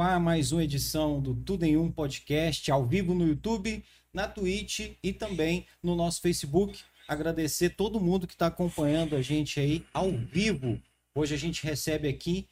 ar 0.00 0.18
mais 0.18 0.50
uma 0.50 0.64
edição 0.64 1.20
do 1.20 1.34
Tudo 1.34 1.64
em 1.64 1.76
Um 1.76 1.90
Podcast, 1.90 2.70
ao 2.70 2.84
vivo 2.84 3.14
no 3.14 3.26
YouTube, 3.26 3.84
na 4.12 4.26
Twitch 4.26 4.92
e 5.02 5.12
também 5.12 5.66
no 5.82 5.94
nosso 5.94 6.20
Facebook. 6.20 6.80
Agradecer 7.06 7.70
todo 7.70 8.00
mundo 8.00 8.26
que 8.26 8.32
está 8.32 8.46
acompanhando 8.46 9.14
a 9.14 9.22
gente 9.22 9.60
aí 9.60 9.84
ao 9.92 10.10
vivo. 10.10 10.80
Hoje 11.14 11.34
a 11.34 11.38
gente 11.38 11.64
recebe 11.64 12.08
aqui 12.08 12.48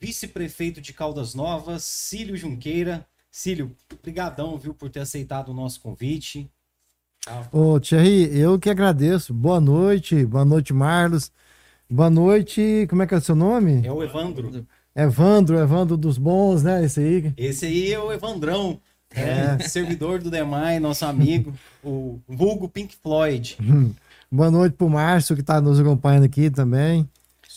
vice-prefeito 0.00 0.80
de 0.80 0.92
Caldas 0.92 1.34
Novas, 1.34 1.82
Cílio 1.82 2.36
Junqueira. 2.36 3.06
Cílio, 3.30 3.76
brigadão, 4.02 4.56
viu, 4.56 4.72
por 4.72 4.88
ter 4.88 5.00
aceitado 5.00 5.48
o 5.48 5.54
nosso 5.54 5.80
convite. 5.80 6.48
Ô, 7.50 7.80
Thierry, 7.80 8.38
eu 8.38 8.58
que 8.58 8.70
agradeço. 8.70 9.34
Boa 9.34 9.60
noite, 9.60 10.24
boa 10.24 10.44
noite, 10.44 10.72
Marlos. 10.72 11.32
Boa 11.90 12.10
noite, 12.10 12.86
como 12.88 13.02
é 13.02 13.06
que 13.06 13.14
é 13.14 13.18
o 13.18 13.20
seu 13.20 13.34
nome? 13.34 13.84
É 13.86 13.92
o 13.92 14.02
Evandro. 14.02 14.66
Evandro, 14.96 15.58
Evandro 15.58 15.94
dos 15.94 16.16
bons, 16.16 16.62
né? 16.62 16.82
Esse 16.82 17.00
aí. 17.00 17.34
Esse 17.36 17.66
aí 17.66 17.92
é 17.92 18.00
o 18.00 18.10
Evandrão. 18.10 18.80
É, 19.14 19.58
servidor 19.68 20.22
do 20.22 20.30
Demai, 20.30 20.80
nosso 20.80 21.04
amigo, 21.04 21.52
o 21.84 22.18
vulgo 22.26 22.66
Pink 22.66 22.96
Floyd. 23.02 23.58
Boa 24.32 24.50
noite 24.50 24.72
pro 24.72 24.88
Márcio, 24.88 25.36
que 25.36 25.42
está 25.42 25.60
nos 25.60 25.78
acompanhando 25.78 26.24
aqui 26.24 26.50
também. 26.50 27.06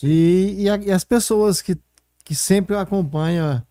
E, 0.02 0.56
e, 0.58 0.68
a, 0.68 0.76
e, 0.76 0.92
as 0.92 1.02
pessoas 1.02 1.62
que, 1.62 1.76
que 2.24 2.34
sempre 2.34 2.76
acompanham 2.76 3.62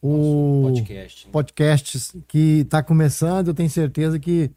o 0.00 0.62
podcast, 0.64 1.26
né? 1.26 1.32
podcasts 1.32 2.16
que 2.26 2.60
está 2.60 2.82
começando, 2.82 3.48
eu 3.48 3.54
tenho 3.54 3.70
certeza 3.70 4.18
que 4.18 4.50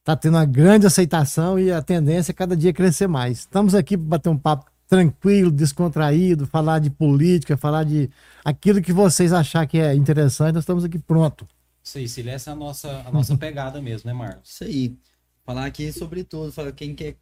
está 0.00 0.16
tendo 0.16 0.34
uma 0.34 0.44
grande 0.46 0.86
aceitação 0.86 1.58
e 1.58 1.70
a 1.70 1.82
tendência 1.82 2.32
é 2.32 2.34
cada 2.34 2.56
dia 2.56 2.72
crescer 2.72 3.06
mais. 3.06 3.40
Estamos 3.40 3.74
aqui 3.74 3.96
para 3.96 4.06
bater 4.06 4.28
um 4.30 4.38
papo 4.38 4.66
tranquilo, 4.88 5.50
descontraído, 5.50 6.46
falar 6.46 6.78
de 6.78 6.90
política, 6.90 7.56
falar 7.56 7.84
de 7.84 8.10
aquilo 8.44 8.80
que 8.80 8.92
vocês 8.92 9.32
achar 9.32 9.66
que 9.66 9.78
é 9.78 9.94
interessante, 9.94 10.54
nós 10.54 10.62
estamos 10.62 10.84
aqui 10.84 10.98
pronto. 10.98 11.46
Isso 11.84 11.98
aí, 11.98 12.08
Cília, 12.08 12.32
essa 12.32 12.50
é 12.50 12.52
a 12.52 12.56
nossa, 12.56 13.02
a 13.06 13.12
nossa 13.12 13.36
pegada 13.38 13.80
mesmo, 13.80 14.08
né, 14.08 14.14
Marcos? 14.14 14.50
Isso 14.50 14.64
aí. 14.64 14.96
Falar 15.44 15.66
aqui 15.66 15.90
sobre 15.92 16.24
tudo, 16.24 16.52
falar 16.52 16.72
quem 16.72 16.94
quer 16.94 17.16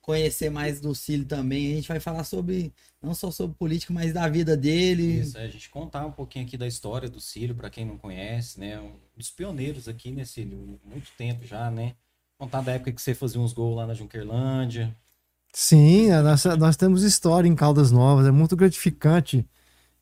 conhecer 0.00 0.50
mais 0.50 0.80
do 0.80 0.94
Cílio 0.94 1.26
também, 1.26 1.72
a 1.72 1.74
gente 1.76 1.88
vai 1.88 1.98
falar 1.98 2.22
sobre, 2.22 2.72
não 3.02 3.12
só 3.12 3.30
sobre 3.30 3.56
política, 3.56 3.92
mas 3.92 4.12
da 4.12 4.28
vida 4.28 4.56
dele. 4.56 5.20
Isso, 5.20 5.36
é, 5.36 5.44
a 5.44 5.48
gente 5.48 5.68
contar 5.68 6.06
um 6.06 6.12
pouquinho 6.12 6.46
aqui 6.46 6.56
da 6.56 6.66
história 6.66 7.08
do 7.08 7.20
Cílio, 7.20 7.56
para 7.56 7.68
quem 7.68 7.84
não 7.84 7.98
conhece, 7.98 8.60
né, 8.60 8.80
um 8.80 8.92
dos 9.16 9.30
pioneiros 9.30 9.88
aqui, 9.88 10.12
né, 10.12 10.24
Cílio, 10.24 10.80
muito 10.84 11.10
tempo 11.18 11.44
já, 11.44 11.70
né, 11.70 11.94
Contar 12.38 12.60
da 12.60 12.72
época 12.72 12.92
que 12.92 13.00
você 13.00 13.14
fazia 13.14 13.40
uns 13.40 13.54
gols 13.54 13.76
lá 13.76 13.86
na 13.86 13.94
Junquerlândia. 13.94 14.94
Sim, 15.58 16.10
nós, 16.22 16.44
nós 16.58 16.76
temos 16.76 17.02
história 17.02 17.48
em 17.48 17.54
Caldas 17.54 17.90
Novas, 17.90 18.26
é 18.26 18.30
muito 18.30 18.54
gratificante. 18.54 19.42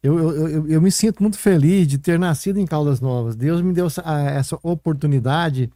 Eu, 0.02 0.18
eu, 0.18 0.48
eu, 0.48 0.68
eu, 0.68 0.82
me 0.82 0.90
sinto 0.90 1.22
muito 1.22 1.38
feliz 1.38 1.86
de 1.86 1.96
ter 1.96 2.18
nascido 2.18 2.58
em 2.58 2.66
Caldas 2.66 3.00
Novas. 3.00 3.36
Deus 3.36 3.62
me 3.62 3.72
deu 3.72 3.86
essa, 3.86 4.02
essa 4.02 4.58
oportunidade, 4.64 5.70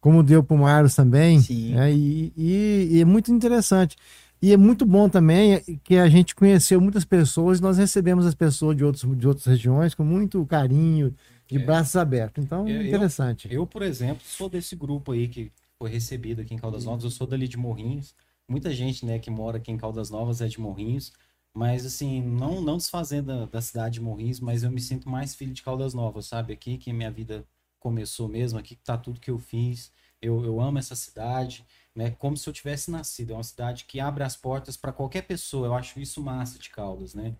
como 0.00 0.24
deu 0.24 0.42
para 0.42 0.56
o 0.56 0.58
Marlos 0.58 0.96
também. 0.96 1.38
Sim. 1.38 1.74
Né? 1.74 1.92
E, 1.92 2.32
e, 2.36 2.88
e, 2.94 3.00
é 3.00 3.04
muito 3.04 3.30
interessante. 3.30 3.96
E 4.42 4.52
é 4.52 4.56
muito 4.56 4.84
bom 4.84 5.08
também 5.08 5.62
que 5.84 5.98
a 5.98 6.08
gente 6.08 6.34
conheceu 6.34 6.80
muitas 6.80 7.04
pessoas 7.04 7.60
e 7.60 7.62
nós 7.62 7.78
recebemos 7.78 8.26
as 8.26 8.34
pessoas 8.34 8.76
de, 8.76 8.84
outros, 8.84 9.04
de 9.16 9.28
outras 9.28 9.46
regiões 9.46 9.94
com 9.94 10.02
muito 10.02 10.44
carinho, 10.46 11.14
de 11.46 11.58
é. 11.58 11.64
braços 11.64 11.94
abertos. 11.94 12.44
Então, 12.44 12.66
é 12.66 12.88
interessante. 12.88 13.46
Eu, 13.48 13.68
por 13.68 13.82
exemplo, 13.82 14.24
sou 14.26 14.48
desse 14.48 14.74
grupo 14.74 15.12
aí 15.12 15.28
que 15.28 15.52
foi 15.78 15.90
recebido 15.90 16.40
aqui 16.40 16.54
em 16.54 16.58
Caldas 16.58 16.84
Novas. 16.84 17.04
Eu 17.04 17.10
sou 17.10 17.24
dali 17.24 17.46
de 17.46 17.56
Morrinhos. 17.56 18.12
Muita 18.48 18.72
gente, 18.72 19.04
né, 19.04 19.18
que 19.18 19.30
mora 19.30 19.58
aqui 19.58 19.70
em 19.70 19.76
Caldas 19.76 20.10
Novas 20.10 20.40
é 20.40 20.46
de 20.46 20.60
Morrinhos. 20.60 21.12
Mas, 21.56 21.86
assim, 21.86 22.20
não, 22.20 22.60
não 22.60 22.76
desfazendo 22.76 23.28
da, 23.28 23.46
da 23.46 23.62
cidade 23.62 23.94
de 23.94 24.00
Morrinhos, 24.02 24.40
mas 24.40 24.62
eu 24.62 24.70
me 24.70 24.80
sinto 24.80 25.08
mais 25.08 25.34
filho 25.34 25.54
de 25.54 25.62
Caldas 25.62 25.94
Novas, 25.94 26.26
sabe? 26.26 26.52
Aqui 26.52 26.76
que 26.76 26.92
minha 26.92 27.10
vida 27.10 27.46
começou 27.80 28.28
mesmo, 28.28 28.58
aqui 28.58 28.76
que 28.76 28.84
tá 28.84 28.98
tudo 28.98 29.18
que 29.20 29.30
eu 29.30 29.38
fiz. 29.38 29.90
Eu, 30.20 30.44
eu 30.44 30.60
amo 30.60 30.78
essa 30.78 30.94
cidade, 30.94 31.64
né? 31.94 32.10
Como 32.10 32.36
se 32.36 32.46
eu 32.46 32.52
tivesse 32.52 32.90
nascido. 32.90 33.32
É 33.32 33.34
uma 33.36 33.42
cidade 33.42 33.84
que 33.86 33.98
abre 33.98 34.22
as 34.22 34.36
portas 34.36 34.76
para 34.76 34.92
qualquer 34.92 35.22
pessoa. 35.22 35.68
Eu 35.68 35.74
acho 35.74 35.98
isso 35.98 36.22
massa 36.22 36.58
de 36.58 36.68
Caldas, 36.68 37.14
né? 37.14 37.34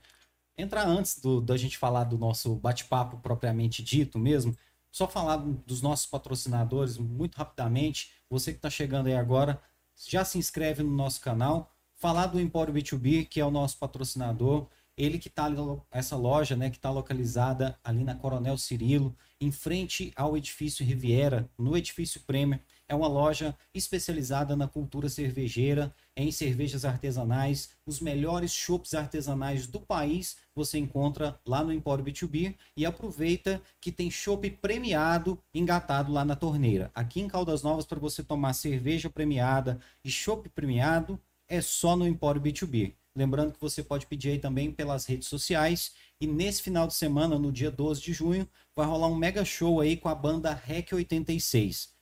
Entrar 0.57 0.87
antes 0.87 1.21
do, 1.21 1.41
da 1.41 1.57
gente 1.57 1.77
falar 1.77 2.05
do 2.05 2.17
nosso 2.17 2.55
bate-papo 2.55 3.19
propriamente 3.19 3.83
dito 3.83 4.19
mesmo, 4.19 4.57
só 4.91 5.07
falar 5.07 5.37
dos 5.37 5.83
nossos 5.83 6.07
patrocinadores 6.07 6.97
muito 6.97 7.37
rapidamente. 7.37 8.13
Você 8.31 8.53
que 8.53 8.59
está 8.59 8.71
chegando 8.71 9.09
aí 9.09 9.15
agora, 9.15 9.61
já 10.05 10.25
se 10.25 10.39
inscreve 10.39 10.83
no 10.83 10.91
nosso 10.91 11.21
canal. 11.21 11.73
Falar 11.95 12.27
do 12.27 12.41
Empório 12.41 12.75
B2B, 12.75 13.27
que 13.27 13.41
é 13.41 13.45
o 13.45 13.51
nosso 13.51 13.79
patrocinador. 13.79 14.69
Ele 14.97 15.19
que 15.19 15.29
está 15.29 15.47
essa 15.91 16.17
loja, 16.17 16.57
né, 16.57 16.71
que 16.71 16.77
está 16.77 16.91
localizada 16.91 17.79
ali 17.85 18.03
na 18.03 18.15
Coronel 18.15 18.57
Cirilo, 18.57 19.15
em 19.39 19.53
frente 19.53 20.11
ao 20.17 20.37
edifício 20.37 20.85
Riviera, 20.85 21.51
no 21.59 21.77
edifício 21.77 22.23
Premier. 22.23 22.63
É 22.89 22.95
uma 22.95 23.09
loja 23.09 23.57
especializada 23.75 24.57
na 24.57 24.67
cultura 24.67 25.09
cervejeira, 25.09 25.95
em 26.17 26.31
cervejas 26.31 26.85
artesanais. 26.85 27.71
Os 27.85 28.01
melhores 28.01 28.53
chopps 28.53 28.95
artesanais 28.95 29.67
do 29.67 29.81
país 29.81 30.37
você 30.57 30.79
encontra 30.79 31.39
lá 31.47 31.63
no 31.63 31.73
Empório 31.73 32.03
B2B 32.03 32.57
e 32.75 32.87
aproveita 32.87 33.61
que 33.79 33.93
tem 33.93 34.11
chopp 34.11 34.51
premiado 34.51 35.39
engatado 35.55 36.11
lá 36.11 36.25
na 36.25 36.35
torneira. 36.35 36.91
Aqui 36.95 37.21
em 37.21 37.29
Caldas 37.29 37.63
Novas, 37.63 37.85
para 37.85 38.01
você 38.01 38.25
tomar 38.25 38.55
cerveja 38.55 39.11
premiada 39.11 39.79
e 40.03 40.11
chopp 40.11 40.49
premiado, 40.49 41.21
é 41.47 41.61
só 41.61 41.95
no 41.95 42.09
Empório 42.09 42.41
B2B. 42.41 42.95
Lembrando 43.15 43.53
que 43.53 43.61
você 43.61 43.83
pode 43.83 44.07
pedir 44.07 44.31
aí 44.31 44.39
também 44.39 44.73
pelas 44.73 45.07
redes 45.07 45.29
sociais. 45.29 45.93
E 46.21 46.27
nesse 46.27 46.63
final 46.63 46.87
de 46.87 46.95
semana, 46.95 47.39
no 47.39 47.53
dia 47.53 47.71
12 47.71 48.01
de 48.01 48.13
junho, 48.13 48.49
vai 48.75 48.87
rolar 48.87 49.09
um 49.09 49.15
mega 49.15 49.45
show 49.45 49.81
aí 49.81 49.97
com 49.97 50.09
a 50.09 50.15
banda 50.15 50.53
REC 50.53 50.93
86. 50.93 51.95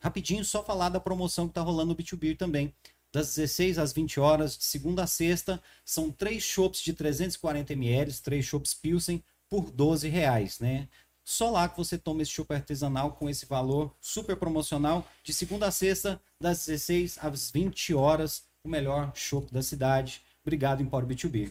Rapidinho, 0.00 0.44
só 0.44 0.62
falar 0.62 0.90
da 0.90 1.00
promoção 1.00 1.48
que 1.48 1.54
tá 1.54 1.62
rolando 1.62 1.92
no 1.92 1.96
B2B 1.96 2.36
também 2.36 2.74
das 3.16 3.34
16 3.34 3.78
às 3.78 3.94
20 3.94 4.20
horas, 4.20 4.58
de 4.58 4.64
segunda 4.64 5.04
a 5.04 5.06
sexta. 5.06 5.58
São 5.86 6.10
três 6.10 6.42
chopps 6.42 6.82
de 6.82 6.92
340 6.92 7.72
ml, 7.72 8.12
três 8.20 8.44
chopps 8.44 8.74
Pilsen, 8.74 9.24
por 9.48 9.70
12 9.70 10.06
reais, 10.06 10.60
né? 10.60 10.86
Só 11.24 11.50
lá 11.50 11.66
que 11.66 11.78
você 11.78 11.96
toma 11.96 12.20
esse 12.20 12.30
chopp 12.30 12.52
artesanal 12.52 13.12
com 13.12 13.30
esse 13.30 13.46
valor 13.46 13.96
super 14.02 14.36
promocional, 14.36 15.08
de 15.24 15.32
segunda 15.32 15.66
a 15.66 15.70
sexta, 15.70 16.20
das 16.38 16.66
16 16.66 17.18
às 17.22 17.50
20 17.50 17.94
horas, 17.94 18.44
o 18.62 18.68
melhor 18.68 19.10
chopp 19.14 19.50
da 19.50 19.62
cidade. 19.62 20.20
Obrigado, 20.44 20.82
Empório 20.82 21.08
B2B. 21.08 21.50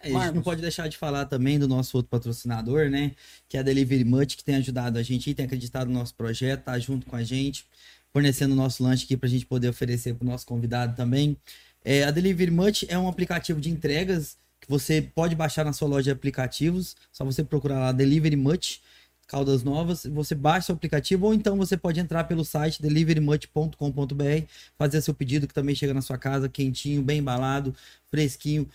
É, 0.00 0.12
a 0.12 0.24
gente 0.24 0.34
não 0.34 0.42
pode 0.42 0.60
deixar 0.60 0.88
de 0.88 0.96
falar 0.96 1.26
também 1.26 1.56
do 1.56 1.68
nosso 1.68 1.96
outro 1.96 2.10
patrocinador, 2.10 2.90
né? 2.90 3.14
Que 3.48 3.56
é 3.56 3.60
a 3.60 3.62
Delivery 3.62 4.04
Much, 4.04 4.36
que 4.36 4.44
tem 4.44 4.56
ajudado 4.56 4.98
a 4.98 5.02
gente 5.04 5.30
e 5.30 5.34
tem 5.34 5.46
acreditado 5.46 5.86
no 5.86 5.94
nosso 5.94 6.16
projeto, 6.16 6.64
tá 6.64 6.76
junto 6.80 7.06
com 7.06 7.14
a 7.14 7.22
gente 7.22 7.64
fornecendo 8.16 8.54
o 8.54 8.56
nosso 8.56 8.82
lanche 8.82 9.04
aqui 9.04 9.14
para 9.14 9.26
a 9.26 9.30
gente 9.30 9.44
poder 9.44 9.68
oferecer 9.68 10.14
para 10.14 10.24
o 10.24 10.30
nosso 10.30 10.46
convidado 10.46 10.96
também. 10.96 11.36
É, 11.84 12.02
a 12.02 12.10
Delivery 12.10 12.50
Much 12.50 12.86
é 12.88 12.98
um 12.98 13.08
aplicativo 13.08 13.60
de 13.60 13.68
entregas 13.68 14.38
que 14.58 14.66
você 14.70 15.02
pode 15.02 15.34
baixar 15.34 15.66
na 15.66 15.74
sua 15.74 15.86
loja 15.86 16.04
de 16.04 16.10
aplicativos. 16.12 16.96
Só 17.12 17.26
você 17.26 17.44
procurar 17.44 17.78
lá 17.78 17.92
Delivery 17.92 18.34
Much, 18.34 18.78
Caldas 19.28 19.62
Novas. 19.62 20.06
Você 20.06 20.34
baixa 20.34 20.72
o 20.72 20.76
aplicativo 20.76 21.26
ou 21.26 21.34
então 21.34 21.58
você 21.58 21.76
pode 21.76 22.00
entrar 22.00 22.24
pelo 22.24 22.42
site 22.42 22.80
deliverymuch.com.br, 22.80 24.46
fazer 24.78 25.02
seu 25.02 25.12
pedido 25.12 25.46
que 25.46 25.52
também 25.52 25.74
chega 25.74 25.92
na 25.92 26.00
sua 26.00 26.16
casa 26.16 26.48
quentinho, 26.48 27.02
bem 27.02 27.18
embalado, 27.18 27.74
fresquinho 28.10 28.66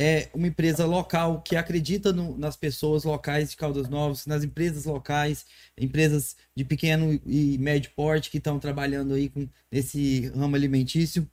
é 0.00 0.28
uma 0.32 0.46
empresa 0.46 0.86
local 0.86 1.42
que 1.42 1.56
acredita 1.56 2.12
no, 2.12 2.38
nas 2.38 2.56
pessoas 2.56 3.02
locais 3.02 3.50
de 3.50 3.56
Caldas 3.56 3.88
Novas, 3.88 4.26
nas 4.26 4.44
empresas 4.44 4.84
locais, 4.84 5.44
empresas 5.76 6.36
de 6.54 6.64
pequeno 6.64 7.20
e 7.26 7.58
médio 7.58 7.90
porte 7.96 8.30
que 8.30 8.38
estão 8.38 8.60
trabalhando 8.60 9.14
aí 9.14 9.28
com 9.28 9.48
esse 9.72 10.28
ramo 10.28 10.54
alimentício. 10.54 11.28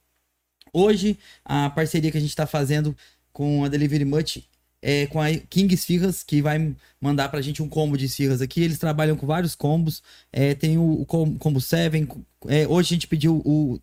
Hoje, 0.73 1.15
a 1.45 1.69
parceria 1.69 2.11
que 2.11 2.17
a 2.17 2.19
gente 2.19 2.31
está 2.31 2.47
fazendo 2.47 2.97
com 3.31 3.63
a 3.63 3.67
Delivery 3.67 4.03
Much 4.03 4.39
é 4.81 5.05
com 5.05 5.21
a 5.21 5.31
King 5.31 5.71
Esfirras, 5.71 6.23
que 6.23 6.41
vai 6.41 6.75
mandar 6.99 7.29
para 7.29 7.37
a 7.37 7.43
gente 7.43 7.61
um 7.61 7.69
combo 7.69 7.95
de 7.95 8.05
esfirras 8.05 8.41
aqui. 8.41 8.63
Eles 8.63 8.79
trabalham 8.79 9.15
com 9.15 9.27
vários 9.27 9.53
combos. 9.53 10.01
É, 10.31 10.55
tem 10.55 10.79
o, 10.79 11.01
o 11.01 11.05
combo 11.05 11.61
7. 11.61 12.07
É, 12.47 12.67
hoje 12.67 12.93
a 12.93 12.95
gente 12.95 13.07
pediu 13.07 13.43
o 13.45 13.79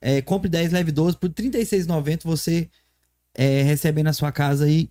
é, 0.00 0.20
compre 0.20 0.48
10, 0.48 0.72
leve 0.72 0.90
12 0.90 1.16
por 1.16 1.28
R$ 1.28 1.34
36,90. 1.34 2.24
Você 2.24 2.68
é, 3.36 3.62
recebem 3.62 4.02
na 4.02 4.14
sua 4.14 4.32
casa 4.32 4.64
aí, 4.64 4.88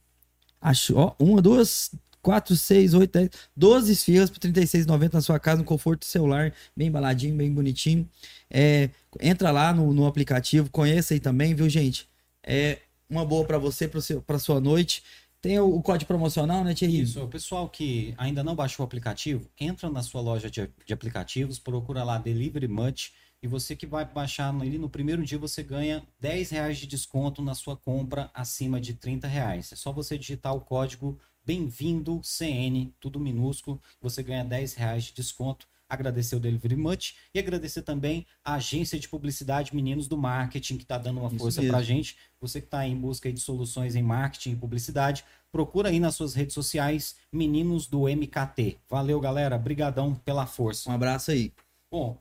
acho, 0.61 0.95
ó, 0.95 1.15
uma, 1.19 1.41
duas, 1.41 1.91
quatro, 2.21 2.55
seis, 2.55 2.93
oito, 2.93 3.11
dez, 3.11 3.29
doze 3.55 3.91
esfirras 3.91 4.29
por 4.29 4.39
R$36,90 4.43 5.13
na 5.13 5.21
sua 5.21 5.39
casa, 5.39 5.57
no 5.57 5.63
conforto 5.63 6.05
celular, 6.05 6.53
bem 6.75 6.87
embaladinho, 6.87 7.35
bem 7.35 7.51
bonitinho. 7.51 8.07
É, 8.49 8.89
entra 9.19 9.51
lá 9.51 9.73
no, 9.73 9.91
no 9.93 10.05
aplicativo, 10.05 10.69
conheça 10.69 11.15
aí 11.15 11.19
também, 11.19 11.55
viu, 11.55 11.67
gente? 11.67 12.07
É 12.43 12.79
uma 13.09 13.25
boa 13.25 13.45
para 13.45 13.57
você, 13.57 13.87
para 13.87 14.39
sua 14.39 14.59
noite. 14.59 15.03
Tem 15.41 15.59
o, 15.59 15.75
o, 15.75 15.81
código 15.81 16.07
promocional, 16.07 16.63
né, 16.63 16.73
Thierry? 16.73 17.01
Isso, 17.01 17.23
o 17.23 17.27
pessoal 17.27 17.67
que 17.67 18.13
ainda 18.17 18.43
não 18.43 18.55
baixou 18.55 18.83
o 18.83 18.87
aplicativo, 18.87 19.47
entra 19.59 19.89
na 19.89 20.01
sua 20.01 20.21
loja 20.21 20.49
de, 20.49 20.69
de 20.85 20.93
aplicativos, 20.93 21.59
procura 21.59 22.03
lá 22.03 22.17
Delivery 22.17 22.67
Much 22.67 23.11
e 23.45 23.47
você 23.47 23.75
que 23.75 23.85
vai 23.85 24.03
baixar 24.03 24.49
ali 24.49 24.79
no 24.79 24.89
primeiro 24.89 25.23
dia, 25.23 25.37
você 25.37 25.61
ganha 25.61 26.03
10 26.19 26.49
reais 26.49 26.79
de 26.79 26.87
desconto 26.87 27.43
na 27.43 27.53
sua 27.53 27.77
compra 27.77 28.27
acima 28.33 28.81
de 28.81 28.95
30 28.95 29.27
reais. 29.27 29.71
É 29.71 29.75
só 29.75 29.91
você 29.91 30.17
digitar 30.17 30.55
o 30.55 30.61
código 30.61 31.19
bem-vindo 31.45 32.19
CN, 32.23 32.91
tudo 32.99 33.19
minúsculo, 33.19 33.79
você 34.01 34.23
ganha 34.23 34.43
10 34.43 34.73
reais 34.73 35.03
de 35.03 35.13
desconto. 35.13 35.67
Agradecer 35.87 36.35
o 36.35 36.39
Delivery 36.39 36.75
Much 36.75 37.13
e 37.35 37.37
agradecer 37.37 37.83
também 37.83 38.25
a 38.43 38.55
agência 38.55 38.99
de 38.99 39.07
publicidade 39.07 39.75
Meninos 39.75 40.07
do 40.07 40.17
Marketing, 40.17 40.77
que 40.77 40.83
está 40.83 40.97
dando 40.97 41.19
uma 41.19 41.29
Isso 41.29 41.37
força 41.37 41.61
para 41.61 41.77
a 41.77 41.83
gente. 41.83 42.17
Você 42.41 42.59
que 42.59 42.65
está 42.65 42.87
em 42.87 42.97
busca 42.97 43.31
de 43.31 43.39
soluções 43.39 43.95
em 43.95 44.01
marketing 44.01 44.53
e 44.53 44.55
publicidade, 44.55 45.23
procura 45.51 45.89
aí 45.89 45.99
nas 45.99 46.15
suas 46.15 46.33
redes 46.33 46.55
sociais 46.55 47.15
Meninos 47.31 47.85
do 47.85 48.07
MKT. 48.09 48.79
Valeu, 48.89 49.19
galera. 49.19 49.55
Brigadão 49.55 50.15
pela 50.15 50.47
força. 50.47 50.89
Um 50.89 50.93
abraço 50.93 51.29
aí. 51.29 51.53
Bom, 51.91 52.19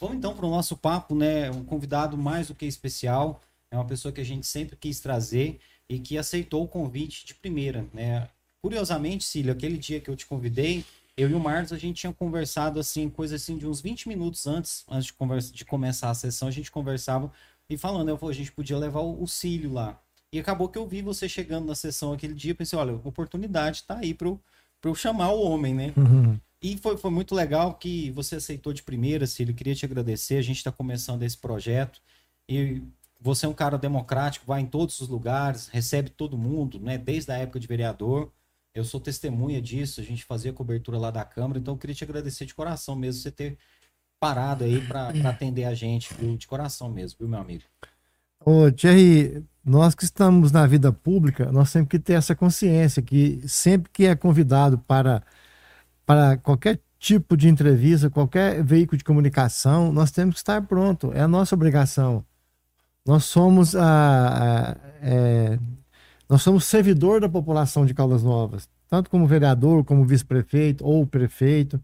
vamos 0.00 0.16
então 0.16 0.34
para 0.34 0.46
o 0.46 0.50
nosso 0.50 0.76
papo, 0.76 1.14
né? 1.14 1.50
Um 1.50 1.64
convidado 1.64 2.16
mais 2.16 2.48
do 2.48 2.54
que 2.54 2.66
especial. 2.66 3.40
É 3.70 3.76
uma 3.76 3.86
pessoa 3.86 4.12
que 4.12 4.20
a 4.20 4.24
gente 4.24 4.46
sempre 4.46 4.76
quis 4.76 5.00
trazer 5.00 5.58
e 5.88 5.98
que 5.98 6.18
aceitou 6.18 6.64
o 6.64 6.68
convite 6.68 7.26
de 7.26 7.34
primeira, 7.34 7.86
né? 7.92 8.28
Curiosamente, 8.62 9.24
Cílio, 9.24 9.52
aquele 9.52 9.78
dia 9.78 10.00
que 10.00 10.10
eu 10.10 10.16
te 10.16 10.26
convidei, 10.26 10.84
eu 11.16 11.30
e 11.30 11.34
o 11.34 11.40
Marcos, 11.40 11.72
a 11.72 11.78
gente 11.78 12.00
tinha 12.00 12.12
conversado 12.12 12.78
assim, 12.78 13.08
coisa 13.08 13.36
assim 13.36 13.56
de 13.56 13.66
uns 13.66 13.80
20 13.80 14.08
minutos 14.08 14.46
antes, 14.46 14.84
antes 14.88 15.06
de, 15.06 15.12
conversa, 15.14 15.52
de 15.52 15.64
começar 15.64 16.10
a 16.10 16.14
sessão, 16.14 16.48
a 16.48 16.50
gente 16.50 16.70
conversava 16.70 17.32
e 17.70 17.78
falando, 17.78 18.08
eu 18.08 18.18
falei, 18.18 18.34
a 18.34 18.38
gente 18.38 18.52
podia 18.52 18.76
levar 18.76 19.00
o, 19.00 19.26
Cílio 19.26 19.72
lá. 19.72 19.98
E 20.32 20.38
acabou 20.38 20.68
que 20.68 20.76
eu 20.76 20.86
vi 20.86 21.00
você 21.00 21.28
chegando 21.28 21.66
na 21.66 21.74
sessão 21.74 22.12
aquele 22.12 22.34
dia, 22.34 22.54
pensei, 22.54 22.78
olha, 22.78 22.94
oportunidade 22.94 23.84
tá 23.84 23.98
aí 23.98 24.12
para 24.12 24.28
eu 24.84 24.94
chamar 24.94 25.30
o 25.30 25.40
homem, 25.40 25.74
né? 25.74 25.92
Uhum. 25.96 26.38
E 26.66 26.76
foi, 26.76 26.96
foi 26.96 27.12
muito 27.12 27.32
legal 27.32 27.74
que 27.74 28.10
você 28.10 28.34
aceitou 28.34 28.72
de 28.72 28.82
primeira, 28.82 29.24
Cílio. 29.24 29.54
Queria 29.54 29.72
te 29.72 29.84
agradecer. 29.84 30.36
A 30.36 30.42
gente 30.42 30.56
está 30.56 30.72
começando 30.72 31.22
esse 31.22 31.38
projeto. 31.38 32.02
E 32.48 32.82
você 33.20 33.46
é 33.46 33.48
um 33.48 33.54
cara 33.54 33.78
democrático, 33.78 34.44
vai 34.44 34.62
em 34.62 34.66
todos 34.66 35.00
os 35.00 35.06
lugares, 35.06 35.68
recebe 35.68 36.10
todo 36.10 36.36
mundo, 36.36 36.80
né? 36.80 36.98
Desde 36.98 37.30
a 37.30 37.36
época 37.36 37.60
de 37.60 37.68
vereador. 37.68 38.32
Eu 38.74 38.84
sou 38.84 38.98
testemunha 38.98 39.62
disso. 39.62 40.00
A 40.00 40.02
gente 40.02 40.24
fazia 40.24 40.52
cobertura 40.52 40.98
lá 40.98 41.12
da 41.12 41.24
Câmara. 41.24 41.60
Então 41.60 41.74
eu 41.74 41.78
queria 41.78 41.94
te 41.94 42.02
agradecer 42.02 42.44
de 42.44 42.52
coração 42.52 42.96
mesmo 42.96 43.22
você 43.22 43.30
ter 43.30 43.56
parado 44.18 44.64
aí 44.64 44.84
para 44.88 45.10
atender 45.30 45.66
a 45.66 45.74
gente, 45.74 46.12
viu? 46.14 46.36
De 46.36 46.48
coração 46.48 46.90
mesmo, 46.90 47.18
viu, 47.20 47.28
meu 47.28 47.38
amigo? 47.38 47.62
Ô, 48.44 48.72
Thierry, 48.72 49.44
nós 49.64 49.94
que 49.94 50.02
estamos 50.02 50.50
na 50.50 50.66
vida 50.66 50.92
pública, 50.92 51.52
nós 51.52 51.72
temos 51.72 51.88
que 51.88 51.98
ter 52.00 52.14
essa 52.14 52.34
consciência 52.34 53.00
que 53.00 53.40
sempre 53.46 53.88
que 53.92 54.04
é 54.04 54.16
convidado 54.16 54.78
para, 54.78 55.22
para 56.06 56.36
qualquer 56.38 56.80
tipo 56.98 57.36
de 57.36 57.48
entrevista, 57.48 58.08
qualquer 58.10 58.62
veículo 58.64 58.96
de 58.98 59.04
comunicação, 59.04 59.92
nós 59.92 60.10
temos 60.10 60.36
que 60.36 60.40
estar 60.40 60.62
pronto. 60.62 61.12
É 61.12 61.20
a 61.22 61.28
nossa 61.28 61.54
obrigação. 61.54 62.24
Nós 63.06 63.24
somos 63.24 63.76
a, 63.76 64.72
a- 64.72 64.76
é, 65.02 65.58
nós 66.28 66.42
somos 66.42 66.64
servidor 66.64 67.20
da 67.20 67.28
população 67.28 67.86
de 67.86 67.94
Caldas 67.94 68.22
Novas, 68.22 68.68
tanto 68.88 69.10
como 69.10 69.26
vereador, 69.26 69.84
como 69.84 70.04
vice-prefeito 70.04 70.84
ou 70.84 71.06
prefeito. 71.06 71.80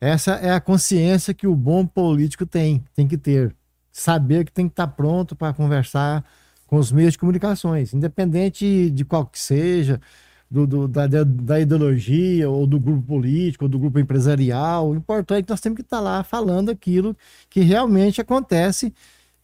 Essa 0.00 0.32
é 0.34 0.52
a 0.52 0.60
consciência 0.60 1.34
que 1.34 1.46
o 1.46 1.54
bom 1.54 1.86
político 1.86 2.46
tem, 2.46 2.84
tem 2.94 3.06
que 3.08 3.18
ter. 3.18 3.54
Saber 3.92 4.44
que 4.44 4.52
tem 4.52 4.66
que 4.68 4.72
estar 4.72 4.86
pronto 4.88 5.34
para 5.36 5.52
conversar 5.52 6.24
com 6.66 6.76
os 6.76 6.92
meios 6.92 7.12
de 7.14 7.18
comunicações, 7.18 7.92
independente 7.92 8.90
de 8.90 9.04
qual 9.04 9.26
que 9.26 9.38
seja, 9.38 10.00
do, 10.50 10.66
do- 10.66 10.88
da, 10.88 11.06
da- 11.06 11.60
ideologia, 11.60 12.50
ou 12.50 12.66
do 12.66 12.78
grupo 12.80 13.02
político, 13.06 13.64
ou 13.64 13.68
do 13.68 13.78
grupo 13.78 13.98
empresarial. 13.98 14.90
O 14.90 14.96
importante 14.96 15.40
é 15.40 15.42
que 15.44 15.50
nós 15.50 15.60
temos 15.60 15.76
que 15.76 15.82
estar 15.82 16.00
lá 16.00 16.22
falando 16.24 16.70
aquilo 16.70 17.16
que 17.48 17.60
realmente 17.60 18.20
acontece 18.20 18.92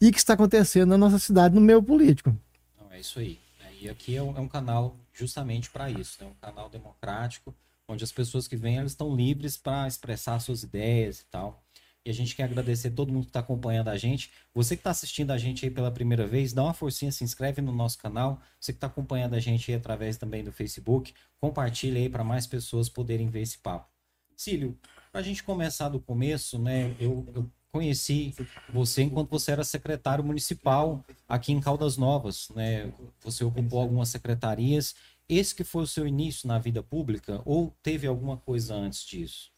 e 0.00 0.10
que 0.12 0.18
está 0.18 0.34
acontecendo 0.34 0.90
na 0.90 0.98
nossa 0.98 1.18
cidade, 1.18 1.54
no 1.54 1.60
meio 1.60 1.82
político. 1.82 2.36
Não, 2.80 2.90
é 2.92 3.00
isso 3.00 3.18
aí. 3.18 3.38
E 3.80 3.88
aqui 3.88 4.16
é 4.16 4.22
um, 4.22 4.36
é 4.36 4.40
um 4.40 4.48
canal 4.48 4.96
justamente 5.12 5.70
para 5.70 5.90
isso, 5.90 6.22
né? 6.22 6.30
Um 6.30 6.34
canal 6.40 6.68
democrático, 6.68 7.54
onde 7.88 8.02
as 8.02 8.12
pessoas 8.12 8.48
que 8.48 8.56
vêm 8.56 8.82
estão 8.84 9.14
livres 9.14 9.56
para 9.56 9.86
expressar 9.86 10.40
suas 10.40 10.62
ideias 10.62 11.20
e 11.20 11.24
tal. 11.26 11.62
E 12.06 12.10
a 12.10 12.12
gente 12.12 12.36
quer 12.36 12.44
agradecer 12.44 12.92
todo 12.92 13.12
mundo 13.12 13.24
que 13.24 13.30
está 13.30 13.40
acompanhando 13.40 13.88
a 13.88 13.96
gente. 13.96 14.30
Você 14.54 14.76
que 14.76 14.80
está 14.80 14.90
assistindo 14.90 15.32
a 15.32 15.38
gente 15.38 15.64
aí 15.64 15.70
pela 15.72 15.90
primeira 15.90 16.24
vez, 16.24 16.52
dá 16.52 16.62
uma 16.62 16.72
forcinha, 16.72 17.10
se 17.10 17.24
inscreve 17.24 17.60
no 17.60 17.72
nosso 17.72 17.98
canal. 17.98 18.40
Você 18.60 18.72
que 18.72 18.76
está 18.76 18.86
acompanhando 18.86 19.34
a 19.34 19.40
gente 19.40 19.72
aí 19.72 19.76
através 19.76 20.16
também 20.16 20.44
do 20.44 20.52
Facebook, 20.52 21.12
compartilha 21.40 21.98
aí 21.98 22.08
para 22.08 22.22
mais 22.22 22.46
pessoas 22.46 22.88
poderem 22.88 23.28
ver 23.28 23.40
esse 23.40 23.58
papo. 23.58 23.90
Cílio, 24.36 24.78
para 25.10 25.20
a 25.20 25.24
gente 25.24 25.42
começar 25.42 25.88
do 25.88 25.98
começo, 25.98 26.60
né? 26.60 26.94
Eu, 27.00 27.26
eu 27.34 27.50
conheci 27.72 28.32
você 28.72 29.02
enquanto 29.02 29.28
você 29.30 29.50
era 29.50 29.64
secretário 29.64 30.22
municipal 30.22 31.04
aqui 31.28 31.50
em 31.50 31.60
Caldas 31.60 31.96
Novas, 31.96 32.50
né? 32.54 32.92
Você 33.24 33.42
ocupou 33.42 33.80
algumas 33.80 34.10
secretarias. 34.10 34.94
Esse 35.28 35.52
que 35.52 35.64
foi 35.64 35.82
o 35.82 35.88
seu 35.88 36.06
início 36.06 36.46
na 36.46 36.56
vida 36.60 36.84
pública 36.84 37.42
ou 37.44 37.76
teve 37.82 38.06
alguma 38.06 38.36
coisa 38.36 38.76
antes 38.76 39.04
disso? 39.04 39.55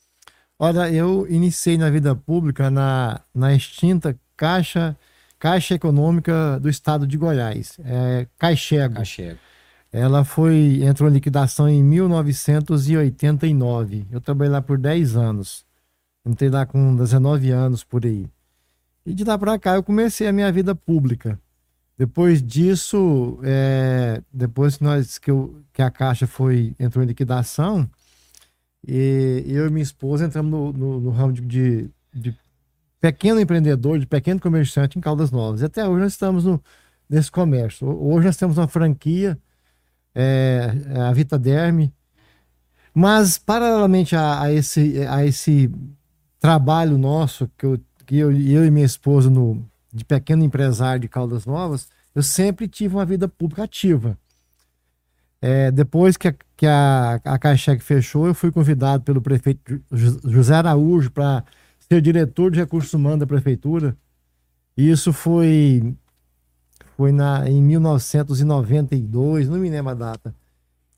Olha, 0.59 0.91
eu 0.91 1.27
iniciei 1.29 1.79
na 1.79 1.89
vida 1.89 2.15
pública 2.17 2.69
na, 2.71 3.21
na 3.35 3.55
extinta 3.55 4.19
Caixa, 4.37 4.97
Caixa 5.39 5.75
Econômica 5.75 6.59
do 6.61 6.69
Estado 6.69 7.07
de 7.07 7.17
Goiás, 7.17 7.79
é, 7.85 8.27
Caixego. 8.39 8.97
Cachego. 8.97 9.39
Ela 9.93 10.25
foi 10.25 10.83
entrou 10.83 11.09
em 11.09 11.13
liquidação 11.13 11.69
em 11.69 11.83
1989. 11.83 14.07
Eu 14.11 14.21
trabalhei 14.21 14.53
lá 14.53 14.61
por 14.61 14.77
10 14.79 15.17
anos. 15.17 15.65
Entrei 16.27 16.51
lá 16.51 16.67
com 16.67 16.95
19 16.95 17.51
anos 17.51 17.85
por 17.85 18.05
aí. 18.05 18.29
E 19.07 19.15
de 19.15 19.25
lá 19.25 19.39
para 19.39 19.59
cá 19.59 19.77
eu 19.77 19.83
comecei 19.83 20.27
a 20.27 20.33
minha 20.33 20.53
vida 20.53 20.75
pública. 20.75 21.39
Depois 21.97 22.43
disso, 22.43 23.39
é, 23.43 24.23
depois 24.33 24.77
que, 24.77 24.85
nós, 24.85 25.19
que, 25.19 25.31
eu- 25.31 25.63
que 25.73 25.81
a 25.83 25.91
Caixa 25.91 26.27
foi 26.27 26.75
entrou 26.79 27.03
em 27.03 27.07
liquidação, 27.09 27.89
e 28.87 29.45
eu 29.47 29.67
e 29.67 29.71
minha 29.71 29.83
esposa 29.83 30.25
entramos 30.27 30.51
no, 30.51 30.73
no- 30.73 31.01
no 31.01 31.11
ramo 31.11 31.33
de, 31.33 31.43
de- 31.43 31.91
de 32.15 32.37
pequeno 33.01 33.41
empreendedor, 33.41 33.99
de 33.99 34.07
pequeno 34.07 34.41
comerciante 34.41 34.99
em 34.99 35.01
Caldas 35.01 35.31
Novas. 35.31 35.61
E 35.61 35.65
até 35.65 35.87
hoje 35.89 36.03
nós 36.03 36.13
estamos 36.13 36.45
no, 36.45 36.63
nesse 37.09 37.31
comércio. 37.31 37.87
Ho- 37.89 38.15
Hoje 38.15 38.27
nós 38.27 38.37
temos 38.37 38.59
uma 38.59 38.69
franquia, 38.69 39.39
é, 40.15 40.71
a 41.09 41.13
Vita 41.13 41.39
Derme, 41.39 41.93
mas 42.95 43.39
paralelamente 43.39 44.17
a, 44.17 44.43
a 44.43 44.53
esse, 44.53 45.07
a 45.07 45.25
esse 45.25 45.71
trabalho 46.41 46.99
nosso, 46.99 47.49
que 47.57 47.67
eu, 47.67 47.79
que 48.07 48.17
eu, 48.19 48.33
eu 48.33 48.65
e 48.65 48.71
minha 48.71 48.87
esposa 48.87 49.31
no, 49.31 49.63
de 49.93 50.05
pequeno 50.05 50.43
empresário 50.45 51.01
de 51.01 51.09
Caldas 51.09 51.47
Novas, 51.47 51.89
eu 52.15 52.23
sempre 52.23 52.67
tive 52.67 52.95
uma 52.97 53.05
vida 53.07 53.29
pública 53.29 53.65
ativa. 53.65 54.19
É, 55.41 55.71
depois 55.71 56.17
que 56.17 56.29
a, 56.29 56.35
que 56.57 56.67
a, 56.67 57.21
a 57.25 57.39
Caixec 57.39 57.83
fechou, 57.83 58.27
eu 58.27 58.35
fui 58.35 58.51
convidado 58.51 59.05
pelo 59.05 59.23
prefeito 59.23 59.81
José 59.91 60.55
Araújo 60.55 61.11
para 61.11 61.45
ser 61.79 62.03
diretor 62.03 62.51
de 62.51 62.59
recursos 62.59 62.93
humanos 62.93 63.21
da 63.21 63.27
prefeitura. 63.27 63.97
Isso 64.77 65.13
foi, 65.13 65.95
foi 66.97 67.13
na, 67.13 67.49
em 67.49 67.63
1992, 67.63 69.49
não 69.49 69.59
me 69.59 69.71
lembro 69.71 69.93
a 69.93 69.95
data. 69.95 70.35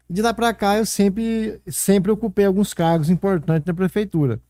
De 0.09 0.23
lá 0.23 0.35
para 0.35 0.53
cá, 0.53 0.77
eu 0.77 0.85
sempre, 0.85 1.61
sempre 1.69 2.11
ocupei 2.11 2.45
alguns 2.45 2.75
cargos 2.75 3.11
importantes 3.11 3.67
na 3.67 3.75
prefeitura. 3.75 4.41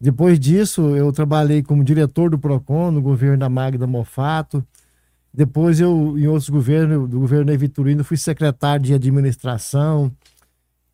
Depois 0.00 0.38
disso, 0.38 0.96
eu 0.96 1.12
trabalhei 1.12 1.62
como 1.62 1.84
diretor 1.84 2.30
do 2.30 2.38
PROCON 2.38 2.90
no 2.90 3.00
governo 3.00 3.38
da 3.38 3.48
Magda 3.48 3.86
Mofato. 3.86 4.64
Depois, 5.32 5.80
eu, 5.80 6.18
em 6.18 6.26
outros 6.26 6.48
governos, 6.48 7.08
do 7.08 7.20
governo 7.20 7.56
Vitorino, 7.56 8.02
fui 8.02 8.16
secretário 8.16 8.84
de 8.84 8.94
administração. 8.94 10.10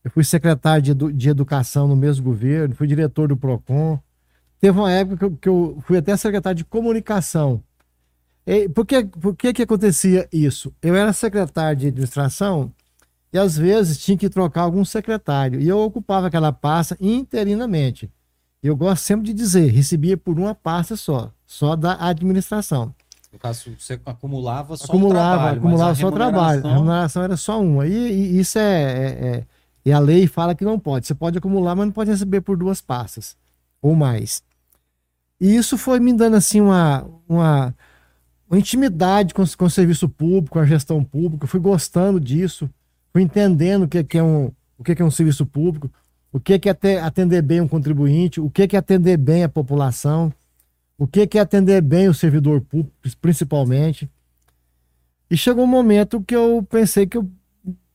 Eu 0.05 0.11
fui 0.11 0.23
secretário 0.23 0.83
de, 0.83 0.91
edu- 0.93 1.13
de 1.13 1.29
educação 1.29 1.89
no 1.89 1.97
mesmo 1.97 2.25
governo, 2.25 2.75
fui 2.75 2.87
diretor 2.87 3.29
do 3.29 3.37
PROCON. 3.37 3.99
Teve 4.61 4.79
uma 4.79 4.93
época 4.93 5.17
que 5.17 5.25
eu, 5.25 5.37
que 5.37 5.49
eu 5.49 5.83
fui 5.87 5.99
até 5.99 6.17
secretário 6.17 6.57
de 6.57 6.65
comunicação. 6.65 7.63
E 8.47 8.69
por 8.69 8.87
que, 8.87 9.05
por 9.05 9.35
que 9.35 9.53
que 9.53 9.63
acontecia 9.63 10.29
isso? 10.33 10.73
Eu 10.81 10.95
era 10.95 11.13
secretário 11.13 11.81
de 11.81 11.87
administração 11.89 12.73
e 13.33 13.39
às 13.39 13.57
vezes 13.59 13.99
tinha 13.99 14.17
que 14.17 14.31
trocar 14.31 14.63
algum 14.63 14.85
secretário. 14.85 15.61
E 15.61 15.67
eu 15.69 15.79
ocupava 15.79 16.29
aquela 16.29 16.53
pasta 16.53 16.97
interinamente. 17.01 18.09
Eu 18.63 18.77
gosto 18.77 19.03
sempre 19.03 19.27
de 19.27 19.35
dizer, 19.35 19.71
recebia 19.73 20.17
por 20.17 20.39
uma 20.39 20.55
pasta 20.55 20.95
só, 20.95 21.33
só 21.45 21.75
da 21.75 21.97
administração. 22.09 22.95
No 23.33 23.39
caso, 23.39 23.71
você 23.79 24.01
acumulava 24.05 24.77
só 24.77 24.85
acumulava, 24.85 25.37
trabalho, 25.37 25.59
acumulava 25.59 25.95
só 25.95 26.11
trabalho. 26.11 26.67
A 26.67 26.73
remuneração- 26.73 27.23
era 27.23 27.37
só 27.37 27.61
uma. 27.61 27.87
E, 27.87 27.93
e 27.93 28.39
isso 28.39 28.59
é, 28.59 28.83
é, 28.83 29.27
é- 29.39 29.45
E 29.85 29.93
a 29.93 29.99
lei 29.99 30.27
fala 30.27 30.55
que 30.55 30.65
não 30.65 30.79
pode. 30.79 31.07
Você 31.07 31.15
pode 31.15 31.39
acumular, 31.39 31.75
mas 31.75 31.87
não 31.87 31.93
pode 31.93 32.11
receber 32.11 32.41
por 32.41 32.57
duas 32.57 32.81
pastas 32.81 33.37
ou 33.81 33.95
mais. 33.95 34.43
E 35.41 35.55
isso 35.55 35.77
foi 35.77 36.01
me 36.01 36.13
dando 36.13 36.37
assim 36.37 36.61
uma, 36.61 37.07
uma, 37.29 37.75
uma 38.49 38.59
intimidade 38.59 39.35
com, 39.35 39.45
com 39.47 39.65
o 39.67 39.71
serviço 39.71 40.09
público, 40.09 40.55
com 40.55 40.59
a 40.59 40.65
gestão 40.67 41.05
pública. 41.05 41.45
Eu 41.45 41.49
fui 41.49 41.61
gostando 41.61 42.19
disso, 42.19 42.69
fui 43.13 43.23
entendendo 43.23 43.83
o 43.85 43.89
que, 43.89 44.03
que 44.03 44.19
é 44.19 44.23
um, 44.23 44.51
o 44.79 44.83
que, 44.83 44.95
que 44.95 45.03
é 45.03 45.05
um 45.05 45.11
serviço 45.11 45.45
público, 45.45 45.91
o 46.33 46.41
que, 46.41 46.59
que 46.59 46.69
é 46.69 47.01
atender 47.01 47.43
bem 47.43 47.61
um 47.61 47.69
contribuinte, 47.69 48.41
o 48.41 48.51
que, 48.51 48.67
que 48.67 48.77
é 48.77 48.79
atender 48.79 49.17
bem 49.19 49.45
a 49.45 49.49
população, 49.49 50.33
o 50.99 51.07
que, 51.07 51.29
é 51.37 51.41
atender 51.41 51.81
bem 51.83 52.09
o 52.09 52.15
servidor 52.15 52.61
público, 52.61 52.93
principalmente. 53.21 54.11
E 55.31 55.37
chegou 55.37 55.65
um 55.65 55.69
momento 55.69 56.23
que 56.23 56.35
eu 56.35 56.67
pensei 56.69 57.07
que 57.07 57.19
eu 57.19 57.29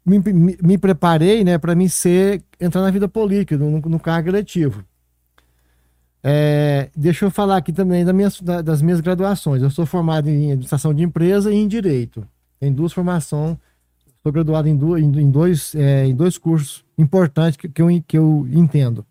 me, 0.05 0.20
me, 0.20 0.58
me 0.62 0.77
preparei 0.77 1.43
né, 1.43 1.58
para 1.58 1.75
mim 1.75 1.88
ser 1.88 2.43
entrar 2.60 2.81
na 2.81 2.91
vida 2.91 3.08
política, 3.08 3.58
no, 3.58 3.79
no 3.79 4.00
cargo 4.00 4.29
eletivo. 4.29 4.84
É, 6.24 6.89
deixa 6.96 7.25
eu 7.25 7.31
falar 7.31 7.58
aqui 7.58 7.74
também 7.74 8.05
das 8.05 8.13
minhas, 8.13 8.41
das 8.41 8.81
minhas 8.81 9.01
graduações. 9.01 9.63
Eu 9.63 9.72
sou 9.72 9.86
formado 9.86 10.29
em 10.29 10.51
administração 10.51 10.93
de 10.93 11.03
empresa 11.03 11.51
e 11.51 11.55
em 11.55 11.67
direito. 11.67 12.27
Tem 12.60 12.72
duas 12.72 12.93
formações. 12.93 13.58
Sou 14.22 14.31
graduado 14.31 14.67
em, 14.67 14.75
do, 14.75 14.96
em, 14.98 15.31
dois, 15.31 15.74
é, 15.74 16.05
em 16.05 16.15
dois 16.15 16.38
cursos 16.38 16.86
importantes 16.96 17.58
que, 17.58 17.67
que, 17.67 17.81
eu, 17.81 17.88
que 18.05 18.17
eu 18.17 18.48
entendo. 18.51 19.03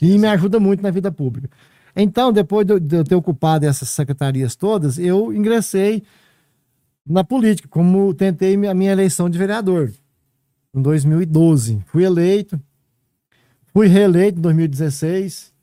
E 0.00 0.18
me 0.18 0.26
ajuda 0.26 0.58
muito 0.58 0.82
na 0.82 0.90
vida 0.90 1.12
pública. 1.12 1.50
Então, 1.96 2.30
depois 2.30 2.66
de, 2.66 2.78
de 2.78 2.96
eu 2.96 3.04
ter 3.04 3.14
ocupado 3.14 3.64
essas 3.64 3.88
secretarias 3.88 4.54
todas, 4.54 4.98
eu 4.98 5.32
ingressei 5.32 6.02
na 7.06 7.24
política, 7.24 7.66
como 7.68 8.12
tentei 8.12 8.54
a 8.66 8.74
minha 8.74 8.92
eleição 8.92 9.30
de 9.30 9.38
vereador 9.38 9.90
em 10.74 10.82
2012. 10.82 11.82
Fui 11.86 12.04
eleito, 12.04 12.60
fui 13.72 13.86
reeleito 13.86 14.38
em 14.38 14.42
2016 14.42 15.56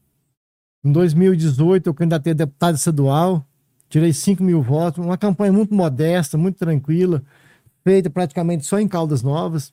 em 0.83 0.91
2018, 0.91 1.87
eu 1.87 1.93
candidatei 1.93 2.31
a 2.31 2.35
deputado 2.35 2.75
estadual, 2.75 3.45
tirei 3.87 4.11
5 4.11 4.43
mil 4.43 4.61
votos, 4.61 5.03
uma 5.03 5.17
campanha 5.17 5.53
muito 5.53 5.73
modesta, 5.73 6.37
muito 6.37 6.57
tranquila, 6.57 7.23
feita 7.85 8.09
praticamente 8.09 8.65
só 8.65 8.79
em 8.79 8.87
Caldas 8.87 9.23
Novas, 9.23 9.71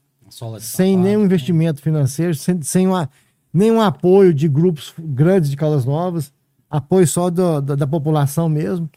sem 0.61 0.97
nenhum 0.97 1.21
né? 1.21 1.25
investimento 1.25 1.83
financeiro, 1.83 2.35
sem, 2.37 2.63
sem 2.63 2.87
uma, 2.87 3.11
nenhum 3.53 3.81
apoio 3.81 4.33
de 4.33 4.47
grupos 4.47 4.95
grandes 4.97 5.51
de 5.51 5.57
Caldas 5.57 5.85
Novas, 5.85 6.33
apoio 6.71 7.07
só 7.07 7.29
do, 7.29 7.61
da, 7.61 7.75
da 7.75 7.87
população 7.87 8.49
mesmo. 8.49 8.89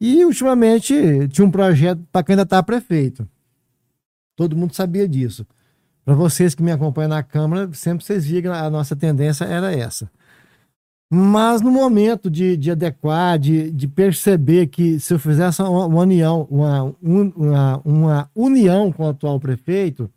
E, 0.00 0.24
ultimamente, 0.24 0.94
tinha 1.28 1.46
um 1.46 1.50
projeto 1.50 2.02
para 2.10 2.24
candidatar 2.24 2.58
a 2.58 2.62
prefeito. 2.62 3.28
Todo 4.34 4.56
mundo 4.56 4.74
sabia 4.74 5.06
disso. 5.06 5.46
Para 6.04 6.14
vocês 6.14 6.54
que 6.54 6.62
me 6.62 6.72
acompanham 6.72 7.10
na 7.10 7.22
Câmara, 7.22 7.70
sempre 7.72 8.04
vocês 8.04 8.26
viram 8.26 8.52
que 8.52 8.58
a 8.58 8.70
nossa 8.70 8.96
tendência 8.96 9.44
era 9.44 9.72
essa. 9.72 10.10
Mas 11.14 11.60
no 11.60 11.70
momento 11.70 12.30
de, 12.30 12.56
de 12.56 12.70
adequar, 12.70 13.38
de, 13.38 13.70
de 13.70 13.86
perceber 13.86 14.68
que 14.68 14.98
se 14.98 15.12
eu 15.12 15.18
fizesse 15.18 15.60
uma, 15.60 15.86
uma 15.86 16.00
união, 16.00 16.48
uma, 16.50 16.96
uma, 17.02 17.82
uma 17.84 18.30
união 18.34 18.90
com 18.90 19.04
o 19.04 19.10
atual 19.10 19.38
prefeito, 19.38 20.10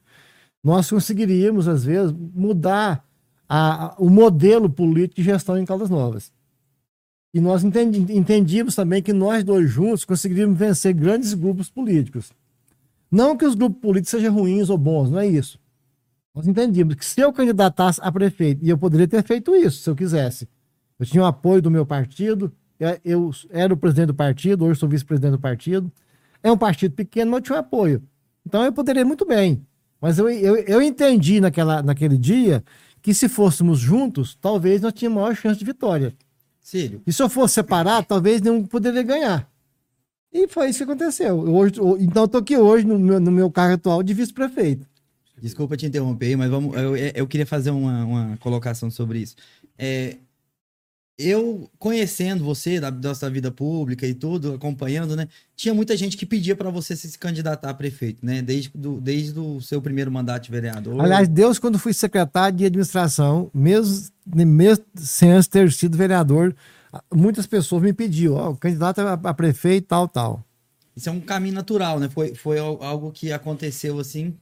nós 0.64 0.90
conseguiríamos, 0.90 1.68
às 1.68 1.84
vezes, 1.84 2.12
mudar 2.34 3.06
a, 3.48 3.88
a, 3.88 3.96
o 4.00 4.10
modelo 4.10 4.70
político 4.70 5.22
de 5.22 5.24
gestão 5.24 5.58
em 5.58 5.66
Caldas 5.66 5.90
Novas. 5.90 6.32
E 7.36 7.42
nós 7.42 7.66
entendíamos 7.66 8.76
também 8.76 9.04
que 9.04 9.12
nós 9.12 9.44
dois 9.44 9.70
juntos 9.70 10.06
conseguiríamos 10.06 10.58
vencer 10.58 10.94
grandes 10.94 11.34
grupos 11.34 11.70
políticos. 11.70 12.32
Não 13.12 13.36
que 13.36 13.44
os 13.44 13.56
grupos 13.56 13.82
políticos 13.82 14.12
sejam 14.12 14.34
ruins 14.34 14.70
ou 14.70 14.78
bons, 14.78 15.12
não 15.12 15.20
é 15.20 15.28
isso. 15.28 15.60
Nós 16.34 16.48
entendíamos 16.48 16.96
que 16.96 17.04
se 17.04 17.20
eu 17.20 17.34
candidatasse 17.34 18.00
a 18.02 18.10
prefeito, 18.10 18.64
e 18.64 18.70
eu 18.70 18.78
poderia 18.78 19.06
ter 19.06 19.22
feito 19.22 19.54
isso 19.54 19.84
se 19.84 19.90
eu 19.90 19.98
quisesse, 19.98 20.48
eu 20.98 21.06
tinha 21.06 21.24
o 21.24 21.26
apoio 21.26 21.62
do 21.62 21.70
meu 21.70 21.86
partido, 21.86 22.54
eu 23.04 23.32
era 23.50 23.74
o 23.74 23.76
presidente 23.76 24.08
do 24.08 24.16
partido, 24.16 24.64
hoje 24.64 24.80
sou 24.80 24.88
vice-presidente 24.88 25.32
do 25.32 25.40
partido. 25.40 25.92
É 26.42 26.50
um 26.50 26.58
partido 26.58 26.96
pequeno, 26.96 27.32
mas 27.32 27.40
eu 27.40 27.44
tinha 27.44 27.60
apoio. 27.60 28.02
Então 28.46 28.64
eu 28.64 28.72
poderia 28.72 29.04
muito 29.04 29.26
bem. 29.26 29.62
Mas 30.00 30.18
eu, 30.18 30.30
eu, 30.30 30.56
eu 30.56 30.82
entendi 30.82 31.42
naquela, 31.42 31.84
naquele 31.84 32.18
dia 32.18 32.64
que 33.02 33.14
se 33.14 33.28
fôssemos 33.28 33.78
juntos, 33.78 34.38
talvez 34.40 34.82
nós 34.82 34.94
tínhamos 34.94 35.22
maior 35.22 35.36
chance 35.36 35.60
de 35.60 35.66
vitória. 35.66 36.16
Sírio. 36.66 37.00
E 37.06 37.14
se 37.14 37.22
eu 37.22 37.30
fosse 37.30 37.54
separado, 37.54 38.08
talvez 38.10 38.42
nenhum 38.42 38.66
poderia 38.66 39.04
ganhar. 39.04 39.48
E 40.34 40.48
foi 40.48 40.68
isso 40.68 40.80
que 40.80 40.84
aconteceu. 40.84 41.38
Hoje, 41.38 41.76
então 42.00 42.24
eu 42.24 42.28
tô 42.28 42.40
aqui 42.40 42.58
hoje 42.58 42.88
no 42.88 42.98
meu, 42.98 43.20
no 43.20 43.32
meu 43.32 43.52
cargo 43.52 43.76
atual 43.76 44.02
de 44.02 44.16
vice-prefeito. 44.16 44.88
Desculpa 45.40 45.78
te 45.78 45.86
interromper, 45.86 46.36
mas 46.36 46.50
vamos, 46.50 46.76
eu, 46.76 46.98
eu 46.98 47.28
queria 47.28 47.46
fazer 47.46 47.70
uma, 47.70 48.04
uma 48.04 48.38
colocação 48.38 48.90
sobre 48.90 49.20
isso. 49.20 49.36
É, 49.78 50.18
eu 51.18 51.70
conhecendo 51.80 52.44
você 52.44 52.80
da 52.80 52.92
nossa 52.92 53.30
vida 53.30 53.50
pública 53.50 54.06
e 54.06 54.14
tudo, 54.14 54.54
acompanhando, 54.54 55.16
né? 55.16 55.28
Tinha 55.56 55.74
muita 55.74 55.96
gente 55.96 56.18
que 56.18 56.26
pedia 56.26 56.56
para 56.56 56.70
você 56.70 56.96
se 56.96 57.18
candidatar 57.18 57.70
a 57.70 57.74
prefeito, 57.74 58.26
né? 58.26 58.42
Desde, 58.42 58.72
do, 58.76 59.00
desde 59.00 59.40
o 59.40 59.62
seu 59.62 59.82
primeiro 59.82 60.12
mandato 60.12 60.44
de 60.44 60.52
vereador. 60.52 61.02
Aliás, 61.02 61.28
Deus, 61.28 61.58
quando 61.58 61.80
fui 61.80 61.94
secretário 61.94 62.58
de 62.58 62.66
administração, 62.66 63.50
mesmo, 63.54 64.10
mesmo 64.26 64.84
sem 64.96 65.32
antes 65.32 65.48
ter 65.48 65.72
sido 65.72 65.98
vereador, 65.98 66.54
muitas 67.14 67.48
pessoas 67.48 67.82
me 67.82 67.94
pediam, 67.94 68.34
ó, 68.34 68.50
oh, 68.50 68.56
candidato 68.56 69.00
a, 69.00 69.14
a 69.14 69.34
prefeito, 69.34 69.88
tal, 69.88 70.10
tal. 70.10 70.44
Isso 70.96 71.08
é 71.08 71.12
um 71.12 71.22
caminho 71.22 71.56
natural, 71.56 71.98
né? 72.00 72.10
Foi, 72.10 72.36
foi 72.36 72.60
algo 72.60 73.12
que 73.12 73.32
aconteceu 73.32 74.00
assim, 74.00 74.36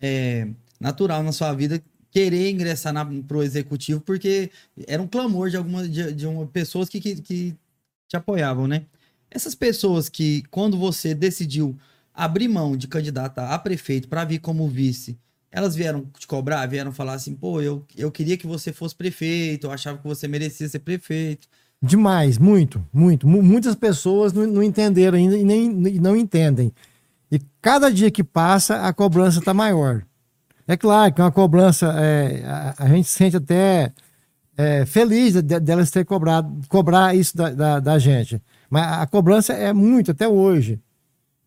é, 0.00 0.48
natural 0.78 1.22
na 1.22 1.32
sua 1.32 1.52
vida, 1.54 1.82
querer 2.10 2.50
ingressar 2.50 2.92
para 3.22 3.36
o 3.36 3.42
executivo, 3.42 4.00
porque 4.00 4.50
era 4.86 5.00
um 5.00 5.06
clamor 5.06 5.50
de 5.50 5.56
algumas 5.56 5.90
de, 5.90 6.12
de 6.12 6.26
uma, 6.26 6.46
pessoas 6.46 6.88
que, 6.88 7.00
que, 7.00 7.20
que 7.22 7.56
te 8.08 8.16
apoiavam, 8.16 8.66
né? 8.66 8.84
Essas 9.30 9.54
pessoas 9.54 10.08
que, 10.08 10.42
quando 10.50 10.76
você 10.76 11.14
decidiu 11.14 11.78
abrir 12.12 12.48
mão 12.48 12.76
de 12.76 12.88
candidata 12.88 13.46
a 13.48 13.58
prefeito 13.58 14.08
para 14.08 14.24
vir 14.24 14.40
como 14.40 14.68
vice, 14.68 15.16
elas 15.52 15.74
vieram 15.74 16.04
te 16.18 16.26
cobrar, 16.26 16.66
vieram 16.66 16.92
falar 16.92 17.14
assim, 17.14 17.34
pô, 17.34 17.60
eu, 17.60 17.84
eu 17.96 18.10
queria 18.10 18.36
que 18.36 18.46
você 18.46 18.72
fosse 18.72 18.94
prefeito, 18.94 19.66
eu 19.66 19.72
achava 19.72 19.98
que 19.98 20.06
você 20.06 20.28
merecia 20.28 20.68
ser 20.68 20.80
prefeito. 20.80 21.48
Demais, 21.82 22.38
muito, 22.38 22.84
muito. 22.92 23.26
M 23.26 23.40
muitas 23.40 23.74
pessoas 23.74 24.32
não, 24.32 24.46
não, 24.46 24.62
entenderam 24.62 25.16
ainda 25.16 25.36
e 25.36 25.44
nem 25.44 25.68
não 25.68 26.16
entendem. 26.16 26.72
E 27.32 27.40
cada 27.62 27.90
dia 27.90 28.10
que 28.10 28.22
passa, 28.22 28.86
a 28.86 28.92
cobrança 28.92 29.38
está 29.38 29.54
maior. 29.54 30.04
É 30.70 30.76
claro 30.76 31.12
que 31.12 31.20
é 31.20 31.24
uma 31.24 31.32
cobrança, 31.32 31.92
é, 31.98 32.44
a, 32.46 32.84
a, 32.84 32.88
gente 32.88 33.08
sente 33.08 33.36
até 33.36 33.92
é, 34.56 34.86
feliz 34.86 35.32
de, 35.32 35.58
delas 35.58 35.90
ter 35.90 36.04
cobrado, 36.04 36.60
cobrar 36.68 37.12
isso 37.12 37.36
da, 37.36 37.50
da, 37.50 37.80
da, 37.80 37.98
gente. 37.98 38.40
Mas 38.70 38.84
a 38.84 39.04
cobrança 39.04 39.52
é 39.52 39.72
muito 39.72 40.12
até 40.12 40.28
hoje. 40.28 40.78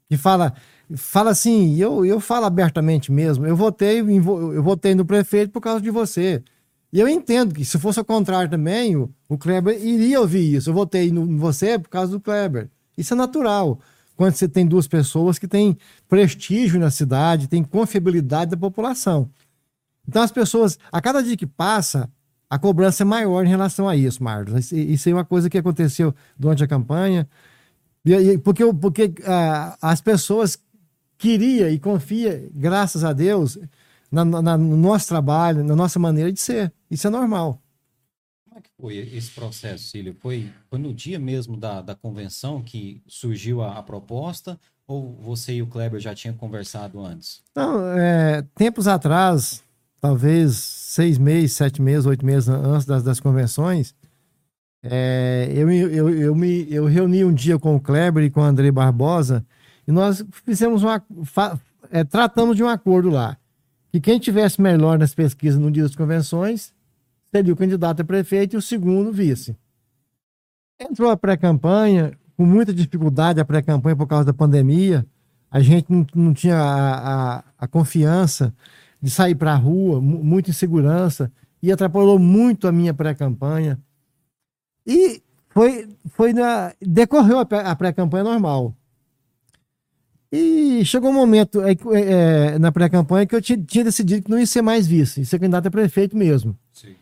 Que 0.09 0.17
fala, 0.17 0.53
fala 0.97 1.31
assim, 1.31 1.77
eu, 1.77 2.05
eu 2.05 2.19
falo 2.19 2.45
abertamente 2.45 3.13
mesmo, 3.13 3.45
eu 3.45 3.55
votei, 3.55 4.01
eu 4.01 4.61
votei 4.61 4.93
no 4.93 5.05
prefeito 5.05 5.53
por 5.53 5.61
causa 5.61 5.79
de 5.79 5.89
você. 5.89 6.43
E 6.91 6.99
eu 6.99 7.07
entendo 7.07 7.55
que 7.55 7.63
se 7.63 7.79
fosse 7.79 8.01
o 8.01 8.05
contrário 8.05 8.51
também, 8.51 8.97
o, 8.97 9.09
o 9.29 9.37
Kleber 9.37 9.81
iria 9.81 10.19
ouvir 10.19 10.53
isso. 10.53 10.69
Eu 10.69 10.73
votei 10.73 11.13
no, 11.13 11.23
em 11.23 11.37
você 11.37 11.79
por 11.79 11.87
causa 11.87 12.11
do 12.11 12.19
Kleber. 12.19 12.69
Isso 12.97 13.13
é 13.13 13.15
natural 13.15 13.79
quando 14.15 14.35
você 14.35 14.47
tem 14.47 14.65
duas 14.65 14.87
pessoas 14.87 15.39
que 15.39 15.47
têm 15.47 15.77
prestígio 16.07 16.79
na 16.79 16.91
cidade, 16.91 17.47
têm 17.47 17.63
confiabilidade 17.63 18.51
da 18.51 18.57
população. 18.57 19.29
Então 20.07 20.21
as 20.21 20.31
pessoas, 20.31 20.77
a 20.91 21.01
cada 21.01 21.23
dia 21.23 21.37
que 21.37 21.47
passa, 21.47 22.09
a 22.49 22.59
cobrança 22.59 23.03
é 23.03 23.05
maior 23.05 23.45
em 23.45 23.49
relação 23.49 23.87
a 23.89 23.95
isso, 23.95 24.23
Marlos. 24.23 24.71
Isso 24.71 25.09
é 25.09 25.13
uma 25.13 25.25
coisa 25.25 25.49
que 25.49 25.57
aconteceu 25.57 26.13
durante 26.37 26.63
a 26.63 26.67
campanha, 26.67 27.27
porque, 28.43 28.63
porque 28.73 29.13
ah, 29.25 29.77
as 29.81 30.01
pessoas 30.01 30.59
queriam 31.17 31.69
e 31.69 31.79
confia, 31.79 32.49
graças 32.53 33.03
a 33.03 33.13
Deus, 33.13 33.57
na, 34.11 34.25
na, 34.25 34.57
no 34.57 34.77
nosso 34.77 35.07
trabalho, 35.07 35.63
na 35.63 35.75
nossa 35.75 35.97
maneira 35.97 36.31
de 36.31 36.39
ser. 36.39 36.71
Isso 36.91 37.07
é 37.07 37.09
normal. 37.09 37.62
Foi 38.83 38.97
esse 38.97 39.31
processo, 39.31 39.85
Cílio? 39.85 40.13
Foi, 40.19 40.51
foi 40.69 40.77
no 40.77 40.93
dia 40.93 41.17
mesmo 41.17 41.55
da, 41.55 41.81
da 41.81 41.95
convenção 41.95 42.61
que 42.61 43.01
surgiu 43.07 43.61
a, 43.61 43.77
a 43.77 43.81
proposta 43.81 44.59
ou 44.85 45.15
você 45.21 45.53
e 45.53 45.61
o 45.61 45.67
Kleber 45.67 46.01
já 46.01 46.13
tinham 46.13 46.35
conversado 46.35 46.99
antes? 46.99 47.41
Não, 47.55 47.97
é, 47.97 48.41
tempos 48.53 48.85
atrás, 48.85 49.63
talvez 50.01 50.57
seis 50.57 51.17
meses, 51.17 51.53
sete 51.53 51.81
meses, 51.81 52.05
oito 52.05 52.25
meses 52.25 52.49
antes 52.49 52.85
das, 52.85 53.03
das 53.03 53.21
convenções, 53.21 53.95
é, 54.83 55.49
eu, 55.55 55.71
eu, 55.71 56.09
eu, 56.09 56.35
me, 56.35 56.67
eu 56.69 56.83
reuni 56.83 57.23
um 57.23 57.33
dia 57.33 57.57
com 57.57 57.77
o 57.77 57.79
Kleber 57.79 58.25
e 58.25 58.29
com 58.29 58.41
o 58.41 58.43
André 58.43 58.69
Barbosa 58.69 59.45
e 59.87 59.93
nós 59.93 60.25
fizemos 60.45 60.83
uma. 60.83 61.01
É, 61.89 62.03
tratamos 62.03 62.57
de 62.57 62.63
um 62.65 62.67
acordo 62.67 63.09
lá. 63.09 63.37
Que 63.93 64.01
quem 64.01 64.19
tivesse 64.19 64.61
melhor 64.61 64.99
nas 64.99 65.15
pesquisas 65.15 65.57
no 65.57 65.71
dia 65.71 65.83
das 65.83 65.95
convenções 65.95 66.73
seria 67.33 67.51
o 67.51 67.57
candidato 67.57 67.99
a 67.99 68.05
prefeito 68.05 68.55
e 68.55 68.57
o 68.57 68.61
segundo 68.61 69.11
vice. 69.11 69.57
Entrou 70.79 71.09
a 71.09 71.17
pré-campanha, 71.17 72.15
com 72.37 72.45
muita 72.45 72.71
dificuldade 72.71 73.39
a 73.39 73.45
pré-campanha 73.45 73.95
por 73.95 74.05
causa 74.05 74.25
da 74.25 74.33
pandemia. 74.33 75.03
A 75.49 75.59
gente 75.59 75.91
não, 75.91 76.05
não 76.13 76.33
tinha 76.33 76.57
a, 76.57 77.37
a, 77.37 77.43
a, 77.57 77.67
confiança 77.67 78.53
de 79.01 79.09
sair 79.09 79.33
para 79.33 79.53
a 79.53 79.55
rua, 79.55 79.99
muita 79.99 80.51
insegurança, 80.51 81.31
e 81.61 81.71
atrapalhou 81.71 82.19
muito 82.19 82.67
a 82.67 82.71
minha 82.71 82.93
pré-campanha. 82.93 83.79
E 84.85 85.21
foi, 85.49 85.89
foi 86.09 86.33
na, 86.33 86.73
decorreu 86.79 87.39
a 87.39 87.75
pré-campanha 87.75 88.23
normal. 88.23 88.75
E 90.31 90.83
chegou 90.85 91.09
um 91.09 91.13
momento 91.13 91.61
é, 91.61 91.75
é, 91.93 92.59
na 92.59 92.71
pré-campanha 92.71 93.25
que 93.25 93.35
eu 93.35 93.41
tinha, 93.41 93.57
tinha, 93.57 93.83
decidido 93.83 94.23
que 94.23 94.31
não 94.31 94.39
ia 94.39 94.45
ser 94.45 94.61
mais 94.61 94.85
vice, 94.85 95.21
ia 95.21 95.25
ser 95.25 95.39
candidato 95.39 95.67
a 95.67 95.71
prefeito 95.71 96.15
mesmo. 96.15 96.57
Sim 96.71 96.95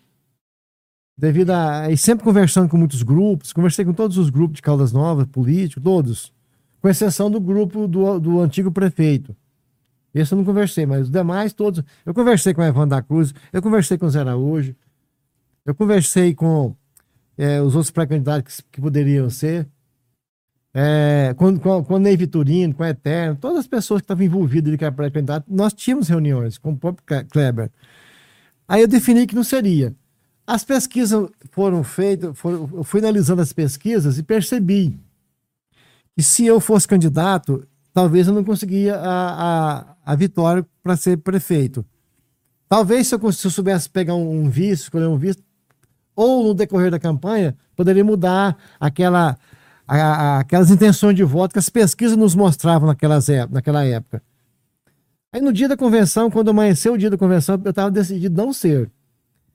devido 1.22 1.52
a. 1.52 1.92
E 1.92 1.96
sempre 1.96 2.24
conversando 2.24 2.68
com 2.68 2.76
muitos 2.76 3.04
grupos, 3.04 3.54
conversei 3.54 3.86
com 3.86 3.94
todos 3.94 4.18
os 4.18 4.32
grupos 4.32 4.56
de 4.56 4.62
Caldas 4.64 4.92
Novas, 4.92 5.28
políticos, 5.28 5.84
todos, 5.84 6.34
com 6.82 6.90
exceção 6.90 7.30
do 7.30 7.40
grupo 7.40 7.88
do, 7.88 8.20
do 8.20 8.42
antigo 8.42 8.72
prefeito. 8.72 9.36
Esse 10.14 10.34
eu 10.34 10.38
não 10.38 10.44
conversei, 10.44 10.86
mas 10.86 11.04
os 11.04 11.12
demais 11.12 11.54
todos. 11.54 11.84
Eu 12.04 12.14
conversei 12.14 12.56
com 12.56 12.62
o 12.62 12.66
Evandro 12.66 12.90
da 12.90 13.02
Cruz, 13.04 13.34
eu 13.54 13.62
conversei 13.62 13.98
com 14.00 14.08
o 14.08 14.10
Zé 14.10 14.20
Araújo, 14.20 14.76
eu 15.64 15.76
conversei 15.76 16.34
com 16.34 16.76
é, 17.38 17.62
os 17.62 17.76
outros 17.76 17.92
pré-candidatos 17.92 18.60
que, 18.60 18.64
que, 18.72 18.82
poderiam 18.82 19.30
ser. 19.30 19.68
É, 20.74 21.34
com, 21.38 21.58
com, 21.60 21.84
com 21.84 21.94
o 21.96 22.00
Ney 22.00 22.18
Vitorino, 22.18 22.74
com 22.74 22.82
o 22.82 22.86
Eterno, 22.86 23.38
todas 23.40 23.60
as 23.60 23.68
pessoas 23.68 24.02
que 24.02 24.06
estavam 24.06 24.26
envolvidas 24.26 24.76
que 24.76 24.84
era 24.84 24.92
pré-candidato, 24.92 25.46
nós 25.50 25.72
tínhamos 25.72 26.08
reuniões 26.08 26.58
com 26.58 26.72
o 26.72 26.78
próprio 26.78 27.26
Kleber. 27.30 27.70
Aí 28.68 28.82
eu 28.82 28.88
defini 28.88 29.28
que 29.28 29.36
não 29.36 29.44
seria. 29.44 29.94
As 30.46 30.64
pesquisas 30.64 31.30
foram 31.52 31.84
feitas, 31.84 32.38
foram, 32.38 32.70
eu 32.74 32.84
fui 32.84 33.00
analisando 33.00 33.42
as 33.42 33.54
pesquisas 33.54 34.18
e 34.18 34.24
percebi 34.24 35.00
que 36.16 36.24
se 36.24 36.46
eu 36.46 36.60
fosse 36.60 36.88
candidato, 36.88 37.66
talvez 37.94 38.28
eu 38.28 38.34
não 38.34 38.44
conseguia 38.44 38.96
a, 38.96 39.80
a, 39.80 39.96
a 40.06 40.16
vitória 40.16 40.66
para 40.84 40.98
ser 40.98 41.18
prefeito. 41.18 41.86
Talvez 42.68 43.08
se 43.08 43.16
eu, 43.16 43.32
se 43.32 43.48
eu 43.48 43.52
soubesse 43.52 43.90
pegar 43.90 44.16
um, 44.16 44.44
um 44.44 44.50
vice, 44.50 44.84
escolher 44.84 45.08
um 45.08 45.18
vice, 45.18 45.40
ou 46.16 46.44
no 46.44 46.54
decorrer 46.54 46.92
da 46.92 47.00
campanha, 47.00 47.56
poderia 47.76 48.04
mudar 48.04 48.58
aquela, 48.80 49.38
a, 49.88 49.96
a, 49.96 50.40
aquelas 50.40 50.70
intenções 50.70 51.16
de 51.16 51.24
voto 51.24 51.54
que 51.54 51.60
as 51.60 51.70
pesquisas 51.70 52.18
nos 52.18 52.36
mostravam 52.36 52.88
naquelas, 52.88 53.28
naquela 53.50 53.84
época. 53.86 54.22
Aí 55.34 55.42
no 55.42 55.54
dia 55.54 55.70
da 55.70 55.78
convenção, 55.78 56.30
quando 56.30 56.50
amanheceu 56.50 56.94
o 56.94 56.98
dia 56.98 57.10
da 57.10 57.18
convenção, 57.18 57.60
eu 57.64 57.70
estava 57.70 57.90
decidido 57.90 58.36
não 58.36 58.52
ser. 58.52 58.92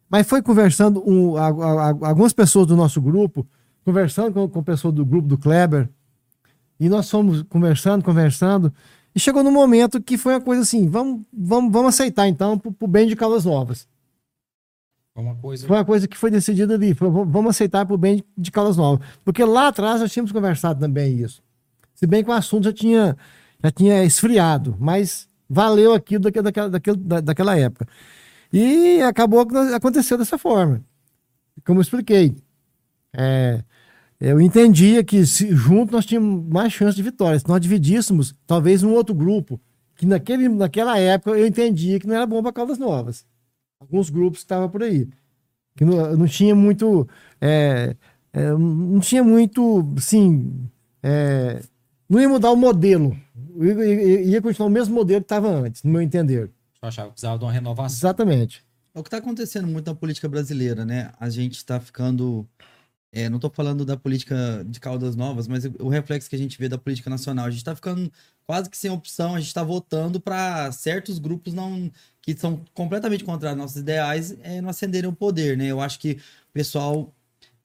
Mas 0.08 0.26
foi 0.26 0.40
conversando 0.40 1.02
um, 1.08 1.36
a, 1.36 1.48
a, 1.48 1.88
algumas 2.08 2.32
pessoas 2.32 2.66
do 2.66 2.76
nosso 2.76 3.00
grupo, 3.00 3.46
conversando 3.84 4.32
com, 4.32 4.48
com 4.48 4.62
pessoas 4.62 4.94
do 4.94 5.04
grupo 5.04 5.26
do 5.28 5.38
Kleber, 5.38 5.88
e 6.78 6.88
nós 6.88 7.10
fomos 7.10 7.42
conversando, 7.44 8.04
conversando, 8.04 8.72
e 9.14 9.20
chegou 9.20 9.42
no 9.42 9.50
momento 9.50 10.00
que 10.00 10.18
foi 10.18 10.34
uma 10.34 10.40
coisa 10.40 10.62
assim, 10.62 10.88
vamos, 10.88 11.22
vamos, 11.32 11.72
vamos 11.72 11.88
aceitar 11.88 12.28
então 12.28 12.58
para 12.58 12.72
o 12.78 12.86
bem 12.86 13.06
de 13.06 13.16
Caldas 13.16 13.44
Novas. 13.44 13.88
Foi 15.14 15.24
uma 15.24 15.34
coisa... 15.34 15.66
Foi 15.66 15.76
uma 15.78 15.84
coisa 15.84 16.06
que 16.06 16.16
foi 16.16 16.30
decidida 16.30 16.74
ali, 16.74 16.94
foi, 16.94 17.08
vamos 17.08 17.46
aceitar 17.46 17.86
para 17.86 17.94
o 17.94 17.98
bem 17.98 18.22
de 18.36 18.50
Caldas 18.50 18.76
Novas. 18.76 19.06
Porque 19.24 19.42
lá 19.42 19.68
atrás 19.68 20.00
nós 20.02 20.12
tínhamos 20.12 20.32
conversado 20.32 20.78
também 20.78 21.18
isso. 21.18 21.42
Se 21.94 22.06
bem 22.06 22.22
que 22.22 22.28
o 22.28 22.34
assunto 22.34 22.64
já 22.64 22.72
tinha, 22.72 23.16
já 23.64 23.70
tinha 23.70 24.04
esfriado, 24.04 24.76
mas 24.78 25.26
valeu 25.48 25.94
aquilo 25.94 26.24
daquela, 26.30 26.68
daquela, 26.68 27.22
daquela 27.22 27.58
época. 27.58 27.88
E 28.52 29.00
acabou 29.02 29.46
aconteceu 29.74 30.16
dessa 30.16 30.38
forma. 30.38 30.84
Como 31.64 31.78
eu 31.78 31.82
expliquei. 31.82 32.34
É, 33.12 33.62
eu 34.20 34.40
entendia 34.40 35.04
que 35.04 35.26
se, 35.26 35.54
junto 35.54 35.92
nós 35.92 36.06
tínhamos 36.06 36.46
mais 36.48 36.72
chance 36.72 36.96
de 36.96 37.02
vitória. 37.02 37.38
Se 37.38 37.48
nós 37.48 37.60
dividíssemos, 37.60 38.34
talvez 38.46 38.82
um 38.82 38.92
outro 38.92 39.14
grupo, 39.14 39.60
que 39.96 40.06
naquele, 40.06 40.48
naquela 40.48 40.98
época 40.98 41.38
eu 41.38 41.46
entendia 41.46 41.98
que 41.98 42.06
não 42.06 42.14
era 42.14 42.26
bom 42.26 42.42
para 42.42 42.52
Caldas 42.52 42.78
Novas. 42.78 43.24
Alguns 43.80 44.10
grupos 44.10 44.40
estavam 44.40 44.68
por 44.68 44.82
aí. 44.82 45.08
Que 45.76 45.84
não, 45.84 46.16
não 46.16 46.26
tinha 46.26 46.54
muito. 46.54 47.06
É, 47.40 47.94
é, 48.32 48.50
não 48.52 49.00
tinha 49.00 49.22
muito. 49.22 49.86
Sim. 49.98 50.68
É, 51.02 51.62
não 52.08 52.20
ia 52.20 52.28
mudar 52.28 52.50
o 52.50 52.56
modelo. 52.56 53.16
Ia, 53.60 54.22
ia 54.22 54.42
continuar 54.42 54.68
o 54.68 54.72
mesmo 54.72 54.94
modelo 54.94 55.20
que 55.20 55.24
estava 55.24 55.48
antes, 55.48 55.82
no 55.82 55.90
meu 55.90 56.00
entender. 56.00 56.50
Eu 56.86 56.88
achava 56.88 57.08
que 57.08 57.14
precisava 57.14 57.38
de 57.38 57.44
uma 57.44 57.52
renovação. 57.52 57.98
Exatamente. 57.98 58.64
É 58.94 58.98
o 58.98 59.02
que 59.02 59.08
está 59.08 59.18
acontecendo 59.18 59.66
muito 59.66 59.86
na 59.86 59.94
política 59.94 60.28
brasileira, 60.28 60.84
né? 60.84 61.12
A 61.20 61.28
gente 61.28 61.56
está 61.56 61.78
ficando 61.78 62.48
é, 63.16 63.30
não 63.30 63.36
estou 63.36 63.50
falando 63.50 63.82
da 63.82 63.96
política 63.96 64.62
de 64.68 64.78
Caldas 64.78 65.16
Novas, 65.16 65.48
mas 65.48 65.64
o 65.78 65.88
reflexo 65.88 66.28
que 66.28 66.36
a 66.36 66.38
gente 66.38 66.58
vê 66.58 66.68
da 66.68 66.76
política 66.76 67.08
nacional. 67.08 67.46
A 67.46 67.50
gente 67.50 67.60
está 67.60 67.74
ficando 67.74 68.12
quase 68.46 68.68
que 68.68 68.76
sem 68.76 68.90
opção, 68.90 69.34
a 69.34 69.38
gente 69.38 69.48
está 69.48 69.62
votando 69.62 70.20
para 70.20 70.70
certos 70.70 71.18
grupos 71.18 71.54
não 71.54 71.90
que 72.20 72.36
são 72.36 72.62
completamente 72.74 73.24
contra 73.24 73.54
nossos 73.54 73.78
ideais 73.78 74.36
é, 74.42 74.60
não 74.60 74.68
acenderem 74.68 75.08
o 75.08 75.14
poder, 75.14 75.56
né? 75.56 75.66
Eu 75.66 75.80
acho 75.80 75.98
que 75.98 76.12
o 76.50 76.52
pessoal, 76.52 77.14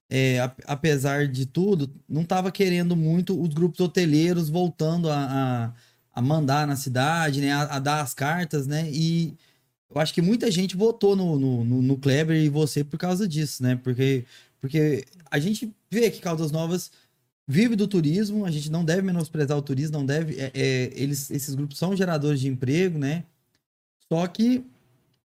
é, 0.10 0.38
apesar 0.66 1.28
de 1.28 1.46
tudo, 1.46 1.92
não 2.08 2.22
estava 2.22 2.50
querendo 2.50 2.96
muito 2.96 3.40
os 3.40 3.50
grupos 3.50 3.82
hoteleiros 3.82 4.50
voltando 4.50 5.10
a, 5.10 5.18
a, 5.18 5.74
a 6.14 6.22
mandar 6.22 6.68
na 6.68 6.76
cidade, 6.76 7.42
né? 7.42 7.52
A, 7.52 7.76
a, 7.76 7.80
dar 7.80 8.02
as 8.02 8.14
cartas, 8.14 8.68
né? 8.68 8.90
E 8.92 9.34
eu 9.94 10.00
acho 10.02 10.14
que 10.14 10.22
muita 10.22 10.50
gente 10.52 10.76
votou 10.76 11.16
no, 11.16 11.38
no, 11.40 11.64
no, 11.64 11.82
no 11.82 11.98
Kleber 11.98 12.38
e 12.38 12.50
você 12.50 12.84
por 12.84 12.98
causa 12.98 13.28
disso, 13.28 13.64
né? 13.64 13.76
Porque 13.76 14.26
porque 14.62 15.06
a 15.30 15.40
gente 15.40 15.74
vê 15.90 16.12
que 16.12 16.22
Caldas 16.22 16.52
Novas 16.52 16.92
vive 17.48 17.76
do 17.76 17.88
turismo, 17.88 18.46
a 18.46 18.52
gente 18.52 18.72
não 18.72 18.86
deve 18.86 19.02
menosprezar 19.02 19.58
o 19.58 19.62
turismo, 19.62 19.98
não 19.98 20.06
deve. 20.06 20.40
É, 20.40 20.52
é, 20.54 20.92
eles, 20.94 21.32
esses 21.32 21.56
grupos 21.56 21.78
são 21.80 21.96
geradores 21.96 22.40
de 22.40 22.48
emprego, 22.48 23.00
né? 23.00 23.24
Só 24.08 24.26
que 24.28 24.64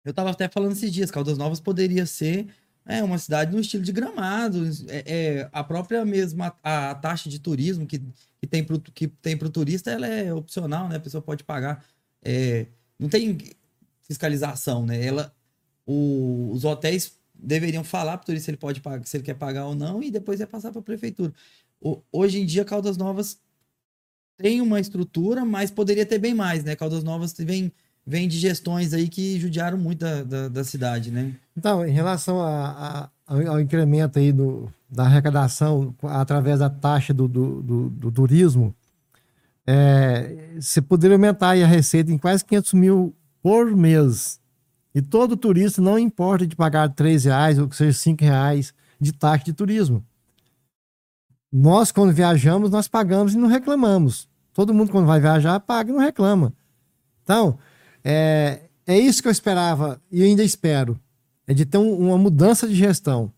eu 0.04 0.10
estava 0.10 0.30
até 0.30 0.48
falando 0.48 0.72
esses 0.72 0.92
dias, 0.92 1.10
Caldas 1.10 1.38
Novas 1.38 1.60
poderia 1.60 2.04
ser 2.06 2.48
é, 2.90 3.04
uma 3.04 3.18
cidade 3.18 3.52
no 3.52 3.60
estilo 3.60 3.84
de 3.84 3.92
gramado. 3.92 4.68
É, 4.88 5.04
é 5.06 5.48
a 5.52 5.62
própria 5.62 6.04
mesma 6.04 6.52
a, 6.62 6.90
a, 6.90 6.94
taxa 6.94 7.30
de 7.30 7.38
turismo 7.38 7.86
que, 7.86 8.02
que 8.40 8.46
tem 9.06 9.36
para 9.36 9.46
o 9.46 9.50
turista, 9.50 9.92
ela 9.92 10.06
é 10.08 10.34
opcional, 10.34 10.88
né? 10.88 10.96
A 10.96 11.00
pessoa 11.00 11.22
pode 11.22 11.44
pagar. 11.44 11.84
É, 12.20 12.66
não 12.98 13.08
tem 13.08 13.38
fiscalização, 14.02 14.84
né? 14.84 15.04
Ela, 15.04 15.32
o, 15.86 16.50
os 16.52 16.64
hotéis 16.64 17.12
deveriam 17.32 17.84
falar 17.84 18.18
para 18.18 18.24
o 18.24 18.26
turista 18.26 18.46
se 18.46 18.50
ele 18.50 18.58
pode 18.58 18.80
pagar, 18.80 19.06
se 19.06 19.16
ele 19.16 19.24
quer 19.24 19.34
pagar 19.34 19.66
ou 19.66 19.74
não, 19.74 20.02
e 20.02 20.10
depois 20.10 20.40
ia 20.40 20.46
passar 20.46 20.72
para 20.72 20.80
a 20.80 20.84
prefeitura. 20.84 21.32
O, 21.80 22.02
hoje 22.10 22.40
em 22.40 22.44
dia, 22.44 22.64
Caldas 22.64 22.96
Novas 22.96 23.38
tem 24.36 24.60
uma 24.60 24.80
estrutura, 24.80 25.44
mas 25.44 25.70
poderia 25.70 26.04
ter 26.04 26.18
bem 26.18 26.34
mais, 26.34 26.64
né? 26.64 26.74
Caldas 26.74 27.04
Novas 27.04 27.34
vem, 27.38 27.70
vem 28.04 28.26
de 28.26 28.36
gestões 28.36 28.92
aí 28.92 29.08
que 29.08 29.38
judiaram 29.38 29.78
muito 29.78 30.00
da, 30.00 30.24
da, 30.24 30.48
da 30.48 30.64
cidade, 30.64 31.12
né? 31.12 31.36
Então, 31.60 31.86
em 31.86 31.92
relação 31.92 32.40
a, 32.40 33.10
a, 33.28 33.34
ao 33.50 33.60
incremento 33.60 34.18
aí 34.18 34.32
do, 34.32 34.66
da 34.90 35.04
arrecadação 35.04 35.94
através 36.04 36.60
da 36.60 36.70
taxa 36.70 37.12
do, 37.12 37.28
do, 37.28 37.62
do, 37.62 37.90
do 37.90 38.10
turismo, 38.10 38.74
é, 39.66 40.54
você 40.58 40.80
poderia 40.80 41.16
aumentar 41.16 41.50
a 41.50 41.66
receita 41.66 42.10
em 42.10 42.16
quase 42.16 42.42
500 42.46 42.72
mil 42.72 43.14
por 43.42 43.76
mês 43.76 44.40
e 44.94 45.02
todo 45.02 45.36
turista 45.36 45.82
não 45.82 45.98
importa 45.98 46.46
de 46.46 46.56
pagar 46.56 46.88
três 46.94 47.24
reais 47.24 47.58
ou 47.58 47.68
que 47.68 47.76
seja 47.76 47.92
cinco 47.92 48.24
reais 48.24 48.72
de 48.98 49.12
taxa 49.12 49.44
de 49.44 49.52
turismo. 49.52 50.02
Nós, 51.52 51.92
quando 51.92 52.10
viajamos, 52.10 52.70
nós 52.70 52.88
pagamos 52.88 53.34
e 53.34 53.36
não 53.36 53.48
reclamamos. 53.48 54.26
Todo 54.54 54.72
mundo, 54.72 54.90
quando 54.90 55.06
vai 55.06 55.20
viajar, 55.20 55.60
paga 55.60 55.90
e 55.90 55.92
não 55.92 56.00
reclama. 56.00 56.54
Então, 57.22 57.58
é, 58.02 58.62
é 58.86 58.98
isso 58.98 59.20
que 59.20 59.28
eu 59.28 59.32
esperava 59.32 60.00
e 60.10 60.22
ainda 60.22 60.42
espero. 60.42 60.98
É 61.50 61.54
de 61.54 61.66
ter 61.66 61.78
um, 61.78 62.10
uma 62.10 62.16
mudança 62.16 62.68
de 62.68 62.76
gestão. 62.76 63.32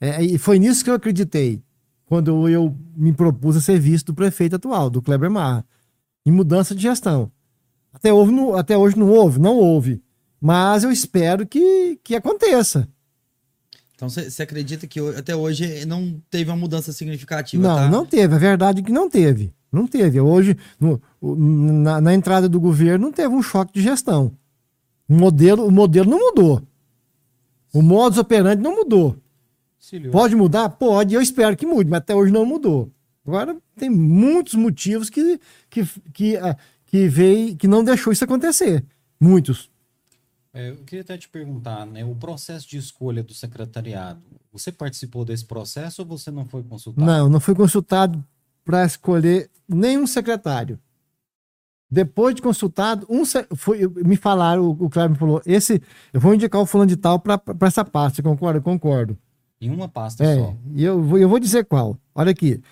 É, 0.00 0.20
e 0.20 0.36
foi 0.36 0.58
nisso 0.58 0.82
que 0.82 0.90
eu 0.90 0.94
acreditei 0.94 1.62
quando 2.06 2.48
eu 2.48 2.76
me 2.96 3.12
propus 3.12 3.56
a 3.56 3.60
serviço 3.60 4.06
do 4.06 4.14
prefeito 4.14 4.56
atual, 4.56 4.90
do 4.90 5.00
Kleber 5.00 5.30
Marra, 5.30 5.64
em 6.26 6.32
mudança 6.32 6.74
de 6.74 6.82
gestão. 6.82 7.30
Até, 7.92 8.12
houve, 8.12 8.34
até 8.58 8.76
hoje 8.76 8.98
não 8.98 9.08
houve, 9.08 9.38
não 9.38 9.58
houve. 9.58 10.02
Mas 10.40 10.82
eu 10.82 10.90
espero 10.90 11.46
que, 11.46 12.00
que 12.02 12.16
aconteça. 12.16 12.88
Então 13.94 14.08
você 14.10 14.42
acredita 14.42 14.88
que 14.88 14.98
até 15.16 15.36
hoje 15.36 15.86
não 15.86 16.20
teve 16.28 16.50
uma 16.50 16.56
mudança 16.56 16.92
significativa? 16.92 17.62
Não, 17.62 17.76
tá? 17.76 17.88
não 17.88 18.04
teve. 18.04 18.34
A 18.34 18.38
verdade 18.38 18.80
é 18.80 18.82
que 18.82 18.90
não 18.90 19.08
teve. 19.08 19.54
Não 19.70 19.86
teve. 19.86 20.20
Hoje, 20.20 20.56
no, 20.80 21.00
na, 21.22 22.00
na, 22.00 22.12
entrada 22.12 22.48
do 22.48 22.58
governo, 22.58 23.06
não 23.06 23.12
teve 23.12 23.32
um 23.32 23.40
choque 23.40 23.72
de 23.72 23.82
gestão. 23.82 24.32
O 25.08 25.14
modelo, 25.14 25.64
o 25.64 25.70
modelo 25.70 26.10
não 26.10 26.18
mudou. 26.18 26.60
O 27.72 27.80
modus 27.80 28.18
operandi 28.18 28.62
não 28.62 28.76
mudou. 28.76 29.16
Pode 30.10 30.36
mudar? 30.36 30.68
Pode. 30.68 31.14
Eu 31.14 31.22
espero 31.22 31.56
que 31.56 31.66
mude, 31.66 31.90
mas 31.90 31.98
até 31.98 32.14
hoje 32.14 32.32
não 32.32 32.44
mudou. 32.44 32.90
Agora, 33.26 33.56
tem 33.76 33.88
muitos 33.88 34.54
motivos 34.54 35.08
que, 35.08 35.40
que, 35.70 35.84
que, 36.12 36.36
ah, 36.36 36.56
que, 36.86 37.08
veio, 37.08 37.56
que 37.56 37.68
não 37.68 37.84
deixou 37.84 38.12
isso 38.12 38.24
acontecer. 38.24 38.84
Muitos. 39.18 39.70
É, 40.52 40.70
eu 40.70 40.76
queria 40.78 41.02
até 41.02 41.16
te 41.16 41.28
perguntar, 41.28 41.86
né? 41.86 42.04
O 42.04 42.14
processo 42.14 42.68
de 42.68 42.76
escolha 42.76 43.22
do 43.22 43.32
secretariado, 43.32 44.20
você 44.52 44.70
participou 44.70 45.24
desse 45.24 45.44
processo 45.44 46.02
ou 46.02 46.08
você 46.08 46.30
não 46.30 46.44
foi 46.44 46.62
consultado? 46.62 47.06
Não, 47.06 47.28
não 47.28 47.40
fui 47.40 47.54
consultado 47.54 48.22
para 48.64 48.84
escolher 48.84 49.50
nenhum 49.66 50.06
secretário. 50.06 50.78
Depois 51.92 52.34
de 52.34 52.40
consultado, 52.40 53.06
um 53.06 53.22
foi, 53.54 53.86
me 54.02 54.16
falaram, 54.16 54.64
o, 54.64 54.70
o 54.70 54.88
Cleber 54.88 55.14
falou, 55.18 55.42
esse, 55.44 55.82
eu 56.10 56.18
vou 56.18 56.32
indicar 56.32 56.58
o 56.58 56.64
fulano 56.64 56.88
de 56.88 56.96
tal 56.96 57.18
para 57.18 57.38
essa 57.60 57.84
pasta, 57.84 58.16
você 58.16 58.22
concorda? 58.22 58.58
Eu 58.58 58.62
concordo. 58.62 59.18
Em 59.60 59.68
uma 59.68 59.86
pasta 59.86 60.24
é, 60.24 60.36
só. 60.36 60.54
E 60.74 60.82
eu, 60.82 61.02
vou, 61.02 61.18
eu 61.18 61.28
vou 61.28 61.38
dizer 61.38 61.66
qual. 61.66 61.98
Olha 62.14 62.30
aqui. 62.30 62.62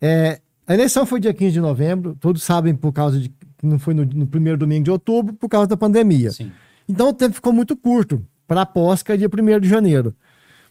É, 0.00 0.40
a 0.66 0.72
eleição 0.72 1.04
foi 1.04 1.20
dia 1.20 1.34
15 1.34 1.52
de 1.52 1.60
novembro, 1.60 2.16
todos 2.18 2.42
sabem 2.42 2.74
por 2.74 2.90
causa 2.90 3.20
de 3.20 3.30
não 3.62 3.78
foi 3.78 3.92
no, 3.92 4.06
no 4.06 4.26
primeiro 4.26 4.56
domingo 4.56 4.84
de 4.84 4.90
outubro, 4.90 5.34
por 5.34 5.50
causa 5.50 5.66
da 5.66 5.76
pandemia. 5.76 6.30
Sim. 6.30 6.50
Então 6.88 7.10
o 7.10 7.12
tempo 7.12 7.34
ficou 7.34 7.52
muito 7.52 7.76
curto 7.76 8.24
para 8.46 8.62
a 8.62 8.66
pós, 8.66 9.02
que 9.02 9.12
é 9.12 9.16
dia 9.18 9.28
1 9.28 9.60
de 9.60 9.68
janeiro. 9.68 10.14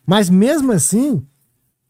Mas 0.04 0.32
mesmo 0.32 0.72
assim, 0.72 1.24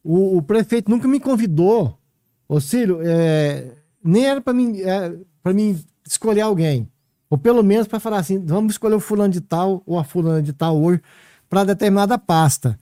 o, 0.03 0.35
o 0.35 0.41
prefeito 0.41 0.91
nunca 0.91 1.07
me 1.07 1.21
convidou, 1.21 1.97
ô 2.45 2.59
Cílio, 2.59 2.99
é, 3.01 3.71
nem 4.03 4.25
era 4.25 4.41
para 4.41 4.51
mim, 4.53 4.81
é, 4.81 5.17
mim 5.53 5.79
escolher 6.05 6.41
alguém. 6.41 6.89
Ou 7.29 7.37
pelo 7.37 7.63
menos 7.63 7.87
para 7.87 7.99
falar 7.99 8.17
assim, 8.17 8.43
vamos 8.43 8.73
escolher 8.73 8.95
o 8.95 8.99
fulano 8.99 9.31
de 9.31 9.41
tal 9.41 9.83
ou 9.85 9.99
a 9.99 10.03
fulana 10.03 10.41
de 10.41 10.51
tal 10.51 10.81
hoje 10.81 11.01
para 11.47 11.63
determinada 11.63 12.17
pasta. 12.17 12.77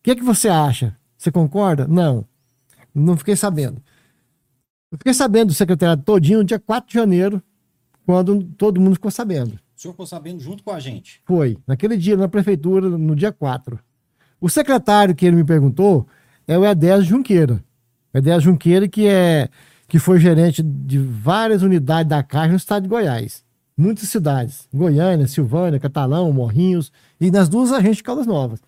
O 0.00 0.02
que, 0.02 0.16
que 0.16 0.22
você 0.22 0.48
acha? 0.48 0.96
Você 1.16 1.30
concorda? 1.32 1.86
Não. 1.86 2.24
Não 2.94 3.16
fiquei 3.16 3.36
sabendo. 3.36 3.82
Eu 4.90 4.98
fiquei 4.98 5.12
sabendo 5.12 5.48
do 5.48 5.54
secretariado 5.54 6.02
todinho 6.02 6.38
no 6.38 6.44
dia 6.44 6.58
4 6.58 6.88
de 6.88 6.94
janeiro, 6.94 7.42
quando 8.06 8.42
todo 8.42 8.80
mundo 8.80 8.94
ficou 8.94 9.10
sabendo. 9.10 9.58
O 9.76 9.80
senhor 9.80 9.92
ficou 9.92 10.06
sabendo 10.06 10.40
junto 10.40 10.62
com 10.62 10.70
a 10.70 10.80
gente? 10.80 11.20
Foi. 11.24 11.58
Naquele 11.66 11.96
dia, 11.96 12.16
na 12.16 12.26
prefeitura, 12.26 12.88
no 12.88 13.14
dia 13.14 13.30
4. 13.30 13.78
O 14.40 14.48
secretário 14.48 15.14
que 15.14 15.26
ele 15.26 15.36
me 15.36 15.44
perguntou 15.44 16.06
é 16.46 16.58
o 16.58 16.64
Edésio 16.64 17.04
Junqueira. 17.04 17.62
O 18.12 18.18
Edésio 18.18 18.52
Junqueira, 18.52 18.88
que, 18.88 19.06
é, 19.06 19.48
que 19.88 19.98
foi 19.98 20.20
gerente 20.20 20.62
de 20.62 20.98
várias 20.98 21.62
unidades 21.62 22.08
da 22.10 22.22
Caixa 22.22 22.50
no 22.50 22.56
estado 22.56 22.82
de 22.82 22.88
Goiás. 22.88 23.42
Muitas 23.76 24.08
cidades. 24.08 24.68
Goiânia, 24.72 25.26
Silvânia, 25.26 25.80
Catalão, 25.80 26.30
Morrinhos. 26.32 26.92
E 27.18 27.30
nas 27.30 27.48
duas 27.48 27.72
agências 27.72 27.96
de 27.98 28.02
Caldas 28.02 28.26
Novas. 28.26 28.60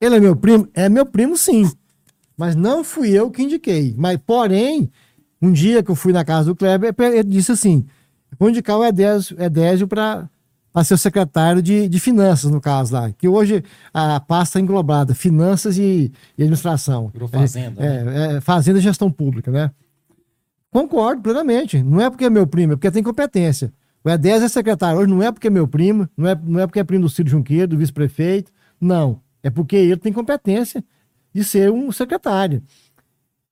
Ele 0.00 0.16
é 0.16 0.20
meu 0.20 0.34
primo? 0.34 0.68
É 0.74 0.88
meu 0.88 1.06
primo, 1.06 1.36
sim. 1.36 1.70
Mas 2.36 2.56
não 2.56 2.82
fui 2.82 3.10
eu 3.10 3.30
que 3.30 3.42
indiquei. 3.42 3.94
Mas, 3.96 4.18
porém, 4.26 4.90
um 5.40 5.52
dia 5.52 5.82
que 5.82 5.90
eu 5.90 5.94
fui 5.94 6.12
na 6.12 6.24
casa 6.24 6.46
do 6.46 6.56
Kleber, 6.56 6.94
ele 6.98 7.24
disse 7.24 7.52
assim: 7.52 7.86
vou 8.38 8.50
indicar 8.50 8.76
o 8.76 8.84
Edésio, 8.84 9.40
Edésio 9.40 9.86
para 9.86 10.28
ser 10.84 10.94
o 10.94 10.98
secretário 10.98 11.62
de, 11.62 11.88
de 11.88 12.00
finanças, 12.00 12.50
no 12.50 12.60
caso 12.60 12.92
lá. 12.92 13.12
Que 13.12 13.28
hoje 13.28 13.62
a 13.94 14.18
pasta 14.20 14.58
é 14.58 14.62
englobada, 14.62 15.14
finanças 15.14 15.78
e, 15.78 16.12
e 16.36 16.42
administração. 16.42 17.08
Virou 17.08 17.28
fazenda. 17.28 17.82
É, 17.82 18.04
né? 18.04 18.36
é, 18.36 18.40
fazenda 18.40 18.78
e 18.78 18.82
gestão 18.82 19.10
pública, 19.10 19.50
né? 19.50 19.70
Concordo 20.76 21.22
plenamente. 21.22 21.82
Não 21.82 22.02
é 22.02 22.10
porque 22.10 22.26
é 22.26 22.28
meu 22.28 22.46
primo, 22.46 22.74
é 22.74 22.76
porque 22.76 22.90
tem 22.90 23.02
competência. 23.02 23.72
O 24.04 24.10
Edésio 24.10 24.44
é 24.44 24.48
secretário 24.50 24.98
hoje, 25.00 25.08
não 25.08 25.22
é 25.22 25.32
porque 25.32 25.46
é 25.46 25.50
meu 25.50 25.66
primo, 25.66 26.06
não 26.14 26.28
é, 26.28 26.38
não 26.44 26.60
é 26.60 26.66
porque 26.66 26.78
é 26.78 26.84
primo 26.84 27.04
do 27.04 27.08
Ciro 27.08 27.30
Junqueiro, 27.30 27.68
do 27.68 27.78
vice-prefeito. 27.78 28.52
Não. 28.78 29.22
É 29.42 29.48
porque 29.48 29.74
ele 29.74 29.96
tem 29.96 30.12
competência 30.12 30.84
de 31.32 31.42
ser 31.42 31.72
um 31.72 31.90
secretário. 31.90 32.62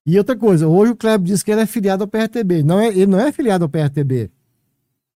E 0.04 0.18
outra 0.18 0.36
coisa, 0.36 0.68
hoje 0.68 0.92
o 0.92 0.96
Kleber 0.96 1.26
diz 1.26 1.42
que 1.42 1.50
ele 1.50 1.62
é 1.62 1.66
filiado 1.66 2.04
ao 2.04 2.08
PRTB. 2.08 2.62
Não 2.62 2.78
é, 2.78 2.88
ele 2.88 3.06
não 3.06 3.18
é 3.18 3.32
filiado 3.32 3.64
ao 3.64 3.70
PRTB. 3.70 4.30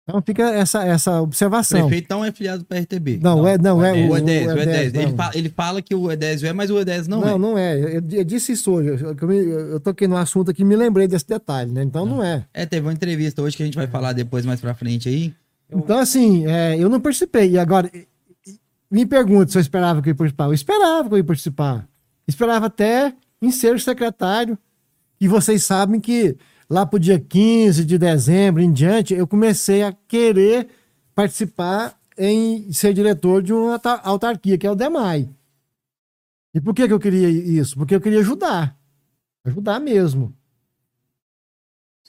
Então 0.09 0.23
fica 0.23 0.43
essa, 0.55 0.83
essa 0.85 1.21
observação. 1.21 1.81
O 1.81 1.83
prefeito 1.83 2.07
não 2.09 2.25
é 2.25 2.33
filiado 2.33 2.61
do 2.61 2.65
PRTB. 2.65 3.21
Não, 3.23 3.37
não 3.37 3.47
é, 3.47 3.59
não, 3.59 3.85
é 3.85 3.93
o, 3.93 4.13
o 4.13 4.17
Edésio. 4.17 4.55
O 4.55 4.59
Edésio. 4.59 5.01
Ele, 5.03 5.13
fala, 5.13 5.33
ele 5.35 5.49
fala 5.51 5.83
que 5.83 5.95
o 5.95 6.11
Edésio 6.11 6.49
é, 6.49 6.53
mas 6.55 6.71
o 6.71 6.79
Edésio 6.79 7.11
não, 7.11 7.21
não 7.21 7.29
é. 7.29 7.31
Não, 7.33 7.39
não 7.39 7.59
é. 7.59 7.79
Eu, 7.79 8.03
eu 8.11 8.25
disse 8.25 8.53
isso 8.53 8.73
hoje. 8.73 9.05
Eu, 9.05 9.15
eu, 9.15 9.61
eu 9.73 9.81
toquei 9.81 10.09
no 10.09 10.17
assunto 10.17 10.51
aqui 10.51 10.63
e 10.63 10.65
me 10.65 10.77
lembrei 10.77 11.07
desse 11.07 11.29
detalhe, 11.29 11.71
né? 11.71 11.83
Então 11.83 12.07
não. 12.07 12.17
não 12.17 12.25
é. 12.25 12.43
É, 12.55 12.65
teve 12.65 12.87
uma 12.87 12.93
entrevista 12.95 13.43
hoje 13.43 13.55
que 13.55 13.63
a 13.63 13.67
gente 13.67 13.75
vai 13.75 13.87
falar 13.87 14.15
depois, 14.15 14.47
mais 14.47 14.63
pra 14.63 14.75
frente 14.75 15.11
aí. 15.11 15.35
Então, 15.71 15.99
assim, 15.99 16.47
é, 16.47 16.75
eu 16.79 16.89
não 16.89 17.01
participei. 17.01 17.51
E 17.51 17.59
agora, 17.59 17.91
me 18.91 19.05
pergunta 19.05 19.53
se 19.53 19.59
eu 19.59 19.61
esperava 19.61 20.01
que 20.01 20.09
eu 20.09 20.13
ia 20.13 20.17
participar. 20.17 20.47
Eu 20.47 20.55
esperava 20.55 21.07
que 21.07 21.15
eu 21.15 21.19
ia 21.19 21.25
participar. 21.25 21.87
Esperava 22.27 22.67
até 22.67 23.13
em 23.43 23.51
ser 23.51 23.79
secretário. 23.79 24.57
E 25.21 25.29
vocês 25.29 25.65
sabem 25.65 26.01
que 26.01 26.35
lá 26.69 26.85
para 26.85 26.97
o 26.97 27.01
dia 27.01 27.19
15 27.19 27.85
de 27.85 27.97
dezembro 27.97 28.63
em 28.63 28.73
diante, 28.73 29.15
eu 29.15 29.27
comecei 29.27 29.83
a 29.83 29.93
querer 29.93 30.69
participar 31.15 31.99
em 32.17 32.73
ser 32.73 32.93
diretor 32.93 33.43
de 33.43 33.53
uma 33.53 33.81
autarquia, 34.03 34.59
que 34.59 34.67
é 34.67 34.71
o 34.71 34.75
DEMAI. 34.75 35.29
E 36.55 36.61
por 36.61 36.75
que, 36.75 36.87
que 36.87 36.93
eu 36.93 37.01
queria 37.01 37.29
isso? 37.29 37.77
Porque 37.77 37.95
eu 37.95 38.01
queria 38.01 38.21
ajudar. 38.21 38.77
Ajudar 39.45 39.81
mesmo. 39.81 40.35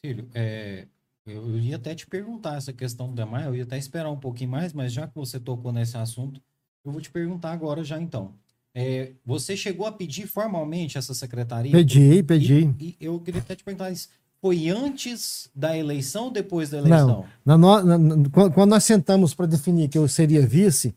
Filho, 0.01 0.27
é, 0.33 0.87
eu 1.25 1.57
ia 1.59 1.75
até 1.75 1.93
te 1.93 2.07
perguntar 2.07 2.57
essa 2.57 2.73
questão 2.73 3.09
do 3.09 3.15
DEMAI, 3.15 3.47
eu 3.47 3.55
ia 3.55 3.63
até 3.63 3.77
esperar 3.77 4.09
um 4.09 4.19
pouquinho 4.19 4.49
mais, 4.49 4.73
mas 4.73 4.91
já 4.91 5.07
que 5.07 5.15
você 5.15 5.39
tocou 5.39 5.71
nesse 5.71 5.97
assunto, 5.97 6.41
eu 6.83 6.91
vou 6.91 7.01
te 7.01 7.11
perguntar 7.11 7.51
agora 7.51 7.83
já 7.83 7.99
então. 7.99 8.33
É, 8.73 9.13
você 9.25 9.57
chegou 9.57 9.85
a 9.85 9.91
pedir 9.91 10.27
formalmente 10.27 10.97
essa 10.97 11.13
secretaria? 11.13 11.71
Pedi, 11.71 12.23
pedi. 12.23 12.73
E, 12.79 12.95
e 12.99 13.05
eu 13.05 13.19
queria 13.19 13.41
até 13.41 13.55
te 13.55 13.63
perguntar 13.63 13.91
isso. 13.91 14.09
Foi 14.41 14.69
antes 14.69 15.49
da 15.53 15.77
eleição 15.77 16.25
ou 16.25 16.31
depois 16.31 16.69
da 16.69 16.77
eleição? 16.77 17.25
Não. 17.45 17.57
Na, 17.57 17.83
na, 17.83 17.97
na, 17.97 18.49
quando 18.51 18.69
nós 18.69 18.83
sentamos 18.85 19.33
para 19.33 19.45
definir 19.45 19.89
que 19.89 19.97
eu 19.97 20.07
seria 20.07 20.45
vice, 20.45 20.95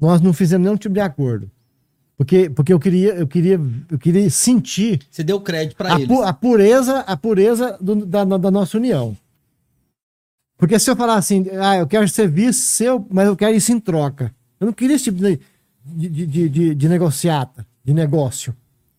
nós 0.00 0.20
não 0.20 0.32
fizemos 0.32 0.64
nenhum 0.64 0.76
tipo 0.76 0.94
de 0.94 1.00
acordo. 1.00 1.50
Porque, 2.16 2.48
porque 2.48 2.72
eu, 2.72 2.78
queria, 2.78 3.14
eu, 3.14 3.26
queria, 3.26 3.60
eu 3.90 3.98
queria 3.98 4.30
sentir. 4.30 5.00
Você 5.10 5.24
deu 5.24 5.40
crédito 5.40 5.76
para 5.76 5.94
eles. 5.94 6.06
Pu, 6.06 6.22
a 6.22 6.32
pureza, 6.32 7.00
a 7.00 7.16
pureza 7.16 7.76
do, 7.80 8.06
da, 8.06 8.24
da 8.24 8.50
nossa 8.50 8.78
união. 8.78 9.16
Porque 10.56 10.78
se 10.78 10.90
eu 10.90 10.96
falar 10.96 11.16
assim, 11.16 11.44
ah, 11.60 11.76
eu 11.76 11.86
quero 11.86 12.08
ser 12.08 12.28
vice 12.28 12.60
seu, 12.60 13.04
mas 13.10 13.26
eu 13.26 13.36
quero 13.36 13.54
isso 13.54 13.72
em 13.72 13.80
troca. 13.80 14.34
Eu 14.60 14.66
não 14.66 14.72
queria 14.72 14.94
esse 14.94 15.04
tipo 15.04 15.18
de, 15.18 15.40
de, 15.84 16.08
de, 16.08 16.48
de, 16.48 16.74
de 16.74 16.88
negociata, 16.88 17.66
de 17.84 17.92
negócio. 17.92 18.56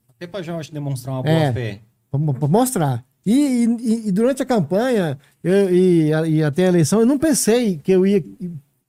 Até 0.09 0.27
para 0.27 0.43
já 0.43 0.59
demonstrar 0.71 1.15
uma 1.15 1.23
boa 1.23 1.33
é, 1.33 1.53
fé. 1.53 1.79
Para 2.11 2.47
mostrar. 2.47 3.03
E, 3.25 3.65
e, 3.65 4.07
e, 4.07 4.11
durante 4.11 4.43
a 4.43 4.45
campanha 4.45 5.17
eu, 5.43 5.73
e, 5.73 6.09
e, 6.09 6.43
até 6.43 6.65
a 6.65 6.67
eleição, 6.67 6.99
eu 6.99 7.05
não 7.05 7.17
pensei 7.17 7.77
que 7.77 7.91
eu 7.91 8.05
ia 8.05 8.23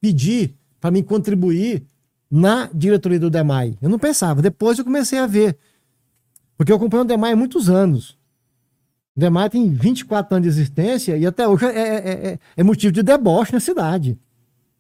pedir 0.01 0.55
para 0.81 0.91
me 0.91 1.03
contribuir 1.03 1.83
na 2.31 2.69
diretoria 2.73 3.19
do 3.19 3.31
DEMAI. 3.31 3.79
Eu 3.81 3.89
não 3.89 3.99
pensava. 3.99 4.43
Depois 4.43 4.79
eu 4.79 4.85
comecei 4.85 5.19
a 5.19 5.27
ver. 5.27 5.57
Porque 6.57 6.71
eu 6.71 6.77
acompanho 6.77 7.05
o 7.05 7.07
DEMAI 7.07 7.33
há 7.33 7.37
muitos 7.37 7.71
anos. 7.71 8.11
O 9.17 9.21
DEMAI 9.21 9.49
tem 9.49 9.71
24 9.71 10.37
anos 10.37 10.45
de 10.45 10.61
existência 10.61 11.17
e 11.17 11.25
até 11.25 11.49
hoje 11.49 11.65
é, 11.65 11.71
é, 11.71 12.29
é, 12.29 12.39
é 12.57 12.63
motivo 12.63 12.93
de 12.93 13.03
deboche 13.03 13.53
na 13.53 13.61
cidade. 13.61 14.19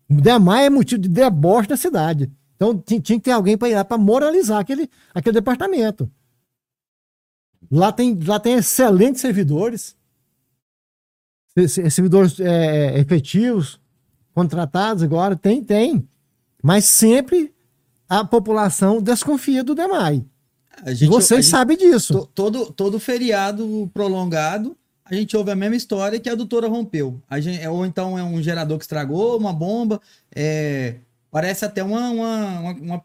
O 0.08 0.20
DEMAI 0.20 0.66
é 0.66 0.70
motivo 0.70 1.00
de 1.00 1.08
deboche 1.08 1.70
na 1.70 1.76
cidade. 1.76 2.30
Então 2.56 2.76
tinha, 2.78 3.00
que 3.00 3.20
ter 3.20 3.32
alguém 3.32 3.56
para 3.56 3.68
ir 3.68 3.74
lá 3.74 3.84
para 3.84 3.98
moralizar 3.98 4.60
aquele, 4.60 4.88
aquele 5.14 5.34
departamento. 5.34 6.10
Lá 7.70 7.92
tem, 7.92 8.18
lá 8.24 8.38
tem 8.38 8.54
excelentes 8.54 9.20
servidores, 9.20 9.96
servidores 11.68 12.38
é, 12.38 12.98
efetivos, 12.98 13.80
contratados 14.34 15.02
agora, 15.02 15.34
tem, 15.34 15.62
tem. 15.62 16.08
Mas 16.62 16.84
sempre 16.84 17.54
a 18.08 18.24
população 18.24 19.00
desconfia 19.02 19.64
do 19.64 19.74
DEMAI. 19.74 20.24
Gente, 20.88 21.08
Vocês 21.08 21.46
sabem 21.46 21.76
disso. 21.76 22.28
todo, 22.34 22.70
todo 22.72 23.00
feriado 23.00 23.90
prolongado, 23.94 24.76
a 25.04 25.14
gente 25.14 25.36
ouve 25.36 25.50
a 25.50 25.56
mesma 25.56 25.76
história 25.76 26.20
que 26.20 26.28
a 26.28 26.34
doutora 26.34 26.68
rompeu. 26.68 27.22
A 27.28 27.40
gente, 27.40 27.60
é, 27.60 27.70
ou 27.70 27.86
então 27.86 28.18
é 28.18 28.22
um 28.22 28.42
gerador 28.42 28.76
que 28.76 28.84
estragou, 28.84 29.38
uma 29.38 29.52
bomba. 29.52 30.00
É, 30.34 30.96
parece 31.36 31.66
até 31.66 31.84
uma, 31.84 32.08
uma, 32.08 32.60
uma, 32.80 33.02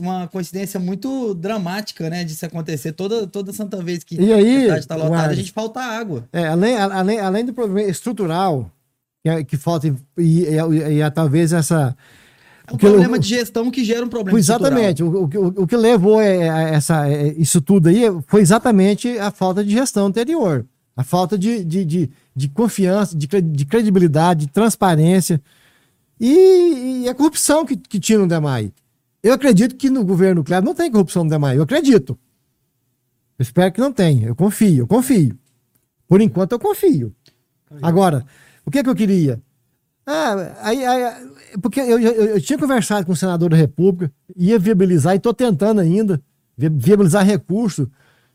uma, 0.00 0.28
coincidência 0.28 0.80
muito 0.80 1.34
dramática, 1.34 2.08
né? 2.08 2.24
De 2.24 2.34
se 2.34 2.46
acontecer 2.46 2.92
toda, 2.92 3.26
toda 3.26 3.52
santa 3.52 3.82
vez 3.82 4.02
que 4.02 4.18
e 4.18 4.32
aí, 4.32 4.56
a 4.56 4.60
cidade 4.60 4.80
está 4.80 4.96
lotada, 4.96 5.28
a 5.28 5.34
gente 5.34 5.52
falta 5.52 5.78
água. 5.78 6.26
É, 6.32 6.46
além, 6.46 6.78
além, 6.78 7.20
além 7.20 7.44
do 7.44 7.52
problema 7.52 7.86
estrutural, 7.90 8.72
que, 9.22 9.28
é, 9.28 9.44
que 9.44 9.58
falta, 9.58 9.86
e, 9.86 9.94
e, 10.16 10.46
e, 10.46 11.02
e 11.02 11.10
talvez 11.10 11.52
essa. 11.52 11.94
É 12.66 12.72
um 12.72 12.78
problema 12.78 13.16
eu, 13.16 13.20
de 13.20 13.28
gestão 13.28 13.70
que 13.70 13.84
gera 13.84 14.02
um 14.02 14.08
problema 14.08 14.38
Exatamente. 14.38 15.02
O, 15.02 15.24
o, 15.24 15.62
o, 15.62 15.66
que 15.66 15.76
levou 15.76 16.20
a 16.20 16.24
essa, 16.24 17.06
isso 17.36 17.60
tudo 17.60 17.90
aí 17.90 18.00
foi 18.28 18.40
exatamente 18.40 19.18
a 19.18 19.30
falta 19.30 19.62
de 19.62 19.72
gestão 19.72 20.06
anterior. 20.06 20.64
A 20.96 21.04
falta 21.04 21.36
de, 21.36 21.62
de, 21.62 21.84
de, 21.84 22.10
de 22.34 22.48
confiança, 22.48 23.14
de, 23.14 23.26
de 23.26 23.66
credibilidade, 23.66 24.46
de 24.46 24.52
transparência 24.52 25.38
e, 26.20 27.02
e, 27.04 27.08
a 27.08 27.14
corrupção 27.14 27.64
que, 27.64 27.76
que 27.76 28.00
tinha 28.00 28.18
no 28.18 28.26
DEMAI. 28.26 28.72
Eu 29.22 29.32
acredito 29.32 29.76
que 29.76 29.90
no 29.90 30.04
governo 30.04 30.44
Kleber 30.44 30.64
não 30.64 30.74
tem 30.74 30.90
corrupção 30.90 31.24
no 31.24 31.30
DEMAI. 31.30 31.58
Eu 31.58 31.62
acredito. 31.62 32.18
Eu 33.38 33.42
espero 33.42 33.72
que 33.72 33.80
não 33.80 33.92
tenha. 33.92 34.28
Eu 34.28 34.36
confio, 34.36 34.82
eu 34.82 34.86
confio. 34.86 35.38
Por 36.08 36.20
enquanto 36.20 36.52
eu 36.52 36.58
confio. 36.58 37.14
Agora, 37.82 38.24
o 38.64 38.70
que, 38.70 38.78
é 38.78 38.82
que 38.82 38.88
eu 38.88 38.94
queria? 38.94 39.40
Ah, 40.06 40.56
aí, 40.62 40.84
aí 40.84 41.28
porque 41.60 41.80
eu, 41.80 41.98
eu, 41.98 42.12
eu, 42.12 42.40
tinha 42.40 42.58
conversado 42.58 43.04
com 43.04 43.12
o 43.12 43.16
senador 43.16 43.50
da 43.50 43.56
República, 43.56 44.12
ia 44.34 44.58
viabilizar, 44.58 45.14
e 45.14 45.16
estou 45.18 45.34
tentando 45.34 45.80
ainda 45.80 46.20
viabilizar 46.56 47.24
recursos 47.24 47.86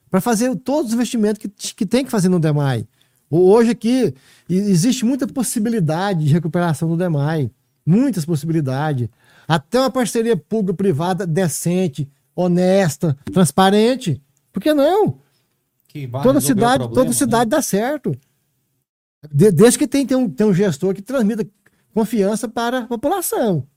para 0.09 0.21
fazer 0.21 0.55
todos 0.57 0.89
os 0.89 0.93
investimentos 0.93 1.41
que, 1.41 1.73
que 1.73 1.85
tem 1.85 2.05
que 2.05 2.11
fazer 2.11 2.29
no 2.29 2.39
DEMAI. 2.39 2.87
Hoje 3.29 3.71
aqui 3.71 4.13
existe 4.47 5.03
muita 5.03 5.25
possibilidade 5.25 6.25
de 6.25 6.31
recuperação 6.31 6.87
do 6.87 6.95
DEMAI, 6.95 7.49
muitas 7.85 8.25
possibilidades. 8.25 9.09
Até 9.47 9.79
uma 9.79 9.91
parceria 9.91 10.37
público-privada 10.37 11.27
decente, 11.27 12.09
honesta, 12.35 13.17
transparente. 13.31 14.21
Por 14.51 14.61
que 14.61 14.73
não? 14.73 15.19
Que 15.87 16.07
toda 16.07 16.41
cidade, 16.41 16.79
problema, 16.79 16.93
toda 16.95 17.09
né? 17.09 17.13
cidade 17.13 17.45
né? 17.45 17.57
dá 17.57 17.61
certo. 17.61 18.17
desde 19.31 19.77
que 19.77 19.87
tem, 19.87 20.05
tem, 20.05 20.17
um, 20.17 20.29
tem 20.29 20.47
um 20.47 20.53
gestor 20.53 20.93
que 20.93 21.01
transmita 21.01 21.47
confiança 21.93 22.47
para 22.47 22.79
a 22.79 22.87
população. 22.87 23.67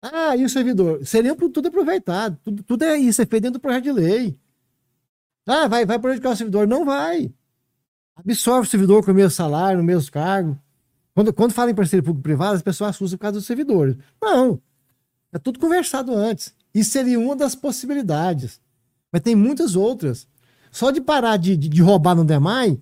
Ah, 0.00 0.36
e 0.36 0.44
o 0.44 0.48
servidor? 0.48 1.04
Seria 1.04 1.34
tudo 1.34 1.68
aproveitado. 1.68 2.38
Tudo, 2.44 2.62
tudo 2.62 2.82
é 2.84 2.98
isso, 2.98 3.22
é 3.22 3.26
feito 3.26 3.42
dentro 3.42 3.58
do 3.58 3.62
projeto 3.62 3.84
de 3.84 3.92
lei. 3.92 4.38
Ah, 5.46 5.66
vai, 5.66 5.84
vai 5.86 5.98
prejudicar 5.98 6.32
o 6.32 6.36
servidor. 6.36 6.66
Não 6.66 6.84
vai. 6.84 7.32
Absorve 8.14 8.66
o 8.66 8.70
servidor 8.70 9.04
com 9.04 9.10
o 9.10 9.14
mesmo 9.14 9.30
salário, 9.30 9.78
no 9.78 9.84
mesmo 9.84 10.10
cargo. 10.12 10.58
Quando, 11.14 11.32
quando 11.32 11.52
fala 11.52 11.70
em 11.70 11.74
parceria 11.74 12.02
público-privada, 12.02 12.56
as 12.56 12.62
pessoas 12.62 12.90
assustam 12.90 13.16
por 13.16 13.22
causa 13.22 13.38
dos 13.38 13.46
servidores. 13.46 13.96
Não. 14.20 14.60
É 15.32 15.38
tudo 15.38 15.58
conversado 15.58 16.14
antes. 16.14 16.52
Isso 16.74 16.90
seria 16.90 17.18
uma 17.18 17.36
das 17.36 17.54
possibilidades. 17.54 18.60
Mas 19.12 19.22
tem 19.22 19.36
muitas 19.36 19.76
outras. 19.76 20.26
Só 20.72 20.90
de 20.90 21.00
parar 21.00 21.36
de, 21.36 21.56
de, 21.56 21.68
de 21.68 21.82
roubar 21.82 22.16
no 22.16 22.24
DEMAI, 22.24 22.80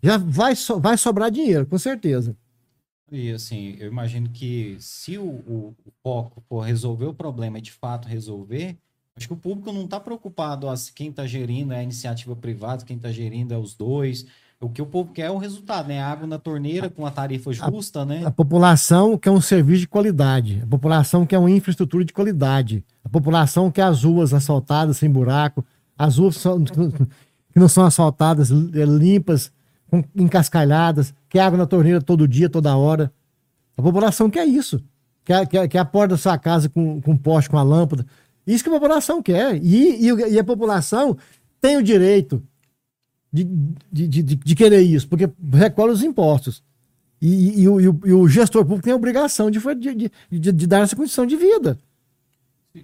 já 0.00 0.16
vai, 0.16 0.54
so, 0.54 0.78
vai 0.78 0.96
sobrar 0.96 1.30
dinheiro, 1.30 1.66
com 1.66 1.76
certeza. 1.76 2.36
E 3.10 3.30
assim, 3.30 3.76
eu 3.78 3.88
imagino 3.88 4.28
que 4.30 4.76
se 4.78 5.18
o, 5.18 5.24
o, 5.24 5.76
o 5.84 5.92
foco 6.02 6.42
for 6.48 6.60
resolver 6.60 7.06
o 7.06 7.14
problema 7.14 7.58
e 7.58 7.62
de 7.62 7.72
fato 7.72 8.08
resolver, 8.08 8.78
acho 9.14 9.26
que 9.26 9.34
o 9.34 9.36
público 9.36 9.72
não 9.72 9.84
está 9.84 10.00
preocupado 10.00 10.66
quem 10.94 11.10
está 11.10 11.26
gerindo 11.26 11.72
é 11.72 11.80
a 11.80 11.82
iniciativa 11.82 12.34
privada, 12.34 12.84
quem 12.84 12.96
está 12.96 13.12
gerindo 13.12 13.52
é 13.52 13.58
os 13.58 13.74
dois. 13.74 14.24
O 14.62 14.68
que 14.68 14.80
o 14.80 14.86
povo 14.86 15.12
quer 15.12 15.22
é 15.22 15.30
o 15.30 15.38
resultado, 15.38 15.88
né? 15.88 16.00
Água 16.00 16.24
na 16.24 16.38
torneira 16.38 16.88
com 16.88 17.04
a 17.04 17.10
tarifa 17.10 17.52
justa, 17.52 18.02
a, 18.02 18.04
né? 18.04 18.22
A 18.24 18.30
população 18.30 19.18
quer 19.18 19.32
um 19.32 19.40
serviço 19.40 19.80
de 19.80 19.88
qualidade. 19.88 20.60
A 20.62 20.66
população 20.66 21.26
quer 21.26 21.36
uma 21.38 21.50
infraestrutura 21.50 22.04
de 22.04 22.12
qualidade. 22.12 22.84
A 23.04 23.08
população 23.08 23.72
quer 23.72 23.82
as 23.82 24.04
ruas 24.04 24.32
asfaltadas 24.32 24.98
sem 24.98 25.10
buraco, 25.10 25.64
as 25.98 26.16
ruas 26.16 26.36
que 27.52 27.58
não 27.58 27.68
são 27.68 27.84
asfaltadas, 27.84 28.50
limpas, 28.50 29.50
encascalhadas, 30.14 31.12
quer 31.28 31.40
água 31.40 31.58
na 31.58 31.66
torneira 31.66 32.00
todo 32.00 32.28
dia, 32.28 32.48
toda 32.48 32.76
hora. 32.76 33.12
A 33.76 33.82
população 33.82 34.30
quer 34.30 34.46
isso. 34.46 34.80
Quer, 35.24 35.44
quer, 35.48 35.66
quer 35.66 35.78
a 35.80 35.84
porta 35.84 36.14
da 36.14 36.18
sua 36.18 36.38
casa 36.38 36.68
com, 36.68 37.00
com 37.00 37.16
poste, 37.16 37.50
com 37.50 37.58
a 37.58 37.64
lâmpada. 37.64 38.06
Isso 38.46 38.62
que 38.62 38.70
a 38.70 38.72
população 38.72 39.20
quer. 39.20 39.56
E, 39.56 40.06
e, 40.06 40.34
e 40.34 40.38
a 40.38 40.44
população 40.44 41.16
tem 41.60 41.76
o 41.76 41.82
direito 41.82 42.40
de, 43.32 43.44
de, 43.90 44.08
de, 44.08 44.22
de, 44.22 44.54
querer 44.54 44.82
isso, 44.82 45.08
porque 45.08 45.28
recolhe 45.52 45.92
os 45.92 46.02
impostos. 46.02 46.62
E, 47.20 47.62
e, 47.62 47.68
o, 47.68 47.80
e, 47.80 48.12
o, 48.12 48.28
gestor 48.28 48.62
público 48.62 48.82
tem 48.82 48.92
a 48.92 48.96
obrigação 48.96 49.50
de, 49.50 49.58
de, 49.58 50.10
de, 50.30 50.66
dar 50.66 50.80
essa 50.80 50.96
condição 50.96 51.24
de 51.24 51.36
vida. 51.36 51.78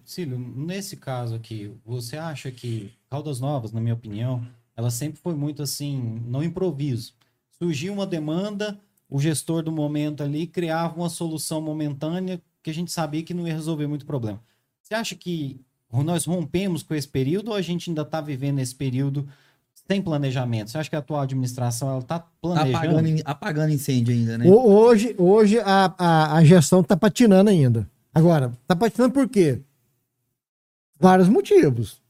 Cílio, 0.05 0.39
nesse 0.39 0.97
caso 0.97 1.35
aqui, 1.35 1.73
você 1.85 2.17
acha 2.17 2.51
que 2.51 2.93
Caldas 3.11 3.41
Novas, 3.41 3.73
na 3.73 3.81
minha 3.81 3.95
opinião, 3.95 4.47
ela 4.77 4.91
sempre 4.91 5.21
foi 5.21 5.35
muito 5.35 5.63
assim, 5.63 6.23
no 6.27 6.43
improviso. 6.43 7.15
Surgiu 7.59 7.93
uma 7.93 8.07
demanda, 8.07 8.79
o 9.11 9.19
gestor 9.19 9.63
do 9.63 9.73
momento 9.73 10.23
ali 10.23 10.47
criava 10.47 10.97
uma 10.97 11.11
solução 11.11 11.61
momentânea 11.61 12.41
que 12.63 12.71
a 12.71 12.75
gente 12.75 12.93
sabia 12.93 13.23
que 13.23 13.35
não 13.35 13.47
ia 13.47 13.55
resolver 13.55 13.87
muito 13.87 14.07
problema. 14.07 14.41
Você 14.83 14.95
acha 14.95 15.15
que 15.15 15.61
nós 15.91 16.27
rompemos 16.27 16.83
com 16.83 16.95
esse 16.95 17.09
período 17.09 17.49
ou 17.49 17.55
a 17.55 17.63
gente 17.63 17.91
ainda 17.91 18.03
está 18.03 18.21
vivendo 18.21 18.59
esse 18.61 18.75
período 18.75 19.29
sem 19.91 20.03
planejamento? 20.03 20.71
Você 20.71 20.79
acha 20.79 20.91
que 20.91 20.97
a 20.97 20.99
atual 20.99 21.23
administração 21.23 21.99
está 21.99 22.21
planejando? 22.43 22.77
Apagando, 22.77 23.23
apagando, 23.25 23.73
incêndio 23.73 24.13
ainda, 24.13 24.37
né? 24.37 24.47
Hoje, 24.47 25.15
hoje 25.17 25.59
a, 25.61 25.95
a, 25.97 26.37
a 26.37 26.45
gestão 26.45 26.81
está 26.81 26.97
patinando 26.97 27.49
ainda. 27.49 27.89
Agora, 28.15 28.53
está 28.63 28.77
patinando 28.77 29.15
por 29.15 29.27
quê? 29.29 29.61
Vários 31.01 31.29
motivos. 31.29 32.03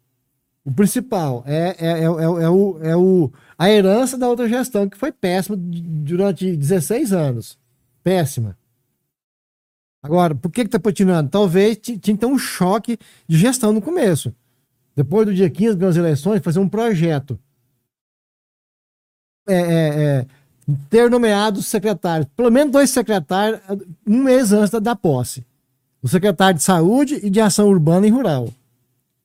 O 0.65 0.73
principal 0.73 1.45
é, 1.47 1.77
é, 1.79 1.89
é, 1.89 2.03
é, 2.03 2.05
é, 2.05 2.09
o, 2.09 2.83
é 2.83 2.97
o, 2.97 3.31
a 3.57 3.71
herança 3.71 4.19
da 4.19 4.29
outra 4.29 4.49
gestão, 4.49 4.89
que 4.89 4.99
foi 4.99 5.13
péssima 5.13 5.57
durante 5.57 6.57
16 6.57 7.13
anos. 7.13 7.57
Péssima. 8.03 8.59
Agora, 10.03 10.35
por 10.35 10.51
que 10.51 10.63
está 10.63 10.81
patinando? 10.81 11.31
Talvez 11.31 11.77
tinha 11.79 11.99
que 11.99 12.15
ter 12.15 12.27
um 12.27 12.39
choque 12.39 12.99
de 13.27 13.39
gestão 13.39 13.73
no 13.73 13.81
começo. 13.81 14.35
Depois 14.97 15.27
do 15.27 15.35
dia 15.35 15.49
15 15.49 15.77
das 15.77 15.97
eleições, 15.97 16.43
fazer 16.43 16.59
um 16.59 16.69
projeto. 16.69 17.39
É, 19.49 19.55
é, 19.55 19.61
é, 19.61 20.27
ter 20.91 21.11
nomeado 21.11 21.63
secretários, 21.63 22.29
pelo 22.37 22.51
menos 22.51 22.71
dois 22.73 22.91
secretários, 22.91 23.61
um 24.07 24.23
mês 24.23 24.53
antes 24.53 24.71
da, 24.71 24.79
da 24.79 24.95
posse. 24.95 25.45
O 26.03 26.09
secretário 26.09 26.59
de 26.59 26.63
Saúde 26.63 27.19
e 27.23 27.31
de 27.31 27.41
Ação 27.41 27.69
Urbana 27.69 28.07
e 28.07 28.11
Rural. 28.11 28.53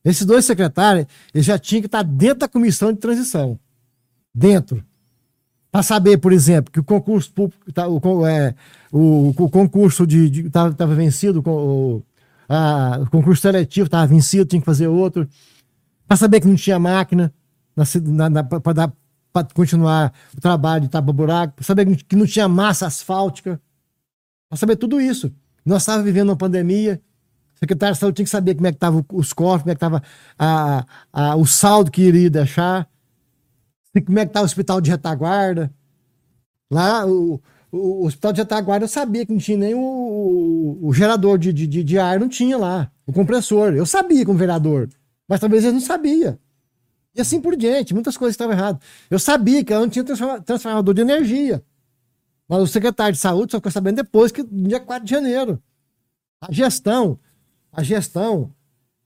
Esses 0.04 0.26
dois 0.26 0.46
secretários, 0.46 1.06
eles 1.34 1.46
já 1.46 1.58
tinham 1.60 1.82
que 1.82 1.88
estar 1.88 2.04
dentro 2.04 2.40
da 2.40 2.48
comissão 2.48 2.92
de 2.92 3.00
transição. 3.00 3.60
Dentro. 4.34 4.84
Para 5.72 5.84
saber, 5.84 6.18
por 6.18 6.32
exemplo, 6.32 6.72
que 6.72 6.80
o 6.80 6.84
concurso 6.84 7.32
público, 7.32 7.72
tá, 7.72 7.88
o, 7.88 8.28
é, 8.28 8.56
o, 8.92 9.30
o, 9.30 9.50
concurso 9.50 10.06
de 10.06 10.46
estava 10.46 10.96
vencido, 10.96 11.44
o, 11.46 12.04
a, 12.48 13.00
o 13.02 13.10
concurso 13.10 13.42
seletivo 13.42 13.88
estava 13.88 14.06
vencido, 14.06 14.46
tinha 14.46 14.62
que 14.62 14.66
fazer 14.66 14.88
outro. 14.88 15.28
Para 16.08 16.18
saber 16.18 16.42
que 16.42 16.48
não 16.48 16.56
tinha 16.56 16.78
máquina 16.80 17.34
para 18.64 18.94
continuar 19.54 20.14
o 20.38 20.42
trabalho 20.42 20.84
de 20.84 20.90
tapa-buraco, 20.90 21.56
para 21.56 21.66
saber 21.66 21.96
que 22.04 22.16
não 22.16 22.26
tinha 22.26 22.48
massa 22.48 22.86
asfáltica, 22.86 23.60
para 24.50 24.58
saber 24.58 24.76
tudo 24.76 25.02
isso. 25.02 25.34
Nós 25.66 25.82
estávamos 25.82 26.06
vivendo 26.06 26.30
uma 26.30 26.36
pandemia, 26.36 27.02
secretário 27.56 27.96
de 27.96 28.00
saúde 28.00 28.16
tinha 28.16 28.26
que 28.26 28.30
saber 28.30 28.56
como 28.56 28.68
é 28.68 28.72
que 28.72 28.78
estavam 28.78 29.06
os 29.14 29.34
corpos, 29.34 29.62
como 29.62 29.72
é 29.72 29.76
que 29.76 29.78
estava 29.78 30.04
a, 30.38 30.86
a, 31.12 31.36
o 31.36 31.46
saldo 31.46 31.90
que 31.90 32.02
iria 32.02 32.30
deixar, 32.30 32.88
como 34.06 34.20
é 34.20 34.26
que 34.26 34.30
estava 34.30 34.44
o 34.44 34.46
hospital 34.46 34.82
de 34.82 34.92
retaguarda. 34.92 35.74
Lá, 36.72 37.06
o, 37.06 37.42
o, 37.72 37.78
o, 37.78 38.06
hospital 38.06 38.34
de 38.34 38.42
retaguarda 38.42 38.86
eu 38.86 38.90
sabia 38.90 39.26
que 39.26 39.32
não 39.32 39.40
tinha 39.40 39.58
nem 39.58 39.74
o, 39.74 39.80
o, 39.80 40.88
o 40.88 40.94
gerador 40.94 41.38
de, 41.38 41.54
de, 41.54 41.68
de, 41.68 42.00
ar, 42.00 42.20
não 42.20 42.28
tinha 42.28 42.58
lá, 42.58 42.92
o 43.06 43.14
compressor. 43.14 43.74
Eu 43.74 43.86
sabia 43.86 44.26
como 44.26 44.38
vereador, 44.38 44.90
mas 45.28 45.40
talvez 45.40 45.64
eles 45.64 45.74
não 45.74 45.82
sabiam. 45.82 46.38
E 47.16 47.22
assim 47.22 47.40
por 47.40 47.56
diante, 47.56 47.94
muitas 47.94 48.18
coisas 48.18 48.34
estavam 48.34 48.54
erradas. 48.54 48.82
Eu 49.10 49.20
sabia 49.20 49.64
que 49.64 49.72
ela 49.72 49.84
não 49.84 49.90
tinha 49.90 50.04
transformador 50.44 50.94
de 50.94 51.02
energia. 51.02 51.64
Mas 52.48 52.62
o 52.62 52.68
secretário 52.68 53.14
de 53.14 53.20
saúde 53.20 53.52
só 53.52 53.58
ficou 53.58 53.72
sabendo 53.72 53.98
depois, 53.98 54.32
que 54.32 54.44
no 54.44 54.68
dia 54.68 54.80
4 54.80 55.06
de 55.06 55.12
janeiro. 55.12 55.62
A 56.42 56.52
gestão 56.52 57.20
a 57.74 57.82
gestão 57.82 58.52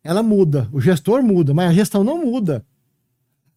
ela 0.04 0.22
muda, 0.22 0.70
o 0.72 0.80
gestor 0.80 1.24
muda, 1.24 1.54
mas 1.54 1.72
a 1.72 1.74
gestão 1.74 2.04
não 2.04 2.24
muda. 2.24 2.66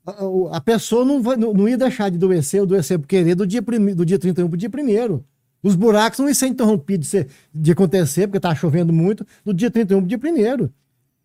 A, 0.07 0.57
a 0.57 0.61
pessoa 0.61 1.05
não, 1.05 1.21
vai, 1.21 1.37
não, 1.37 1.53
não, 1.53 1.69
ia 1.69 1.77
deixar 1.77 2.09
de 2.09 2.17
adoecer 2.17 2.61
ou 2.61 2.65
adoecer 2.65 2.99
por 2.99 3.07
querer 3.07 3.35
do 3.35 3.47
dia, 3.47 3.61
prim, 3.61 3.95
do 3.95 4.07
dia 4.07 4.19
31 4.19 4.49
para 4.49 4.55
o 4.55 4.57
dia 4.57 4.71
1 5.13 5.21
Os 5.63 5.75
buracos 5.75 6.19
não 6.19 6.27
iam 6.27 6.35
ser 6.35 6.47
interrompidos 6.47 7.07
de, 7.07 7.11
ser, 7.11 7.29
de 7.53 7.73
acontecer, 7.73 8.27
porque 8.27 8.39
está 8.39 8.55
chovendo 8.55 8.93
muito, 8.93 9.27
do 9.45 9.53
dia 9.53 9.71
31 9.71 9.99
para 9.99 10.05
o 10.05 10.09
dia 10.09 10.65
1 10.65 10.71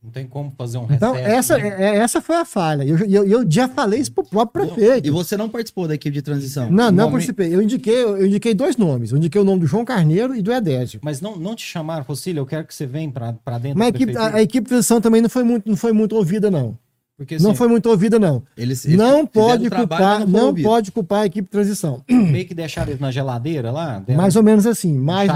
não 0.06 0.12
tem 0.12 0.28
como 0.28 0.54
fazer 0.56 0.78
um 0.78 0.86
reset. 0.86 0.98
Então, 0.98 1.16
essa, 1.16 1.58
né? 1.58 1.76
É, 1.80 1.98
essa 1.98 2.22
foi 2.22 2.36
a 2.36 2.46
falha. 2.46 2.84
Eu, 2.84 2.98
eu, 3.00 3.26
eu 3.26 3.46
já 3.50 3.68
falei 3.68 4.00
isso 4.00 4.12
pro 4.12 4.24
próprio 4.24 4.68
prefeito. 4.68 5.08
E 5.08 5.10
você 5.10 5.36
não 5.36 5.50
participou 5.50 5.88
da 5.88 5.96
equipe 5.96 6.14
de 6.14 6.22
transição? 6.22 6.70
Não, 6.70 6.92
não 6.92 7.10
participei. 7.10 7.54
Eu 7.54 7.62
indiquei, 7.62 8.04
eu 8.04 8.28
indiquei 8.28 8.54
dois 8.54 8.78
nomes. 8.78 9.12
Eu 9.12 9.18
indiquei 9.18 9.42
o 9.42 9.44
nome 9.44 9.62
do 9.62 9.68
João 9.68 9.84
Carneiro 9.84 10.36
e 10.36 10.44
do 10.44 10.54
Edésio. 10.54 11.00
Mas 11.04 11.22
não, 11.22 11.36
não 11.36 11.56
te 11.56 11.66
chamaram, 11.66 12.06
Rocílio, 12.08 12.42
eu 12.42 12.46
quero 12.46 12.66
que 12.66 12.76
você 12.76 12.86
venha 12.86 13.12
para 13.12 13.58
dentro 13.58 13.80
Mas 13.80 13.88
a 13.88 13.90
equipe, 13.90 14.16
a, 14.16 14.36
a, 14.36 14.42
equipe 14.44 14.66
de 14.66 14.70
transição 14.70 15.02
também 15.02 15.22
não 15.22 15.30
foi 15.30 15.44
muito, 15.44 15.68
não 15.68 15.76
foi 15.76 15.92
muito 15.92 16.16
ouvida, 16.16 16.52
não. 16.52 16.78
Porque, 17.18 17.36
assim, 17.36 17.44
não 17.44 17.56
foi 17.56 17.68
muito 17.68 17.90
ouvida, 17.90 18.20
não. 18.20 18.44
Eles, 18.56 18.86
eles 18.86 18.98
não 18.98 19.26
pode 19.26 19.70
culpar, 19.70 20.28
não, 20.28 20.52
não 20.52 20.56
pode 20.62 20.92
culpar 20.92 21.22
a 21.22 21.26
equipe 21.26 21.48
de 21.48 21.52
transição. 21.52 22.04
Meio 22.08 22.46
que 22.46 22.54
deixaram 22.54 22.90
eles 22.90 23.00
na 23.00 23.10
geladeira 23.10 23.72
lá? 23.72 24.04
Mais 24.16 24.36
ou 24.36 24.44
menos 24.44 24.68
assim. 24.68 24.94
Mais, 24.94 25.32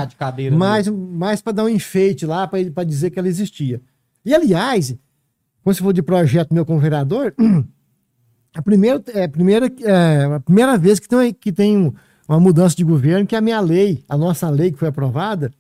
mais, 0.52 0.88
mais 0.88 1.42
para 1.42 1.54
dar 1.54 1.64
um 1.64 1.70
enfeite 1.70 2.26
lá, 2.26 2.46
para 2.48 2.84
dizer 2.84 3.10
que 3.10 3.18
ela 3.18 3.28
existia. 3.28 3.82
E, 4.26 4.34
aliás, 4.34 4.96
quando 5.64 5.76
você 5.76 5.84
for 5.84 5.94
de 5.94 6.02
projeto 6.02 6.54
meu 6.54 6.66
como 6.66 6.80
vereador, 6.80 7.34
a 8.54 8.62
primeira, 8.62 9.04
é, 9.14 9.24
a 9.24 9.30
primeira, 9.30 9.72
é, 9.82 10.24
a 10.36 10.40
primeira 10.40 10.78
vez 10.78 11.00
que 11.00 11.08
tem, 11.08 11.34
que 11.34 11.52
tem 11.52 11.94
uma 12.28 12.40
mudança 12.40 12.76
de 12.76 12.84
governo, 12.84 13.26
que 13.26 13.36
a 13.36 13.42
minha 13.42 13.60
lei, 13.60 14.04
a 14.08 14.18
nossa 14.18 14.50
lei 14.50 14.72
que 14.72 14.78
foi 14.78 14.90
aprovada, 14.90 15.52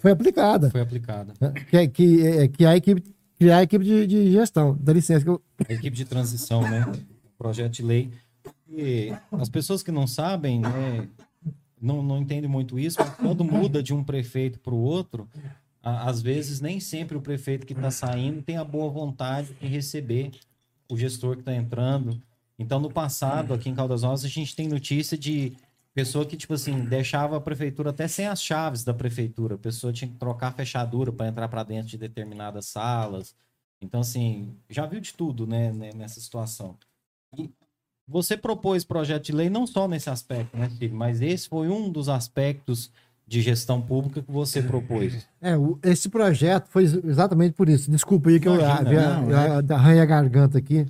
foi 0.00 0.12
aplicada. 0.12 0.70
Foi 0.70 0.80
aplicada. 0.80 1.34
Que, 1.68 1.76
é, 1.76 1.86
que, 1.86 2.26
é, 2.26 2.48
que 2.48 2.64
a 2.64 2.76
equipe, 2.76 3.14
criar 3.38 3.58
a 3.58 3.62
equipe 3.62 3.84
de, 3.84 4.06
de 4.06 4.32
gestão. 4.32 4.76
Dá 4.80 4.92
licença. 4.92 5.24
Que 5.24 5.30
eu... 5.30 5.42
A 5.68 5.72
equipe 5.72 5.96
de 5.96 6.04
transição, 6.04 6.62
né? 6.62 6.86
Projeto 7.36 7.72
de 7.72 7.82
lei. 7.82 8.10
E 8.68 9.12
as 9.32 9.48
pessoas 9.48 9.82
que 9.82 9.90
não 9.90 10.06
sabem, 10.06 10.60
né, 10.60 11.08
não, 11.80 12.02
não 12.02 12.18
entendem 12.18 12.48
muito 12.48 12.78
isso, 12.78 12.98
mas 13.00 13.10
quando 13.14 13.42
muda 13.42 13.82
de 13.82 13.92
um 13.92 14.04
prefeito 14.04 14.60
para 14.60 14.74
o 14.74 14.78
outro, 14.78 15.28
às 15.82 16.20
vezes 16.20 16.60
nem 16.60 16.78
sempre 16.78 17.16
o 17.16 17.20
prefeito 17.20 17.66
que 17.66 17.72
está 17.72 17.90
saindo 17.90 18.42
tem 18.42 18.56
a 18.56 18.64
boa 18.64 18.90
vontade 18.90 19.54
de 19.54 19.66
receber 19.66 20.30
o 20.88 20.96
gestor 20.96 21.36
que 21.36 21.42
está 21.42 21.54
entrando. 21.54 22.20
Então, 22.58 22.78
no 22.78 22.90
passado, 22.90 23.54
aqui 23.54 23.70
em 23.70 23.74
Caldas 23.74 24.02
Novas, 24.02 24.24
a 24.24 24.28
gente 24.28 24.54
tem 24.54 24.68
notícia 24.68 25.16
de 25.16 25.56
pessoa 25.94 26.26
que, 26.26 26.36
tipo 26.36 26.52
assim, 26.52 26.84
deixava 26.84 27.36
a 27.36 27.40
prefeitura 27.40 27.90
até 27.90 28.06
sem 28.06 28.26
as 28.26 28.42
chaves 28.42 28.84
da 28.84 28.92
prefeitura. 28.92 29.54
A 29.54 29.58
pessoa 29.58 29.92
tinha 29.92 30.10
que 30.10 30.16
trocar 30.16 30.48
a 30.48 30.52
fechadura 30.52 31.10
para 31.10 31.28
entrar 31.28 31.48
para 31.48 31.62
dentro 31.62 31.88
de 31.88 31.98
determinadas 31.98 32.66
salas. 32.66 33.34
Então, 33.80 34.00
assim, 34.00 34.54
já 34.68 34.84
viu 34.84 35.00
de 35.00 35.14
tudo, 35.14 35.46
né, 35.46 35.72
né, 35.72 35.90
nessa 35.94 36.20
situação. 36.20 36.76
E 37.36 37.50
você 38.06 38.36
propôs 38.36 38.84
projeto 38.84 39.26
de 39.26 39.32
lei 39.32 39.48
não 39.48 39.66
só 39.66 39.88
nesse 39.88 40.10
aspecto, 40.10 40.56
né, 40.56 40.68
Filho? 40.68 40.94
Mas 40.94 41.22
esse 41.22 41.48
foi 41.48 41.68
um 41.68 41.90
dos 41.90 42.08
aspectos 42.08 42.90
de 43.30 43.40
gestão 43.40 43.80
pública 43.80 44.20
que 44.20 44.32
você 44.32 44.60
propôs. 44.60 45.24
É, 45.40 45.52
esse 45.84 46.08
projeto 46.08 46.66
foi 46.68 46.82
exatamente 46.82 47.52
por 47.52 47.68
isso. 47.68 47.88
Desculpa 47.88 48.28
aí 48.28 48.40
que 48.40 48.48
Imagina, 48.48 48.90
eu, 48.90 49.30
eu, 49.30 49.62
eu, 49.68 49.76
arranhei 49.76 50.02
a 50.02 50.04
garganta 50.04 50.58
aqui. 50.58 50.84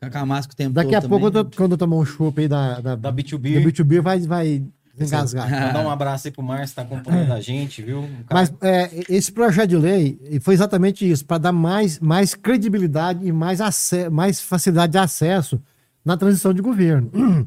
Cacamasco 0.00 0.56
tempo 0.56 0.72
Daqui 0.72 0.94
a 0.94 1.02
pouco, 1.02 1.26
eu 1.26 1.30
tô, 1.30 1.44
quando 1.44 1.72
eu 1.72 1.78
tomar 1.78 1.96
um 1.96 2.06
chopp 2.06 2.40
aí 2.40 2.48
da, 2.48 2.80
da, 2.80 2.96
da 2.96 3.12
B2B, 3.12 3.62
da 3.62 3.70
B2B 3.70 4.00
vai, 4.00 4.20
vai 4.20 4.62
engasgar. 4.98 5.50
Mandar 5.52 5.84
um 5.84 5.90
abraço 5.90 6.28
aí 6.28 6.32
pro 6.32 6.42
Márcio, 6.42 6.76
tá 6.76 6.80
acompanhando 6.80 7.34
a 7.34 7.42
gente, 7.42 7.82
viu? 7.82 7.98
Um 7.98 8.22
cara- 8.26 8.26
Mas 8.32 8.54
é, 8.62 8.90
esse 9.10 9.30
projeto 9.30 9.68
de 9.68 9.76
lei 9.76 10.18
foi 10.40 10.54
exatamente 10.54 11.08
isso, 11.08 11.26
para 11.26 11.36
dar 11.36 11.52
mais, 11.52 12.00
mais 12.00 12.34
credibilidade 12.34 13.26
e 13.26 13.30
mais, 13.30 13.60
mais 14.10 14.40
facilidade 14.40 14.92
de 14.92 14.98
acesso 14.98 15.60
na 16.02 16.16
transição 16.16 16.54
de 16.54 16.62
governo. 16.62 17.10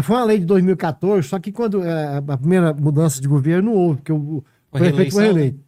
Foi 0.00 0.16
uma 0.16 0.24
lei 0.24 0.38
de 0.38 0.46
2014, 0.46 1.28
só 1.28 1.38
que 1.38 1.52
quando 1.52 1.82
é, 1.82 2.16
a 2.16 2.38
primeira 2.38 2.72
mudança 2.72 3.20
de 3.20 3.28
governo 3.28 3.72
não 3.72 3.78
houve, 3.78 3.96
porque 3.98 4.12
o, 4.12 4.42
prefeito 4.70 5.12
foi 5.12 5.22
reeleito. 5.24 5.60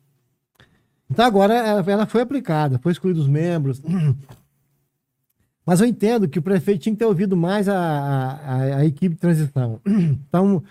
Então 1.11 1.25
agora 1.27 1.53
ela, 1.55 1.85
ela 1.87 2.07
foi 2.07 2.23
aplicada, 2.23 2.79
foi 2.79 2.93
escolhido 2.93 3.21
os 3.21 3.29
membros. 3.29 3.83
Mas 5.67 5.81
eu 5.81 5.87
entendo 5.87 6.29
que 6.29 6.39
o 6.39 6.43
prefeito 6.43 6.83
tinha 6.83 6.95
que 6.95 6.99
ter 6.99 7.07
ouvido 7.07 7.37
mais 7.37 7.69
a, 7.69 7.77
a, 7.77 8.57
a 8.79 8.85
equipe 8.85 9.15
de 9.15 9.21
transição. 9.21 9.81
Então, 10.29 10.63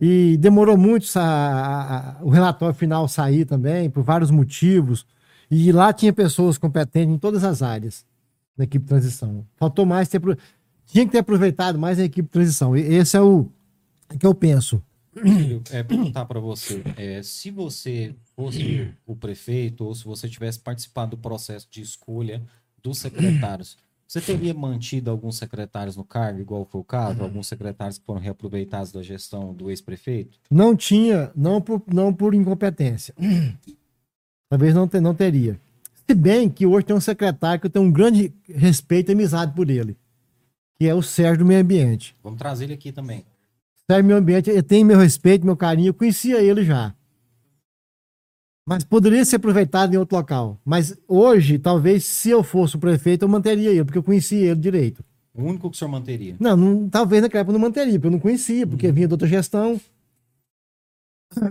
e 0.00 0.36
demorou 0.38 0.76
muito 0.76 1.06
a- 1.16 2.18
o 2.20 2.28
relatório 2.28 2.74
final 2.74 3.06
sair 3.06 3.44
também, 3.44 3.88
por 3.88 4.02
vários 4.02 4.30
motivos. 4.30 5.06
E 5.50 5.70
lá 5.70 5.92
tinha 5.92 6.12
pessoas 6.12 6.58
competentes 6.58 7.14
em 7.14 7.18
todas 7.18 7.44
as 7.44 7.62
áreas 7.62 8.04
da 8.56 8.64
equipe 8.64 8.84
de 8.84 8.88
transição. 8.88 9.46
Faltou 9.56 9.86
mais 9.86 10.08
ter. 10.08 10.20
Tinha 10.86 11.04
que 11.06 11.12
ter 11.12 11.18
aproveitado 11.18 11.78
mais 11.78 11.98
a 11.98 12.04
equipe 12.04 12.26
de 12.28 12.32
transição. 12.32 12.76
E 12.76 12.80
esse 12.80 13.16
é 13.16 13.20
o 13.20 13.48
que 14.18 14.26
eu 14.26 14.34
penso. 14.34 14.82
Filho, 15.12 15.62
é, 15.70 15.82
perguntar 15.82 16.24
para 16.24 16.40
você, 16.40 16.82
é, 16.96 17.22
se 17.22 17.50
você 17.50 18.14
fosse 18.34 18.90
o 19.06 19.14
prefeito 19.14 19.84
ou 19.84 19.94
se 19.94 20.04
você 20.04 20.28
tivesse 20.28 20.58
participado 20.58 21.12
do 21.12 21.18
processo 21.22 21.68
de 21.70 21.80
escolha 21.80 22.42
dos 22.82 22.98
secretários, 22.98 23.76
você 24.06 24.20
teria 24.20 24.52
mantido 24.52 25.10
alguns 25.10 25.36
secretários 25.36 25.96
no 25.96 26.04
cargo, 26.04 26.40
igual 26.40 26.64
foi 26.64 26.80
o 26.80 26.84
caso? 26.84 27.22
Alguns 27.22 27.46
secretários 27.46 27.96
que 27.98 28.04
foram 28.04 28.20
reaproveitados 28.20 28.92
da 28.92 29.02
gestão 29.02 29.54
do 29.54 29.70
ex-prefeito? 29.70 30.38
Não 30.50 30.76
tinha, 30.76 31.30
não 31.34 31.60
por, 31.60 31.82
não 31.92 32.12
por 32.12 32.34
incompetência. 32.34 33.14
Talvez 34.50 34.74
não, 34.74 34.86
te- 34.86 35.00
não 35.00 35.14
teria. 35.14 35.58
Se 36.06 36.14
bem 36.14 36.50
que 36.50 36.66
hoje 36.66 36.86
tem 36.86 36.94
um 36.94 37.00
secretário 37.00 37.60
que 37.60 37.66
eu 37.66 37.70
tenho 37.70 37.84
um 37.86 37.90
grande 37.92 38.32
respeito 38.48 39.10
e 39.10 39.12
amizade 39.12 39.52
por 39.54 39.70
ele, 39.70 39.96
que 40.78 40.86
é 40.88 40.94
o 40.94 41.02
Sérgio 41.02 41.38
do 41.38 41.44
Meio 41.46 41.60
Ambiente. 41.60 42.16
Vamos 42.22 42.38
trazer 42.38 42.64
ele 42.64 42.74
aqui 42.74 42.92
também. 42.92 43.24
Sérgio 43.88 44.04
do 44.04 44.06
Meio 44.06 44.18
Ambiente, 44.18 44.50
ele 44.50 44.62
tem 44.62 44.84
meu 44.84 44.98
respeito, 44.98 45.44
meu 45.44 45.56
carinho, 45.56 45.88
eu 45.88 45.94
conhecia 45.94 46.40
ele 46.42 46.64
já. 46.64 46.94
Mas 48.66 48.82
poderia 48.82 49.24
ser 49.24 49.36
aproveitado 49.36 49.92
em 49.92 49.98
outro 49.98 50.16
local. 50.16 50.58
Mas 50.64 50.96
hoje, 51.06 51.58
talvez, 51.58 52.04
se 52.06 52.30
eu 52.30 52.42
fosse 52.42 52.76
o 52.76 52.78
prefeito, 52.78 53.22
eu 53.22 53.28
manteria 53.28 53.70
ele, 53.70 53.84
porque 53.84 53.98
eu 53.98 54.02
conhecia 54.02 54.50
ele 54.50 54.60
direito. 54.60 55.04
O 55.34 55.42
único 55.42 55.68
que 55.68 55.76
o 55.76 55.78
senhor 55.78 55.90
manteria. 55.90 56.36
Não, 56.40 56.56
não- 56.56 56.88
talvez 56.88 57.20
naquela 57.20 57.40
época 57.42 57.50
eu 57.54 57.58
não 57.58 57.66
manteria, 57.68 57.94
porque 57.94 58.06
eu 58.06 58.10
não 58.12 58.18
conhecia, 58.20 58.66
porque 58.66 58.90
vinha 58.90 59.06
de 59.06 59.12
outra 59.14 59.28
gestão. 59.28 59.78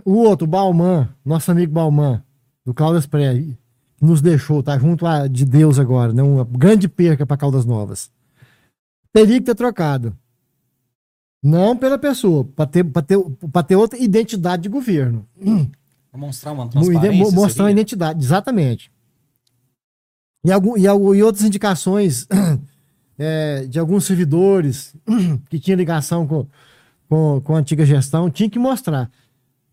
O 0.06 0.14
outro, 0.14 0.48
Balman, 0.48 1.10
nosso 1.26 1.52
amigo 1.52 1.72
Balman, 1.74 2.24
do 2.66 2.74
Caldas 2.74 3.06
Pré, 3.06 3.46
nos 4.02 4.22
deixou, 4.22 4.64
tá 4.64 4.80
junto 4.80 5.06
a, 5.06 5.28
de 5.28 5.46
Deus 5.46 5.78
agora, 5.78 6.14
né? 6.14 6.24
Uma 6.24 6.46
grande 6.46 6.88
perca 6.88 7.26
para 7.26 7.38
Caldas 7.38 7.66
Novas. 7.66 8.10
Teria 9.13 9.39
que 9.39 9.45
ter 9.45 9.56
trocado. 9.56 10.17
Não 11.41 11.78
pela 11.78 11.97
pessoa, 11.97 12.43
para 12.43 12.65
ter, 12.65 12.84
pra 12.84 13.02
ter, 13.02 13.19
pra 13.52 13.62
ter 13.62 13.76
outra 13.76 13.99
identidade 13.99 14.63
de 14.63 14.69
governo. 14.69 15.28
Mostrar 16.13 16.52
uma 16.54 16.67
transparência. 16.67 17.12
Mostrar 17.23 17.41
uma 17.41 17.49
seria? 17.49 17.71
identidade, 17.71 18.23
exatamente. 18.23 18.91
E, 20.45 20.52
algum, 20.52 20.78
e, 20.78 20.84
e 20.84 21.23
outras 21.23 21.43
indicações 21.43 22.28
é, 23.19 23.65
de 23.65 23.80
alguns 23.80 24.06
servidores 24.06 24.95
que 25.49 25.60
tinham 25.60 25.78
ligação 25.78 26.26
com, 26.26 26.47
com, 27.10 27.41
com 27.41 27.56
a 27.56 27.60
antiga 27.60 27.86
gestão, 27.86 28.30
tinha 28.30 28.49
que 28.49 28.60
mostrar. 28.60 29.12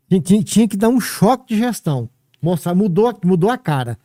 Tinha, 0.09 0.21
tinha, 0.21 0.43
tinha 0.43 0.69
que 0.69 0.77
dar 0.77 0.89
um 0.89 1.01
choque 1.01 1.55
de 1.55 1.61
gestão. 1.61 2.11
Mostrar, 2.43 2.75
mudou, 2.75 3.17
mudou 3.25 3.51
a 3.51 3.57
cara. 3.57 3.99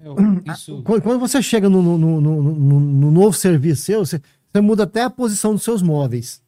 Eu- 0.00 0.16
isso, 0.52 0.82
Quando, 0.82 1.02
quando 1.02 1.20
você 1.20 1.42
chega 1.42 1.68
no, 1.68 1.82
no, 1.82 1.98
no, 1.98 2.20
no- 2.20 2.42
no- 2.42 2.80
no 2.80 3.10
novo 3.10 3.36
serviço 3.36 3.82
seu, 3.82 4.04
você, 4.04 4.20
você 4.52 4.60
muda 4.60 4.82
até 4.84 5.02
a 5.02 5.10
posição 5.10 5.52
dos 5.54 5.62
seus 5.62 5.82
móveis 5.82 6.42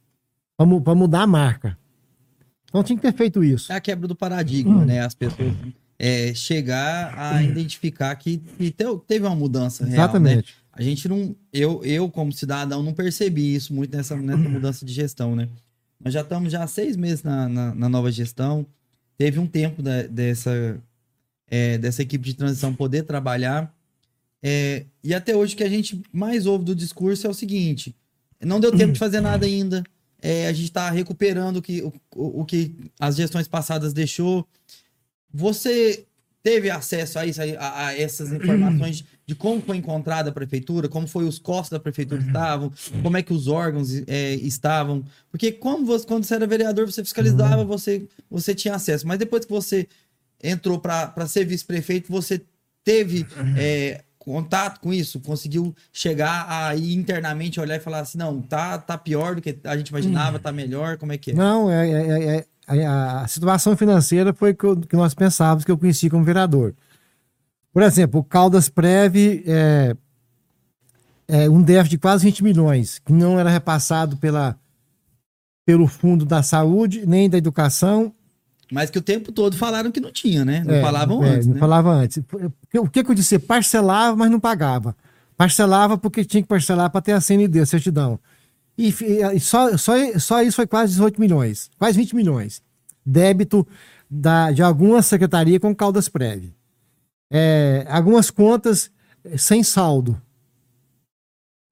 para 0.57 0.95
mudar 0.95 1.23
a 1.23 1.27
marca. 1.27 1.79
Então 2.69 2.83
tinha 2.83 2.97
que 2.97 3.03
ter 3.03 3.17
feito 3.17 3.43
isso. 3.43 3.73
É 3.73 3.77
a 3.77 3.81
quebra 3.81 4.07
do 4.07 4.15
paradigma, 4.15 4.85
né? 4.85 5.01
As 5.01 5.15
pessoas 5.15 5.53
é, 5.99 6.35
chegar 6.35 7.19
a 7.19 7.43
identificar 7.43 8.15
que, 8.17 8.37
que 8.39 8.71
te- 8.71 8.85
teve 9.07 9.25
uma 9.27 9.35
mudança 9.35 9.85
real, 9.85 9.97
né? 9.97 10.03
Exatamente. 10.05 10.55
A 10.73 10.83
gente 10.83 11.09
não, 11.09 11.35
eu, 11.53 11.83
eu 11.85 12.09
como 12.11 12.33
cidadão 12.33 12.83
não 12.83 12.93
percebi 12.93 13.55
isso 13.55 13.73
muito 13.75 13.97
nessa, 13.97 14.15
nessa 14.17 14.49
mudança 14.49 14.85
de 14.85 14.93
gestão, 14.93 15.35
né? 15.35 15.49
Nós 16.05 16.13
já 16.15 16.21
estamos 16.21 16.53
já 16.53 16.63
há 16.63 16.67
seis 16.67 16.97
meses 16.97 17.23
na, 17.25 17.49
na, 17.49 17.75
na 17.75 17.89
nova 17.89 18.13
gestão. 18.13 18.65
Teve 19.17 19.41
um 19.41 19.47
tempo 19.47 19.83
da- 19.83 20.03
dessa, 20.03 20.79
é, 21.51 21.79
dessa 21.79 22.03
equipe 22.03 22.25
de 22.25 22.35
transição 22.35 22.75
poder 22.75 23.05
trabalhar. 23.05 23.75
É, 24.43 24.85
e 25.03 25.13
até 25.15 25.35
hoje 25.35 25.55
o 25.55 25.57
que 25.57 25.65
a 25.65 25.69
gente 25.69 26.01
mais 26.13 26.47
ouve 26.47 26.65
do 26.65 26.75
discurso 26.75 27.27
é 27.27 27.31
o 27.31 27.35
seguinte: 27.35 27.95
não 28.41 28.61
deu 28.61 28.77
tempo 28.77 28.93
de 28.93 28.99
fazer 28.99 29.21
nada 29.21 29.47
ainda. 29.47 29.83
É, 30.21 30.49
a 30.49 30.53
gente 30.53 30.65
está 30.65 30.91
recuperando 30.91 31.59
o 31.59 31.63
que, 31.63 31.83
o, 31.83 31.93
o 32.41 32.45
que 32.45 32.75
as 32.99 33.17
gestões 33.17 33.47
passadas 33.47 33.93
deixou. 33.93 34.47
Você 35.33 36.05
teve 36.43 36.71
acesso 36.71 37.19
a 37.19 37.27
isso, 37.27 37.41
a, 37.59 37.87
a 37.87 37.99
essas 37.99 38.33
informações 38.33 39.05
de 39.27 39.35
como 39.35 39.61
foi 39.61 39.77
encontrada 39.77 40.31
a 40.31 40.33
prefeitura, 40.33 40.89
como 40.89 41.07
foi 41.07 41.25
os 41.25 41.39
costos 41.39 41.71
da 41.71 41.79
prefeitura 41.79 42.23
estavam, 42.23 42.73
como 43.03 43.17
é 43.17 43.23
que 43.23 43.33
os 43.33 43.47
órgãos 43.47 43.91
é, 44.07 44.35
estavam. 44.37 45.05
Porque 45.31 45.59
você, 45.85 46.07
quando 46.07 46.25
você 46.25 46.35
era 46.35 46.47
vereador, 46.47 46.91
você 46.91 47.05
fiscalizava, 47.05 47.65
você, 47.65 48.07
você 48.31 48.55
tinha 48.55 48.75
acesso. 48.75 49.07
Mas 49.07 49.19
depois 49.19 49.45
que 49.45 49.51
você 49.51 49.87
entrou 50.43 50.79
para 50.79 51.27
ser 51.27 51.45
vice-prefeito, 51.45 52.11
você 52.11 52.41
teve 52.85 53.27
é, 53.57 54.03
contato 54.19 54.81
com 54.81 54.93
isso, 54.93 55.21
conseguiu 55.21 55.75
chegar 55.93 56.47
aí 56.49 56.95
internamente 56.95 57.61
olhar 57.61 57.77
e 57.77 57.81
falar 57.81 58.01
assim, 58.01 58.19
não, 58.19 58.41
tá, 58.43 58.79
tá 58.79 58.97
pior 58.99 59.35
do 59.35 59.43
que 59.43 59.59
a 59.65 59.77
gente 59.77 59.89
imaginava, 59.89 60.39
tá 60.39 60.53
melhor, 60.53 60.97
como 60.99 61.13
é 61.13 61.19
que 61.19 61.31
é? 61.31 61.35
Não, 61.35 61.71
é, 61.71 61.91
é- 61.91 62.37
é- 62.37 62.47
é- 62.69 62.87
a, 62.87 63.27
situação 63.27 63.77
financeira 63.77 64.33
foi 64.35 64.53
que, 64.55 64.65
eu- 64.65 64.77
que 64.77 64.95
nós 64.97 65.15
pensávamos 65.15 65.65
que 65.65 65.71
eu 65.71 65.79
conheci 65.79 66.11
como 66.11 66.25
vereador. 66.25 66.75
Por 67.73 67.83
exemplo, 67.83 68.21
o 68.21 68.25
Caldas 68.25 68.69
Prev 68.69 69.17
é, 69.47 69.97
é 71.27 71.49
um 71.49 71.63
déficit 71.63 71.91
de 71.91 71.99
quase 71.99 72.25
20 72.25 72.43
milhões, 72.45 72.99
que 72.99 73.13
não 73.13 73.39
era 73.39 73.49
repassado 73.51 74.17
pela, 74.17 74.59
pelo 75.67 75.87
Fundo 75.87 76.25
da 76.25 76.43
Saúde, 76.43 77.07
nem 77.07 77.29
da 77.31 77.39
Educação. 77.39 78.13
Mas 78.71 78.91
que 78.91 78.99
o 78.99 79.03
tempo 79.03 79.33
todo 79.33 79.57
falaram 79.57 79.91
que 79.91 80.01
não 80.01 80.13
tinha, 80.13 80.45
né? 80.45 80.63
Não 80.65 80.75
É, 80.75 80.83
falavam 80.83 81.25
é, 81.25 81.31
antes, 81.31 81.47
Não 81.47 81.55
né? 81.55 81.61
falava 81.61 81.91
antes. 81.91 82.19
O 82.77 82.89
que, 82.89 83.03
que 83.03 83.11
eu 83.11 83.15
disse? 83.15 83.39
Parcelava, 83.39 84.17
mas 84.17 84.31
não 84.31 84.39
pagava. 84.39 84.95
Parcelava 85.37 85.97
porque 85.97 86.25
tinha 86.25 86.43
que 86.43 86.49
parcelar 86.49 86.91
para 86.91 87.01
ter 87.01 87.13
a 87.13 87.21
CND, 87.21 87.61
a 87.61 87.67
certidão. 87.67 88.19
E, 88.77 88.95
e 89.35 89.41
só, 89.41 89.77
só, 89.77 89.93
só 90.19 90.43
isso 90.43 90.57
foi 90.57 90.67
quase 90.67 90.93
18 90.93 91.21
milhões, 91.21 91.71
quase 91.79 91.97
20 91.99 92.15
milhões. 92.15 92.63
Débito 93.05 93.67
da, 94.11 94.53
de 94.53 94.63
alguma 94.63 95.01
secretaria 95.03 95.59
com 95.59 95.75
Caldas 95.75 96.09
Prev. 96.09 96.53
É, 97.31 97.87
algumas 97.89 98.31
contas 98.31 98.91
eh, 99.25 99.37
sem 99.37 99.63
saldo. 99.63 100.21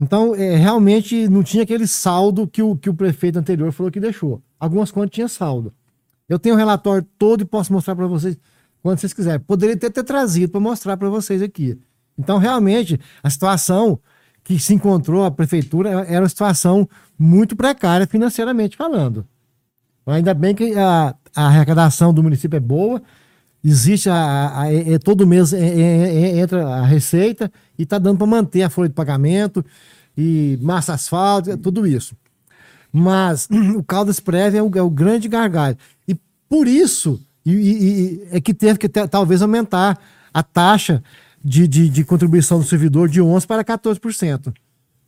Então, 0.00 0.34
é, 0.34 0.56
realmente 0.56 1.28
não 1.28 1.42
tinha 1.42 1.62
aquele 1.62 1.86
saldo 1.86 2.46
que 2.46 2.62
o, 2.62 2.76
que 2.76 2.90
o 2.90 2.94
prefeito 2.94 3.38
anterior 3.38 3.72
falou 3.72 3.90
que 3.90 4.00
deixou. 4.00 4.42
Algumas 4.60 4.90
contas 4.90 5.10
tinham 5.10 5.28
saldo. 5.28 5.72
Eu 6.28 6.38
tenho 6.38 6.54
o 6.54 6.58
relatório 6.58 7.06
todo 7.18 7.42
e 7.42 7.44
posso 7.44 7.72
mostrar 7.72 7.94
para 7.94 8.06
vocês 8.06 8.36
quando 8.82 8.98
vocês 8.98 9.12
quiserem. 9.12 9.40
Poderia 9.40 9.76
ter, 9.76 9.90
ter 9.90 10.02
trazido 10.04 10.50
para 10.52 10.60
mostrar 10.60 10.96
para 10.96 11.08
vocês 11.08 11.42
aqui. 11.42 11.78
Então, 12.18 12.38
realmente, 12.38 12.98
a 13.22 13.28
situação 13.30 13.98
que 14.44 14.58
se 14.58 14.74
encontrou 14.74 15.24
a 15.24 15.30
prefeitura 15.30 15.90
era 16.08 16.20
uma 16.22 16.28
situação 16.28 16.88
muito 17.18 17.56
precária 17.56 18.06
financeiramente 18.06 18.76
falando. 18.76 19.26
Ainda 20.06 20.32
bem 20.34 20.54
que 20.54 20.72
a, 20.78 21.14
a 21.34 21.46
arrecadação 21.46 22.14
do 22.14 22.22
município 22.22 22.56
é 22.56 22.60
boa, 22.60 23.02
existe 23.64 24.08
a, 24.08 24.60
a- 24.60 24.72
é- 24.72 24.92
é- 24.94 24.98
todo 24.98 25.26
mês 25.26 25.52
é- 25.52 25.58
é- 25.58 26.14
é- 26.14 26.38
entra 26.38 26.64
a 26.68 26.86
receita 26.86 27.50
e 27.76 27.82
está 27.82 27.98
dando 27.98 28.18
para 28.18 28.26
manter 28.26 28.62
a 28.62 28.70
folha 28.70 28.88
de 28.88 28.94
pagamento 28.94 29.64
e 30.16 30.56
massa 30.62 30.94
asfáltica, 30.94 31.56
tudo 31.56 31.84
isso. 31.86 32.14
Mas 32.92 33.48
o 33.76 33.82
Caldas 33.82 34.20
Prev 34.20 34.54
é 34.54 34.62
o, 34.62 34.70
é 34.76 34.82
o 34.82 34.88
grande 34.90 35.26
gargalho. 35.28 35.76
Por 36.48 36.66
isso 36.68 37.20
e, 37.44 37.52
e- 37.52 38.28
é 38.32 38.40
que 38.40 38.52
teve 38.52 38.78
que 38.78 38.88
ter- 38.88 39.08
talvez 39.08 39.40
aumentar 39.42 39.98
a 40.34 40.42
taxa 40.42 41.02
de, 41.42 41.66
de, 41.68 41.88
de 41.88 42.04
contribuição 42.04 42.58
do 42.58 42.64
servidor 42.64 43.08
de 43.08 43.20
11% 43.20 43.46
para 43.46 43.64
14%. 43.64 44.52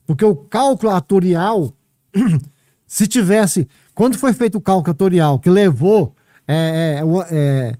Porque 0.06 0.24
o 0.24 0.34
cálculo 0.34 0.92
atorial, 0.92 1.74
se 2.86 3.06
tivesse. 3.06 3.68
Quando 3.94 4.16
foi 4.16 4.32
feito 4.32 4.56
o 4.56 4.60
cálculo 4.60 4.92
atorial 4.92 5.38
que 5.38 5.50
levou 5.50 6.14
é, 6.46 7.02
é, 7.02 7.36
é, 7.36 7.76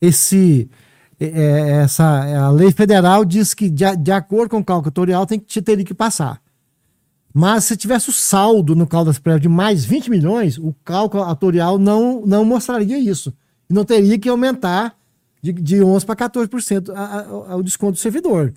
esse. 0.00 0.70
é, 1.18 1.82
essa, 1.82 2.46
a 2.46 2.50
lei 2.50 2.70
federal 2.72 3.24
diz 3.24 3.52
que, 3.52 3.68
de, 3.68 3.84
de 3.96 4.12
acordo 4.12 4.50
com 4.50 4.58
o 4.58 4.64
cálculo 4.64 4.88
atorial, 4.88 5.26
tem 5.26 5.38
que, 5.38 5.60
teria 5.60 5.84
que 5.84 5.92
passar. 5.92 6.40
Mas 7.32 7.64
se 7.64 7.76
tivesse 7.76 8.10
o 8.10 8.12
saldo 8.12 8.74
no 8.74 8.86
Caldas 8.86 9.18
Prévio 9.18 9.42
de 9.42 9.48
mais 9.48 9.84
20 9.84 10.10
milhões, 10.10 10.58
o 10.58 10.74
cálculo 10.84 11.22
atorial 11.22 11.78
não, 11.78 12.24
não 12.26 12.44
mostraria 12.44 12.98
isso. 12.98 13.32
E 13.68 13.74
não 13.74 13.84
teria 13.84 14.18
que 14.18 14.28
aumentar 14.28 14.96
de, 15.40 15.52
de 15.52 15.76
11% 15.76 16.04
para 16.04 16.28
14% 16.28 16.90
a, 16.90 17.00
a, 17.00 17.20
a, 17.52 17.56
o 17.56 17.62
desconto 17.62 17.92
do 17.92 17.98
servidor. 17.98 18.52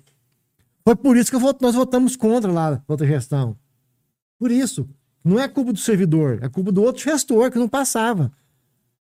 Foi 0.84 0.96
por 0.96 1.16
isso 1.16 1.30
que 1.30 1.38
vot, 1.38 1.56
nós 1.62 1.74
votamos 1.74 2.16
contra 2.16 2.50
lá 2.50 2.72
na 2.72 2.82
outra 2.88 3.06
gestão. 3.06 3.56
Por 4.38 4.50
isso. 4.50 4.86
Não 5.24 5.40
é 5.40 5.48
culpa 5.48 5.72
do 5.72 5.78
servidor, 5.78 6.40
é 6.42 6.48
culpa 6.50 6.70
do 6.70 6.82
outro 6.82 7.02
gestor 7.02 7.50
que 7.50 7.58
não 7.58 7.66
passava. 7.66 8.30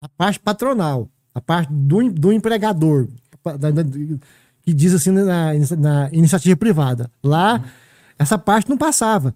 A 0.01 0.09
parte 0.09 0.39
patronal, 0.39 1.07
a 1.33 1.39
parte 1.39 1.71
do, 1.71 2.11
do 2.11 2.33
empregador, 2.33 3.07
da, 3.43 3.69
da, 3.69 3.83
que 4.63 4.73
diz 4.73 4.95
assim 4.95 5.11
na, 5.11 5.53
na 5.77 6.09
iniciativa 6.11 6.57
privada. 6.57 7.11
Lá, 7.23 7.63
essa 8.17 8.37
parte 8.37 8.69
não 8.69 8.77
passava. 8.77 9.33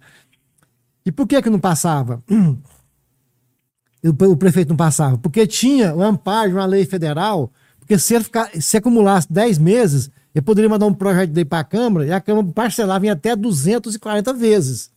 E 1.04 1.12
por 1.12 1.26
que 1.26 1.40
que 1.40 1.50
não 1.50 1.58
passava? 1.58 2.22
o 4.04 4.36
prefeito 4.36 4.70
não 4.70 4.76
passava? 4.76 5.18
Porque 5.18 5.46
tinha 5.46 5.94
o 5.94 6.02
amparo 6.02 6.50
de 6.50 6.54
uma 6.54 6.66
lei 6.66 6.84
federal, 6.84 7.52
porque 7.78 7.98
se 7.98 8.18
ficar, 8.20 8.50
se 8.60 8.76
acumulasse 8.76 9.32
10 9.32 9.58
meses, 9.58 10.10
ele 10.34 10.42
poderia 10.42 10.68
mandar 10.68 10.86
um 10.86 10.94
projeto 10.94 11.30
de 11.30 11.36
lei 11.36 11.44
para 11.44 11.60
a 11.60 11.64
Câmara 11.64 12.06
e 12.06 12.12
a 12.12 12.20
Câmara 12.20 12.46
parcelava 12.54 13.06
em 13.06 13.10
até 13.10 13.36
240 13.36 14.32
vezes. 14.32 14.90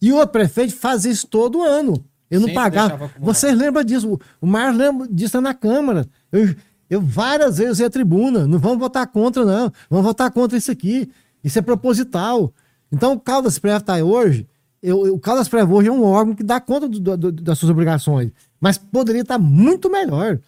E 0.00 0.12
o 0.12 0.26
prefeito 0.26 0.74
faz 0.74 1.04
isso 1.04 1.26
todo 1.26 1.62
ano. 1.62 2.04
Eu 2.30 2.40
não 2.40 2.52
pagava. 2.52 3.10
Vocês 3.18 3.56
lembram 3.56 3.82
disso? 3.82 4.18
O 4.40 4.46
Mar 4.46 4.74
lembra 4.74 5.08
disso 5.10 5.40
na 5.40 5.54
Câmara. 5.54 6.06
Eu, 6.30 6.54
eu 6.88 7.00
várias 7.00 7.58
vezes 7.58 7.80
ia 7.80 7.86
à 7.86 7.90
tribuna. 7.90 8.46
Não 8.46 8.58
vamos 8.58 8.78
votar 8.78 9.06
contra, 9.06 9.44
não. 9.44 9.72
Vamos 9.88 10.04
votar 10.04 10.30
contra 10.30 10.56
isso 10.58 10.70
aqui. 10.70 11.10
Isso 11.42 11.58
é 11.58 11.62
proposital. 11.62 12.52
Então, 12.90 13.12
o 13.12 13.20
Caldas 13.20 13.58
Prévio 13.58 13.78
está 13.78 13.96
hoje. 13.96 14.46
Eu, 14.82 15.14
o 15.14 15.18
Caldas 15.18 15.48
Prévio 15.48 15.74
hoje 15.74 15.88
é 15.88 15.92
um 15.92 16.04
órgão 16.04 16.34
que 16.34 16.42
dá 16.42 16.60
conta 16.60 16.88
do, 16.88 17.16
do, 17.16 17.32
das 17.32 17.58
suas 17.58 17.70
obrigações. 17.70 18.30
Mas 18.60 18.78
poderia 18.78 19.22
estar 19.22 19.38
muito 19.38 19.90
melhor. 19.90 20.38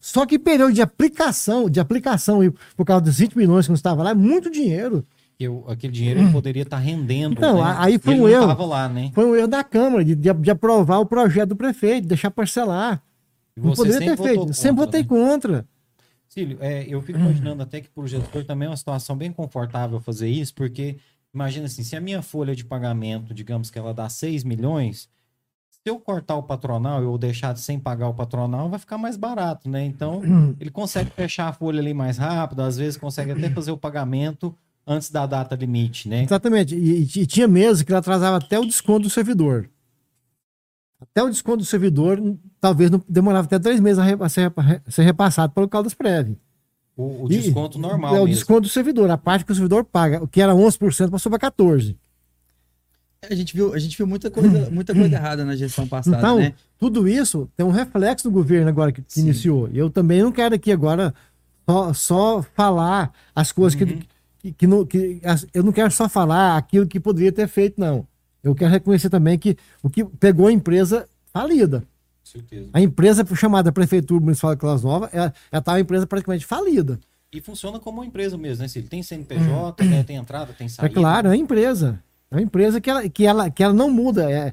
Só 0.00 0.24
que 0.24 0.38
período 0.38 0.72
de 0.72 0.82
aplicação, 0.82 1.68
de 1.68 1.80
aplicação, 1.80 2.40
por 2.76 2.84
causa 2.84 3.02
dos 3.02 3.18
20 3.18 3.36
milhões 3.36 3.66
que 3.66 3.70
não 3.70 3.76
estava 3.76 4.02
lá, 4.02 4.10
é 4.10 4.14
muito 4.14 4.50
dinheiro 4.50 5.04
eu, 5.38 5.64
aquele 5.68 5.92
dinheiro 5.92 6.20
ele 6.20 6.32
poderia 6.32 6.64
estar 6.64 6.78
rendendo. 6.78 7.34
Então, 7.34 7.62
né? 7.62 7.74
aí 7.78 7.98
foi 7.98 8.14
um 8.14 8.28
erro. 8.28 8.66
Lá, 8.66 8.88
né? 8.88 9.10
Foi 9.14 9.24
um 9.24 9.36
erro 9.36 9.46
da 9.46 9.62
Câmara 9.62 10.04
de, 10.04 10.14
de, 10.14 10.32
de, 10.32 10.50
aprovar 10.50 10.98
o 10.98 11.06
projeto 11.06 11.50
do 11.50 11.56
prefeito, 11.56 12.08
deixar 12.08 12.30
parcelar. 12.30 13.00
E 13.56 13.60
não 13.60 13.72
poderia 13.72 13.98
ter 13.98 14.16
feito. 14.16 14.40
Contra, 14.40 14.54
sempre 14.54 14.84
votei 14.84 15.02
né? 15.02 15.08
contra. 15.08 15.66
Cílio, 16.28 16.58
é, 16.60 16.84
eu 16.88 17.00
fico 17.00 17.18
imaginando 17.18 17.62
até 17.62 17.80
que 17.80 17.88
para 17.88 18.02
o 18.02 18.06
gestor 18.06 18.44
também 18.44 18.66
é 18.66 18.70
uma 18.70 18.76
situação 18.76 19.16
bem 19.16 19.32
confortável 19.32 20.00
fazer 20.00 20.28
isso, 20.28 20.54
porque 20.54 20.96
imagina 21.38 21.66
assim, 21.66 21.84
se 21.84 21.94
a 21.94 22.00
minha 22.00 22.20
folha 22.20 22.54
de 22.54 22.64
pagamento, 22.64 23.32
digamos 23.32 23.70
que 23.70 23.78
ela 23.78 23.94
dá 23.94 24.08
6 24.08 24.42
milhões, 24.42 25.08
se 25.70 25.80
eu 25.86 26.00
cortar 26.00 26.34
o 26.34 26.42
patronal 26.42 27.04
ou 27.04 27.16
deixar 27.16 27.54
de 27.54 27.60
sem 27.60 27.78
pagar 27.78 28.08
o 28.08 28.14
patronal, 28.14 28.68
vai 28.68 28.78
ficar 28.78 28.98
mais 28.98 29.16
barato, 29.16 29.70
né? 29.70 29.84
Então, 29.84 30.20
ele 30.58 30.70
consegue 30.70 31.10
fechar 31.10 31.48
a 31.48 31.52
folha 31.52 31.80
ali 31.80 31.94
mais 31.94 32.18
rápido, 32.18 32.60
às 32.60 32.76
vezes 32.76 32.96
consegue 32.96 33.30
até 33.30 33.48
fazer 33.50 33.70
o 33.70 33.78
pagamento 33.78 34.52
antes 34.84 35.10
da 35.10 35.26
data 35.26 35.54
limite, 35.54 36.08
né? 36.08 36.24
Exatamente. 36.24 36.74
E, 36.74 37.02
e, 37.02 37.26
tinha 37.26 37.46
meses 37.46 37.82
que 37.82 37.92
ele 37.92 37.98
atrasava 37.98 38.38
até 38.38 38.58
o 38.58 38.64
desconto 38.64 39.02
do 39.02 39.10
servidor. 39.10 39.70
Até 41.00 41.22
o 41.22 41.30
desconto 41.30 41.58
do 41.58 41.64
servidor, 41.64 42.20
talvez 42.60 42.90
não 42.90 43.00
demorava 43.08 43.46
até 43.46 43.58
três 43.58 43.78
meses 43.78 43.98
a, 43.98 44.28
ser, 44.28 44.52
a 44.56 44.90
ser, 44.90 45.02
repassado 45.02 45.52
pelo 45.52 45.68
Caldas 45.68 45.94
Prev. 45.94 46.34
O, 46.98 47.24
o 47.24 47.28
desconto 47.28 47.78
normal. 47.78 48.14
É 48.16 48.20
o 48.20 48.26
desconto 48.26 48.62
do 48.62 48.68
servidor, 48.68 49.08
a 49.08 49.16
parte 49.16 49.44
que 49.44 49.52
o 49.52 49.54
servidor 49.54 49.84
paga, 49.84 50.22
o 50.22 50.26
que 50.26 50.40
era 50.40 50.52
11% 50.52 51.10
passou 51.10 51.30
para 51.30 51.50
14%. 51.50 51.94
A 53.30 53.34
gente 53.34 53.54
viu, 53.54 53.72
a 53.72 53.78
gente 53.78 53.96
viu 53.96 54.06
muita 54.06 54.30
coisa, 54.30 54.68
muita 54.70 54.92
coisa 54.92 55.14
errada 55.14 55.44
na 55.44 55.56
gestão 55.56 55.86
passada, 55.86 56.18
então, 56.18 56.38
né? 56.38 56.52
Tudo 56.78 57.08
isso 57.08 57.48
tem 57.56 57.64
um 57.64 57.70
reflexo 57.70 58.28
do 58.28 58.32
governo 58.32 58.68
agora 58.68 58.92
que, 58.92 59.00
que 59.00 59.20
iniciou. 59.20 59.68
Eu 59.72 59.88
também 59.88 60.22
não 60.22 60.32
quero 60.32 60.56
aqui 60.56 60.72
agora 60.72 61.14
só, 61.68 61.92
só 61.92 62.42
falar 62.54 63.12
as 63.34 63.52
coisas 63.52 63.80
uhum. 63.80 63.86
que 63.86 64.08
que, 64.40 64.52
que, 64.52 64.66
não, 64.66 64.86
que 64.86 65.20
eu 65.52 65.62
não 65.62 65.72
quero 65.72 65.90
só 65.90 66.08
falar 66.08 66.56
aquilo 66.56 66.86
que 66.86 67.00
poderia 67.00 67.32
ter 67.32 67.48
feito, 67.48 67.80
não. 67.80 68.06
Eu 68.42 68.54
quero 68.54 68.70
reconhecer 68.70 69.10
também 69.10 69.38
que 69.38 69.56
o 69.82 69.90
que 69.90 70.04
pegou 70.04 70.46
a 70.46 70.52
empresa 70.52 71.08
falida. 71.32 71.82
Certeza. 72.32 72.68
A 72.74 72.80
empresa 72.80 73.24
chamada 73.34 73.72
Prefeitura 73.72 74.20
Municipal 74.20 74.54
de 74.54 74.60
Claus 74.60 74.82
Nova, 74.84 75.08
ela 75.14 75.32
estava 75.50 75.78
uma 75.78 75.80
empresa 75.80 76.06
praticamente 76.06 76.44
falida. 76.44 77.00
E 77.32 77.40
funciona 77.40 77.78
como 77.78 78.00
uma 78.00 78.06
empresa 78.06 78.36
mesmo, 78.36 78.62
né? 78.62 78.68
Se 78.68 78.78
ele 78.78 78.88
tem 78.88 79.02
CNPJ, 79.02 79.82
né? 79.84 80.02
tem 80.04 80.16
entrada, 80.16 80.52
tem 80.52 80.68
saída. 80.68 80.92
É 80.92 80.94
claro, 80.94 81.28
é 81.28 81.30
uma 81.30 81.36
empresa. 81.36 82.02
É 82.30 82.34
uma 82.34 82.42
empresa 82.42 82.82
que 82.82 82.90
ela, 82.90 83.08
que 83.08 83.26
ela, 83.26 83.50
que 83.50 83.62
ela 83.62 83.72
não 83.72 83.90
muda. 83.90 84.30
É, 84.30 84.52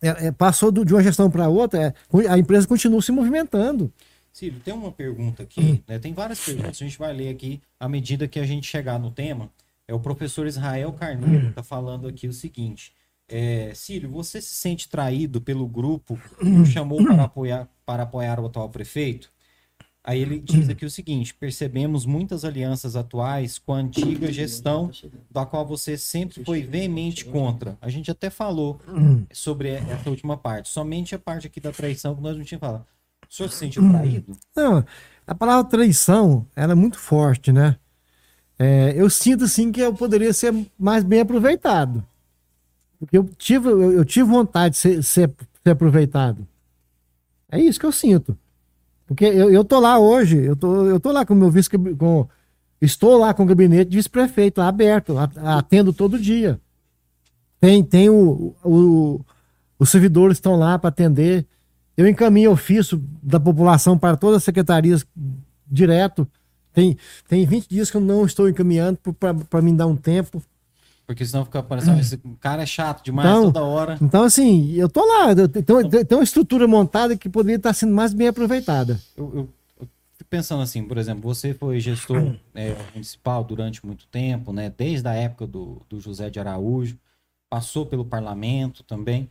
é, 0.00 0.26
é 0.26 0.32
passou 0.32 0.70
do, 0.70 0.84
de 0.84 0.94
uma 0.94 1.02
gestão 1.02 1.28
para 1.28 1.48
outra, 1.48 1.82
é, 1.82 2.28
a 2.28 2.38
empresa 2.38 2.68
continua 2.68 3.02
se 3.02 3.10
movimentando. 3.10 3.92
Ciro, 4.32 4.60
tem 4.64 4.72
uma 4.72 4.92
pergunta 4.92 5.42
aqui, 5.42 5.82
né? 5.88 5.98
Tem 5.98 6.12
várias 6.12 6.38
perguntas, 6.44 6.80
a 6.80 6.84
gente 6.84 6.98
vai 6.98 7.12
ler 7.12 7.30
aqui 7.30 7.60
à 7.80 7.88
medida 7.88 8.28
que 8.28 8.38
a 8.38 8.46
gente 8.46 8.68
chegar 8.68 8.96
no 8.96 9.10
tema. 9.10 9.50
É 9.88 9.94
o 9.94 9.98
professor 9.98 10.46
Israel 10.46 10.92
Carneiro 10.92 11.48
está 11.48 11.64
falando 11.64 12.06
aqui 12.06 12.28
o 12.28 12.32
seguinte. 12.32 12.92
É, 13.28 13.72
Círio, 13.74 14.10
você 14.10 14.40
se 14.40 14.54
sente 14.54 14.88
traído 14.88 15.40
pelo 15.40 15.66
grupo 15.66 16.18
que 16.38 16.46
o 16.46 16.64
chamou 16.64 17.04
para 17.04 17.24
apoiar, 17.24 17.68
para 17.84 18.02
apoiar 18.04 18.40
o 18.40 18.46
atual 18.46 18.70
prefeito? 18.70 19.30
Aí 20.02 20.20
ele 20.20 20.38
diz 20.38 20.68
aqui 20.70 20.86
o 20.86 20.90
seguinte: 20.90 21.34
percebemos 21.34 22.06
muitas 22.06 22.44
alianças 22.44 22.96
atuais 22.96 23.58
com 23.58 23.74
a 23.74 23.78
antiga 23.78 24.32
gestão, 24.32 24.90
da 25.30 25.44
qual 25.44 25.66
você 25.66 25.98
sempre 25.98 26.42
foi 26.42 26.62
veemente 26.62 27.26
contra. 27.26 27.76
A 27.82 27.90
gente 27.90 28.10
até 28.10 28.30
falou 28.30 28.80
sobre 29.30 29.68
essa 29.68 30.08
última 30.08 30.36
parte, 30.36 30.70
somente 30.70 31.14
a 31.14 31.18
parte 31.18 31.46
aqui 31.46 31.60
da 31.60 31.70
traição 31.70 32.14
que 32.16 32.22
nós 32.22 32.36
não 32.36 32.44
tínhamos 32.44 32.66
falado. 32.66 32.86
O 33.28 33.34
senhor 33.34 33.50
se 33.50 33.58
sentiu 33.58 33.86
traído? 33.90 34.32
Não, 34.56 34.82
a 35.26 35.34
palavra 35.34 35.68
traição 35.68 36.46
era 36.56 36.72
é 36.72 36.74
muito 36.74 36.98
forte, 36.98 37.52
né? 37.52 37.76
É, 38.58 38.94
eu 38.96 39.08
sinto 39.10 39.44
assim 39.44 39.70
que 39.70 39.80
eu 39.80 39.92
poderia 39.94 40.32
ser 40.32 40.54
mais 40.78 41.04
bem 41.04 41.20
aproveitado. 41.20 42.04
Porque 42.98 43.16
eu 43.16 43.28
tive, 43.36 43.68
eu, 43.68 43.92
eu 43.92 44.04
tive 44.04 44.28
vontade 44.28 44.74
de 44.74 44.80
ser, 44.80 45.02
ser, 45.02 45.30
ser, 45.62 45.70
aproveitado. 45.70 46.46
É 47.50 47.60
isso 47.60 47.78
que 47.78 47.86
eu 47.86 47.92
sinto. 47.92 48.36
Porque 49.06 49.24
eu, 49.24 49.50
eu 49.50 49.64
tô 49.64 49.78
lá 49.78 49.98
hoje, 49.98 50.36
eu 50.38 50.56
tô, 50.56 50.84
eu 50.86 51.00
tô 51.00 51.12
lá 51.12 51.24
com 51.24 51.34
o 51.34 51.36
meu 51.36 51.50
vice 51.50 51.70
com 51.70 52.28
Estou 52.80 53.18
lá 53.18 53.34
com 53.34 53.42
o 53.42 53.46
gabinete 53.46 53.90
de 53.90 53.96
vice-prefeito, 53.96 54.60
lá 54.60 54.68
aberto, 54.68 55.14
atendo 55.18 55.92
todo 55.92 56.18
dia. 56.18 56.60
Tem, 57.60 57.82
tem 57.82 58.08
o, 58.08 58.54
o, 58.64 59.20
os 59.78 59.90
servidores 59.90 60.36
estão 60.36 60.54
lá 60.54 60.78
para 60.78 60.88
atender. 60.88 61.44
Eu 61.96 62.06
encaminho 62.06 62.52
ofício 62.52 63.02
da 63.20 63.40
população 63.40 63.98
para 63.98 64.16
todas 64.16 64.36
as 64.38 64.44
secretarias 64.44 65.04
direto. 65.66 66.26
Tem, 66.72 66.96
tem 67.26 67.44
20 67.44 67.68
dias 67.68 67.90
que 67.90 67.96
eu 67.96 68.00
não 68.00 68.24
estou 68.24 68.48
encaminhando 68.48 68.98
para 69.50 69.60
me 69.60 69.72
dar 69.72 69.88
um 69.88 69.96
tempo. 69.96 70.40
Porque 71.08 71.24
senão 71.24 71.42
fica 71.42 71.62
parecendo, 71.62 71.98
esse 71.98 72.18
cara 72.38 72.64
é 72.64 72.66
chato 72.66 73.02
demais 73.02 73.26
então, 73.26 73.44
toda 73.44 73.64
hora. 73.64 73.98
Então, 73.98 74.24
assim, 74.24 74.74
eu 74.74 74.90
tô 74.90 75.02
lá, 75.06 75.34
tem, 75.34 76.04
tem 76.04 76.18
uma 76.18 76.22
estrutura 76.22 76.68
montada 76.68 77.16
que 77.16 77.30
poderia 77.30 77.56
estar 77.56 77.72
sendo 77.72 77.94
mais 77.94 78.12
bem 78.12 78.28
aproveitada. 78.28 79.00
Eu, 79.16 79.24
eu, 79.34 79.48
eu 79.80 79.88
fico 80.18 80.28
pensando 80.28 80.62
assim, 80.62 80.84
por 80.84 80.98
exemplo, 80.98 81.22
você 81.22 81.54
foi 81.54 81.80
gestor 81.80 82.36
é, 82.54 82.76
municipal 82.92 83.42
durante 83.42 83.86
muito 83.86 84.06
tempo, 84.08 84.52
né? 84.52 84.70
Desde 84.76 85.08
a 85.08 85.14
época 85.14 85.46
do, 85.46 85.80
do 85.88 85.98
José 85.98 86.28
de 86.28 86.38
Araújo, 86.38 86.98
passou 87.48 87.86
pelo 87.86 88.04
parlamento 88.04 88.82
também. 88.82 89.30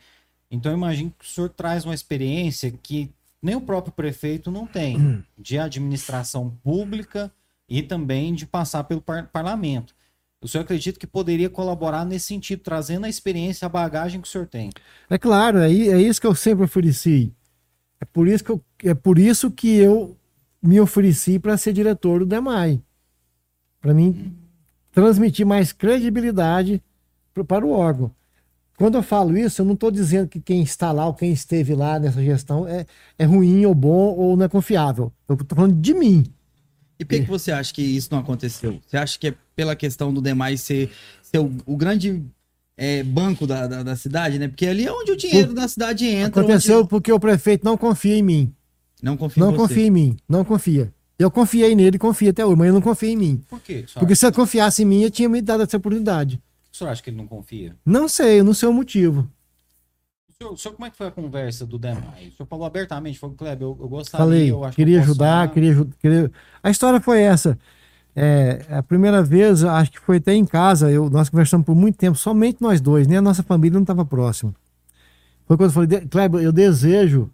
Então 0.50 0.72
eu 0.72 0.78
imagino 0.80 1.14
que 1.16 1.26
o 1.26 1.28
senhor 1.28 1.50
traz 1.50 1.86
uma 1.86 1.94
experiência 1.94 2.72
que 2.72 3.12
nem 3.40 3.56
o 3.56 3.62
próprio 3.62 3.94
prefeito 3.94 4.50
não 4.50 4.66
tem, 4.66 4.98
hum. 5.00 5.24
de 5.38 5.60
administração 5.60 6.50
pública 6.64 7.32
e 7.70 7.84
também 7.84 8.34
de 8.34 8.48
passar 8.48 8.84
pelo 8.86 9.00
par 9.00 9.28
parlamento. 9.28 9.96
O 10.42 10.48
senhor 10.48 10.64
acredita 10.64 11.00
que 11.00 11.08
poderia 11.08 11.50
colaborar 11.50 12.06
nesse 12.06 12.28
sentido, 12.28 12.62
trazendo 12.62 13.06
a 13.06 13.10
experiência, 13.10 13.66
a 13.66 13.70
bagagem 13.70 14.22
que 14.22 14.28
o 14.28 14.32
senhor 14.32 14.46
tem? 14.46 14.70
É 15.10 15.18
claro, 15.18 15.60
é, 15.60 15.72
é 15.72 16.02
isso 16.02 16.22
que 16.22 16.28
eu 16.28 16.36
sempre 16.36 16.64
ofereci. 16.64 17.34
É 18.00 18.06
por 18.06 18.28
isso 18.28 18.44
que 18.44 18.52
eu, 18.52 18.64
é 18.84 18.94
por 18.94 19.18
isso 19.18 19.50
que 19.50 19.76
eu 19.78 20.16
me 20.62 20.80
ofereci 20.80 21.40
para 21.40 21.58
ser 21.58 21.74
diretor 21.74 22.20
do 22.20 22.26
DEMAI. 22.26 22.82
Para 23.82 23.94
mim 23.94 24.10
hum. 24.10 24.32
transmitir 24.92 25.46
mais 25.46 25.72
credibilidade 25.72 26.84
para 27.48 27.66
o 27.66 27.72
órgão. 27.72 28.12
Quando 28.78 28.96
eu 28.96 29.02
falo 29.02 29.36
isso, 29.36 29.62
eu 29.62 29.66
não 29.66 29.74
estou 29.74 29.90
dizendo 29.90 30.28
que 30.28 30.40
quem 30.40 30.62
está 30.62 30.92
lá 30.92 31.08
ou 31.08 31.14
quem 31.16 31.32
esteve 31.32 31.74
lá 31.74 31.98
nessa 31.98 32.24
gestão 32.24 32.68
é, 32.68 32.86
é 33.18 33.26
ruim 33.26 33.66
ou 33.66 33.74
bom 33.74 34.14
ou 34.16 34.38
não 34.38 34.46
é 34.46 34.50
confiável. 34.50 35.12
Eu 35.28 35.34
estou 35.34 35.56
falando 35.56 35.82
de 35.82 35.96
mim. 35.96 36.26
E 37.00 37.06
por 37.06 37.10
que, 37.10 37.24
que 37.24 37.30
você 37.30 37.52
acha 37.52 37.74
que 37.74 37.82
isso 37.82 38.10
não 38.12 38.20
aconteceu? 38.20 38.80
Você 38.86 38.98
acha 38.98 39.18
que 39.18 39.30
é 39.30 39.36
pela 39.58 39.76
questão 39.76 40.14
do 40.14 40.22
demais 40.22 40.62
ser, 40.62 40.92
ser 41.24 41.40
o, 41.40 41.52
o 41.66 41.76
grande 41.76 42.24
é, 42.78 43.02
banco 43.02 43.48
da, 43.48 43.66
da, 43.66 43.82
da, 43.82 43.96
cidade, 43.96 44.38
né? 44.38 44.48
Porque 44.48 44.68
ali 44.68 44.86
é 44.86 44.92
onde 44.92 45.12
o 45.12 45.18
dinheiro 45.18 45.48
por... 45.48 45.56
da 45.56 45.68
cidade 45.68 46.06
entra. 46.06 46.44
Aconteceu 46.44 46.82
onde... 46.82 46.90
porque 46.90 47.12
o 47.12 47.20
prefeito 47.20 47.66
não 47.66 47.76
confia 47.76 48.16
em 48.16 48.22
mim. 48.22 48.54
Não 49.02 49.18
confia 49.18 49.44
Não 49.44 49.56
confia 49.56 49.88
em 49.88 49.90
mim, 49.90 50.18
não 50.30 50.46
confia. 50.46 50.94
Eu 51.18 51.32
confiei 51.32 51.76
nele, 51.76 51.98
confia 51.98 52.30
até 52.30 52.46
hoje, 52.46 52.56
mas 52.56 52.68
ele 52.68 52.76
não 52.76 52.82
confia 52.82 53.10
em 53.10 53.18
mim. 53.18 53.44
Por 53.50 53.60
quê? 53.60 53.84
Porque 53.96 54.16
se 54.16 54.28
ele 54.28 54.36
confiasse 54.36 54.84
em 54.84 54.86
mim, 54.86 55.02
eu 55.02 55.10
tinha 55.10 55.28
me 55.28 55.42
dado 55.42 55.64
essa 55.64 55.76
oportunidade. 55.76 56.40
o 56.72 56.78
senhor 56.78 56.92
acha 56.92 57.02
que 57.02 57.10
ele 57.10 57.18
não 57.18 57.26
confia? 57.26 57.76
Não 57.84 58.08
sei, 58.08 58.40
eu 58.40 58.44
não 58.44 58.54
sei 58.54 58.70
o 58.70 58.74
motivo. 58.74 59.28
O 60.30 60.34
senhor, 60.38 60.54
o 60.54 60.58
senhor, 60.58 60.76
como 60.76 60.86
é 60.86 60.92
que 60.92 60.98
foi 60.98 61.08
a 61.08 61.12
conversa 61.12 61.66
do 61.66 61.80
Demai? 61.80 62.28
O 62.28 62.32
senhor 62.32 62.48
falou 62.48 62.68
abertamente, 62.68 63.18
falou, 63.18 63.36
Kleber, 63.36 63.64
eu, 63.64 63.76
eu 63.82 63.90
gostaria, 63.90 64.24
Falei, 64.24 64.52
eu 64.52 64.64
acho 64.64 64.76
queria 64.76 65.00
que 65.00 65.08
eu 65.08 65.10
ajudar, 65.10 65.42
somar. 65.42 65.52
queria, 65.52 65.88
queria. 66.00 66.32
A 66.62 66.70
história 66.70 67.02
foi 67.02 67.22
essa. 67.22 67.58
É, 68.20 68.66
a 68.72 68.82
primeira 68.82 69.22
vez, 69.22 69.64
acho 69.64 69.92
que 69.92 70.00
foi 70.00 70.18
até 70.18 70.34
em 70.34 70.44
casa, 70.44 70.90
eu, 70.92 71.08
nós 71.08 71.30
conversamos 71.30 71.64
por 71.64 71.76
muito 71.76 71.98
tempo, 71.98 72.18
somente 72.18 72.60
nós 72.60 72.82
dois, 72.82 73.06
nem 73.06 73.18
a 73.20 73.22
nossa 73.22 73.44
família 73.44 73.76
não 73.76 73.84
estava 73.84 74.04
próxima. 74.04 74.56
Foi 75.46 75.56
quando 75.56 75.70
eu 75.70 75.74
falei, 75.74 75.88
"De- 75.88 76.08
Kleber, 76.08 76.42
eu 76.42 76.52
desejo 76.52 77.30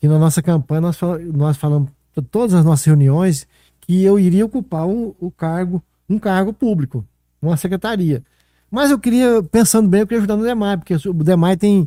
que 0.00 0.08
na 0.08 0.18
nossa 0.18 0.40
campanha 0.40 0.80
nós, 0.80 0.96
fala- 0.96 1.18
nós 1.18 1.58
falamos, 1.58 1.90
todas 2.30 2.54
as 2.54 2.64
nossas 2.64 2.86
reuniões, 2.86 3.46
que 3.82 4.02
eu 4.02 4.18
iria 4.18 4.46
ocupar 4.46 4.86
um, 4.86 5.14
o 5.20 5.30
cargo, 5.30 5.82
um 6.08 6.18
cargo 6.18 6.52
público, 6.54 7.04
uma 7.42 7.58
secretaria. 7.58 8.22
Mas 8.70 8.90
eu 8.90 8.98
queria, 8.98 9.42
pensando 9.42 9.86
bem, 9.86 10.00
eu 10.00 10.06
queria 10.06 10.20
ajudar 10.20 10.36
no 10.36 10.44
DEMAI, 10.44 10.78
porque 10.78 10.94
o 10.94 11.12
DEMAI 11.12 11.58
tem, 11.58 11.86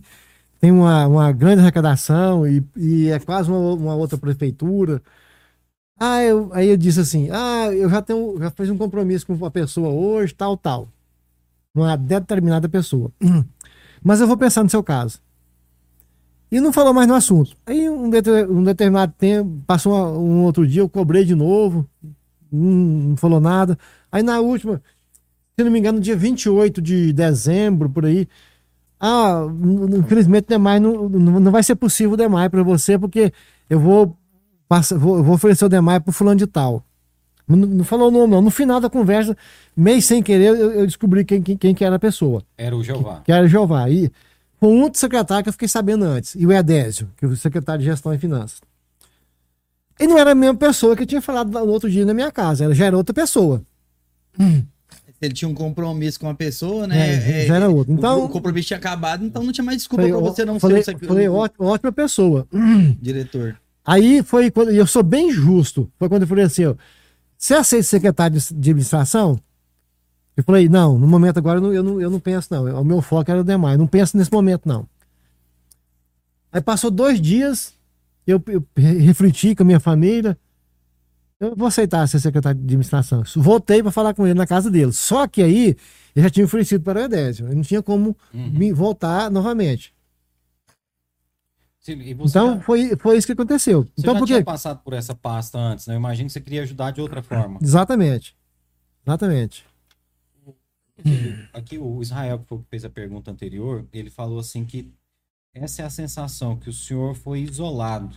tem 0.61 0.71
uma, 0.71 1.07
uma 1.07 1.31
grande 1.31 1.61
arrecadação 1.61 2.45
e, 2.47 2.63
e 2.77 3.09
é 3.09 3.19
quase 3.19 3.49
uma, 3.49 3.59
uma 3.73 3.95
outra 3.95 4.17
prefeitura. 4.19 5.01
Ah, 5.99 6.21
eu, 6.23 6.49
aí 6.53 6.67
eu 6.69 6.77
disse 6.77 6.99
assim: 6.99 7.29
ah, 7.31 7.67
eu 7.73 7.89
já 7.89 8.01
tenho, 8.01 8.37
já 8.39 8.51
fiz 8.51 8.69
um 8.69 8.77
compromisso 8.77 9.25
com 9.27 9.33
uma 9.33 9.51
pessoa 9.51 9.89
hoje, 9.89 10.33
tal, 10.33 10.57
tal. 10.57 10.89
Uma 11.75 11.97
determinada 11.97 12.69
pessoa. 12.69 13.11
Mas 14.03 14.21
eu 14.21 14.27
vou 14.27 14.37
pensar 14.37 14.63
no 14.63 14.69
seu 14.69 14.83
caso. 14.83 15.21
E 16.51 16.59
não 16.59 16.71
falou 16.71 16.93
mais 16.93 17.07
no 17.07 17.15
assunto. 17.15 17.55
Aí, 17.65 17.89
um, 17.89 18.05
um 18.05 18.63
determinado 18.63 19.13
tempo, 19.17 19.63
passou 19.65 19.93
uma- 19.93 20.11
um 20.19 20.43
outro 20.43 20.67
dia, 20.67 20.81
eu 20.81 20.89
cobrei 20.89 21.25
de 21.25 21.33
novo, 21.33 21.87
não, 22.51 22.71
não 23.11 23.17
falou 23.17 23.39
nada. 23.39 23.77
Aí, 24.11 24.23
na 24.23 24.39
última, 24.39 24.81
se 25.57 25.63
não 25.63 25.71
me 25.71 25.79
engano, 25.79 25.97
no 25.99 26.03
dia 26.03 26.15
28 26.15 26.81
de 26.81 27.13
dezembro, 27.13 27.89
por 27.89 28.05
aí, 28.05 28.27
ah, 28.99 29.43
infelizmente, 29.97 30.47
demais, 30.49 30.81
não, 30.81 31.09
não 31.09 31.39
não 31.39 31.51
vai 31.51 31.63
ser 31.63 31.75
possível 31.75 32.17
demais 32.17 32.49
para 32.49 32.63
você, 32.63 32.97
porque 32.99 33.33
eu 33.69 33.79
vou, 33.79 34.17
passar, 34.67 34.97
vou, 34.97 35.23
vou 35.23 35.35
oferecer 35.35 35.65
o 35.65 35.69
demais 35.69 35.99
para 36.01 36.11
fulano 36.13 36.37
de 36.37 36.47
tal. 36.47 36.83
Não, 37.47 37.57
não 37.57 37.83
falou 37.83 38.07
o 38.07 38.11
nome, 38.11 38.27
não. 38.33 38.41
No 38.41 38.49
final 38.51 38.79
da 38.79 38.89
conversa, 38.89 39.35
meio 39.75 40.01
sem 40.01 40.23
querer, 40.23 40.47
eu, 40.47 40.71
eu 40.71 40.85
descobri 40.85 41.25
quem, 41.25 41.41
quem, 41.41 41.57
quem 41.57 41.75
que 41.75 41.83
era 41.83 41.97
a 41.97 41.99
pessoa 41.99 42.41
Era 42.57 42.75
o 42.75 42.83
Jeová. 42.83 43.21
que 43.25 43.31
era 43.31 43.47
Jeová. 43.47 43.89
E 43.89 44.09
foi 44.59 44.69
um 44.69 44.81
outro 44.83 44.99
secretário 44.99 45.43
que 45.43 45.49
eu 45.49 45.53
fiquei 45.53 45.67
sabendo 45.67 46.05
antes, 46.05 46.35
e 46.35 46.45
o 46.47 46.51
Edésio, 46.53 47.09
que 47.17 47.25
é 47.25 47.27
o 47.27 47.35
secretário 47.35 47.81
de 47.81 47.85
Gestão 47.89 48.13
e 48.13 48.17
Finanças. 48.17 48.61
E 49.99 50.07
não 50.07 50.17
era 50.17 50.31
a 50.31 50.35
mesma 50.35 50.55
pessoa 50.55 50.95
que 50.95 51.03
eu 51.03 51.07
tinha 51.07 51.21
falado 51.21 51.51
no 51.51 51.67
outro 51.71 51.89
dia 51.91 52.05
na 52.05 52.13
minha 52.13 52.31
casa, 52.31 52.63
ela 52.63 52.73
já 52.73 52.85
era 52.85 52.95
outra 52.97 53.13
pessoa. 53.13 53.61
Ele 55.21 55.33
tinha 55.33 55.47
um 55.47 55.53
compromisso 55.53 56.19
com 56.19 56.27
a 56.29 56.33
pessoa, 56.33 56.85
né? 56.87 57.43
É, 57.43 57.45
já 57.45 57.55
era 57.55 57.69
outro. 57.69 57.93
o- 57.93 57.97
Então- 57.97 58.25
o, 58.25 58.29
compromisso 58.29 58.67
tinha 58.67 58.77
acabado, 58.77 59.23
então 59.25 59.43
não 59.43 59.51
tinha 59.53 59.63
mais 59.63 59.77
desculpa 59.77 60.03
ó, 60.05 60.19
você 60.21 60.43
não 60.43 60.59
falei, 60.59 60.83
ser 60.83 60.95
o, 60.95 60.99
sec- 60.99 61.07
falei, 61.07 61.27
o 61.29 61.35
ótima 61.59 61.91
pessoa. 61.91 62.45
diretor. 63.01 63.57
Aí 63.85 64.23
foi 64.23 64.49
quando, 64.49 64.71
e 64.71 64.77
eu 64.77 64.87
sou 64.87 65.03
bem 65.03 65.31
justo, 65.31 65.91
foi 65.99 66.07
quando 66.07 66.21
eu 66.23 66.27
falei 66.27 66.45
assim, 66.45 66.65
ó, 66.65 66.75
você 67.37 67.53
aceita 67.53 67.83
secretário 67.83 68.37
de, 68.39 68.45
de 68.47 68.53
administração? 68.71 69.39
Eu 70.37 70.43
falei, 70.43 70.67
não, 70.69 70.97
no 70.97 71.07
momento 71.07 71.37
agora 71.37 71.57
eu 71.59 71.61
não, 71.61 71.73
eu 71.73 71.83
não, 71.83 72.01
eu 72.01 72.09
não 72.09 72.19
penso 72.19 72.47
não, 72.51 72.81
o 72.81 72.85
meu 72.85 73.01
foco 73.01 73.29
era 73.29 73.41
o 73.41 73.43
demais, 73.43 73.77
não 73.77 73.85
penso 73.87 74.15
nesse 74.17 74.31
momento 74.31 74.67
não. 74.67 74.87
Aí 76.51 76.61
passou 76.61 76.89
dois 76.89 77.19
dias, 77.19 77.73
eu, 78.25 78.41
eu 78.47 78.63
refleti 78.75 79.53
com 79.55 79.63
a 79.63 79.65
minha 79.65 79.79
família, 79.79 80.37
eu 81.39 81.55
vou 81.55 81.67
aceitar 81.67 82.07
ser 82.07 82.19
secretário 82.19 82.57
de 82.59 82.63
administração. 82.65 83.23
Voltei 83.35 83.81
para 83.83 83.91
falar 83.91 84.13
com 84.13 84.25
ele 84.25 84.37
na 84.37 84.47
casa 84.47 84.71
dele, 84.71 84.93
só 84.93 85.27
que 85.27 85.41
aí 85.43 85.75
eu 86.15 86.23
já 86.23 86.29
tinha 86.29 86.45
oferecido 86.45 86.83
para 86.83 87.01
o 87.01 87.03
Edésio, 87.03 87.47
eu 87.47 87.55
não 87.55 87.63
tinha 87.63 87.81
como 87.81 88.15
Uhum. 88.33 88.49
me 88.51 88.71
voltar 88.71 89.29
novamente. 89.29 89.92
Então 91.85 92.55
já, 92.55 92.61
foi, 92.61 92.95
foi 92.95 93.17
isso 93.17 93.27
que 93.27 93.33
aconteceu. 93.33 93.83
você 93.83 93.91
Então 93.97 94.13
já 94.13 94.19
por 94.19 94.25
tinha 94.25 94.43
passado 94.43 94.79
por 94.83 94.93
essa 94.93 95.13
pasta 95.13 95.57
antes, 95.57 95.85
né? 95.85 95.95
Eu 95.95 95.99
imagino 95.99 96.27
que 96.27 96.33
você 96.33 96.39
queria 96.41 96.63
ajudar 96.63 96.91
de 96.91 97.01
outra 97.01 97.21
forma. 97.21 97.59
Exatamente. 97.61 98.35
Exatamente. 99.05 99.65
Aqui 101.51 101.77
o 101.77 102.01
Israel, 102.01 102.39
que 102.39 102.59
fez 102.69 102.85
a 102.85 102.89
pergunta 102.89 103.29
anterior, 103.29 103.85
ele 103.91 104.09
falou 104.09 104.39
assim 104.39 104.63
que 104.63 104.89
essa 105.53 105.81
é 105.81 105.85
a 105.85 105.89
sensação, 105.89 106.55
que 106.55 106.69
o 106.69 106.73
senhor 106.73 107.15
foi 107.15 107.41
isolado. 107.41 108.15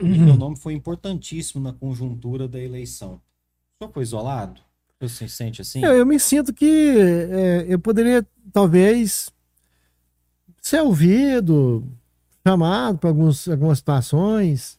E 0.00 0.18
meu 0.18 0.36
nome 0.36 0.56
foi 0.56 0.72
importantíssimo 0.72 1.62
na 1.62 1.72
conjuntura 1.72 2.48
da 2.48 2.58
eleição. 2.58 3.14
O 3.14 3.84
senhor 3.84 3.92
foi 3.92 4.02
isolado? 4.02 4.60
Você 5.00 5.28
se 5.28 5.34
sente 5.34 5.60
assim? 5.60 5.84
Eu, 5.84 5.92
eu 5.96 6.06
me 6.06 6.18
sinto 6.18 6.52
que 6.52 6.96
é, 6.96 7.66
eu 7.68 7.78
poderia, 7.78 8.24
talvez, 8.52 9.30
ser 10.60 10.80
ouvido, 10.80 11.84
chamado 12.46 12.98
para 12.98 13.10
algumas 13.10 13.78
situações. 13.78 14.78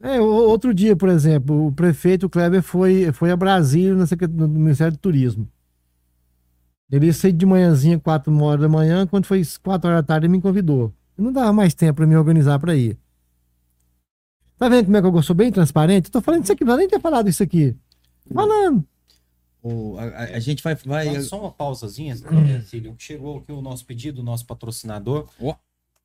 É, 0.00 0.20
outro 0.20 0.74
dia, 0.74 0.96
por 0.96 1.08
exemplo, 1.08 1.68
o 1.68 1.72
prefeito 1.72 2.28
Kleber 2.28 2.62
foi, 2.62 3.12
foi 3.12 3.30
a 3.30 3.36
Brasília 3.36 3.94
no 3.94 4.48
Ministério 4.48 4.92
do 4.94 4.98
Turismo. 4.98 5.48
Ele 6.90 7.06
ia 7.06 7.12
sair 7.12 7.32
de 7.32 7.46
manhãzinha, 7.46 7.98
quatro 7.98 8.36
horas 8.42 8.60
da 8.60 8.68
manhã, 8.68 9.06
quando 9.06 9.26
foi 9.26 9.42
quatro 9.62 9.88
horas 9.88 10.02
da 10.02 10.06
tarde, 10.06 10.26
ele 10.26 10.32
me 10.32 10.42
convidou. 10.42 10.92
Eu 11.16 11.24
não 11.24 11.32
dava 11.32 11.52
mais 11.52 11.72
tempo 11.72 11.94
para 11.94 12.06
me 12.06 12.16
organizar 12.16 12.58
para 12.58 12.74
ir. 12.74 12.98
Tá 14.58 14.68
vendo 14.68 14.86
como 14.86 14.96
é 14.96 15.00
que 15.00 15.06
eu 15.06 15.22
sou 15.22 15.34
bem 15.34 15.50
transparente? 15.50 16.06
Eu 16.06 16.12
tô 16.12 16.20
falando 16.20 16.44
isso 16.44 16.52
aqui, 16.52 16.64
não 16.64 16.76
nem 16.76 16.88
ter 16.88 17.00
falado 17.00 17.28
isso 17.28 17.42
aqui. 17.42 17.76
Falando. 18.32 18.84
O- 19.62 19.96
a, 19.98 20.02
a- 20.04 20.24
a 20.36 20.40
gente 20.40 20.62
vai. 20.62 20.74
vai 20.74 21.20
só 21.20 21.40
uma 21.40 21.52
pausazinha, 21.52 22.14
né, 22.16 22.60
Cílio. 22.66 22.94
Chegou 22.98 23.38
aqui 23.38 23.52
o 23.52 23.60
nosso 23.62 23.84
pedido, 23.86 24.20
o 24.20 24.24
nosso 24.24 24.44
patrocinador. 24.44 25.28
Ó. 25.40 25.54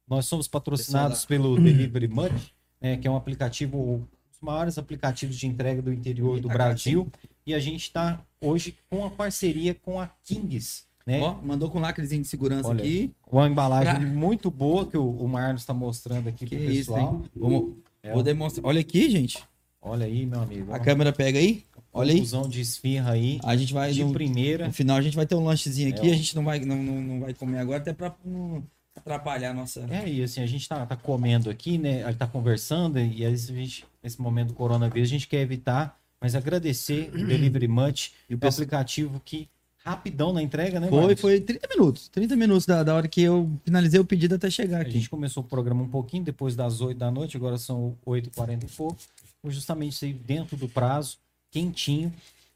Nós 0.07 0.25
somos 0.25 0.47
patrocinados 0.47 1.25
pelo 1.25 1.55
Delivery 1.59 2.07
Munch, 2.07 2.53
né, 2.79 2.97
que 2.97 3.07
é 3.07 3.11
um 3.11 3.15
aplicativo, 3.17 3.77
um 3.77 3.97
dos 3.99 4.39
maiores 4.41 4.77
aplicativos 4.77 5.35
de 5.35 5.47
entrega 5.47 5.81
do 5.81 5.91
interior 5.91 6.39
do 6.39 6.47
Brasil. 6.47 7.11
E 7.45 7.53
a 7.53 7.59
gente 7.59 7.81
está 7.81 8.21
hoje 8.39 8.75
com 8.89 9.05
a 9.05 9.09
parceria 9.09 9.73
com 9.73 9.99
a 9.99 10.07
Kings. 10.23 10.85
Né? 11.05 11.21
ó, 11.21 11.35
mandou 11.41 11.71
com 11.71 11.79
lacrezinho 11.79 12.21
de 12.21 12.27
segurança 12.27 12.67
Olha, 12.67 12.81
aqui. 12.83 13.13
Uma 13.31 13.47
embalagem 13.47 13.95
Pra- 13.95 14.05
muito 14.05 14.51
boa 14.51 14.85
que 14.85 14.97
o, 14.97 15.09
o 15.09 15.25
Marlos 15.25 15.61
está 15.61 15.73
mostrando 15.73 16.27
aqui 16.27 16.45
Que 16.45 16.57
pro 16.57 16.65
isso, 16.69 16.91
pessoal. 16.93 17.13
hein? 17.23 17.31
Vamos, 17.33 17.73
É, 18.03 18.11
Vou 18.13 18.21
demonstrar. 18.21 18.65
Olha 18.65 18.81
aqui, 18.81 19.09
gente. 19.09 19.41
Olha 19.81 20.05
aí, 20.05 20.25
meu 20.25 20.41
amigo. 20.41 20.73
A 20.73 20.79
câmera 20.79 21.13
pega 21.13 21.39
aí. 21.39 21.63
Olha 21.93 22.11
aí. 22.11 22.17
Confusão 22.19 22.47
de 22.47 22.61
esfirra 22.61 23.11
aí. 23.11 23.39
A 23.43 23.55
gente 23.55 23.73
vai. 23.73 23.91
de 23.91 24.03
No, 24.03 24.11
primeira. 24.11 24.67
no 24.67 24.73
final 24.73 24.97
a 24.97 25.01
gente 25.01 25.15
vai 25.15 25.25
ter 25.25 25.35
um 25.35 25.43
lanchezinho 25.43 25.89
aqui. 25.89 26.09
É, 26.09 26.13
a 26.13 26.15
gente 26.17 26.35
não 26.35 26.43
vai, 26.43 26.59
não, 26.59 26.75
não, 26.81 27.01
não 27.01 27.19
vai 27.21 27.33
comer 27.33 27.59
agora, 27.59 27.77
até 27.79 27.93
pra 27.93 28.13
não 28.25 28.63
atrapalhar 28.95 29.51
a 29.51 29.53
nossa. 29.53 29.85
É, 29.89 30.07
e 30.09 30.23
assim, 30.23 30.41
a 30.41 30.45
gente 30.47 30.67
tá, 30.67 30.85
tá 30.85 30.95
comendo 30.95 31.49
aqui, 31.49 31.77
né? 31.77 32.03
A 32.03 32.07
gente 32.09 32.17
tá 32.19 32.27
conversando, 32.27 32.99
e 32.99 33.25
aí 33.25 33.33
a 33.33 33.35
gente, 33.35 33.85
nesse 34.03 34.19
momento 34.19 34.49
do 34.49 34.53
coronavírus, 34.53 35.07
a 35.07 35.11
gente 35.11 35.27
quer 35.27 35.41
evitar, 35.41 35.97
mas 36.19 36.35
agradecer 36.35 37.09
o 37.13 37.25
Delivery 37.25 37.67
Munch, 37.67 38.11
E 38.29 38.33
o 38.35 38.37
pessoal- 38.37 38.63
aplicativo 38.63 39.21
que 39.23 39.47
rapidão 39.85 40.33
na 40.33 40.41
entrega, 40.41 40.81
né, 40.81 40.89
Foi, 40.89 40.99
Marcos? 40.99 41.21
foi 41.21 41.39
30 41.39 41.65
minutos. 41.69 42.09
30 42.09 42.35
minutos 42.35 42.65
da, 42.65 42.83
da 42.83 42.93
hora 42.93 43.07
que 43.07 43.21
eu 43.21 43.49
finalizei 43.63 43.97
o 43.99 44.03
pedido 44.03 44.35
até 44.35 44.49
chegar 44.49 44.79
A 44.79 44.81
aqui. 44.81 44.91
gente 44.91 45.09
começou 45.09 45.41
o 45.43 45.45
programa 45.47 45.81
um 45.81 45.87
pouquinho 45.87 46.23
depois 46.25 46.55
das 46.57 46.81
8 46.81 46.97
da 46.97 47.09
noite, 47.09 47.37
agora 47.37 47.57
são 47.57 47.95
8h40 48.05 48.63
e 48.63 48.67
pouco. 48.75 48.97
Justamente 49.43 50.13
dentro 50.13 50.57
do 50.57 50.67
prazo, 50.67 51.17
quentinho, 51.51 52.13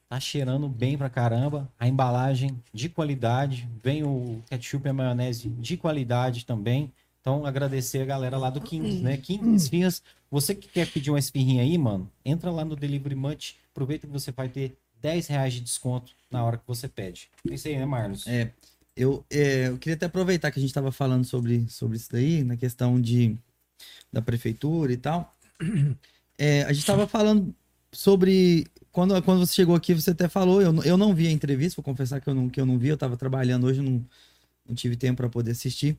tá 0.09 0.19
cheirando 0.19 0.67
bem 0.67 0.97
pra 0.97 1.09
caramba. 1.09 1.69
A 1.79 1.87
embalagem 1.87 2.61
de 2.73 2.89
qualidade, 2.89 3.67
vem 3.81 4.03
o 4.03 4.43
ketchup 4.49 4.85
e 4.85 4.89
a 4.89 4.93
maionese 4.93 5.49
de 5.49 5.77
qualidade 5.77 6.45
também. 6.45 6.91
Então, 7.21 7.45
agradecer 7.45 8.01
a 8.01 8.05
galera 8.05 8.37
lá 8.37 8.49
do 8.49 8.59
Kings, 8.59 9.01
né? 9.01 9.15
Kings 9.15 9.65
Esfirras. 9.65 10.03
Você 10.29 10.55
que 10.55 10.67
quer 10.67 10.87
pedir 10.87 11.11
uma 11.11 11.19
esfirrinha 11.19 11.61
aí, 11.61 11.77
mano, 11.77 12.09
entra 12.25 12.49
lá 12.49 12.65
no 12.65 12.75
Delivery 12.75 13.15
Munch, 13.15 13.57
aproveita 13.71 14.07
que 14.07 14.13
você 14.13 14.31
vai 14.31 14.49
ter 14.49 14.75
10 15.01 15.27
reais 15.27 15.53
de 15.53 15.61
desconto 15.61 16.13
na 16.29 16.43
hora 16.43 16.57
que 16.57 16.63
você 16.65 16.87
pede. 16.87 17.29
É 17.49 17.53
isso 17.53 17.67
aí, 17.67 17.77
né, 17.77 17.85
Marlos? 17.85 18.25
É, 18.27 18.51
eu, 18.95 19.23
é, 19.29 19.67
eu 19.67 19.77
queria 19.77 19.95
até 19.95 20.05
aproveitar 20.05 20.51
que 20.51 20.59
a 20.59 20.61
gente 20.61 20.69
estava 20.69 20.91
falando 20.91 21.25
sobre, 21.25 21.67
sobre 21.69 21.97
isso 21.97 22.09
daí, 22.11 22.43
na 22.43 22.57
questão 22.57 22.99
de, 22.99 23.37
da 24.11 24.21
prefeitura 24.21 24.91
e 24.91 24.97
tal. 24.97 25.33
É, 26.43 26.63
a 26.63 26.69
gente 26.73 26.79
estava 26.79 27.05
falando 27.07 27.53
sobre. 27.91 28.65
Quando, 28.91 29.21
quando 29.21 29.45
você 29.45 29.53
chegou 29.53 29.75
aqui, 29.75 29.93
você 29.93 30.09
até 30.09 30.27
falou, 30.27 30.61
eu, 30.61 30.73
não- 30.73 30.83
eu 30.83 30.97
não 30.97 31.13
vi 31.13 31.27
a 31.27 31.31
entrevista, 31.31 31.77
vou 31.79 31.83
confessar 31.83 32.19
que 32.19 32.27
eu 32.27 32.33
não, 32.35 32.49
que 32.49 32.59
eu 32.59 32.65
não 32.65 32.77
vi, 32.79 32.87
eu 32.89 32.95
estava 32.95 33.15
trabalhando 33.15 33.67
hoje, 33.67 33.79
não, 33.79 34.03
não 34.67 34.73
tive 34.75 34.95
tempo 34.97 35.17
para 35.17 35.29
poder 35.29 35.51
assistir. 35.51 35.95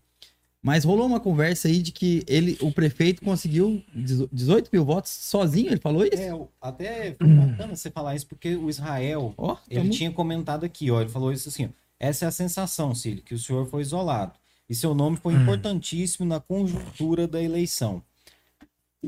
Mas 0.60 0.84
rolou 0.84 1.06
uma 1.06 1.18
conversa 1.20 1.68
aí 1.68 1.80
de 1.80 1.90
que 1.92 2.22
ele, 2.26 2.56
o 2.60 2.70
prefeito 2.70 3.22
conseguiu 3.22 3.82
18 3.94 4.68
mil 4.72 4.84
votos 4.84 5.10
sozinho, 5.10 5.68
ele 5.70 5.80
falou 5.80 6.04
isso? 6.04 6.20
É, 6.20 6.30
até 6.60 7.14
foi 7.18 7.28
bacana 7.34 7.74
você 7.74 7.90
falar 7.90 8.14
isso, 8.14 8.26
porque 8.26 8.54
o 8.56 8.68
Israel, 8.68 9.32
Ó, 9.38 9.56
ele 9.70 9.80
tamo- 9.80 9.90
tinha 9.92 10.10
comentado 10.12 10.64
aqui, 10.64 10.90
ó, 10.90 11.00
ele 11.00 11.10
falou 11.10 11.32
isso 11.32 11.48
assim, 11.48 11.66
ó, 11.66 11.68
essa 11.98 12.26
é 12.26 12.28
a 12.28 12.32
sensação, 12.32 12.94
Cílio, 12.94 13.22
que 13.22 13.34
o 13.34 13.38
senhor 13.38 13.66
foi 13.68 13.82
isolado, 13.82 14.34
e 14.68 14.74
seu 14.74 14.94
nome 14.94 15.16
foi 15.16 15.34
importantíssimo 15.34 16.26
na 16.26 16.38
conjuntura 16.40 17.26
da 17.26 17.42
eleição. 17.42 18.02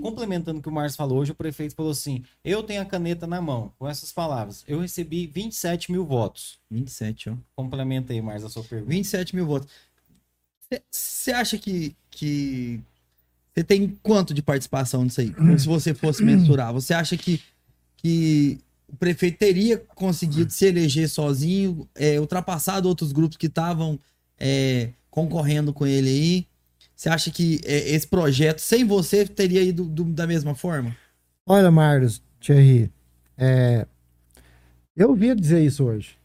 Complementando 0.00 0.58
o 0.58 0.62
que 0.62 0.68
o 0.68 0.72
Márcio 0.72 0.96
falou, 0.96 1.18
hoje 1.18 1.32
o 1.32 1.34
prefeito 1.34 1.74
falou 1.74 1.92
assim: 1.92 2.24
eu 2.44 2.62
tenho 2.62 2.82
a 2.82 2.84
caneta 2.84 3.26
na 3.26 3.40
mão, 3.40 3.72
com 3.78 3.88
essas 3.88 4.12
palavras. 4.12 4.64
Eu 4.66 4.80
recebi 4.80 5.26
27 5.26 5.92
mil 5.92 6.04
votos. 6.04 6.58
27, 6.70 7.30
ó. 7.30 7.36
Complementa 7.54 8.12
aí, 8.12 8.20
Márcio, 8.20 8.46
a 8.46 8.50
sua 8.50 8.64
pergunta. 8.64 8.90
27 8.90 9.36
mil 9.36 9.46
votos. 9.46 9.68
Você 10.90 11.32
acha 11.32 11.58
que. 11.58 11.94
que... 12.10 12.80
Você 13.54 13.62
tem 13.62 13.96
quanto 14.02 14.34
de 14.34 14.42
participação 14.42 15.04
nisso 15.04 15.20
aí? 15.20 15.32
Se 15.58 15.66
você 15.66 15.94
fosse 15.94 16.22
mensurar. 16.24 16.72
Você 16.72 16.92
acha 16.92 17.16
que, 17.16 17.40
que 17.96 18.58
o 18.88 18.96
prefeito 18.96 19.38
teria 19.38 19.78
conseguido 19.78 20.50
se 20.50 20.66
eleger 20.66 21.08
sozinho, 21.08 21.88
é, 21.94 22.18
ultrapassado 22.18 22.88
outros 22.88 23.12
grupos 23.12 23.36
que 23.36 23.46
estavam 23.46 23.98
é, 24.38 24.90
concorrendo 25.08 25.72
com 25.72 25.86
ele 25.86 26.08
aí? 26.08 26.46
Você 27.04 27.10
acha 27.10 27.30
que 27.30 27.60
é, 27.66 27.90
esse 27.90 28.06
projeto, 28.06 28.60
sem 28.60 28.82
você, 28.82 29.26
teria 29.26 29.62
ido 29.62 29.84
do, 29.84 30.04
da 30.04 30.26
mesma 30.26 30.54
forma? 30.54 30.96
Olha, 31.44 31.70
Marlos, 31.70 32.22
Thierry, 32.40 32.90
é, 33.36 33.86
eu 34.96 35.10
ouvi 35.10 35.34
dizer 35.34 35.62
isso 35.62 35.84
hoje. 35.84 36.16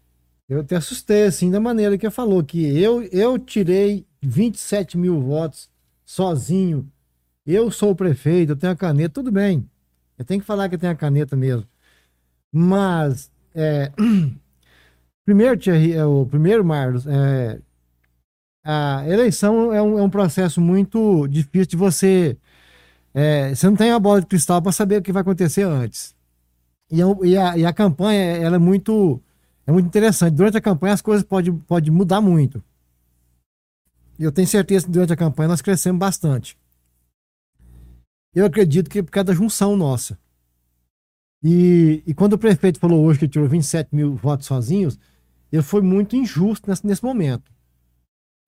Eu 0.48 0.62
até 0.62 0.78
assustei, 0.78 1.24
assim, 1.24 1.52
da 1.52 1.60
maneira 1.60 1.98
que 1.98 2.10
falou, 2.10 2.42
que 2.42 2.82
eu, 2.82 3.04
eu 3.12 3.38
tirei 3.38 4.06
27 4.22 4.98
mil 4.98 5.20
votos 5.20 5.70
sozinho. 6.06 6.90
Eu 7.46 7.70
sou 7.72 7.92
o 7.92 7.96
prefeito, 7.96 8.54
eu 8.54 8.56
tenho 8.56 8.72
a 8.72 8.76
caneta, 8.78 9.16
tudo 9.16 9.34
bem. 9.34 9.70
Eu 10.18 10.24
tenho 10.24 10.40
que 10.40 10.48
falar 10.48 10.70
que 10.70 10.76
eu 10.76 10.80
tenho 10.80 10.94
a 10.94 10.96
caneta 10.96 11.36
mesmo. 11.36 11.68
Mas, 12.50 13.30
é, 13.54 13.92
primeiro, 15.26 15.58
Thierry, 15.60 15.92
é, 15.92 16.06
o 16.06 16.26
primeiro, 16.26 16.64
Marlos, 16.64 17.06
é, 17.06 17.60
a 18.72 19.04
eleição 19.10 19.74
é 19.74 19.82
um, 19.82 19.98
é 19.98 20.04
um 20.04 20.10
processo 20.10 20.62
muito 20.62 21.28
difícil 21.28 21.70
de 21.70 21.76
você. 21.76 22.38
É, 23.12 23.56
você 23.56 23.68
não 23.68 23.76
tem 23.76 23.92
a 23.92 24.00
bola 24.00 24.22
de 24.22 24.28
cristal 24.28 24.62
para 24.62 24.72
saber 24.72 24.98
o 24.98 25.02
que 25.02 25.12
vai 25.12 25.22
acontecer 25.24 25.64
antes. 25.64 26.16
E, 26.92 27.02
é 27.02 27.06
e, 27.24 27.36
a, 27.36 27.58
e 27.58 27.66
a 27.66 27.74
campanha 27.74 28.38
ela 28.38 28.58
é 28.58 28.60
muito 28.60 29.20
é 29.66 29.72
muito 29.72 29.88
interessante. 29.88 30.36
Durante 30.36 30.58
a 30.58 30.62
campanha 30.62 30.94
as 30.94 31.02
coisas 31.02 31.24
podem 31.26 31.52
pode 31.52 31.90
mudar 31.90 32.22
muito. 32.22 32.64
E 34.20 34.24
eu 34.24 34.32
tenho 34.32 34.48
certeza 34.48 34.86
que 34.86 34.92
durante 34.92 35.14
a 35.14 35.18
campanha 35.18 35.50
nós 35.50 35.64
crescemos 35.64 36.00
bastante. 36.00 36.56
Eu 38.36 38.46
acredito 38.46 38.88
que 38.88 39.00
é 39.00 39.02
por 39.02 39.10
causa 39.10 39.26
da 39.26 39.34
junção 39.34 39.76
nossa. 39.76 40.16
E, 41.44 42.04
e 42.06 42.14
quando 42.14 42.34
o 42.34 42.38
prefeito 42.38 42.80
falou 42.80 43.04
hoje 43.04 43.18
que 43.18 43.28
tirou 43.28 43.48
27 43.48 43.96
mil 43.96 44.16
votos 44.16 44.46
sozinhos, 44.46 45.00
ele 45.52 45.64
foi 45.64 45.82
muito 45.82 46.16
injusto 46.16 46.70
nesse, 46.70 46.86
nesse 46.86 47.04
momento. 47.04 47.52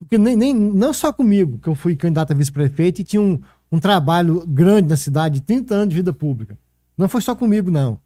Porque 0.02 0.18
nem, 0.18 0.36
nem, 0.36 0.54
não 0.54 0.92
só 0.92 1.12
comigo, 1.12 1.58
que 1.58 1.68
eu 1.68 1.74
fui 1.74 1.94
candidato 1.94 2.32
a 2.32 2.34
vice-prefeito 2.34 3.00
e 3.00 3.04
tinha 3.04 3.22
um, 3.22 3.40
um 3.70 3.78
trabalho 3.78 4.44
grande 4.46 4.88
na 4.88 4.96
cidade, 4.96 5.40
30 5.40 5.74
anos 5.74 5.88
de 5.90 5.96
vida 5.96 6.12
pública. 6.12 6.58
Não 6.98 7.08
foi 7.08 7.20
só 7.20 7.34
comigo, 7.34 7.70
não. 7.70 8.00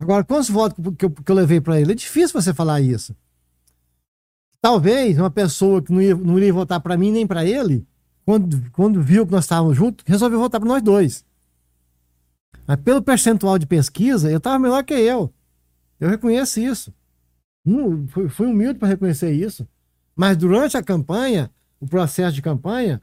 Agora, 0.00 0.24
quantos 0.24 0.48
votos 0.48 0.82
que 0.96 1.04
eu, 1.04 1.10
que 1.10 1.30
eu 1.30 1.34
levei 1.34 1.60
para 1.60 1.80
ele? 1.80 1.92
É 1.92 1.94
difícil 1.94 2.40
você 2.40 2.52
falar 2.52 2.80
isso. 2.80 3.14
Talvez 4.60 5.18
uma 5.18 5.30
pessoa 5.30 5.82
que 5.82 5.92
não, 5.92 6.00
ia, 6.00 6.14
não 6.14 6.38
iria 6.38 6.52
votar 6.52 6.80
para 6.80 6.96
mim 6.96 7.12
nem 7.12 7.26
para 7.26 7.44
ele, 7.44 7.86
quando, 8.24 8.70
quando 8.72 9.02
viu 9.02 9.26
que 9.26 9.32
nós 9.32 9.44
estávamos 9.44 9.76
juntos, 9.76 10.04
resolveu 10.06 10.38
votar 10.38 10.58
para 10.58 10.68
nós 10.68 10.82
dois. 10.82 11.24
Mas 12.66 12.80
pelo 12.80 13.02
percentual 13.02 13.58
de 13.58 13.66
pesquisa, 13.66 14.28
ele 14.28 14.38
estava 14.38 14.58
melhor 14.58 14.82
que 14.82 14.94
eu. 14.94 15.32
Eu 16.00 16.08
reconheço 16.08 16.60
isso. 16.60 16.94
Hum, 17.66 18.06
fui, 18.08 18.28
fui 18.28 18.46
humilde 18.46 18.78
para 18.78 18.88
reconhecer 18.88 19.32
isso. 19.32 19.68
Mas 20.14 20.36
durante 20.36 20.76
a 20.76 20.82
campanha, 20.82 21.50
o 21.80 21.86
processo 21.86 22.34
de 22.34 22.42
campanha, 22.42 23.00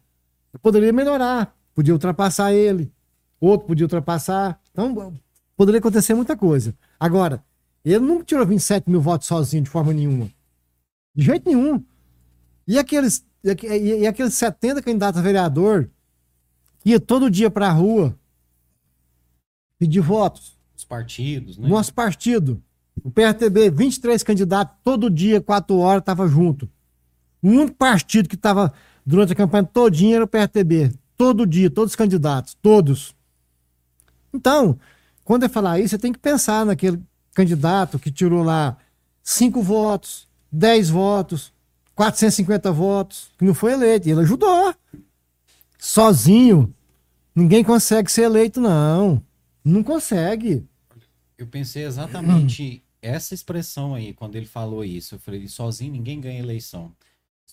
eu 0.54 0.60
poderia 0.60 0.94
melhorar. 0.94 1.56
Podia 1.74 1.94
ultrapassar 1.94 2.54
ele. 2.54 2.92
Outro 3.40 3.68
podia 3.68 3.86
ultrapassar. 3.86 4.60
Então, 4.72 5.14
poderia 5.56 5.80
acontecer 5.80 6.14
muita 6.14 6.36
coisa. 6.36 6.76
Agora, 7.00 7.44
ele 7.84 8.00
não 8.00 8.24
tirou 8.24 8.46
27 8.46 8.90
mil 8.90 9.02
votos 9.02 9.28
sozinho 9.28 9.64
de 9.64 9.70
forma 9.70 9.94
nenhuma. 9.94 10.30
De 11.16 11.26
jeito 11.26 11.50
nenhum. 11.50 11.84
E 12.68 12.78
aqueles, 12.78 13.26
e, 13.44 14.08
aqueles 14.08 14.34
70 14.36 14.82
candidatos 14.82 15.20
a 15.20 15.24
vereador 15.24 15.90
que 16.80 16.92
ia 16.92 17.00
todo 17.00 17.30
dia 17.30 17.50
para 17.50 17.68
a 17.68 17.72
rua 17.72 18.18
pedir 19.78 20.00
votos. 20.00 20.58
Os 20.76 20.86
partidos, 20.86 21.58
né? 21.58 21.68
Nosso 21.68 21.94
partido. 21.94 22.62
O 23.04 23.10
PRTB, 23.10 23.72
23 23.72 24.22
candidatos, 24.22 24.78
todo 24.84 25.10
dia, 25.10 25.42
4 25.42 25.76
horas, 25.78 26.02
estava 26.02 26.28
junto. 26.28 26.70
O 27.42 27.50
único 27.50 27.76
partido 27.76 28.30
que 28.30 28.36
estava 28.36 28.74
durante 29.06 29.34
a 29.34 29.36
campanha 29.36 29.64
todinha 29.64 30.18
era 30.18 30.26
o 30.26 30.28
PRTB. 30.28 30.92
Todo 31.18 31.46
dia, 31.46 31.70
todos 31.70 31.92
os 31.92 31.96
candidatos, 31.96 32.56
todos. 32.62 33.16
Então, 34.34 34.80
quando 35.24 35.44
eu 35.44 35.50
falar 35.50 35.80
isso, 35.80 35.90
você 35.90 35.98
tem 35.98 36.14
que 36.14 36.20
pensar 36.20 36.66
naquele 36.66 37.02
candidato 37.34 38.00
que 38.00 38.12
tirou 38.12 38.44
lá 38.44 38.78
cinco 39.24 39.62
votos, 39.62 40.28
10 40.52 40.90
votos, 40.90 41.54
450 41.96 42.72
votos, 42.72 43.32
que 43.38 43.46
não 43.46 43.54
foi 43.54 43.74
eleito. 43.74 44.08
E 44.08 44.12
ele 44.12 44.22
ajudou. 44.22 44.74
Sozinho. 45.78 46.74
Ninguém 47.34 47.64
consegue 47.64 48.12
ser 48.12 48.24
eleito, 48.24 48.60
não. 48.60 49.24
Não 49.64 49.84
consegue. 49.84 50.66
Eu 51.38 51.48
pensei 51.48 51.86
exatamente 51.86 52.84
essa 53.02 53.34
expressão 53.34 53.96
aí, 53.96 54.14
quando 54.14 54.36
ele 54.36 54.46
falou 54.46 54.84
isso. 54.84 55.16
Eu 55.16 55.20
falei, 55.20 55.48
sozinho 55.48 55.94
ninguém 55.94 56.20
ganha 56.20 56.40
eleição. 56.40 56.92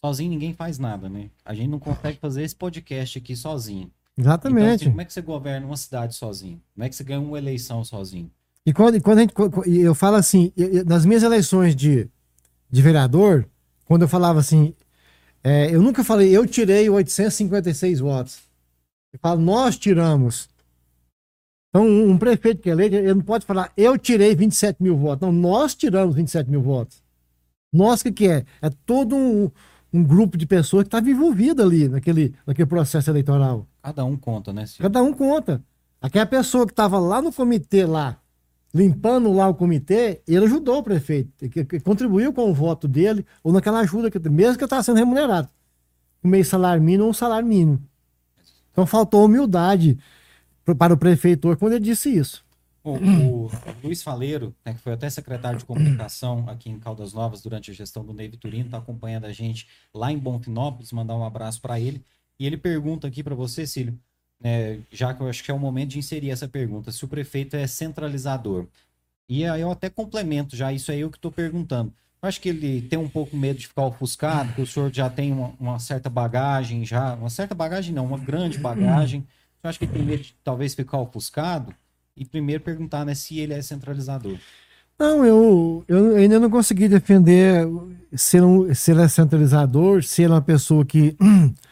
Sozinho 0.00 0.30
ninguém 0.30 0.52
faz 0.52 0.78
nada, 0.78 1.08
né? 1.08 1.28
A 1.44 1.52
gente 1.54 1.68
não 1.68 1.80
consegue 1.80 2.18
fazer 2.18 2.44
esse 2.44 2.54
podcast 2.54 3.18
aqui 3.18 3.34
sozinho. 3.34 3.90
Exatamente. 4.16 4.64
Então, 4.64 4.74
assim, 4.74 4.90
como 4.90 5.00
é 5.00 5.04
que 5.04 5.12
você 5.12 5.22
governa 5.22 5.66
uma 5.66 5.76
cidade 5.76 6.14
sozinho? 6.14 6.60
Como 6.74 6.84
é 6.84 6.88
que 6.88 6.94
você 6.94 7.02
ganha 7.02 7.20
uma 7.20 7.36
eleição 7.36 7.84
sozinho? 7.84 8.30
E 8.64 8.72
quando, 8.72 9.00
quando 9.02 9.18
a 9.18 9.20
gente, 9.22 9.34
eu 9.66 9.94
falo 9.94 10.16
assim, 10.16 10.52
nas 10.86 11.04
minhas 11.04 11.22
eleições 11.22 11.74
de, 11.74 12.08
de 12.70 12.82
vereador, 12.82 13.48
quando 13.86 14.02
eu 14.02 14.08
falava 14.08 14.38
assim, 14.38 14.72
é, 15.42 15.74
eu 15.74 15.82
nunca 15.82 16.04
falei, 16.04 16.36
eu 16.36 16.46
tirei 16.46 16.88
856 16.88 17.98
votos. 18.00 18.40
Eu 19.12 19.18
falo, 19.18 19.40
nós 19.40 19.76
tiramos. 19.76 20.48
Então, 21.70 21.84
um, 21.84 22.10
um 22.10 22.18
prefeito 22.18 22.62
que 22.62 22.68
é 22.68 22.72
eleito, 22.72 22.94
ele 22.94 23.14
não 23.14 23.22
pode 23.22 23.44
falar, 23.44 23.72
eu 23.76 23.98
tirei 23.98 24.34
27 24.36 24.80
mil 24.80 24.96
votos. 24.96 25.26
Não, 25.26 25.32
nós 25.32 25.74
tiramos 25.74 26.14
27 26.14 26.48
mil 26.48 26.62
votos. 26.62 27.02
Nós, 27.72 28.00
o 28.00 28.04
que, 28.04 28.12
que 28.12 28.28
é? 28.28 28.44
É 28.62 28.70
todo 28.86 29.16
um, 29.16 29.50
um 29.92 30.02
grupo 30.02 30.36
de 30.36 30.46
pessoas 30.46 30.84
que 30.84 30.88
estava 30.88 31.08
envolvido 31.08 31.62
ali 31.62 31.88
naquele, 31.88 32.34
naquele 32.46 32.66
processo 32.66 33.10
eleitoral. 33.10 33.66
Cada 33.82 34.04
um 34.04 34.16
conta, 34.16 34.52
né? 34.52 34.66
Senhor? 34.66 34.82
Cada 34.82 35.02
um 35.02 35.12
conta. 35.12 35.62
Aquela 36.00 36.26
pessoa 36.26 36.66
que 36.66 36.72
estava 36.72 36.98
lá 36.98 37.20
no 37.20 37.32
comitê, 37.32 37.84
lá, 37.84 38.18
limpando 38.72 39.32
lá 39.32 39.48
o 39.48 39.54
comitê, 39.54 40.20
ele 40.28 40.44
ajudou 40.44 40.78
o 40.78 40.82
prefeito, 40.82 41.48
que, 41.48 41.64
que 41.64 41.80
contribuiu 41.80 42.32
com 42.32 42.50
o 42.50 42.54
voto 42.54 42.86
dele, 42.86 43.24
ou 43.42 43.52
naquela 43.52 43.80
ajuda, 43.80 44.10
que, 44.10 44.18
mesmo 44.28 44.58
que 44.58 44.64
estava 44.64 44.82
sendo 44.82 44.96
remunerado. 44.96 45.48
Meio 46.22 46.44
salário 46.44 46.82
mínimo 46.82 47.04
ou 47.04 47.10
um 47.10 47.14
salário 47.14 47.46
mínimo. 47.46 47.82
Então 48.72 48.86
faltou 48.86 49.24
humildade 49.24 49.98
para 50.78 50.92
o 50.92 50.96
prefeitor 50.96 51.56
quando 51.56 51.72
ele 51.72 51.84
disse 51.84 52.14
isso. 52.14 52.44
O, 52.96 53.46
o 53.46 53.50
Luiz 53.82 54.02
Faleiro, 54.02 54.54
né, 54.64 54.74
que 54.74 54.80
foi 54.80 54.92
até 54.92 55.10
secretário 55.10 55.58
de 55.58 55.64
comunicação 55.64 56.44
aqui 56.48 56.70
em 56.70 56.78
Caldas 56.78 57.12
Novas 57.12 57.42
durante 57.42 57.70
a 57.70 57.74
gestão 57.74 58.04
do 58.04 58.12
Ney 58.12 58.28
Vitorino, 58.28 58.66
está 58.66 58.78
acompanhando 58.78 59.26
a 59.26 59.32
gente 59.32 59.66
lá 59.94 60.10
em 60.12 60.18
Bonfinópolis, 60.18 60.92
mandar 60.92 61.16
um 61.16 61.24
abraço 61.24 61.60
para 61.60 61.78
ele. 61.78 62.02
E 62.38 62.46
ele 62.46 62.56
pergunta 62.56 63.06
aqui 63.06 63.22
para 63.22 63.34
você, 63.34 63.66
Cílio, 63.66 63.98
né, 64.40 64.80
já 64.92 65.12
que 65.12 65.20
eu 65.20 65.28
acho 65.28 65.42
que 65.42 65.50
é 65.50 65.54
o 65.54 65.58
momento 65.58 65.90
de 65.90 65.98
inserir 65.98 66.30
essa 66.30 66.48
pergunta, 66.48 66.92
se 66.92 67.04
o 67.04 67.08
prefeito 67.08 67.56
é 67.56 67.66
centralizador. 67.66 68.66
E 69.28 69.44
aí 69.44 69.60
eu 69.60 69.70
até 69.70 69.90
complemento 69.90 70.56
já, 70.56 70.72
isso 70.72 70.90
aí 70.90 71.00
eu 71.00 71.10
que 71.10 71.18
estou 71.18 71.30
perguntando. 71.30 71.92
Eu 72.20 72.28
acho 72.28 72.40
que 72.40 72.48
ele 72.48 72.82
tem 72.82 72.98
um 72.98 73.08
pouco 73.08 73.36
medo 73.36 73.58
de 73.58 73.68
ficar 73.68 73.86
ofuscado, 73.86 74.52
que 74.52 74.62
o 74.62 74.66
senhor 74.66 74.92
já 74.92 75.08
tem 75.08 75.32
uma, 75.32 75.52
uma 75.60 75.78
certa 75.78 76.10
bagagem, 76.10 76.84
já, 76.84 77.14
uma 77.14 77.30
certa 77.30 77.54
bagagem 77.54 77.94
não, 77.94 78.06
uma 78.06 78.18
grande 78.18 78.58
bagagem. 78.58 79.26
Eu 79.62 79.70
acho 79.70 79.78
que 79.78 79.84
ele 79.84 79.92
tem 79.92 80.02
medo 80.02 80.22
de 80.22 80.34
talvez 80.42 80.74
ficar 80.74 80.98
ofuscado 80.98 81.74
e 82.18 82.24
primeiro 82.24 82.62
perguntar 82.62 83.04
né, 83.04 83.14
se 83.14 83.38
ele 83.38 83.54
é 83.54 83.62
centralizador. 83.62 84.36
Não, 84.98 85.24
eu, 85.24 85.84
eu 85.86 86.16
ainda 86.16 86.40
não 86.40 86.50
consegui 86.50 86.88
defender 86.88 87.64
se, 88.12 88.40
um, 88.40 88.74
se 88.74 88.90
ele 88.90 89.02
é 89.02 89.08
centralizador, 89.08 90.02
se 90.02 90.22
ele 90.22 90.32
é 90.32 90.34
uma 90.34 90.42
pessoa 90.42 90.84
que, 90.84 91.16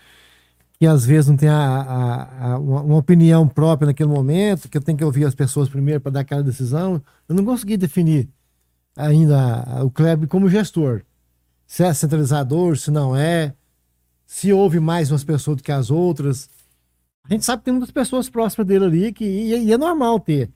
que 0.79 0.87
às 0.87 1.05
vezes 1.05 1.29
não 1.29 1.37
tem 1.37 1.49
a, 1.49 1.59
a, 1.59 2.53
a 2.53 2.59
uma, 2.59 2.97
opinião 2.97 3.49
própria 3.49 3.87
naquele 3.87 4.09
momento, 4.09 4.69
que 4.69 4.79
eu 4.79 4.83
tenho 4.83 4.97
que 4.97 5.05
ouvir 5.05 5.25
as 5.25 5.35
pessoas 5.35 5.69
primeiro 5.69 6.01
para 6.01 6.13
dar 6.13 6.21
aquela 6.21 6.43
decisão. 6.43 7.03
Eu 7.29 7.35
não 7.35 7.45
consegui 7.45 7.77
definir 7.77 8.29
ainda 8.97 9.83
o 9.85 9.91
Kleber 9.91 10.29
como 10.29 10.49
gestor. 10.49 11.03
Se 11.67 11.83
é 11.83 11.93
centralizador, 11.93 12.77
se 12.77 12.93
não 12.93 13.17
é, 13.17 13.55
se 14.25 14.53
ouve 14.53 14.79
mais 14.79 15.11
umas 15.11 15.25
pessoas 15.25 15.57
do 15.57 15.63
que 15.65 15.73
as 15.73 15.91
outras. 15.91 16.49
A 17.29 17.33
gente 17.33 17.45
sabe 17.45 17.61
que 17.61 17.65
tem 17.65 17.75
muitas 17.75 17.91
pessoas 17.91 18.29
próximas 18.29 18.67
dele 18.67 18.85
ali 18.85 19.13
que 19.13 19.25
e, 19.25 19.65
e 19.67 19.73
é 19.73 19.79
normal 19.79 20.21
ter. 20.21 20.51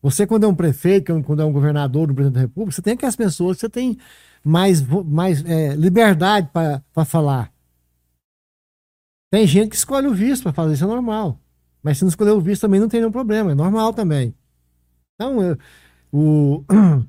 Você, 0.00 0.26
quando 0.26 0.44
é 0.44 0.48
um 0.48 0.54
prefeito, 0.54 1.22
quando 1.22 1.42
é 1.42 1.44
um 1.44 1.52
governador 1.52 2.08
do 2.08 2.14
presidente 2.14 2.34
da 2.34 2.40
República, 2.40 2.74
você 2.74 2.82
tem 2.82 2.94
aquelas 2.94 3.14
pessoas 3.14 3.56
que 3.56 3.60
você 3.60 3.68
tem 3.68 3.96
mais, 4.44 4.82
mais 4.82 5.44
é, 5.44 5.74
liberdade 5.76 6.48
para 6.52 7.04
falar. 7.04 7.52
Tem 9.30 9.46
gente 9.46 9.70
que 9.70 9.76
escolhe 9.76 10.06
o 10.08 10.14
vice 10.14 10.42
para 10.42 10.52
fazer, 10.52 10.74
isso 10.74 10.84
é 10.84 10.88
normal. 10.88 11.38
Mas 11.82 11.98
se 11.98 12.04
não 12.04 12.08
escolher 12.08 12.32
o 12.32 12.40
vice 12.40 12.60
também 12.60 12.80
não 12.80 12.88
tem 12.88 13.00
nenhum 13.00 13.12
problema, 13.12 13.52
é 13.52 13.54
normal 13.54 13.94
também. 13.94 14.34
Então, 15.14 15.42
eu, 15.42 15.58
o 16.12 16.64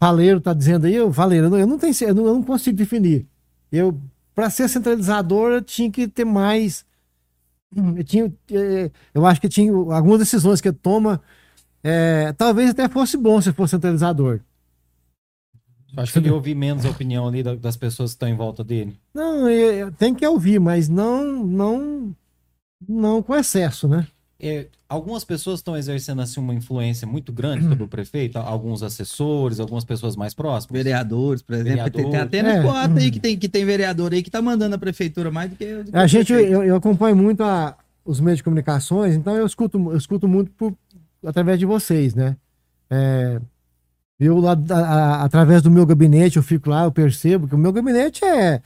Faleiro 0.00 0.38
está 0.38 0.52
dizendo 0.52 0.86
aí, 0.86 1.00
o 1.00 1.12
Faleiro, 1.12 1.54
eu 1.56 1.66
não, 1.66 1.78
tenho, 1.78 1.94
eu 2.00 2.14
não, 2.14 2.26
eu 2.26 2.34
não 2.34 2.42
consigo 2.42 2.76
definir. 2.76 3.26
Eu, 3.70 4.00
para 4.34 4.50
ser 4.50 4.68
centralizador, 4.68 5.52
eu 5.52 5.62
tinha 5.62 5.90
que 5.90 6.08
ter 6.08 6.24
mais. 6.24 6.84
Eu, 7.76 8.04
tinha, 8.04 8.32
é, 8.52 8.90
eu 9.12 9.26
acho 9.26 9.40
que 9.40 9.48
tinha 9.48 9.72
algumas 9.72 10.18
decisões 10.18 10.60
que 10.60 10.72
toma. 10.72 11.20
É, 11.84 12.32
talvez 12.32 12.70
até 12.70 12.88
fosse 12.88 13.16
bom 13.16 13.40
se 13.40 13.52
fosse 13.52 13.72
centralizador. 13.72 14.40
Acho 15.96 16.12
que 16.12 16.18
ele 16.18 16.30
ouvi 16.30 16.54
menos 16.54 16.84
a 16.84 16.90
opinião 16.90 17.26
ali 17.26 17.42
das 17.42 17.76
pessoas 17.76 18.10
que 18.10 18.16
estão 18.16 18.28
em 18.28 18.36
volta 18.36 18.62
dele. 18.62 18.98
Não, 19.14 19.46
tem 19.96 20.14
que 20.14 20.26
ouvir, 20.26 20.58
mas 20.58 20.88
não, 20.88 21.44
não, 21.44 22.14
não 22.86 23.22
com 23.22 23.34
excesso, 23.34 23.88
né? 23.88 24.06
É, 24.38 24.66
algumas 24.86 25.24
pessoas 25.24 25.60
estão 25.60 25.74
exercendo 25.74 26.20
assim 26.20 26.38
uma 26.38 26.54
influência 26.54 27.06
muito 27.06 27.32
grande 27.32 27.66
sobre 27.66 27.84
o 27.84 27.88
prefeito, 27.88 28.36
alguns 28.36 28.82
assessores, 28.82 29.58
algumas 29.58 29.84
pessoas 29.84 30.14
mais 30.14 30.34
próximas. 30.34 30.72
Vereadores, 30.72 31.40
por 31.40 31.54
exemplo. 31.54 31.84
Vereadores. 31.84 32.10
Tem, 32.10 32.20
até 32.20 32.42
no 32.42 32.70
é. 32.70 33.02
aí 33.02 33.10
que 33.10 33.18
tem, 33.18 33.38
que 33.38 33.48
tem 33.48 33.64
vereador 33.64 34.12
aí 34.12 34.22
que 34.22 34.30
tá 34.30 34.42
mandando 34.42 34.74
a 34.74 34.78
prefeitura 34.78 35.30
mais 35.30 35.50
do 35.50 35.56
que. 35.56 35.82
Do 35.82 35.90
que 35.90 35.96
a 35.96 36.06
gente, 36.06 36.32
eu, 36.32 36.62
eu, 36.62 36.76
acompanho 36.76 37.16
muito 37.16 37.42
a, 37.42 37.78
os 38.04 38.20
meios 38.20 38.38
de 38.38 38.44
comunicações, 38.44 39.14
então 39.14 39.34
eu 39.34 39.46
escuto, 39.46 39.78
eu 39.90 39.96
escuto 39.96 40.28
muito 40.28 40.50
por, 40.50 40.76
através 41.24 41.58
de 41.58 41.64
vocês, 41.64 42.14
né? 42.14 42.36
É, 42.90 43.40
eu 44.20 44.38
lá, 44.38 44.52
a, 44.70 44.74
a, 44.74 45.24
através 45.24 45.62
do 45.62 45.70
meu 45.70 45.86
gabinete, 45.86 46.36
eu 46.36 46.42
fico 46.42 46.68
lá, 46.68 46.84
eu 46.84 46.92
percebo 46.92 47.48
que 47.48 47.54
o 47.54 47.58
meu 47.58 47.72
gabinete 47.72 48.22
é 48.22 48.60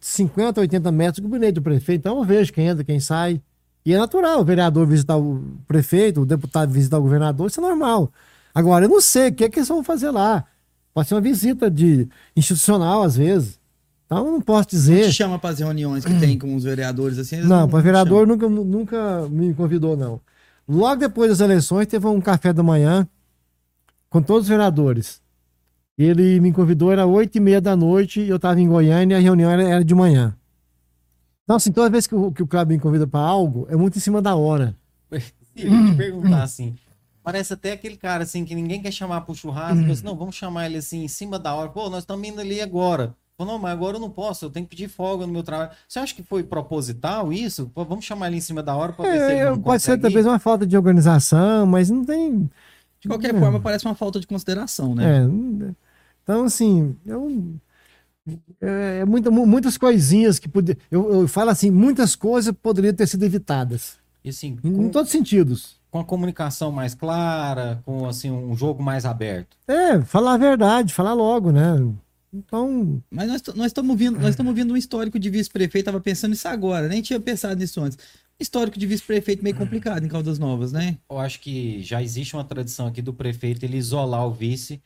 50, 0.00 0.60
80 0.60 0.92
metros 0.92 1.18
do 1.18 1.28
gabinete 1.28 1.54
do 1.54 1.62
prefeito, 1.62 2.00
então 2.00 2.18
eu 2.18 2.24
vejo 2.24 2.52
quem 2.52 2.68
entra, 2.68 2.84
quem 2.84 3.00
sai. 3.00 3.40
E 3.86 3.94
é 3.94 3.98
natural 3.98 4.40
o 4.40 4.44
vereador 4.44 4.84
visitar 4.84 5.16
o 5.16 5.40
prefeito, 5.68 6.22
o 6.22 6.26
deputado 6.26 6.72
visitar 6.72 6.98
o 6.98 7.02
governador, 7.02 7.46
isso 7.46 7.60
é 7.60 7.62
normal. 7.62 8.12
Agora, 8.52 8.86
eu 8.86 8.88
não 8.88 9.00
sei 9.00 9.28
o 9.28 9.32
que, 9.32 9.44
é 9.44 9.48
que 9.48 9.60
eles 9.60 9.68
vão 9.68 9.84
fazer 9.84 10.10
lá. 10.10 10.44
Pode 10.92 11.08
ser 11.08 11.14
uma 11.14 11.20
visita 11.20 11.70
de 11.70 12.08
institucional, 12.34 13.04
às 13.04 13.16
vezes. 13.16 13.60
Então, 14.04 14.24
não 14.24 14.40
posso 14.40 14.70
dizer. 14.70 15.02
Não 15.02 15.10
te 15.10 15.12
chama 15.12 15.38
para 15.38 15.50
as 15.50 15.60
reuniões 15.60 16.04
que 16.04 16.18
tem 16.18 16.36
com 16.36 16.56
os 16.56 16.64
vereadores 16.64 17.16
assim? 17.16 17.36
Não, 17.36 17.60
não 17.60 17.68
para 17.68 17.80
vereador 17.80 18.26
nunca, 18.26 18.48
nunca 18.48 19.28
me 19.28 19.54
convidou, 19.54 19.96
não. 19.96 20.20
Logo 20.68 20.96
depois 20.96 21.30
das 21.30 21.38
eleições, 21.38 21.86
teve 21.86 22.06
um 22.08 22.20
café 22.20 22.52
da 22.52 22.64
manhã 22.64 23.06
com 24.10 24.20
todos 24.20 24.44
os 24.44 24.48
vereadores. 24.48 25.20
Ele 25.96 26.40
me 26.40 26.52
convidou, 26.52 26.90
era 26.90 27.06
oito 27.06 27.36
e 27.36 27.40
meia 27.40 27.60
da 27.60 27.76
noite, 27.76 28.20
eu 28.20 28.36
estava 28.36 28.60
em 28.60 28.68
Goiânia 28.68 29.14
e 29.14 29.18
a 29.18 29.20
reunião 29.20 29.48
era, 29.48 29.62
era, 29.62 29.84
de 29.84 29.94
manhã. 29.94 30.36
Então, 31.46 31.54
assim, 31.54 31.70
toda 31.70 31.88
vez 31.88 32.08
que 32.08 32.14
o, 32.14 32.32
que 32.32 32.42
o 32.42 32.46
Cláudio 32.46 32.74
me 32.74 32.80
convida 32.80 33.06
para 33.06 33.20
algo, 33.20 33.68
é 33.70 33.76
muito 33.76 33.96
em 33.96 34.00
cima 34.00 34.20
da 34.20 34.34
hora. 34.34 34.74
Eu 35.56 35.70
te 35.70 35.94
perguntar 35.96 36.42
assim, 36.42 36.74
parece 37.22 37.52
até 37.52 37.72
aquele 37.72 37.96
cara 37.96 38.24
assim 38.24 38.44
que 38.44 38.54
ninguém 38.54 38.82
quer 38.82 38.90
chamar 38.90 39.20
pro 39.20 39.34
churrasco, 39.34 39.90
assim, 39.90 40.04
não, 40.04 40.16
vamos 40.16 40.34
chamar 40.34 40.66
ele 40.66 40.78
assim 40.78 41.04
em 41.04 41.08
cima 41.08 41.38
da 41.38 41.54
hora. 41.54 41.70
Pô, 41.70 41.88
nós 41.88 42.00
estamos 42.00 42.28
indo 42.28 42.40
ali 42.40 42.60
agora. 42.60 43.14
Falou, 43.38 43.52
não, 43.54 43.60
mas 43.60 43.72
agora 43.72 43.96
eu 43.96 44.00
não 44.00 44.10
posso, 44.10 44.46
eu 44.46 44.50
tenho 44.50 44.66
que 44.66 44.70
pedir 44.70 44.88
folga 44.88 45.24
no 45.26 45.32
meu 45.32 45.42
trabalho. 45.42 45.70
Você 45.86 45.98
acha 45.98 46.14
que 46.14 46.22
foi 46.22 46.42
proposital 46.42 47.32
isso? 47.32 47.70
Pô, 47.72 47.84
vamos 47.84 48.04
chamar 48.04 48.26
ele 48.26 48.38
em 48.38 48.40
cima 48.40 48.62
da 48.62 48.74
hora 48.74 48.92
para 48.92 49.10
ver 49.10 49.16
é, 49.16 49.26
se 49.26 49.32
ele 49.32 49.44
não 49.44 49.60
Pode 49.60 49.82
ser 49.82 49.98
talvez 49.98 50.26
uma 50.26 50.38
falta 50.38 50.66
de 50.66 50.76
organização, 50.76 51.64
mas 51.64 51.88
não 51.88 52.04
tem. 52.04 52.50
De 52.98 53.08
qualquer 53.08 53.34
é. 53.34 53.38
forma, 53.38 53.60
parece 53.60 53.84
uma 53.84 53.94
falta 53.94 54.18
de 54.18 54.26
consideração, 54.26 54.94
né? 54.94 55.18
É. 55.18 55.74
Então, 56.22 56.44
assim, 56.44 56.96
eu, 57.06 57.54
é, 58.60 59.00
é 59.00 59.04
muita, 59.04 59.30
muitas 59.30 59.78
coisinhas 59.78 60.38
que 60.38 60.48
poder, 60.48 60.78
eu, 60.90 61.22
eu 61.22 61.28
falo 61.28 61.50
assim, 61.50 61.70
muitas 61.70 62.16
coisas 62.16 62.54
poderiam 62.60 62.94
ter 62.94 63.06
sido 63.06 63.24
evitadas. 63.24 63.98
E 64.24 64.30
assim, 64.30 64.58
em, 64.64 64.72
com, 64.72 64.82
em 64.84 64.88
todos 64.88 65.08
os 65.08 65.12
sentidos. 65.12 65.76
Com 65.90 66.00
a 66.00 66.04
comunicação 66.04 66.72
mais 66.72 66.94
clara, 66.94 67.80
com 67.84 68.06
assim 68.06 68.30
um 68.30 68.54
jogo 68.56 68.82
mais 68.82 69.04
aberto. 69.04 69.56
É, 69.68 70.00
falar 70.02 70.34
a 70.34 70.38
verdade, 70.38 70.92
falar 70.92 71.14
logo, 71.14 71.52
né? 71.52 71.76
Então. 72.32 73.02
Mas 73.10 73.28
nós, 73.28 73.42
nós 73.54 73.66
estamos 73.66 73.96
vendo, 73.96 74.18
nós 74.18 74.30
estamos 74.30 74.54
vendo 74.54 74.74
um 74.74 74.76
histórico 74.76 75.18
de 75.18 75.30
vice-prefeito, 75.30 75.86
tava 75.86 76.00
pensando 76.00 76.32
nisso 76.32 76.48
agora, 76.48 76.88
nem 76.88 77.00
tinha 77.00 77.20
pensado 77.20 77.58
nisso 77.58 77.80
antes 77.80 77.96
histórico 78.38 78.78
de 78.78 78.86
vice-prefeito 78.86 79.42
meio 79.42 79.56
complicado 79.56 80.04
em 80.04 80.08
Caldas 80.08 80.38
Novas, 80.38 80.72
né? 80.72 80.98
Eu 81.10 81.18
acho 81.18 81.40
que 81.40 81.82
já 81.82 82.02
existe 82.02 82.34
uma 82.34 82.44
tradição 82.44 82.86
aqui 82.86 83.00
do 83.00 83.14
prefeito 83.14 83.64
ele 83.64 83.78
isolar 83.78 84.26
o 84.26 84.30
vice 84.30 84.82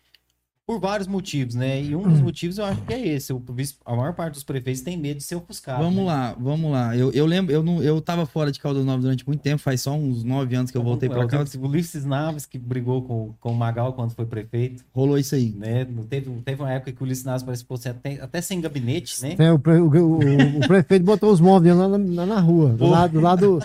por 0.70 0.78
vários 0.78 1.08
motivos, 1.08 1.56
né? 1.56 1.82
E 1.82 1.96
um 1.96 2.02
dos 2.02 2.20
motivos 2.20 2.56
eu 2.56 2.64
acho 2.64 2.80
que 2.82 2.94
é 2.94 3.08
esse. 3.08 3.32
O, 3.32 3.42
a 3.84 3.96
maior 3.96 4.12
parte 4.12 4.34
dos 4.34 4.44
prefeitos 4.44 4.82
tem 4.82 4.96
medo 4.96 5.16
de 5.16 5.24
ser 5.24 5.34
ofuscado. 5.34 5.82
Vamos 5.82 5.98
né? 5.98 6.04
lá, 6.04 6.36
vamos 6.38 6.70
lá. 6.70 6.96
Eu, 6.96 7.10
eu 7.10 7.26
lembro, 7.26 7.52
eu, 7.52 7.60
não, 7.60 7.82
eu 7.82 8.00
tava 8.00 8.24
fora 8.24 8.52
de 8.52 8.60
Caldas 8.60 8.84
Novas 8.84 9.02
durante 9.02 9.26
muito 9.26 9.40
tempo, 9.40 9.60
faz 9.60 9.80
só 9.80 9.92
uns 9.92 10.22
nove 10.22 10.54
anos 10.54 10.70
que 10.70 10.78
eu 10.78 10.82
voltei 10.84 11.08
para 11.08 11.26
cá. 11.26 11.44
O 11.58 11.66
Ulisses 11.66 12.04
Naves, 12.04 12.46
que 12.46 12.56
brigou 12.56 13.02
com, 13.02 13.34
com 13.40 13.50
o 13.50 13.56
Magal 13.56 13.94
quando 13.94 14.12
foi 14.12 14.24
prefeito. 14.26 14.84
Rolou 14.94 15.18
isso 15.18 15.34
aí. 15.34 15.52
Né? 15.58 15.84
Teve, 16.08 16.30
teve 16.44 16.62
uma 16.62 16.70
época 16.70 16.92
que 16.92 17.02
o 17.02 17.04
Ulisses 17.04 17.24
Naves 17.24 17.42
parece 17.42 17.64
que 17.64 17.88
até, 17.88 18.20
até 18.20 18.40
sem 18.40 18.60
gabinete, 18.60 19.20
né? 19.22 19.34
É, 19.40 19.50
o, 19.50 19.58
pre, 19.58 19.72
o, 19.72 19.88
o, 19.88 20.18
o, 20.18 20.68
prefeito 20.68 21.04
botou 21.04 21.32
os 21.32 21.40
móveis 21.40 21.76
lá 21.76 21.88
na, 21.88 22.26
na 22.26 22.38
rua. 22.38 22.68
Do 22.74 22.86
lado, 22.86 23.12
do 23.14 23.20
lado. 23.20 23.58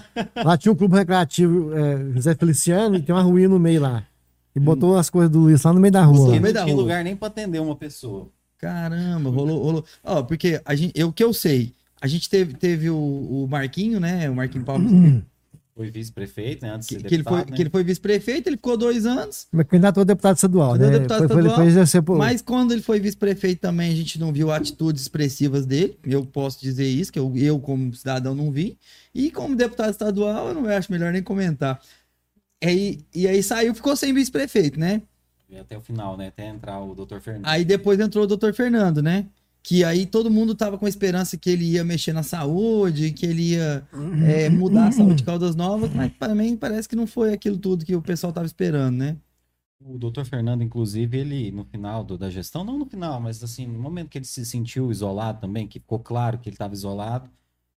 Lá 0.43 0.57
tinha 0.57 0.71
um 0.71 0.75
clube 0.75 0.95
recreativo 0.95 1.71
é, 1.71 2.13
José 2.15 2.33
Feliciano 2.33 2.95
e 2.95 3.01
tem 3.03 3.13
uma 3.13 3.21
ruína 3.21 3.49
no 3.49 3.59
meio 3.59 3.79
lá. 3.79 4.03
E 4.55 4.59
botou 4.59 4.97
as 4.97 5.09
coisas 5.09 5.29
do 5.29 5.39
Luiz 5.39 5.61
lá 5.63 5.73
no 5.73 5.79
meio 5.79 5.91
da 5.91 6.03
rua. 6.03 6.35
No 6.35 6.41
meio 6.41 6.53
da 6.53 6.63
rua. 6.63 6.73
lugar 6.73 7.03
nem 7.03 7.15
pra 7.15 7.27
atender 7.27 7.59
uma 7.59 7.75
pessoa. 7.75 8.29
Caramba, 8.57 9.29
rolou, 9.29 9.61
rolou. 9.61 9.85
Ó, 10.03 10.23
porque 10.23 10.61
a 10.63 10.73
gente, 10.73 10.93
eu 10.95 11.11
que 11.11 11.23
eu 11.23 11.33
sei, 11.33 11.73
a 12.01 12.07
gente 12.07 12.29
teve, 12.29 12.53
teve 12.53 12.89
o, 12.89 12.95
o 12.95 13.47
Marquinho, 13.49 13.99
né? 13.99 14.29
O 14.29 14.35
Marquinho 14.35 14.63
Palmas. 14.63 14.91
Foi 15.75 15.91
vice-prefeito, 15.91 16.65
né? 16.65 16.71
Antes 16.71 16.87
de 16.87 16.95
que, 16.95 17.03
deputado, 17.03 17.15
ele 17.15 17.23
foi, 17.23 17.51
né? 17.51 17.57
que 17.57 17.61
ele 17.61 17.69
foi 17.69 17.83
vice-prefeito, 17.83 18.47
ele 18.47 18.55
ficou 18.55 18.77
dois 18.77 19.05
anos. 19.05 19.45
Mas 19.51 19.67
candidato 19.67 19.99
a 19.99 20.03
deputado 20.05 20.35
estadual, 20.37 20.75
né? 20.75 20.89
Deputado 20.89 21.27
foi, 21.27 21.41
estadual, 21.41 21.85
foi, 21.85 22.01
foi, 22.01 22.17
Mas 22.17 22.41
quando 22.41 22.71
ele 22.71 22.81
foi 22.81 22.97
vice-prefeito 22.97 23.59
também, 23.59 23.91
a 23.91 23.95
gente 23.95 24.17
não 24.17 24.31
viu 24.31 24.51
atitudes 24.51 25.01
expressivas 25.01 25.65
dele. 25.65 25.99
Eu 26.05 26.25
posso 26.25 26.61
dizer 26.61 26.87
isso, 26.87 27.11
que 27.11 27.19
eu, 27.19 27.35
eu 27.35 27.59
como 27.59 27.93
cidadão, 27.93 28.33
não 28.33 28.51
vi. 28.51 28.77
E 29.13 29.29
como 29.29 29.53
deputado 29.53 29.91
estadual, 29.91 30.47
eu 30.47 30.53
não 30.53 30.65
acho 30.69 30.89
melhor 30.89 31.11
nem 31.11 31.21
comentar. 31.21 31.81
Aí, 32.63 32.99
e 33.13 33.27
aí 33.27 33.43
saiu, 33.43 33.75
ficou 33.75 33.95
sem 33.95 34.13
vice-prefeito, 34.13 34.79
né? 34.79 35.01
E 35.49 35.57
até 35.57 35.77
o 35.77 35.81
final, 35.81 36.17
né? 36.17 36.27
Até 36.27 36.47
entrar 36.47 36.79
o 36.79 36.95
doutor 36.95 37.21
Fernando. 37.21 37.47
Aí 37.47 37.63
depois 37.63 37.99
entrou 37.99 38.23
o 38.23 38.27
doutor 38.27 38.53
Fernando, 38.53 39.01
né? 39.01 39.27
Que 39.61 39.83
aí 39.83 40.05
todo 40.05 40.29
mundo 40.29 40.53
tava 40.53 40.77
com 40.77 40.87
esperança 40.87 41.37
que 41.37 41.49
ele 41.49 41.65
ia 41.65 41.83
mexer 41.83 42.13
na 42.13 42.23
saúde, 42.23 43.11
que 43.11 43.25
ele 43.25 43.53
ia 43.53 43.87
é, 44.27 44.47
mudar 44.49 44.87
a 44.87 44.91
saúde 44.91 45.15
de 45.15 45.23
Caldas 45.23 45.55
Novas, 45.55 45.91
mas 45.93 46.11
para 46.13 46.35
mim 46.35 46.55
parece 46.55 46.87
que 46.87 46.95
não 46.95 47.07
foi 47.07 47.33
aquilo 47.33 47.57
tudo 47.57 47.85
que 47.85 47.95
o 47.95 48.01
pessoal 48.01 48.31
tava 48.31 48.45
esperando, 48.45 48.97
né? 48.97 49.17
O 49.83 49.97
doutor 49.97 50.25
Fernando, 50.25 50.63
inclusive, 50.63 51.17
ele 51.17 51.51
no 51.51 51.65
final 51.65 52.03
do, 52.03 52.17
da 52.17 52.29
gestão, 52.29 52.63
não 52.63 52.77
no 52.77 52.85
final, 52.85 53.19
mas 53.19 53.43
assim, 53.43 53.67
no 53.67 53.79
momento 53.79 54.09
que 54.09 54.17
ele 54.17 54.25
se 54.25 54.45
sentiu 54.45 54.91
isolado 54.91 55.41
também, 55.41 55.67
que 55.67 55.79
ficou 55.79 55.99
claro 55.99 56.37
que 56.37 56.49
ele 56.49 56.55
estava 56.55 56.73
isolado, 56.73 57.29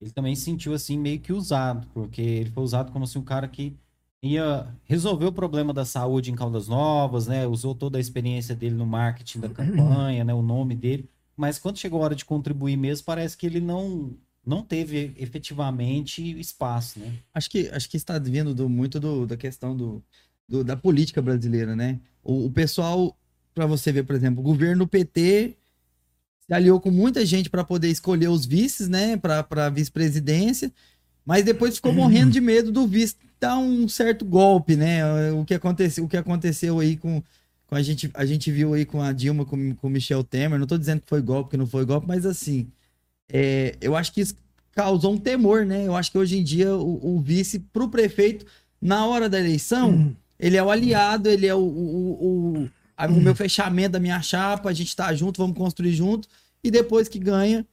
ele 0.01 0.11
também 0.11 0.35
se 0.35 0.43
sentiu 0.43 0.73
assim 0.73 0.97
meio 0.97 1.19
que 1.19 1.31
usado, 1.31 1.87
porque 1.93 2.21
ele 2.21 2.51
foi 2.51 2.63
usado 2.63 2.91
como 2.91 3.05
assim 3.05 3.17
um 3.17 3.23
cara 3.23 3.47
que 3.47 3.75
ia 4.21 4.67
resolver 4.83 5.25
o 5.25 5.31
problema 5.31 5.73
da 5.73 5.85
saúde 5.85 6.31
em 6.31 6.35
Caldas 6.35 6.67
Novas, 6.67 7.27
né? 7.27 7.45
Usou 7.45 7.75
toda 7.75 7.97
a 7.97 8.01
experiência 8.01 8.55
dele 8.55 8.75
no 8.75 8.85
marketing 8.85 9.39
da 9.39 9.49
campanha, 9.49 10.23
né? 10.23 10.33
O 10.33 10.41
nome 10.41 10.75
dele. 10.75 11.09
Mas 11.37 11.59
quando 11.59 11.77
chegou 11.77 12.01
a 12.01 12.05
hora 12.05 12.15
de 12.15 12.25
contribuir 12.25 12.77
mesmo, 12.77 13.05
parece 13.05 13.37
que 13.37 13.45
ele 13.45 13.59
não 13.59 14.15
não 14.45 14.61
teve 14.61 15.11
efetivamente 15.17 16.39
espaço, 16.39 16.99
né? 16.99 17.13
Acho 17.33 17.49
que 17.49 17.67
acho 17.69 17.89
que 17.89 17.97
está 17.97 18.19
vindo 18.19 18.53
do, 18.53 18.69
muito 18.69 18.99
do, 18.99 19.25
da 19.25 19.35
questão 19.35 19.75
do, 19.75 20.03
do, 20.47 20.63
da 20.63 20.77
política 20.77 21.21
brasileira, 21.21 21.75
né? 21.75 21.99
O, 22.23 22.45
o 22.45 22.51
pessoal, 22.51 23.17
para 23.55 23.65
você 23.65 23.91
ver, 23.91 24.03
por 24.03 24.15
exemplo, 24.15 24.41
o 24.41 24.43
governo 24.43 24.87
PT 24.87 25.55
se 26.47 26.53
aliou 26.53 26.79
com 26.79 26.91
muita 26.91 27.25
gente 27.25 27.49
para 27.49 27.63
poder 27.63 27.89
escolher 27.89 28.27
os 28.27 28.45
vices, 28.45 28.87
né? 28.87 29.17
Para 29.17 29.69
vice-presidência, 29.69 30.71
mas 31.25 31.43
depois 31.43 31.75
ficou 31.75 31.91
morrendo 31.91 32.31
de 32.31 32.39
medo 32.39 32.71
do 32.71 32.85
vice 32.85 33.15
dar 33.39 33.57
um 33.57 33.87
certo 33.87 34.25
golpe, 34.25 34.75
né? 34.75 35.31
O 35.31 35.45
que 35.45 35.53
aconteceu, 35.53 36.03
o 36.05 36.07
que 36.07 36.17
aconteceu 36.17 36.79
aí 36.79 36.97
com, 36.97 37.21
com 37.67 37.75
a 37.75 37.81
gente, 37.81 38.09
a 38.13 38.25
gente 38.25 38.51
viu 38.51 38.73
aí 38.73 38.85
com 38.85 39.01
a 39.01 39.11
Dilma, 39.11 39.45
com, 39.45 39.75
com 39.75 39.87
o 39.87 39.89
Michel 39.89 40.23
Temer. 40.23 40.59
Não 40.59 40.67
tô 40.67 40.77
dizendo 40.77 41.01
que 41.01 41.09
foi 41.09 41.21
golpe, 41.21 41.51
que 41.51 41.57
não 41.57 41.67
foi 41.67 41.85
golpe, 41.85 42.07
mas 42.07 42.25
assim, 42.25 42.67
é, 43.29 43.75
eu 43.81 43.95
acho 43.95 44.11
que 44.11 44.21
isso 44.21 44.35
causou 44.71 45.13
um 45.13 45.17
temor, 45.17 45.65
né? 45.65 45.87
Eu 45.87 45.95
acho 45.95 46.11
que 46.11 46.17
hoje 46.17 46.37
em 46.37 46.43
dia 46.43 46.75
o, 46.75 47.15
o 47.15 47.21
vice 47.21 47.59
pro 47.59 47.89
prefeito, 47.89 48.45
na 48.81 49.05
hora 49.05 49.29
da 49.29 49.39
eleição, 49.39 49.89
uhum. 49.89 50.15
ele 50.39 50.57
é 50.57 50.63
o 50.63 50.69
aliado, 50.69 51.29
ele 51.29 51.47
é 51.47 51.55
o, 51.55 51.59
o, 51.59 52.11
o, 52.61 52.69
a, 52.95 53.07
o 53.07 53.21
meu 53.21 53.33
fechamento 53.33 53.93
da 53.93 53.99
minha 53.99 54.21
chapa, 54.21 54.69
a 54.69 54.73
gente 54.73 54.95
tá 54.95 55.13
junto, 55.13 55.41
vamos 55.41 55.57
construir 55.57 55.93
junto. 55.93 56.27
E 56.63 56.69
depois 56.69 57.07
que 57.07 57.19
ganha, 57.19 57.65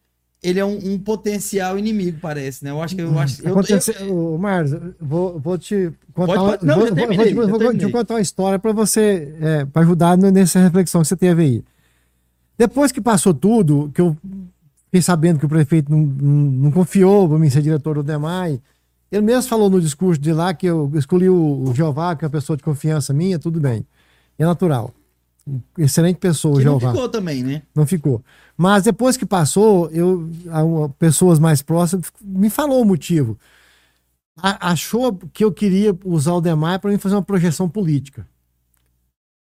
ele 0.42 0.58
é 0.58 0.64
um, 0.64 0.76
um, 0.94 0.98
potencial 0.98 1.78
inimigo, 1.78 2.18
parece, 2.20 2.64
né? 2.64 2.72
Eu 2.72 2.82
acho 2.82 2.96
que 2.96 3.02
eu 3.02 3.16
acho. 3.16 3.40
Eu, 3.46 3.54
eu, 4.00 4.38
Marcos, 4.38 4.72
vou, 5.00 5.38
vou 5.38 5.56
te 5.56 5.92
contar. 6.12 6.34
Pode, 6.34 6.50
pode, 6.50 6.66
não, 6.66 6.80
vou, 6.80 6.92
terminei, 6.92 7.32
vou, 7.32 7.46
vou, 7.46 7.78
te 7.78 7.88
contar 7.88 8.14
uma 8.14 8.20
história 8.20 8.58
para 8.58 8.72
você, 8.72 9.36
é, 9.40 9.64
para 9.64 9.82
ajudar 9.82 10.18
nessa 10.18 10.58
reflexão 10.58 11.00
que 11.00 11.06
você 11.06 11.16
teve 11.16 11.42
aí. 11.42 11.64
Depois 12.58 12.90
que 12.90 13.00
passou 13.00 13.32
tudo, 13.32 13.92
que 13.94 14.00
eu 14.00 14.16
fiquei 14.86 15.00
sabendo 15.00 15.38
que 15.38 15.46
o 15.46 15.48
prefeito 15.48 15.92
não, 15.92 16.00
não, 16.00 16.50
não 16.64 16.70
confiou 16.72 17.28
para 17.28 17.38
mim 17.38 17.48
ser 17.48 17.62
diretor 17.62 17.94
do 17.94 18.02
DEMAI, 18.02 18.60
Ele 19.12 19.22
mesmo 19.22 19.48
falou 19.48 19.70
no 19.70 19.80
discurso 19.80 20.20
de 20.20 20.32
lá 20.32 20.52
que 20.52 20.66
eu 20.66 20.90
escolhi 20.96 21.28
o, 21.28 21.68
o 21.68 21.72
Jeová, 21.72 22.16
que 22.16 22.24
é 22.24 22.26
uma 22.26 22.32
pessoa 22.32 22.56
de 22.56 22.64
confiança 22.64 23.12
minha, 23.12 23.38
tudo 23.38 23.60
bem. 23.60 23.86
É 24.36 24.44
natural. 24.44 24.92
Excelente 25.76 26.16
pessoa, 26.18 26.58
Que 26.58 26.64
não 26.64 26.78
Jeová. 26.78 26.92
ficou 26.92 27.08
também, 27.08 27.42
né? 27.42 27.62
Não 27.74 27.84
ficou. 27.86 28.22
Mas 28.56 28.84
depois 28.84 29.16
que 29.16 29.26
passou, 29.26 29.90
eu, 29.90 30.30
a- 30.50 30.60
a- 30.84 30.88
pessoas 30.90 31.38
mais 31.38 31.62
próximas 31.62 32.12
me 32.20 32.48
falou 32.48 32.80
o 32.80 32.84
motivo. 32.84 33.36
A- 34.36 34.70
achou 34.70 35.14
que 35.32 35.42
eu 35.44 35.52
queria 35.52 35.96
usar 36.04 36.34
o 36.34 36.40
Demar 36.40 36.78
para 36.78 36.90
mim 36.90 36.98
fazer 36.98 37.16
uma 37.16 37.22
projeção 37.22 37.68
política. 37.68 38.26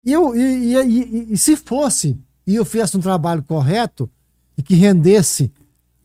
E, 0.05 0.13
eu, 0.13 0.37
e, 0.37 0.75
e- 0.75 0.77
e- 0.77 1.33
e 1.33 1.39
se 1.39 1.57
fosse, 1.57 2.19
e 2.47 2.55
eu 2.57 2.65
fizesse 2.65 2.97
um 2.97 3.01
trabalho 3.01 3.43
correto 3.43 4.09
e 4.57 4.63
que 4.63 4.75
rendesse 4.75 5.51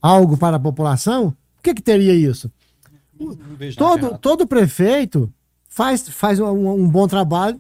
algo 0.02 0.38
para 0.38 0.56
a 0.56 0.60
população, 0.60 1.28
o 1.60 1.62
que, 1.62 1.74
que 1.74 1.82
teria 1.82 2.14
isso? 2.16 2.50
Não 3.20 3.36
Todo, 3.76 4.18
todo 4.18 4.48
prefeito 4.48 5.32
faz, 5.70 6.08
faz 6.10 6.40
um, 6.40 6.70
um 6.72 6.88
bom 6.90 7.08
trabalho 7.08 7.60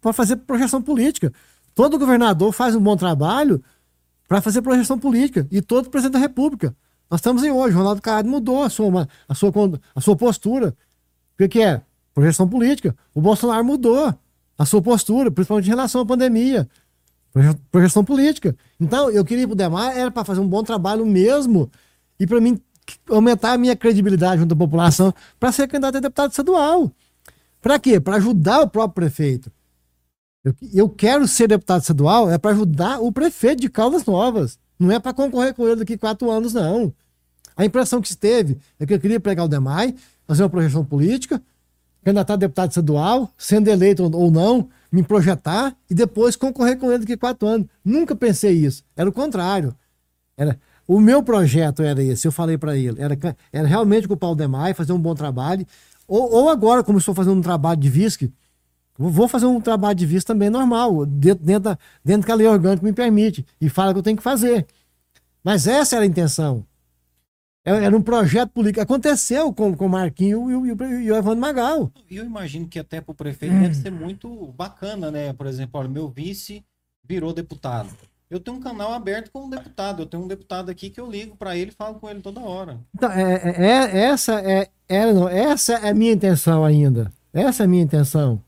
para 0.00 0.12
fazer 0.12 0.36
projeção 0.36 0.80
política. 0.80 1.30
Todo 1.74 1.98
governador 1.98 2.52
faz 2.52 2.74
um 2.74 2.80
bom 2.80 2.96
trabalho 2.96 3.62
para 4.28 4.40
fazer 4.40 4.62
projeção 4.62 4.98
política. 4.98 5.46
E 5.50 5.60
todo 5.60 5.90
presidente 5.90 6.14
da 6.14 6.18
República. 6.18 6.74
Nós 7.10 7.20
estamos 7.20 7.42
em 7.44 7.50
hoje. 7.50 7.74
O 7.74 7.78
Ronaldo 7.78 8.00
Caiado 8.00 8.28
mudou 8.28 8.62
a 8.62 8.70
sua, 8.70 9.08
a 9.28 9.34
sua, 9.34 9.52
a 9.94 10.00
sua 10.00 10.16
postura. 10.16 10.74
O 11.40 11.48
que, 11.48 11.60
é? 11.60 11.82
Projeção 12.14 12.48
política. 12.48 12.94
O 13.14 13.20
Bolsonaro 13.20 13.64
mudou 13.64 14.14
a 14.58 14.66
sua 14.66 14.80
postura, 14.82 15.30
principalmente 15.30 15.66
em 15.66 15.70
relação 15.70 16.00
à 16.02 16.06
pandemia. 16.06 16.68
Proje- 17.32 17.56
Projeção 17.70 18.04
política. 18.04 18.54
Então, 18.78 19.10
eu 19.10 19.24
queria 19.24 19.44
ir 19.44 19.46
pro 19.46 19.56
Demar, 19.56 19.96
era 19.96 20.10
para 20.10 20.24
fazer 20.24 20.40
um 20.40 20.48
bom 20.48 20.62
trabalho 20.62 21.04
mesmo. 21.04 21.70
E 22.20 22.26
para 22.26 22.40
mim 22.40 22.60
aumentar 23.08 23.52
a 23.52 23.58
minha 23.58 23.74
credibilidade 23.76 24.40
junto 24.40 24.54
à 24.54 24.56
população 24.56 25.12
para 25.40 25.52
ser 25.52 25.66
candidato 25.68 25.96
a 25.96 26.00
deputado 26.00 26.30
estadual. 26.30 26.90
Para 27.60 27.78
quê? 27.78 27.98
Para 28.00 28.16
ajudar 28.16 28.60
o 28.62 28.68
próprio 28.68 28.94
prefeito. 29.06 29.50
Eu, 30.44 30.54
eu 30.74 30.88
quero 30.88 31.26
ser 31.28 31.48
deputado 31.48 31.82
estadual 31.82 32.30
é 32.30 32.36
para 32.36 32.50
ajudar 32.50 33.00
o 33.00 33.12
prefeito 33.12 33.60
de 33.60 33.68
Caldas 33.68 34.04
Novas. 34.04 34.58
Não 34.78 34.90
é 34.90 34.98
para 34.98 35.12
concorrer 35.12 35.54
com 35.54 35.66
ele 35.66 35.76
daqui 35.76 35.96
quatro 35.96 36.30
anos, 36.30 36.52
não. 36.52 36.92
A 37.56 37.64
impressão 37.64 38.00
que 38.00 38.08
se 38.08 38.16
teve 38.16 38.58
é 38.80 38.86
que 38.86 38.94
eu 38.94 38.98
queria 38.98 39.20
pegar 39.20 39.44
o 39.44 39.48
DEMAI, 39.48 39.94
fazer 40.26 40.42
uma 40.42 40.48
projeção 40.50 40.84
política, 40.84 41.40
candidatar 42.02 42.34
a 42.34 42.36
deputado 42.36 42.70
estadual, 42.70 43.30
sendo 43.38 43.68
eleito 43.68 44.02
ou 44.02 44.30
não, 44.30 44.68
me 44.90 45.02
projetar 45.02 45.76
e 45.88 45.94
depois 45.94 46.34
concorrer 46.34 46.76
com 46.76 46.90
ele 46.90 47.00
daqui 47.00 47.16
quatro 47.16 47.46
anos. 47.46 47.68
Nunca 47.84 48.16
pensei 48.16 48.52
isso. 48.52 48.82
Era 48.96 49.08
o 49.08 49.12
contrário. 49.12 49.74
Era, 50.36 50.58
o 50.88 50.98
meu 50.98 51.22
projeto 51.22 51.82
era 51.82 52.02
esse, 52.02 52.26
eu 52.26 52.32
falei 52.32 52.58
para 52.58 52.76
ele. 52.76 53.00
Era, 53.00 53.16
era 53.52 53.68
realmente 53.68 54.06
ocupar 54.06 54.30
o 54.30 54.34
DEMAI, 54.34 54.74
fazer 54.74 54.92
um 54.92 54.98
bom 54.98 55.14
trabalho. 55.14 55.64
Ou, 56.08 56.32
ou 56.32 56.48
agora, 56.48 56.82
como 56.82 56.98
estou 56.98 57.14
fazendo 57.14 57.38
um 57.38 57.42
trabalho 57.42 57.78
de 57.78 57.88
VISC, 57.88 58.32
vou- 59.10 59.28
fazer 59.28 59.46
um 59.46 59.60
trabalho 59.60 59.94
de 59.94 60.06
VISC 60.06 60.26
também 60.26 60.50
normal, 60.50 61.04
dentro, 61.06 61.44
dentro, 61.44 61.62
da, 61.70 61.78
dentro 62.04 62.26
que 62.26 62.32
a 62.32 62.34
lei 62.34 62.46
orgânica 62.46 62.84
me 62.84 62.92
permite. 62.92 63.44
E 63.60 63.68
fala 63.68 63.92
que 63.92 63.98
eu 63.98 64.02
tenho 64.02 64.16
que 64.16 64.22
fazer. 64.22 64.66
Mas 65.42 65.66
essa 65.66 65.96
era 65.96 66.04
a 66.04 66.08
intenção. 66.08 66.64
Era 67.64 67.84
era 67.84 67.96
um 67.96 68.02
projeto 68.02 68.50
político. 68.50 68.80
Aconteceu 68.80 69.52
com, 69.52 69.74
com 69.76 69.86
o 69.86 69.88
Marquinho 69.88 70.50
e 70.50 70.54
o, 70.56 70.66
e 70.66 70.72
o, 70.72 70.84
e 71.00 71.12
o 71.12 71.16
Evandro 71.16 71.40
Magal. 71.40 71.92
E 72.10 72.16
eu 72.16 72.24
imagino 72.24 72.66
que 72.66 72.78
até 72.78 73.00
para 73.00 73.12
o 73.12 73.14
prefeito 73.14 73.54
deve 73.54 73.74
ser 73.74 73.90
muito 73.90 74.28
bacana, 74.56 75.10
né? 75.10 75.32
Por 75.32 75.46
exemplo, 75.46 75.78
olha, 75.80 75.88
meu 75.88 76.08
vice 76.08 76.64
virou 77.08 77.32
deputado. 77.32 77.88
Eu 78.28 78.40
tenho 78.40 78.56
um 78.56 78.60
canal 78.60 78.92
aberto 78.94 79.30
com 79.30 79.44
um 79.44 79.50
deputado. 79.50 80.02
Eu 80.02 80.06
tenho 80.06 80.24
um 80.24 80.26
deputado 80.26 80.70
aqui 80.70 80.90
que 80.90 80.98
eu 81.00 81.08
ligo 81.08 81.36
para 81.36 81.56
ele 81.56 81.70
e 81.70 81.74
falo 81.74 81.96
com 81.96 82.08
ele 82.08 82.20
toda 82.20 82.40
hora. 82.40 82.80
Então, 82.94 83.10
é, 83.12 83.32
é- 83.34 83.64
é- 83.66 83.98
essa, 84.06 84.40
é, 84.40 84.68
era, 84.88 85.12
não, 85.12 85.28
essa 85.28 85.74
é 85.74 85.90
a 85.90 85.94
minha 85.94 86.12
intenção 86.12 86.64
ainda. 86.64 87.12
Essa 87.32 87.62
é 87.62 87.66
a 87.66 87.68
minha 87.68 87.82
intenção. 87.82 88.42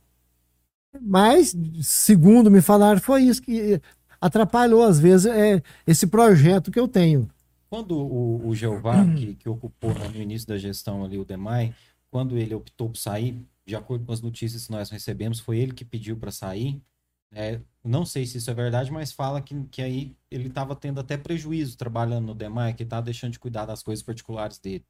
Mas, 1.01 1.55
segundo 1.83 2.51
me 2.51 2.61
falaram, 2.61 3.01
foi 3.01 3.23
isso 3.23 3.43
que 3.43 3.81
atrapalhou, 4.21 4.83
às 4.83 4.99
vezes, 4.99 5.27
é, 5.27 5.63
esse 5.87 6.07
projeto 6.07 6.71
que 6.71 6.79
eu 6.81 6.89
tenho. 6.89 7.29
Quando 7.69 7.99
o, 7.99 8.49
o 8.49 8.55
Jeová, 8.55 9.05
que, 9.15 9.35
que 9.35 9.49
ocupou 9.49 9.93
né, 9.95 10.09
no 10.09 10.21
início 10.21 10.47
da 10.47 10.57
gestão 10.57 11.05
ali 11.05 11.19
o 11.19 11.25
DEMAI, 11.25 11.75
quando 12.11 12.39
ele 12.39 12.55
optou 12.55 12.89
por 12.89 12.97
sair, 12.97 13.45
de 13.67 13.75
acordo 13.75 14.05
com 14.05 14.13
as 14.13 14.21
notícias 14.21 14.67
que 14.67 14.73
nós 14.73 14.91
recebemos, 14.91 15.41
foi 15.41 15.59
ele 15.59 15.73
que 15.73 15.85
pediu 15.85 16.17
para 16.17 16.31
sair. 16.31 16.81
É, 17.33 17.61
não 17.83 18.07
sei 18.07 18.25
se 18.25 18.39
isso 18.39 18.49
é 18.51 18.55
verdade, 18.55 18.93
mas 18.93 19.11
fala 19.11 19.43
que, 19.43 19.61
que 19.65 19.83
aí 19.83 20.17
ele 20.31 20.47
estava 20.47 20.77
tendo 20.77 21.01
até 21.01 21.17
prejuízo 21.17 21.77
trabalhando 21.77 22.27
no 22.27 22.35
DEMAI, 22.35 22.75
que 22.75 22.85
estava 22.85 23.03
deixando 23.03 23.33
de 23.33 23.41
cuidar 23.41 23.67
das 23.67 23.83
coisas 23.83 24.03
particulares 24.03 24.59
dele. 24.59 24.85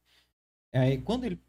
É, 0.71 0.97
quando 0.97 1.23
ele 1.23 1.39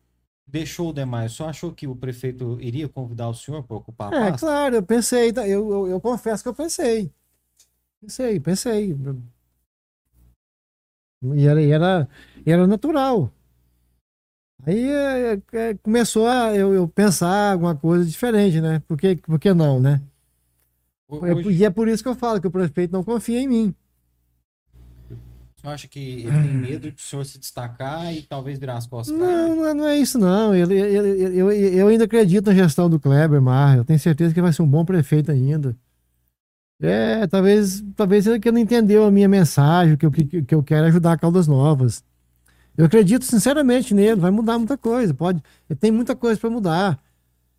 deixou 0.47 0.91
o 0.91 0.93
DEMAI, 0.93 1.29
só 1.29 1.49
achou 1.49 1.73
que 1.75 1.87
o 1.87 1.97
prefeito 1.97 2.61
iria 2.61 2.89
convidar 2.89 3.29
o 3.29 3.35
senhor 3.35 3.63
para 3.65 3.77
ocupar 3.77 4.11
a 4.11 4.13
É, 4.13 4.33
pasta? 4.33 4.41
claro, 4.41 4.77
eu 4.77 4.83
pensei, 4.83 5.33
tá, 5.33 5.47
eu, 5.49 5.69
eu, 5.71 5.89
eu 5.89 6.01
confesso 6.01 6.43
que 6.43 6.49
eu 6.49 6.55
pensei. 6.55 7.13
Pensei, 8.01 8.41
pensei. 8.41 8.95
E 11.39 11.47
era, 11.47 11.63
era, 11.63 12.09
era 12.47 12.67
natural. 12.67 13.31
Aí 14.67 14.89
é, 14.91 15.41
é, 15.53 15.75
começou 15.75 16.27
a 16.27 16.55
eu, 16.55 16.75
eu 16.75 16.89
pensar 16.89 17.53
alguma 17.53 17.77
coisa 17.77 18.05
diferente, 18.05 18.61
né? 18.61 18.81
Por 18.81 18.97
que, 18.99 19.17
por 19.17 19.39
que 19.39 19.53
não, 19.55 19.81
né? 19.81 20.03
É, 21.23 21.33
Hoje, 21.33 21.51
e 21.51 21.65
é 21.65 21.71
por 21.71 21.89
isso 21.89 22.03
que 22.03 22.09
eu 22.09 22.15
falo 22.15 22.41
que 22.41 22.47
o 22.47 22.51
prefeito 22.51 22.93
não 22.93 23.05
confia 23.05 23.41
em 23.41 23.49
mim. 23.49 23.75
Senhor 25.67 25.75
acha 25.75 25.89
que 25.89 25.99
ele 25.99 26.31
tem 26.31 26.55
medo 26.55 26.91
de 26.91 26.97
o 26.97 27.01
senhor 27.05 27.25
se 27.25 27.39
destacar 27.39 28.12
e 28.14 28.23
talvez 28.23 28.59
virar 28.59 28.77
as 28.77 28.87
costas 28.87 29.17
Não, 29.17 29.57
não 29.57 29.67
é, 29.69 29.75
não 29.75 29.87
é 29.87 29.99
isso, 29.99 30.19
não. 30.19 30.55
Ele, 30.55 30.75
ele- 30.79 31.23
ele- 31.23 31.37
eu, 31.39 31.51
eu 31.53 31.89
ainda 31.89 32.05
acredito 32.05 32.47
na 32.47 32.55
gestão 32.55 32.89
do 32.89 33.01
Kleber 33.01 33.41
Mar. 33.43 33.77
Eu 33.77 33.85
tenho 33.85 33.99
certeza 33.99 34.33
que 34.33 34.39
ele 34.41 34.45
vai 34.45 34.53
ser 34.53 34.62
um 34.62 34.69
bom 34.69 34.85
prefeito 34.85 35.31
ainda. 35.31 35.77
É, 36.81 37.27
talvez, 37.27 37.83
talvez 37.97 38.27
ele 38.27 38.39
que 38.39 38.51
não 38.53 38.59
entendeu 38.61 39.05
a 39.07 39.11
minha 39.11 39.29
mensagem, 39.29 39.97
que, 39.97 40.05
eu- 40.05 40.11
que, 40.11 40.43
que 40.43 40.55
eu 40.55 40.62
quero 40.62 40.85
é 40.87 40.89
ajudar 40.89 41.19
Caldas 41.19 41.47
Novas. 41.47 42.05
Eu 42.77 42.85
acredito 42.85 43.25
sinceramente 43.25 43.95
nele, 43.95 44.21
vai 44.21 44.31
mudar 44.31 44.59
muita 44.59 44.77
coisa. 44.77 45.14
Pode, 45.14 45.43
ele 45.71 45.79
tem 45.79 45.91
muita 45.91 46.14
coisa 46.14 46.39
para 46.39 46.51
mudar. 46.51 46.99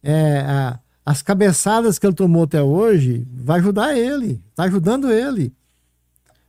É, 0.03 0.41
a- 0.41 0.80
as 1.03 1.22
cabeçadas 1.24 1.97
que 1.97 2.05
ele 2.05 2.14
tomou 2.14 2.43
até 2.43 2.62
hoje 2.62 3.26
vai 3.34 3.60
ajudar 3.60 3.97
ele, 3.97 4.41
está 4.51 4.66
ajudando 4.66 5.12
ele. 5.12 5.51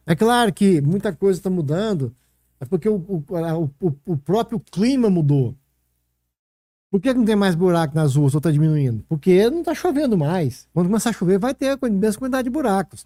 É 0.08 0.16
claro 0.16 0.50
que 0.54 0.80
muita 0.80 1.14
coisa 1.14 1.38
está 1.38 1.50
mudando, 1.50 2.14
é 2.58 2.64
porque 2.64 2.88
o, 2.88 2.96
o, 2.96 3.24
o, 3.78 3.92
o 4.06 4.16
próprio 4.16 4.58
clima 4.58 5.10
mudou. 5.10 5.54
Por 6.90 6.98
que 6.98 7.12
não 7.12 7.26
tem 7.26 7.36
mais 7.36 7.54
buraco 7.54 7.94
nas 7.94 8.16
ruas 8.16 8.34
ou 8.34 8.38
está 8.38 8.50
diminuindo? 8.50 9.04
Porque 9.06 9.50
não 9.50 9.58
está 9.58 9.74
chovendo 9.74 10.16
mais. 10.16 10.66
Quando 10.72 10.86
começar 10.86 11.10
a 11.10 11.12
chover, 11.12 11.38
vai 11.38 11.54
ter 11.54 11.78
a 11.78 11.88
mesma 11.90 12.20
quantidade 12.20 12.44
de 12.44 12.50
buracos. 12.50 13.04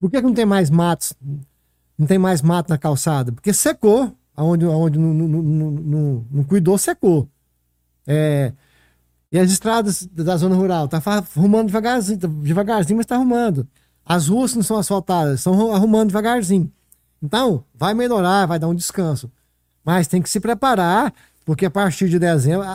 Por 0.00 0.08
que, 0.08 0.20
não 0.22 0.32
tem 0.32 0.46
mais 0.46 0.70
matos? 0.70 1.12
Não 1.98 2.06
tem 2.06 2.18
mais 2.18 2.40
mato 2.40 2.70
na 2.70 2.78
calçada? 2.78 3.32
Porque 3.32 3.52
secou. 3.52 4.16
Aonde, 4.36 4.64
aonde 4.66 4.98
não, 4.98 5.12
não, 5.12 5.28
não, 5.28 6.26
não- 6.30 6.44
cuidou, 6.44 6.78
secou. 6.78 7.28
É, 8.06 8.52
e 9.32 9.38
as 9.38 9.50
estradas 9.50 10.06
da 10.06 10.36
zona 10.36 10.54
rural? 10.54 10.84
Está 10.86 10.98
arrumando 11.36 11.66
devagarzinho, 11.66 12.18
devagarzinho, 12.18 12.96
mas 12.96 13.04
está 13.04 13.16
arrumando. 13.16 13.66
As 14.04 14.28
ruas 14.28 14.54
não 14.54 14.62
são 14.62 14.76
asfaltadas, 14.78 15.40
estão 15.40 15.72
arrumando 15.74 16.08
devagarzinho. 16.08 16.70
Então, 17.22 17.64
vai 17.74 17.94
melhorar, 17.94 18.46
vai 18.46 18.58
dar 18.58 18.68
um 18.68 18.74
descanso. 18.74 19.30
Mas 19.84 20.06
tem 20.08 20.20
que 20.20 20.28
se 20.28 20.40
preparar, 20.40 21.12
porque 21.44 21.66
a 21.66 21.70
partir 21.70 22.08
de 22.08 22.18
dezembro 22.18 22.66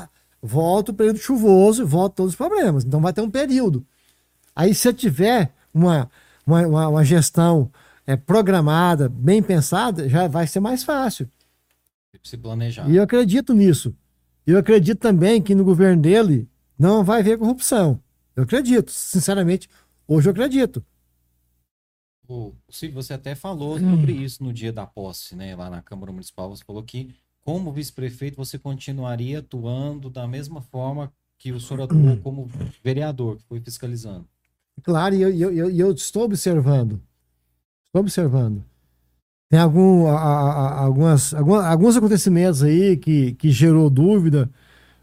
volta 0.41 0.91
o 0.91 0.93
período 0.93 1.19
chuvoso, 1.19 1.85
volta 1.85 2.15
todos 2.17 2.33
os 2.33 2.37
problemas. 2.37 2.83
Então 2.83 2.99
vai 3.01 3.13
ter 3.13 3.21
um 3.21 3.29
período. 3.29 3.85
Aí 4.55 4.73
se 4.73 4.91
tiver 4.93 5.51
uma, 5.73 6.09
uma, 6.45 6.65
uma- 6.67 6.87
uma 6.87 7.03
gestão 7.05 7.69
é, 8.07 8.15
programada, 8.15 9.07
bem 9.07 9.41
pensada, 9.41 10.09
já 10.09 10.27
vai 10.27 10.47
ser 10.47 10.59
mais 10.59 10.83
fácil. 10.83 11.29
se 12.23 12.37
planejar? 12.37 12.89
E 12.89 12.95
eu 12.95 13.03
acredito 13.03 13.53
nisso. 13.53 13.93
Eu 14.47 14.57
acredito 14.57 14.97
também 14.99 15.41
que 15.41 15.53
no 15.53 15.63
governo 15.63 16.01
dele 16.01 16.47
não 16.77 17.03
vai 17.03 17.19
haver 17.19 17.37
corrupção. 17.37 17.99
Eu 18.35 18.43
acredito, 18.43 18.91
sinceramente, 18.91 19.69
hoje 20.07 20.27
eu 20.27 20.31
acredito. 20.31 20.83
O 22.29 22.53
Silvio, 22.69 23.01
você 23.01 23.13
até 23.13 23.33
falou 23.33 23.79
sobre 23.79 24.11
isso 24.11 24.43
no 24.43 24.53
dia 24.53 24.71
da 24.71 24.85
posse, 24.85 25.35
né? 25.35 25.55
Lá 25.55 25.67
na 25.67 25.81
Câmara 25.81 26.11
Municipal, 26.11 26.47
você 26.55 26.63
falou 26.63 26.83
que, 26.83 27.09
como 27.43 27.71
vice-prefeito, 27.71 28.37
você 28.37 28.59
continuaria 28.59 29.39
atuando 29.39 30.11
da 30.11 30.27
mesma 30.27 30.61
forma 30.61 31.11
que 31.39 31.51
o 31.51 31.59
senhor 31.59 31.81
atuou 31.83 32.17
como 32.17 32.47
vereador, 32.83 33.37
que 33.37 33.43
foi 33.45 33.59
fiscalizando. 33.59 34.27
Claro, 34.83 35.15
e 35.15 35.21
eu, 35.23 35.31
eu, 35.51 35.71
eu, 35.71 35.91
estou 35.91 36.23
observando. 36.23 37.01
Estou 37.87 38.01
observando. 38.01 38.63
Tem 39.49 39.59
algum, 39.59 40.05
a- 40.07 40.19
a- 40.19 40.79
algumas, 40.81 41.33
alguma- 41.33 41.67
alguns 41.67 41.97
acontecimentos 41.97 42.61
aí 42.61 42.95
que, 42.95 43.33
que 43.33 43.49
gerou 43.49 43.89
dúvida, 43.89 44.47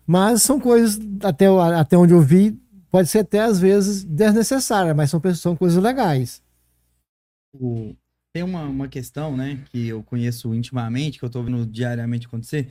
mas 0.06 0.42
são 0.42 0.60
coisas, 0.60 1.00
até, 1.24 1.46
até 1.48 1.98
onde 1.98 2.12
eu 2.14 2.20
vi, 2.20 2.52
pode 2.88 3.08
ser 3.08 3.18
até 3.20 3.40
às 3.40 3.58
vezes 3.58 4.04
desnecessária, 4.04 4.94
mas 4.94 5.10
são, 5.10 5.20
são 5.34 5.56
coisas 5.56 5.82
legais. 5.82 6.40
O- 7.60 7.96
Tem 8.32 8.42
uma, 8.42 8.64
uma 8.64 8.88
questão, 8.88 9.36
né, 9.36 9.64
que 9.72 9.88
eu 9.88 10.02
conheço 10.02 10.54
intimamente, 10.54 11.18
que 11.18 11.24
eu 11.24 11.30
tô 11.30 11.42
vendo 11.42 11.64
diariamente 11.66 12.26
acontecer. 12.26 12.70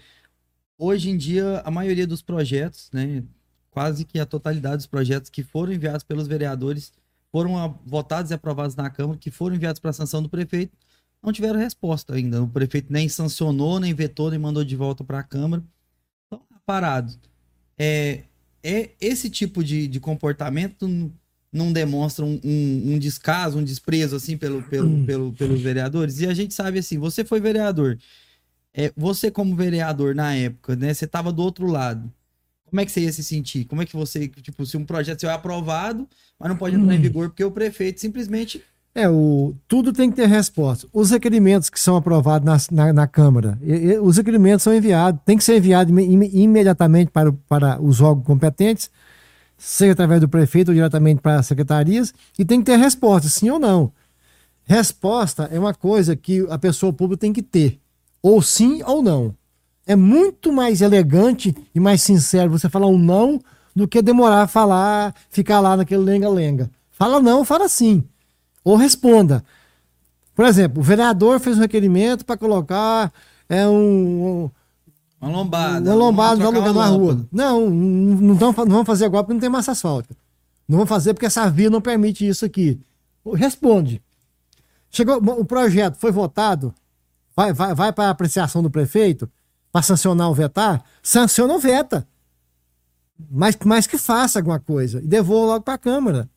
hoje 0.77 1.09
em 1.09 1.17
dia, 1.17 1.61
a 1.65 1.71
maioria 1.71 2.07
dos 2.07 2.21
projetos, 2.21 2.89
né, 2.93 3.23
quase 3.71 4.05
que 4.05 4.19
a 4.19 4.25
totalidade 4.25 4.77
dos 4.77 4.88
projetos 4.88 5.29
que 5.29 5.43
foram 5.43 5.73
enviados 5.73 6.03
pelos 6.03 6.27
vereadores 6.27 6.93
foram 7.31 7.79
votados 7.86 8.31
e 8.31 8.33
aprovados 8.33 8.75
na 8.75 8.89
Câmara, 8.89 9.19
que 9.19 9.31
foram 9.31 9.55
enviados 9.55 9.79
para 9.79 9.91
a 9.91 9.93
sanção 9.93 10.23
do 10.23 10.29
prefeito, 10.29 10.77
não 11.23 11.33
tiveram 11.33 11.59
resposta 11.59 12.13
ainda. 12.15 12.43
O 12.43 12.47
prefeito 12.49 12.91
nem 12.93 13.09
sancionou, 13.09 13.79
nem 13.79 13.93
vetou, 13.93 14.29
nem 14.31 14.39
mandou 14.39 14.63
de 14.63 14.75
volta 14.75 15.03
para 15.03 15.19
a 15.19 15.23
Câmara. 15.23 15.63
Então, 16.27 16.45
tá 16.49 16.59
parado. 16.65 17.13
É, 17.77 18.23
é 18.63 18.91
esse 19.01 19.29
tipo 19.29 19.63
de, 19.63 19.88
de 19.88 19.99
comportamento 19.99 20.88
não 21.56 21.72
demonstra 21.72 22.26
um, 22.26 22.39
um, 22.43 22.93
um, 22.93 22.99
descaso, 22.99 23.58
um 23.58 23.64
desprezo 23.64 24.16
assim 24.16 24.38
pelo, 24.38 24.62
pelo, 24.64 24.88
hum. 24.88 25.06
pelo, 25.06 25.34
pelos 25.34 25.62
vereadores. 25.62 26.20
E 26.20 26.28
a 26.28 26.34
gente 26.34 26.53
sabe 26.53 26.80
assim, 26.80 26.97
você 26.97 27.24
foi 27.24 27.39
vereador. 27.39 27.97
É, 28.74 28.91
você 28.95 29.32
como 29.32 29.56
vereador 29.56 30.14
na 30.14 30.36
época, 30.36 30.76
né? 30.76 30.93
Você 30.93 31.06
estava 31.06 31.32
do 31.32 31.41
outro 31.41 31.66
lado. 31.66 32.12
Como 32.66 32.82
é 32.82 32.86
que 32.86 32.91
você 32.91 33.01
ia 33.01 33.14
se 33.14 33.24
sentir? 33.24 33.64
Como 33.66 33.82
é 33.82 33.86
que 33.86 33.95
você, 33.95 34.28
tipo, 34.28 34.66
se 34.66 34.76
um 34.76 34.84
projeto 34.84 35.22
seu 35.22 35.30
é 35.30 35.34
aprovado, 35.34 36.08
mas 36.38 36.49
não 36.49 36.58
pode 36.58 36.76
entrar 36.76 36.93
em 36.93 36.99
hum. 36.99 37.01
vigor 37.01 37.30
porque 37.30 37.43
o 37.43 37.51
prefeito 37.51 38.01
simplesmente 38.01 38.62
é, 38.93 39.10
o, 39.10 39.53
tudo 39.68 39.91
tem 39.91 40.10
que 40.10 40.16
ter 40.16 40.26
resposta. 40.26 40.88
Os 40.93 41.12
requerimentos 41.12 41.70
que 41.70 41.78
são 41.78 41.97
aprovados 41.97 42.70
na, 42.72 42.86
na, 42.86 42.93
na 42.93 43.08
Câmara, 43.08 43.60
e, 43.62 43.74
e, 43.74 43.99
os 43.99 44.16
requerimentos 44.16 44.64
são 44.64 44.74
enviados, 44.74 45.20
tem 45.26 45.38
que 45.38 45.43
ser 45.43 45.58
enviado 45.58 45.99
im, 45.99 46.24
imediatamente 46.34 47.12
para, 47.12 47.34
para 47.49 47.82
os 47.82 47.99
órgãos 47.99 48.26
competentes, 48.26 48.89
seja 49.58 49.93
através 49.93 50.22
do 50.22 50.30
prefeito 50.30 50.70
ou 50.70 50.76
diretamente 50.76 51.22
para 51.22 51.39
as 51.39 51.47
secretarias, 51.47 52.14
e 52.38 52.45
tem 52.45 52.60
que 52.60 52.66
ter 52.66 52.78
resposta, 52.78 53.30
sim 53.30 53.49
ou 53.49 53.60
não. 53.60 53.91
Resposta 54.64 55.49
é 55.51 55.60
uma 55.60 55.74
coisa 55.74 56.16
que 56.16 56.45
a 56.49 56.58
pessoa 56.58 56.91
pública 56.91 57.22
tem 57.22 57.34
que 57.34 57.43
ter, 57.43 57.80
ou 58.22 58.41
sim 58.41 58.82
ou 58.84 59.01
não. 59.01 59.36
É 59.86 59.95
muito 59.95 60.51
mais 60.51 60.82
elegante 60.82 61.56
e 61.74 61.80
mais 61.80 62.01
sincero 62.01 62.49
você 62.49 62.68
falar 62.68 62.88
um 62.88 62.97
não 62.97 63.39
do 63.76 63.88
que 63.88 64.01
demorar 64.01 64.41
a 64.41 64.47
falar, 64.47 65.14
ficar 65.30 65.60
lá 65.60 65.78
naquele 65.78 66.01
lenga-lenga. 66.01 66.72
Fala 66.91 67.22
não, 67.22 67.45
fala 67.45 67.70
sim 67.70 68.03
ou 68.66 68.76
responda. 68.76 69.45
Por 70.34 70.43
exemplo, 70.43 70.82
o 70.82 70.84
vereador 70.84 71.39
fez 71.39 71.58
um 71.58 71.62
requerimento 71.62 72.26
para 72.26 72.36
colocar 72.36 73.14
é, 73.47 73.66
um, 73.68 74.49
uma 75.26 75.38
lombada. 75.38 75.89
Uma 75.89 75.95
lombada 75.95 76.43
no 76.43 76.51
lugar 76.51 76.73
na 76.73 76.86
rua. 76.88 77.28
Não, 77.32 77.69
não, 77.69 78.36
não 78.36 78.53
vamos 78.53 78.86
fazer 78.86 79.05
agora 79.05 79.23
porque 79.23 79.34
não 79.34 79.41
tem 79.41 79.49
massa 79.49 79.71
asfáltica. 79.71 80.15
Não 80.67 80.78
vamos 80.78 80.89
fazer 80.89 81.13
porque 81.13 81.26
essa 81.26 81.49
via 81.49 81.69
não 81.69 81.82
permite 81.82 82.28
isso 82.28 82.45
aqui. 82.45 82.80
Responde. 83.34 84.01
Chegou, 84.89 85.17
o 85.17 85.43
projeto 85.43 85.97
foi 85.97 86.11
votado, 86.11 86.73
vai, 87.36 87.51
vai, 87.51 87.73
vai 87.73 87.91
para 87.91 88.05
a 88.05 88.09
apreciação 88.11 88.61
do 88.61 88.69
prefeito, 88.69 89.30
para 89.71 89.82
sancionar 89.82 90.30
ou 90.30 90.36
vetar, 90.36 90.84
sanciona 91.03 91.53
ou 91.53 91.59
veta. 91.59 92.07
Mas, 93.30 93.57
mas 93.65 93.88
que 93.88 93.97
faça 93.97 94.39
alguma 94.39 94.59
coisa 94.59 94.99
e 94.99 95.07
devolva 95.07 95.53
logo 95.53 95.63
para 95.63 95.73
a 95.73 95.80
Câmara. 95.80 96.30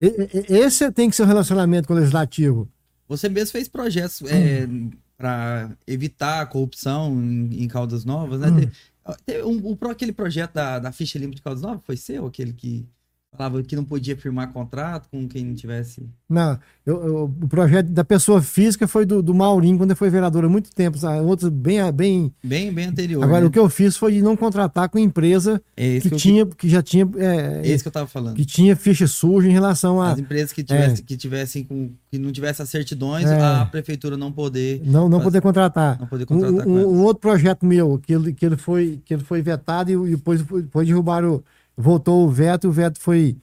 Esse 0.00 0.90
tem 0.92 1.10
que 1.10 1.16
ser 1.16 1.22
o 1.22 1.26
relacionamento 1.26 1.86
com 1.86 1.94
o 1.94 1.96
legislativo. 1.96 2.68
Você 3.08 3.28
mesmo 3.28 3.52
fez 3.52 3.68
projetos 3.68 4.22
é, 4.22 4.66
hum. 4.66 4.90
Para 5.16 5.76
evitar 5.86 6.40
a 6.40 6.46
corrupção 6.46 7.12
em, 7.12 7.62
em 7.62 7.68
Caldas 7.68 8.04
Novas, 8.04 8.40
né? 8.40 8.48
Hum. 8.48 9.14
Teve, 9.26 9.42
um, 9.42 9.70
um, 9.70 9.90
aquele 9.90 10.12
projeto 10.12 10.54
da, 10.54 10.78
da 10.78 10.92
ficha 10.92 11.18
limpa 11.18 11.34
de 11.34 11.42
Caldas 11.42 11.62
Novas 11.62 11.84
foi 11.84 11.96
seu? 11.96 12.26
Aquele 12.26 12.52
que 12.52 12.86
Falava 13.34 13.62
que 13.62 13.74
não 13.74 13.82
podia 13.82 14.14
firmar 14.14 14.52
contrato 14.52 15.08
com 15.10 15.26
quem 15.26 15.42
não 15.42 15.54
tivesse. 15.54 16.06
Não, 16.28 16.58
eu, 16.84 17.06
eu, 17.06 17.24
o 17.24 17.48
projeto 17.48 17.86
da 17.86 18.04
pessoa 18.04 18.42
física 18.42 18.86
foi 18.86 19.06
do, 19.06 19.22
do 19.22 19.32
Maurinho, 19.32 19.78
quando 19.78 19.90
ele 19.90 19.98
foi 19.98 20.10
vereador 20.10 20.44
há 20.44 20.50
muito 20.50 20.70
tempo. 20.70 20.98
Outros 21.24 21.48
bem. 21.48 21.80
Bem, 21.92 22.34
bem, 22.44 22.70
bem 22.70 22.86
anterior. 22.88 23.24
Agora, 23.24 23.40
né? 23.40 23.46
o 23.46 23.50
que 23.50 23.58
eu 23.58 23.70
fiz 23.70 23.96
foi 23.96 24.12
de 24.12 24.20
não 24.20 24.36
contratar 24.36 24.90
com 24.90 24.98
empresa 24.98 25.62
é 25.74 25.98
que, 25.98 26.10
que, 26.10 26.16
tinha, 26.16 26.44
que 26.44 26.68
já 26.68 26.82
tinha. 26.82 27.08
É, 27.16 27.62
esse 27.64 27.82
que 27.82 27.88
eu 27.88 27.92
tava 27.92 28.06
falando. 28.06 28.36
Que 28.36 28.44
tinha 28.44 28.76
ficha 28.76 29.06
suja 29.06 29.48
em 29.48 29.52
relação 29.52 29.98
a. 29.98 30.12
As 30.12 30.18
empresas 30.18 30.52
que 30.52 30.62
tivessem, 30.62 31.02
é, 31.02 31.06
que 31.06 31.16
tivessem 31.16 31.64
com. 31.64 31.90
que 32.10 32.18
não 32.18 32.32
tivessem 32.32 32.62
as 32.62 32.68
certidões, 32.68 33.24
é, 33.24 33.40
a 33.40 33.64
prefeitura 33.64 34.14
não 34.14 34.30
poder. 34.30 34.82
Não, 34.84 35.08
não 35.08 35.20
fazer, 35.20 35.24
poder 35.24 35.40
contratar. 35.40 35.98
Não 35.98 36.06
poder 36.06 36.26
contratar. 36.26 36.66
Um, 36.66 36.70
um, 36.70 36.98
um, 36.98 37.02
outro 37.02 37.22
projeto 37.22 37.64
meu, 37.64 37.98
que 37.98 38.12
ele, 38.12 38.34
que 38.34 38.44
ele, 38.44 38.58
foi, 38.58 39.00
que 39.06 39.14
ele 39.14 39.24
foi 39.24 39.40
vetado 39.40 39.90
e, 39.90 39.94
e 39.94 40.16
depois 40.16 40.42
foi, 40.42 40.66
foi 40.70 40.84
derrubar 40.84 41.24
o. 41.24 41.42
Voltou 41.76 42.26
o 42.26 42.30
veto 42.30 42.68
o 42.68 42.72
veto 42.72 43.00
foi 43.00 43.36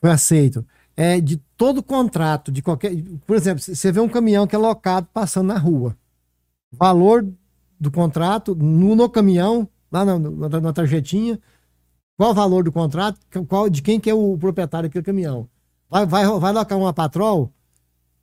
foi 0.00 0.10
aceito. 0.10 0.66
É 0.96 1.20
de 1.20 1.38
todo 1.56 1.82
contrato, 1.82 2.52
de 2.52 2.62
qualquer. 2.62 2.92
Por 3.26 3.36
exemplo, 3.36 3.62
você 3.62 3.90
vê 3.90 4.00
um 4.00 4.08
caminhão 4.08 4.46
que 4.46 4.54
é 4.54 4.58
locado 4.58 5.08
passando 5.12 5.48
na 5.48 5.58
rua. 5.58 5.96
Valor 6.70 7.26
do 7.80 7.90
contrato 7.90 8.54
no, 8.54 8.94
no 8.94 9.08
caminhão, 9.08 9.68
lá 9.90 10.04
na, 10.04 10.18
na, 10.18 10.60
na 10.60 10.72
tarjetinha, 10.72 11.40
qual 12.16 12.30
o 12.30 12.34
valor 12.34 12.64
do 12.64 12.72
contrato, 12.72 13.18
qual, 13.48 13.68
de 13.68 13.82
quem 13.82 13.98
que 13.98 14.10
é 14.10 14.14
o 14.14 14.36
proprietário 14.38 14.88
daquele 14.88 15.04
caminhão. 15.04 15.48
Vai, 15.88 16.06
vai, 16.06 16.26
vai 16.26 16.52
locar 16.52 16.78
uma 16.78 16.92
patrol, 16.92 17.52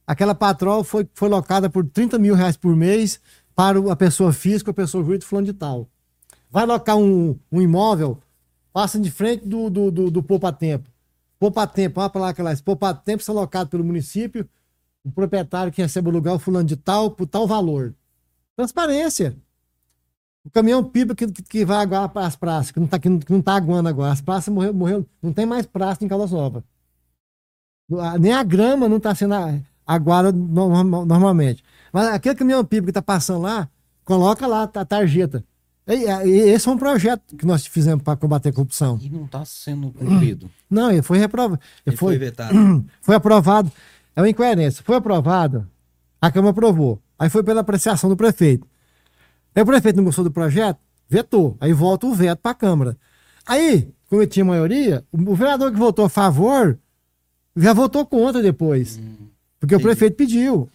aquela 0.05 0.35
patrol 0.35 0.83
foi, 0.83 1.07
foi 1.13 1.29
locada 1.29 1.69
por 1.69 1.85
30 1.85 2.17
mil 2.19 2.35
reais 2.35 2.57
por 2.57 2.75
mês 2.75 3.19
para 3.55 3.91
a 3.91 3.95
pessoa 3.95 4.33
física, 4.33 4.71
a 4.71 4.73
pessoa 4.73 5.03
jurídica, 5.03 5.29
fulano 5.29 5.47
de 5.47 5.53
tal. 5.53 5.87
Vai 6.49 6.65
locar 6.65 6.97
um, 6.97 7.37
um 7.51 7.61
imóvel, 7.61 8.17
passa 8.73 8.99
de 8.99 9.11
frente 9.11 9.47
do, 9.47 9.69
do, 9.69 9.91
do, 9.91 10.11
do 10.11 10.23
Poupa 10.23 10.51
Tempo. 10.51 10.89
Poupa 11.39 11.65
Tempo, 11.65 11.99
uma 11.99 12.09
palavra 12.09 12.43
lá, 12.43 12.51
Poupa 12.63 12.93
Tempo 12.93 13.23
é 13.27 13.31
alocado 13.31 13.69
pelo 13.69 13.83
município, 13.83 14.47
o 15.03 15.11
proprietário 15.11 15.71
que 15.71 15.81
recebe 15.81 16.09
o 16.09 16.11
lugar, 16.11 16.35
o 16.35 16.39
fulano 16.39 16.67
de 16.67 16.75
tal, 16.75 17.11
por 17.11 17.25
tal 17.25 17.47
valor. 17.47 17.95
Transparência. 18.55 19.35
O 20.43 20.49
caminhão 20.49 20.83
pipa 20.83 21.15
que, 21.15 21.27
que 21.27 21.65
vai 21.65 21.77
aguar 21.77 22.09
para 22.09 22.25
as 22.25 22.35
praças, 22.35 22.71
que 22.71 22.79
não 22.79 22.85
está 22.85 22.99
que 22.99 23.09
não 23.09 23.41
tá 23.41 23.55
aguando 23.55 23.89
agora. 23.89 24.11
As 24.11 24.21
praças 24.21 24.53
morreu, 24.53 24.73
morreu, 24.73 25.05
não 25.21 25.33
tem 25.33 25.45
mais 25.45 25.65
praça 25.65 26.03
em 26.03 26.07
Caldas 26.07 26.31
Novas. 26.31 26.63
Nem 28.19 28.33
a 28.33 28.43
grama 28.43 28.87
não 28.87 28.97
está 28.97 29.13
sendo 29.13 29.35
aguada 29.85 30.31
normalmente. 30.31 31.63
Mas 31.91 32.07
aquele 32.07 32.35
caminhão 32.35 32.63
pipa 32.63 32.85
que 32.85 32.91
está 32.91 33.01
passando 33.01 33.41
lá, 33.41 33.69
coloca 34.03 34.47
lá 34.47 34.63
a 34.63 34.85
tarjeta. 34.85 35.43
Esse 35.87 36.69
é 36.69 36.71
um 36.71 36.77
projeto 36.77 37.35
que 37.35 37.45
nós 37.45 37.65
fizemos 37.65 38.03
para 38.03 38.15
combater 38.15 38.49
a 38.49 38.53
corrupção. 38.53 38.99
E 39.01 39.09
não 39.09 39.25
está 39.25 39.43
sendo 39.43 39.91
cumprido. 39.91 40.49
Não, 40.69 40.91
ele 40.91 41.01
foi 41.01 41.17
reprovado. 41.17 41.59
Ele 41.85 41.97
foi, 41.97 42.13
foi 42.13 42.17
vetado. 42.17 42.85
Foi 43.01 43.15
aprovado. 43.15 43.69
É 44.15 44.21
uma 44.21 44.29
incoerência. 44.29 44.83
Foi 44.85 44.95
aprovado, 44.95 45.67
a 46.21 46.31
Câmara 46.31 46.51
aprovou. 46.51 47.01
Aí 47.19 47.29
foi 47.29 47.43
pela 47.43 47.61
apreciação 47.61 48.09
do 48.09 48.15
prefeito. 48.15 48.65
Aí 49.53 49.63
o 49.63 49.65
prefeito 49.65 49.97
não 49.97 50.03
gostou 50.03 50.23
do 50.23 50.31
projeto, 50.31 50.79
vetou. 51.09 51.57
Aí 51.59 51.73
volta 51.73 52.07
o 52.07 52.13
veto 52.13 52.39
para 52.39 52.51
a 52.51 52.55
Câmara. 52.55 52.97
Aí, 53.45 53.91
como 54.09 54.25
tinha 54.25 54.45
maioria, 54.45 55.05
o 55.11 55.35
vereador 55.35 55.71
que 55.71 55.77
votou 55.77 56.05
a 56.05 56.09
favor 56.09 56.79
já 57.55 57.73
votou 57.73 58.05
contra 58.05 58.41
depois. 58.41 58.97
Hum. 58.97 59.27
Porque 59.61 59.75
Entendi. 59.75 59.87
o 59.87 59.91
prefeito 59.91 60.15
pediu. 60.15 60.67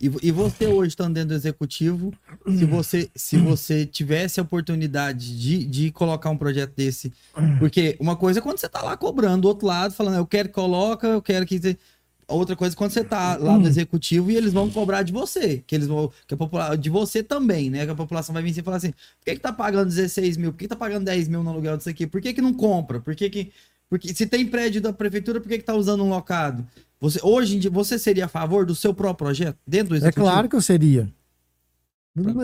E, 0.00 0.10
e 0.24 0.32
você 0.32 0.66
hoje 0.66 0.88
estando 0.88 1.14
dentro 1.14 1.28
do 1.28 1.34
executivo, 1.36 2.12
se 2.44 2.64
você, 2.64 3.08
se 3.14 3.36
você 3.38 3.86
tivesse 3.86 4.40
a 4.40 4.42
oportunidade 4.42 5.38
de, 5.38 5.64
de 5.64 5.92
colocar 5.92 6.30
um 6.30 6.36
projeto 6.36 6.72
desse. 6.74 7.12
Porque 7.60 7.96
uma 8.00 8.16
coisa 8.16 8.40
é 8.40 8.42
quando 8.42 8.58
você 8.58 8.66
está 8.66 8.82
lá 8.82 8.96
cobrando 8.96 9.42
do 9.42 9.48
outro 9.48 9.68
lado, 9.68 9.94
falando, 9.94 10.16
eu 10.16 10.26
quero 10.26 10.48
que 10.48 10.54
coloca, 10.54 11.06
eu 11.06 11.22
quero 11.22 11.46
que. 11.46 11.78
Outra 12.26 12.56
coisa 12.56 12.74
é 12.74 12.76
quando 12.76 12.90
você 12.90 13.02
está 13.02 13.36
lá 13.36 13.56
no 13.56 13.68
executivo 13.68 14.28
e 14.30 14.36
eles 14.36 14.52
vão 14.52 14.68
cobrar 14.68 15.02
de 15.02 15.12
você. 15.12 15.62
Que 15.64 15.76
eles 15.76 15.86
vão. 15.86 16.10
Que 16.26 16.34
a 16.34 16.36
população, 16.36 16.76
de 16.76 16.90
você 16.90 17.22
também, 17.22 17.70
né? 17.70 17.84
Que 17.84 17.92
a 17.92 17.94
população 17.94 18.32
vai 18.32 18.42
vir 18.42 18.58
e 18.58 18.62
falar 18.62 18.78
assim: 18.78 18.90
por 18.90 19.26
que, 19.26 19.34
que 19.36 19.40
tá 19.40 19.52
pagando 19.52 19.90
16 19.90 20.36
mil? 20.38 20.50
Por 20.50 20.58
que, 20.58 20.64
que 20.64 20.70
tá 20.70 20.76
pagando 20.76 21.04
10 21.04 21.28
mil 21.28 21.44
no 21.44 21.50
aluguel 21.50 21.76
disso 21.76 21.88
aqui? 21.88 22.04
Por 22.04 22.20
que, 22.20 22.34
que 22.34 22.42
não 22.42 22.52
compra? 22.52 22.98
Por 22.98 23.14
que, 23.14 23.30
que. 23.30 23.52
Porque 23.88 24.12
se 24.12 24.26
tem 24.26 24.44
prédio 24.44 24.80
da 24.80 24.92
prefeitura, 24.92 25.40
por 25.40 25.48
que, 25.48 25.58
que 25.58 25.64
tá 25.64 25.74
usando 25.74 26.02
um 26.02 26.08
locado? 26.08 26.66
Você, 27.04 27.20
hoje 27.22 27.56
em 27.56 27.58
dia, 27.58 27.70
você 27.70 27.98
seria 27.98 28.24
a 28.24 28.28
favor 28.28 28.64
do 28.64 28.74
seu 28.74 28.94
próprio 28.94 29.26
projeto 29.26 29.58
dentro 29.66 29.90
do 29.90 29.96
é 29.96 29.98
executivo? 29.98 30.26
É 30.26 30.30
claro 30.30 30.48
que 30.48 30.56
eu 30.56 30.62
seria. 30.62 31.12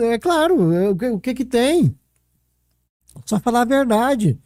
É 0.03 0.19
claro, 0.19 0.71
é, 0.71 0.89
o 1.09 1.19
que 1.19 1.33
que 1.33 1.43
tem? 1.43 1.97
Só 3.25 3.39
falar 3.39 3.61
a 3.61 3.65
verdade. 3.65 4.37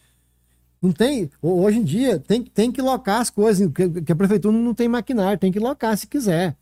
Não 0.82 0.94
tem, 0.94 1.30
hoje 1.42 1.80
em 1.80 1.84
dia 1.84 2.18
tem, 2.18 2.44
tem 2.44 2.72
que 2.72 2.82
locar 2.82 3.20
as 3.20 3.30
coisas, 3.30 3.70
que, 3.74 4.04
que 4.04 4.12
a 4.14 4.16
prefeitura 4.16 4.58
não 4.58 4.74
tem 4.74 4.88
maquinário, 4.88 5.38
tem 5.38 5.52
que 5.52 5.60
locar 5.60 5.98
se 5.98 6.08
quiser. 6.08 6.56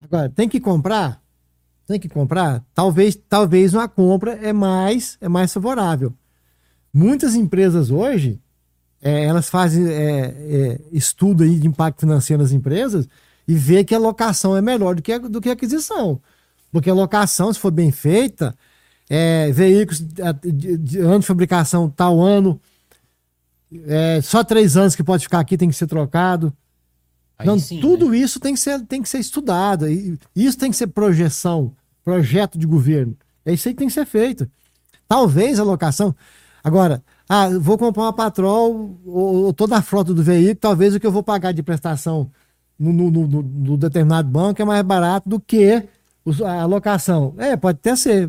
Agora, 0.00 0.28
tem 0.28 0.48
que 0.48 0.60
comprar? 0.60 1.20
Tem 1.88 1.98
que 1.98 2.08
comprar? 2.08 2.64
Talvez, 2.72 3.18
talvez 3.28 3.74
uma 3.74 3.88
compra 3.88 4.34
é 4.34 4.52
mais, 4.52 5.18
é 5.20 5.28
mais 5.28 5.52
favorável. 5.52 6.14
Muitas 6.94 7.34
empresas 7.34 7.90
hoje 7.90 8.40
é, 9.02 9.24
elas 9.24 9.48
fazem 9.48 9.88
é, 9.88 10.20
é, 10.20 10.80
estudo 10.92 11.42
aí 11.42 11.58
de 11.58 11.66
impacto 11.66 12.00
financeiro 12.00 12.42
nas 12.42 12.52
empresas 12.52 13.08
e 13.48 13.54
vê 13.54 13.82
que 13.82 13.94
a 13.94 13.98
locação 13.98 14.56
é 14.56 14.60
melhor 14.60 14.94
do 14.94 15.02
que 15.02 15.12
a, 15.12 15.18
do 15.18 15.40
que 15.40 15.48
a 15.48 15.52
aquisição. 15.52 16.20
Porque 16.70 16.90
a 16.90 16.94
locação, 16.94 17.52
se 17.52 17.58
for 17.58 17.70
bem 17.70 17.90
feita, 17.90 18.54
é, 19.08 19.50
veículos 19.50 20.00
de, 20.00 20.76
de, 20.76 20.98
ano 20.98 21.20
de 21.20 21.26
fabricação 21.26 21.88
tal 21.90 22.20
ano, 22.20 22.60
é, 23.86 24.20
só 24.22 24.44
três 24.44 24.76
anos 24.76 24.94
que 24.94 25.02
pode 25.02 25.24
ficar 25.24 25.40
aqui 25.40 25.56
tem 25.56 25.68
que 25.68 25.76
ser 25.76 25.86
trocado. 25.86 26.52
então, 27.40 27.58
sim, 27.58 27.80
tudo 27.80 28.10
né? 28.10 28.18
isso 28.18 28.38
tem 28.38 28.54
que, 28.54 28.60
ser, 28.60 28.80
tem 28.86 29.02
que 29.02 29.08
ser 29.08 29.18
estudado. 29.18 29.88
E 29.88 30.18
isso 30.36 30.58
tem 30.58 30.70
que 30.70 30.76
ser 30.76 30.88
projeção, 30.88 31.74
projeto 32.04 32.58
de 32.58 32.66
governo. 32.66 33.16
É 33.44 33.52
isso 33.52 33.66
aí 33.66 33.74
que 33.74 33.78
tem 33.78 33.88
que 33.88 33.94
ser 33.94 34.06
feito. 34.06 34.48
Talvez 35.08 35.58
a 35.58 35.64
locação. 35.64 36.14
Agora, 36.62 37.02
ah, 37.32 37.48
vou 37.60 37.78
comprar 37.78 38.02
uma 38.02 38.12
patrol 38.12 38.98
ou, 39.06 39.44
ou, 39.44 39.52
toda 39.52 39.76
a 39.76 39.82
frota 39.82 40.12
do 40.12 40.20
veículo, 40.20 40.56
talvez 40.56 40.92
o 40.92 40.98
que 40.98 41.06
eu 41.06 41.12
vou 41.12 41.22
pagar 41.22 41.52
de 41.52 41.62
prestação 41.62 42.28
no, 42.76 42.92
no, 42.92 43.08
no, 43.08 43.42
no 43.42 43.76
determinado 43.76 44.28
banco 44.28 44.60
é 44.60 44.64
mais 44.64 44.82
barato 44.82 45.28
do 45.28 45.38
que 45.38 45.88
a 46.44 46.64
locação. 46.64 47.32
É, 47.38 47.56
pode 47.56 47.78
até 47.78 47.94
ser. 47.94 48.28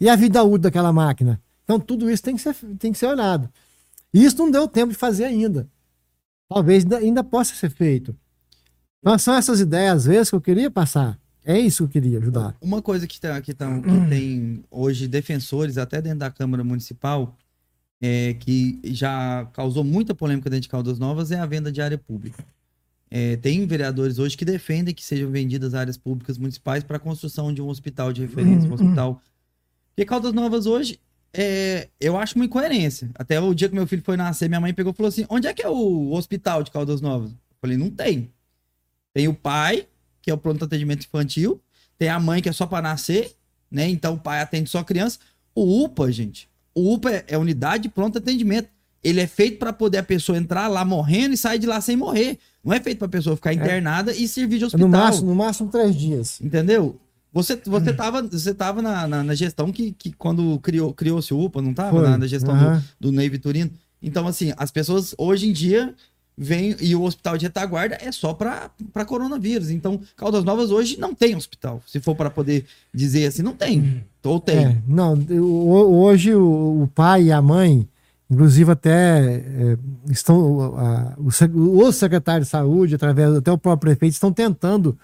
E 0.00 0.08
a 0.08 0.14
vida 0.14 0.40
útil 0.44 0.58
daquela 0.58 0.92
máquina? 0.92 1.42
Então, 1.64 1.80
tudo 1.80 2.08
isso 2.08 2.22
tem 2.22 2.36
que 2.36 2.40
ser, 2.40 2.54
tem 2.78 2.92
que 2.92 2.98
ser 2.98 3.06
olhado. 3.06 3.50
E 4.14 4.24
isso 4.24 4.38
não 4.38 4.52
deu 4.52 4.68
tempo 4.68 4.92
de 4.92 4.98
fazer 4.98 5.24
ainda. 5.24 5.68
Talvez 6.48 6.84
ainda, 6.84 6.98
ainda 6.98 7.24
possa 7.24 7.56
ser 7.56 7.70
feito. 7.70 8.16
Então, 9.00 9.18
são 9.18 9.34
essas 9.34 9.58
ideias, 9.58 9.96
às 9.96 10.04
vezes, 10.04 10.30
que 10.30 10.36
eu 10.36 10.40
queria 10.40 10.70
passar. 10.70 11.18
É 11.44 11.58
isso 11.58 11.88
que 11.88 11.98
eu 11.98 12.02
queria 12.02 12.18
ajudar. 12.20 12.54
Uma 12.60 12.80
coisa 12.80 13.04
que, 13.04 13.20
tá, 13.20 13.40
que, 13.40 13.52
tá, 13.52 13.66
que 13.80 14.08
tem 14.08 14.62
hoje 14.70 15.08
defensores, 15.08 15.76
até 15.76 16.00
dentro 16.00 16.20
da 16.20 16.30
Câmara 16.30 16.62
Municipal, 16.62 17.36
é, 18.00 18.34
que 18.34 18.80
já 18.84 19.46
causou 19.52 19.82
muita 19.82 20.14
polêmica 20.14 20.48
dentro 20.48 20.62
de 20.62 20.68
Caldas 20.68 20.98
Novas, 20.98 21.30
é 21.30 21.38
a 21.38 21.46
venda 21.46 21.70
de 21.70 21.80
área 21.80 21.98
pública. 21.98 22.44
É, 23.10 23.36
tem 23.36 23.66
vereadores 23.66 24.18
hoje 24.18 24.36
que 24.36 24.44
defendem 24.44 24.94
que 24.94 25.04
sejam 25.04 25.30
vendidas 25.30 25.74
áreas 25.74 25.96
públicas 25.96 26.36
municipais 26.36 26.84
para 26.84 26.98
a 26.98 27.00
construção 27.00 27.52
de 27.52 27.62
um 27.62 27.68
hospital 27.68 28.12
de 28.12 28.20
referência, 28.20 28.68
um 28.68 28.74
hospital. 28.74 29.22
Porque 29.90 30.04
Caldas 30.04 30.32
Novas 30.32 30.66
hoje 30.66 31.00
é, 31.32 31.88
eu 32.00 32.16
acho 32.16 32.36
uma 32.36 32.44
incoerência. 32.44 33.10
Até 33.14 33.40
o 33.40 33.54
dia 33.54 33.68
que 33.68 33.74
meu 33.74 33.86
filho 33.86 34.02
foi 34.02 34.16
nascer, 34.16 34.48
minha 34.48 34.60
mãe 34.60 34.74
pegou 34.74 34.92
e 34.92 34.96
falou 34.96 35.08
assim: 35.08 35.26
onde 35.28 35.46
é 35.46 35.54
que 35.54 35.62
é 35.62 35.68
o 35.68 36.12
hospital 36.12 36.62
de 36.62 36.70
Caldas 36.70 37.00
Novas? 37.00 37.32
Eu 37.32 37.36
falei, 37.60 37.76
não 37.76 37.90
tem. 37.90 38.30
Tem 39.12 39.26
o 39.26 39.34
pai, 39.34 39.86
que 40.22 40.30
é 40.30 40.34
o 40.34 40.38
pronto 40.38 40.64
atendimento 40.64 41.04
infantil, 41.04 41.60
tem 41.98 42.08
a 42.08 42.20
mãe, 42.20 42.40
que 42.40 42.48
é 42.48 42.52
só 42.52 42.66
para 42.66 42.82
nascer, 42.82 43.34
né? 43.70 43.88
Então 43.88 44.14
o 44.14 44.20
pai 44.20 44.40
atende 44.40 44.70
só 44.70 44.84
criança. 44.84 45.18
O 45.54 45.84
UPA, 45.84 46.12
gente, 46.12 46.48
o 46.78 46.94
UPA 46.94 47.10
é, 47.10 47.24
é 47.28 47.38
unidade 47.38 47.84
de 47.84 47.88
pronto 47.88 48.18
atendimento. 48.18 48.68
Ele 49.02 49.20
é 49.20 49.26
feito 49.26 49.58
para 49.58 49.72
poder 49.72 49.98
a 49.98 50.02
pessoa 50.02 50.36
entrar 50.36 50.68
lá 50.68 50.84
morrendo 50.84 51.34
e 51.34 51.36
sair 51.36 51.58
de 51.58 51.66
lá 51.66 51.80
sem 51.80 51.96
morrer. 51.96 52.38
Não 52.64 52.72
é 52.72 52.80
feito 52.80 52.98
para 52.98 53.06
a 53.06 53.10
pessoa 53.10 53.36
ficar 53.36 53.50
é. 53.50 53.54
internada 53.54 54.12
é. 54.12 54.16
e 54.16 54.26
servir 54.26 54.58
de 54.58 54.64
hospital. 54.64 54.88
No 54.88 54.96
máximo, 54.96 55.28
no 55.28 55.34
máximo 55.34 55.70
três 55.70 55.94
dias. 55.94 56.40
Entendeu? 56.40 57.00
Você, 57.32 57.60
você 57.64 57.92
tava, 57.92 58.22
você 58.22 58.54
tava 58.54 58.82
na, 58.82 59.06
na, 59.06 59.22
na 59.22 59.34
gestão 59.34 59.70
que, 59.70 59.92
que 59.92 60.12
quando 60.12 60.58
criou, 60.60 60.92
criou-se 60.92 61.32
o 61.32 61.44
UPA, 61.44 61.62
não 61.62 61.74
tava? 61.74 62.02
Na, 62.02 62.18
na, 62.18 62.26
gestão 62.26 62.54
uhum. 62.54 62.76
do, 62.98 63.10
do 63.10 63.12
Ney 63.12 63.28
Vitorino. 63.28 63.70
Então, 64.02 64.26
assim, 64.26 64.52
as 64.56 64.70
pessoas 64.70 65.14
hoje 65.18 65.48
em 65.48 65.52
dia 65.52 65.94
vêm 66.38 66.76
e 66.80 66.94
o 66.94 67.02
hospital 67.02 67.36
de 67.36 67.46
retaguarda 67.46 67.98
é 68.00 68.12
só 68.12 68.32
para 68.32 69.04
coronavírus. 69.04 69.70
Então, 69.70 70.00
Caldas 70.16 70.44
Novas 70.44 70.70
hoje 70.70 70.98
não 70.98 71.12
tem 71.12 71.34
hospital. 71.34 71.82
Se 71.84 71.98
for 72.00 72.14
para 72.14 72.30
poder 72.30 72.64
dizer 72.94 73.26
assim, 73.26 73.42
não 73.42 73.54
tem. 73.54 74.04
Ou 74.22 74.38
tem. 74.38 74.66
É, 74.66 74.76
não, 74.86 75.14
hoje 75.14 76.34
o, 76.34 76.82
o, 76.82 76.90
pai 76.94 77.24
e 77.24 77.32
a 77.32 77.42
mãe, 77.42 77.88
inclusive 78.30 78.70
até 78.70 79.36
é, 79.36 79.78
estão. 80.08 80.76
A, 80.76 81.14
o, 81.18 81.86
o 81.86 81.92
secretário 81.92 82.44
de 82.44 82.50
saúde, 82.50 82.94
através 82.94 83.34
até 83.34 83.50
o 83.50 83.58
próprio 83.58 83.90
prefeito, 83.90 84.12
estão 84.12 84.32
tentando 84.32 84.96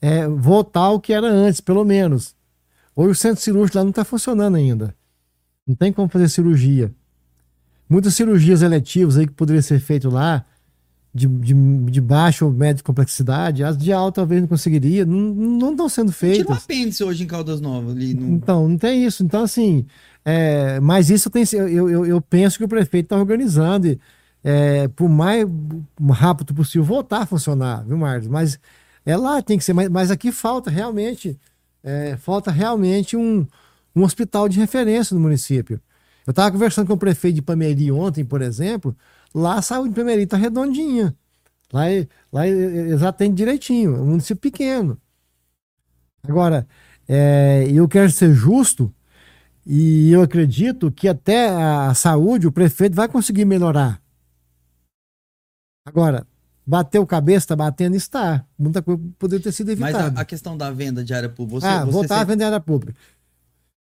é, 0.00 0.26
voltar 0.26 0.80
ao 0.80 1.00
que 1.00 1.12
era 1.12 1.28
antes, 1.28 1.60
pelo 1.60 1.84
menos. 1.84 2.34
Hoje 2.96 3.10
o 3.10 3.14
centro 3.14 3.42
cirúrgico 3.42 3.78
lá 3.78 3.84
não 3.84 3.90
está 3.90 4.04
funcionando 4.04 4.56
ainda. 4.56 4.94
Não 5.66 5.76
tem 5.76 5.92
como 5.92 6.08
fazer 6.08 6.28
cirurgia. 6.28 6.90
Muitas 7.88 8.14
cirurgias 8.14 8.62
eletivas 8.62 9.16
aí 9.16 9.26
que 9.26 9.32
poderiam 9.32 9.62
ser 9.62 9.78
feitas 9.78 10.12
lá, 10.12 10.44
de, 11.14 11.26
de, 11.26 11.54
de 11.54 12.00
baixa 12.00 12.44
ou 12.44 12.50
média 12.50 12.82
complexidade, 12.82 13.62
as 13.62 13.76
de 13.76 13.92
alta 13.92 14.22
talvez 14.22 14.40
não 14.40 14.48
conseguiria, 14.48 15.04
não 15.04 15.72
estão 15.72 15.88
sendo 15.88 16.10
feitas. 16.10 16.38
Tira 16.38 16.50
um 16.50 16.54
apêndice 16.54 17.04
hoje 17.04 17.24
em 17.24 17.26
Caldas 17.26 17.60
Novas 17.60 17.94
ali. 17.94 18.14
No... 18.14 18.34
Então, 18.34 18.66
não 18.66 18.78
tem 18.78 19.04
isso. 19.04 19.22
Então, 19.22 19.42
assim, 19.42 19.84
é, 20.24 20.80
mas 20.80 21.10
isso 21.10 21.28
tem, 21.28 21.44
eu, 21.52 21.90
eu, 21.90 22.06
eu 22.06 22.20
penso 22.20 22.56
que 22.56 22.64
o 22.64 22.68
prefeito 22.68 23.06
está 23.06 23.16
organizando 23.16 23.88
e, 23.88 24.00
é, 24.42 24.88
por 24.88 25.08
mais 25.08 25.46
rápido 26.10 26.54
possível 26.54 26.84
voltar 26.84 27.22
a 27.22 27.26
funcionar, 27.26 27.84
viu, 27.84 27.98
Marcos? 27.98 28.28
Mas 28.28 28.58
é 29.04 29.16
lá, 29.16 29.42
tem 29.42 29.58
que 29.58 29.64
ser, 29.64 29.74
mas, 29.74 29.88
mas 29.90 30.10
aqui 30.10 30.32
falta 30.32 30.70
realmente, 30.70 31.38
é, 31.84 32.16
falta 32.16 32.50
realmente 32.50 33.16
um, 33.16 33.46
um 33.94 34.02
hospital 34.02 34.48
de 34.48 34.58
referência 34.58 35.14
no 35.14 35.20
município. 35.20 35.78
Eu 36.26 36.30
estava 36.30 36.50
conversando 36.52 36.86
com 36.86 36.94
o 36.94 36.98
prefeito 36.98 37.34
de 37.34 37.42
Pameri 37.42 37.90
ontem, 37.90 38.24
por 38.24 38.40
exemplo, 38.40 38.96
lá 39.34 39.54
a 39.54 39.62
saúde 39.62 39.90
de 39.90 40.00
Pameri 40.00 40.22
está 40.22 40.36
redondinha. 40.36 41.14
Lá, 41.72 41.84
lá 42.32 42.46
eles 42.46 43.02
atendem 43.02 43.34
direitinho, 43.34 43.96
é 43.96 44.00
um 44.00 44.06
município 44.06 44.50
pequeno. 44.50 45.00
Agora, 46.22 46.66
é, 47.08 47.66
eu 47.72 47.88
quero 47.88 48.10
ser 48.10 48.34
justo 48.34 48.94
e 49.66 50.10
eu 50.12 50.22
acredito 50.22 50.90
que 50.92 51.08
até 51.08 51.48
a 51.48 51.94
saúde 51.94 52.46
o 52.46 52.52
prefeito 52.52 52.94
vai 52.94 53.08
conseguir 53.08 53.44
melhorar. 53.44 54.00
Agora, 55.84 56.26
Bateu 56.64 57.04
cabeça, 57.04 57.48
tá 57.48 57.56
batendo, 57.56 57.96
está. 57.96 58.44
Muita 58.56 58.80
coisa 58.80 59.02
poderia 59.18 59.42
ter 59.42 59.52
sido 59.52 59.70
evitada. 59.70 60.10
Mas 60.10 60.16
a, 60.16 60.20
a, 60.20 60.24
questão 60.24 60.56
da 60.56 60.70
venda 60.70 61.04
de 61.04 61.12
área 61.12 61.28
pública. 61.28 61.60
Você, 61.60 61.66
ah, 61.66 61.84
você 61.84 61.90
voltar 61.90 62.18
sempre... 62.18 62.22
a 62.22 62.24
vender 62.24 62.44
área 62.44 62.60
pública. 62.60 62.98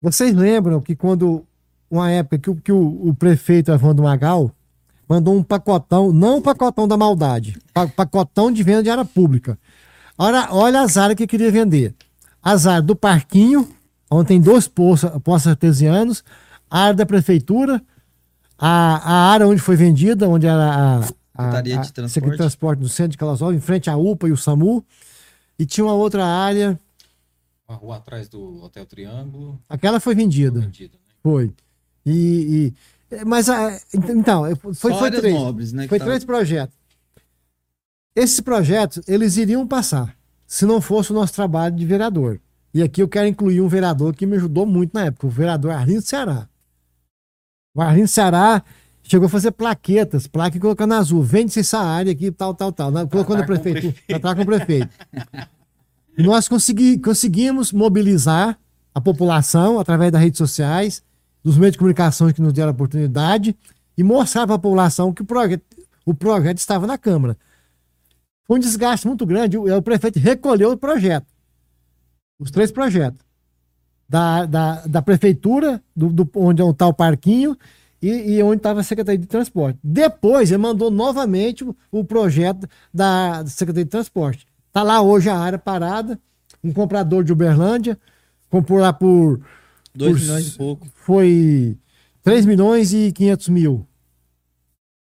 Vocês 0.02 0.34
lembram 0.34 0.82
que 0.82 0.96
quando, 0.96 1.46
uma 1.89 2.10
época 2.10 2.39
que, 2.39 2.62
que 2.62 2.72
o, 2.72 3.10
o 3.10 3.14
prefeito 3.14 3.72
Evandro 3.72 4.04
Magal 4.04 4.52
mandou 5.14 5.36
um 5.36 5.43
pacotão, 5.43 6.11
não 6.11 6.38
um 6.38 6.41
pacotão 6.41 6.88
da 6.88 6.97
maldade, 6.97 7.59
pacotão 7.95 8.51
de 8.51 8.64
venda 8.64 8.82
de 8.82 8.89
área 8.89 9.05
pública. 9.05 9.57
Olha, 10.18 10.47
olha 10.51 10.82
as 10.82 10.97
áreas 10.97 11.16
que 11.16 11.28
queria 11.28 11.51
vender. 11.51 11.93
As 12.41 12.66
áreas 12.66 12.84
do 12.84 12.95
parquinho, 12.95 13.70
onde 14.09 14.28
tem 14.28 14.41
dois 14.41 14.68
poços, 14.68 15.09
poços 15.24 15.47
artesianos, 15.47 16.24
a 16.70 16.80
área 16.86 16.95
da 16.95 17.05
prefeitura, 17.05 17.82
a, 18.57 18.97
a 18.97 19.32
área 19.32 19.47
onde 19.47 19.61
foi 19.61 19.76
vendida, 19.76 20.28
onde 20.28 20.47
era 20.47 20.97
a, 20.97 21.01
Secretaria 21.01 21.78
de 21.78 21.93
Transporte. 21.93 22.14
Secretaria 22.14 22.32
de 22.32 22.38
Transporte 22.38 22.80
do 22.80 22.89
centro 22.89 23.11
de 23.11 23.18
Calazol, 23.18 23.53
em 23.53 23.59
frente 23.59 23.89
à 23.89 23.97
UPA 23.97 24.28
e 24.28 24.32
o 24.32 24.38
SAMU. 24.38 24.84
E 25.57 25.66
tinha 25.66 25.86
uma 25.86 25.93
outra 25.93 26.26
área. 26.26 26.80
Uma 27.68 27.78
rua 27.78 27.97
atrás 27.97 28.28
do 28.28 28.64
Hotel 28.64 28.86
Triângulo. 28.86 29.59
Aquela 29.70 29.99
foi 29.99 30.16
vendida. 30.16 30.59
Foi. 30.59 30.66
Vendida, 30.66 30.97
né? 30.97 31.14
foi. 31.22 31.53
E, 32.05 32.11
e, 32.11 32.74
mas 33.26 33.49
a, 33.49 33.80
então, 33.93 34.43
foi, 34.74 34.93
foi 34.93 35.11
três. 35.11 35.34
Nobres, 35.34 35.74
né, 35.74 35.88
foi 35.88 35.99
tava... 35.99 36.11
três 36.11 36.24
projetos. 36.24 36.76
Esses 38.16 38.39
projetos, 38.39 39.01
eles 39.07 39.38
iriam 39.38 39.68
passar, 39.68 40.16
se 40.45 40.66
não 40.66 40.80
fosse 40.80 41.11
o 41.11 41.16
nosso 41.16 41.34
trabalho 41.34 41.76
de 41.76 41.86
vereador. 41.86 42.39
E 42.74 42.82
aqui 42.82 43.01
eu 43.01 43.07
quero 43.07 43.28
incluir 43.28 43.61
um 43.61 43.68
vereador 43.68 44.16
que 44.16 44.26
me 44.26 44.36
ajudou 44.36 44.66
muito 44.66 44.93
na 44.93 45.05
época, 45.05 45.28
o 45.28 45.30
vereador 45.30 45.72
Arlindo 45.72 46.01
Ceará. 46.01 46.47
O 47.76 47.82
Arlindo 47.82 48.07
Ceará, 48.07 48.64
Chegou 49.05 49.26
a 49.26 49.30
fazer 49.30 49.51
plaquetas, 49.51 50.28
placa 50.28 50.55
e 50.55 50.59
colocando 50.59 50.93
azul. 50.93 51.22
Vende-se 51.22 51.59
essa 51.59 51.80
área 51.80 52.11
aqui, 52.11 52.32
tal, 52.32 52.53
tal, 52.53 52.72
tal. 52.72 52.91
Colocou 53.09 53.36
no 53.36 53.45
prefeito. 53.45 53.93
Estar 54.07 54.34
com 54.34 54.43
o 54.43 54.45
prefeito. 54.45 54.89
Nós 56.18 56.47
consegui, 56.47 56.97
conseguimos 56.97 57.74
mobilizar 57.74 58.57
a 58.95 59.01
população 59.01 59.78
através 59.78 60.11
das 60.11 60.22
redes 60.22 60.38
sociais, 60.38 61.03
dos 61.44 61.57
meios 61.57 61.74
de 61.74 61.78
comunicação 61.78 62.32
que 62.32 62.41
nos 62.41 62.53
deram 62.53 62.70
a 62.70 62.72
oportunidade 62.72 63.56
e 63.98 64.03
mostrar 64.03 64.45
para 64.48 64.56
a 64.56 64.60
população 64.60 65.14
que 65.14 65.22
o 65.22 65.26
projeto, 65.26 65.64
o 66.06 66.14
projeto 66.14 66.57
estava 66.57 66.88
na 66.88 66.98
Câmara. 66.98 67.38
Foi 68.45 68.57
um 68.57 68.60
desgaste 68.60 69.07
muito 69.07 69.26
grande. 69.26 69.57
O, 69.57 69.76
o 69.76 69.82
prefeito 69.82 70.20
recolheu 70.20 70.72
o 70.72 70.78
projeto. 70.78 71.28
Os 72.40 72.52
três 72.52 72.72
projetos. 72.72 73.20
Da, 74.07 74.45
da, 74.45 74.86
da 74.86 75.02
prefeitura, 75.02 75.82
do, 75.95 76.10
do, 76.10 76.30
onde 76.36 76.61
é 76.61 76.65
o 76.65 76.94
parquinho, 76.94 77.57
e, 78.03 78.36
e 78.36 78.44
onde 78.44 78.57
estava 78.57 78.82
a 78.82 78.84
Secretaria 78.84 79.18
de 79.18 79.26
Transporte. 79.26 79.80
Depois 79.82 80.52
ele 80.52 80.57
mandou 80.61 80.91
novamente 80.91 81.64
o, 81.64 81.74
o 81.90 82.03
projeto 82.03 82.68
da 82.94 83.45
Secretaria 83.48 83.86
de 83.86 83.90
Transporte. 83.90 84.45
Está 84.68 84.84
lá 84.84 85.02
hoje 85.02 85.30
a 85.30 85.38
área 85.38 85.57
parada, 85.57 86.20
um 86.61 86.74
comprador 86.74 87.24
de 87.24 87.32
Uberlândia, 87.32 87.98
comprou 88.49 88.80
lá 88.80 88.91
por... 88.91 89.40
2 89.95 90.22
milhões 90.22 90.48
e 90.48 90.57
pouco. 90.57 90.88
Foi 90.95 91.78
3 92.24 92.45
milhões 92.45 92.94
e 92.94 93.11
500 93.11 93.49
mil. 93.49 93.88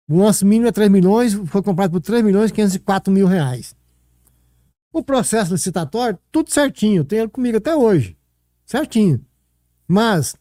O 0.09 0.17
nosso 0.17 0.47
mínimo 0.47 0.69
é 0.69 0.73
3 0.73 0.91
milhões, 0.91 1.35
foi 1.35 1.63
comprado 1.63 1.91
por 1.91 2.01
3 2.01 2.25
milhões 2.25 2.51
e 2.51 2.55
504 2.55 3.13
mil 3.13 3.27
reais. 3.27 3.77
O 4.93 5.03
processo 5.03 5.53
licitatório, 5.53 6.19
tudo 6.33 6.51
certinho, 6.51 7.05
tem 7.05 7.19
ele 7.19 7.29
comigo 7.29 7.59
até 7.59 7.77
hoje. 7.77 8.17
Certinho. 8.65 9.21
Mas 9.87 10.35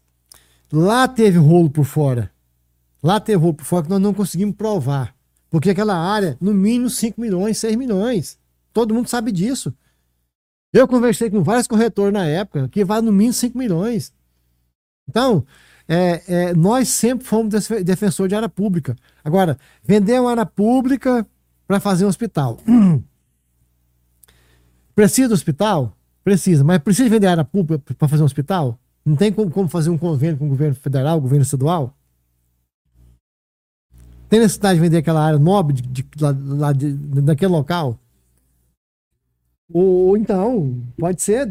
lá 0.72 1.08
teve 1.08 1.38
rolo 1.38 1.70
por 1.70 1.86
fora. 1.86 2.32
Lá 3.04 3.20
teve 3.20 3.38
roubo 3.38 3.58
por 3.58 3.66
fora 3.66 3.84
que 3.84 3.90
nós 3.90 4.02
não 4.02 4.14
conseguimos 4.14 4.56
provar. 4.56 5.16
Porque 5.50 5.70
aquela 5.70 5.96
área, 5.96 6.38
no 6.42 6.54
mínimo 6.54 6.90
5 6.90 7.20
milhões, 7.20 7.58
6 7.58 7.76
milhões. 7.76 8.38
Todo 8.74 8.94
mundo 8.94 9.08
sabe 9.08 9.32
disso. 9.32 9.74
Eu 10.74 10.88
conversei 10.88 11.30
com 11.30 11.44
vários 11.44 11.68
corretores 11.68 12.14
na 12.14 12.26
época 12.26 12.68
que 12.70 12.84
vai 12.84 13.02
no 13.02 13.12
mínimo 13.12 13.34
5 13.34 13.58
milhões. 13.58 14.14
Então, 15.08 15.46
é, 15.88 16.22
é, 16.28 16.54
nós 16.54 16.90
sempre 16.90 17.26
fomos 17.26 17.70
defensor 17.84 18.28
de 18.28 18.36
área 18.36 18.50
pública. 18.50 18.96
Agora, 19.24 19.58
vender 19.84 20.20
uma 20.20 20.32
área 20.32 20.46
pública 20.46 21.26
para 21.68 21.80
fazer 21.80 22.06
um 22.06 22.10
hospital. 22.10 22.58
Precisa 24.94 25.30
do 25.30 25.34
hospital? 25.34 25.96
Precisa. 26.24 26.64
Mas 26.64 26.80
precisa 26.80 27.08
vender 27.08 27.28
área 27.28 27.46
pública 27.46 27.94
para 27.96 28.08
fazer 28.08 28.24
um 28.24 28.26
hospital? 28.26 28.80
Não 29.06 29.16
tem 29.16 29.32
como, 29.32 29.50
como 29.50 29.70
fazer 29.70 29.90
um 29.90 29.98
convênio 29.98 30.38
com 30.38 30.46
o 30.46 30.50
governo 30.50 30.76
federal, 30.76 31.18
o 31.18 31.22
governo 31.22 31.44
estadual? 31.44 31.96
Tem 34.28 34.40
necessidade 34.40 34.76
de 34.76 34.82
vender 34.82 34.98
aquela 34.98 35.24
área 35.24 35.40
nobre 35.40 35.74
de, 35.76 35.84
de, 35.84 36.04
de, 36.04 37.22
daquele 37.22 37.52
local? 37.52 37.98
Ou, 39.74 39.84
ou 40.10 40.18
então, 40.18 40.82
pode 40.98 41.22
ser, 41.22 41.46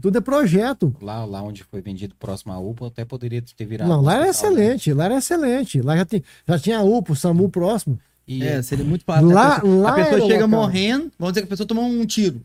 tudo 0.00 0.18
é 0.18 0.20
projeto. 0.20 0.94
Lá, 1.00 1.24
lá 1.24 1.42
onde 1.42 1.64
foi 1.64 1.80
vendido 1.80 2.14
próximo 2.18 2.52
à 2.52 2.58
UPA, 2.58 2.88
até 2.88 3.04
poderia 3.04 3.42
ter 3.56 3.64
virado. 3.64 3.88
Não, 3.88 4.02
lá 4.02 4.14
era 4.16 4.24
né? 4.24 4.30
excelente, 4.30 4.92
lá 4.92 5.04
era 5.06 5.16
excelente. 5.18 5.80
Lá 5.80 5.96
já, 5.96 6.04
tem, 6.04 6.22
já 6.46 6.58
tinha 6.58 6.78
a 6.78 6.82
UPA, 6.82 7.12
o 7.12 7.16
SAMU 7.16 7.48
próximo. 7.48 7.98
E 8.28 8.42
É, 8.42 8.60
seria 8.60 8.84
muito 8.84 9.04
fácil. 9.04 9.28
Lá- 9.30 9.56
a 9.56 9.60
pessoa, 9.60 9.82
lá 9.82 9.90
a 9.90 9.94
pessoa 9.94 10.20
chega 10.20 10.44
local. 10.46 10.48
morrendo, 10.48 11.12
vamos 11.18 11.32
dizer 11.32 11.42
que 11.42 11.46
a 11.46 11.50
pessoa 11.50 11.66
tomou 11.66 11.84
um 11.84 12.04
tiro. 12.04 12.42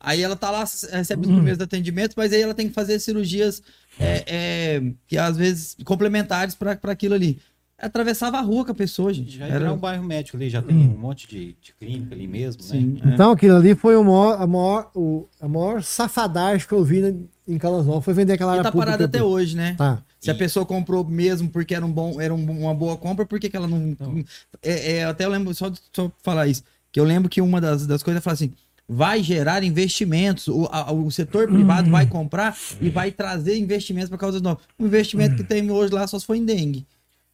Aí 0.00 0.22
ela 0.22 0.36
tá 0.36 0.50
lá, 0.50 0.60
recebe 0.92 1.26
Hum. 1.26 1.30
os 1.30 1.34
primeiros 1.36 1.60
atendimentos, 1.62 2.14
mas 2.16 2.32
aí 2.32 2.40
ela 2.40 2.54
tem 2.54 2.68
que 2.68 2.74
fazer 2.74 2.98
cirurgias 2.98 3.62
é, 4.00 4.24
é, 4.26 4.82
que 5.06 5.18
às 5.18 5.36
vezes 5.36 5.76
complementares 5.84 6.54
para 6.54 6.78
aquilo 6.84 7.14
ali. 7.14 7.38
Atravessava 7.80 8.38
a 8.38 8.40
rua 8.40 8.64
com 8.64 8.72
a 8.72 8.74
pessoa, 8.74 9.12
gente. 9.14 9.38
já 9.38 9.46
Era 9.46 9.72
um 9.72 9.76
bairro 9.78 10.02
médico 10.02 10.36
ali, 10.36 10.50
já 10.50 10.60
tem 10.60 10.74
um 10.76 10.98
monte 10.98 11.28
de, 11.28 11.56
de 11.62 11.72
clínica 11.78 12.12
ali 12.12 12.26
mesmo, 12.26 12.60
né? 12.62 12.68
Sim, 12.68 13.00
é. 13.04 13.14
Então 13.14 13.30
aquilo 13.30 13.54
ali 13.56 13.74
foi 13.76 13.96
o 13.96 14.02
maior, 14.02 14.42
a, 14.42 14.46
maior, 14.48 14.90
o, 14.96 15.28
a 15.40 15.46
maior 15.46 15.82
safadagem 15.84 16.66
que 16.66 16.74
eu 16.74 16.82
vi 16.82 17.00
na- 17.00 17.14
em 17.46 17.56
Caldas 17.56 17.86
Novas. 17.86 18.04
Foi 18.04 18.12
vender 18.12 18.32
aquela 18.32 18.50
E 18.56 18.58
área 18.58 18.64
tá 18.64 18.76
parado 18.76 19.04
até 19.04 19.22
hoje, 19.22 19.56
né? 19.56 19.74
Tá. 19.78 20.02
Se 20.18 20.28
a 20.28 20.34
E- 20.34 20.38
pessoa 20.38 20.66
comprou 20.66 21.04
mesmo 21.04 21.48
porque 21.50 21.72
era, 21.72 21.86
um 21.86 21.92
bom, 21.92 22.20
era 22.20 22.34
um- 22.34 22.50
uma 22.64 22.74
boa 22.74 22.96
compra, 22.96 23.24
por 23.24 23.38
que, 23.38 23.48
que 23.48 23.56
ela 23.56 23.68
não. 23.68 23.94
Não. 24.00 24.24
É, 24.60 24.96
é, 24.96 25.04
até 25.04 25.24
eu 25.24 25.30
lembro, 25.30 25.54
só, 25.54 25.70
só 25.94 26.10
falar 26.24 26.48
isso, 26.48 26.64
que 26.90 26.98
eu 26.98 27.04
lembro 27.04 27.28
que 27.28 27.40
uma 27.40 27.60
das, 27.60 27.86
das 27.86 28.02
coisas 28.02 28.20
é 28.20 28.22
falar 28.24 28.34
assim: 28.34 28.52
vai 28.88 29.22
gerar 29.22 29.62
investimentos, 29.62 30.48
o, 30.48 30.68
a- 30.72 30.90
o 30.92 31.08
setor 31.12 31.46
privado 31.46 31.88
vai 31.92 32.06
comprar 32.06 32.56
e 32.80 32.90
vai 32.90 33.12
trazer 33.12 33.56
investimentos 33.56 34.08
para 34.08 34.18
causa 34.18 34.40
novas. 34.40 34.64
O 34.76 34.84
investimento 34.84 35.36
que 35.36 35.44
tem 35.44 35.70
hoje 35.70 35.94
lá 35.94 36.04
só 36.08 36.18
se 36.18 36.26
for 36.26 36.34
em 36.34 36.44
dengue. 36.44 36.84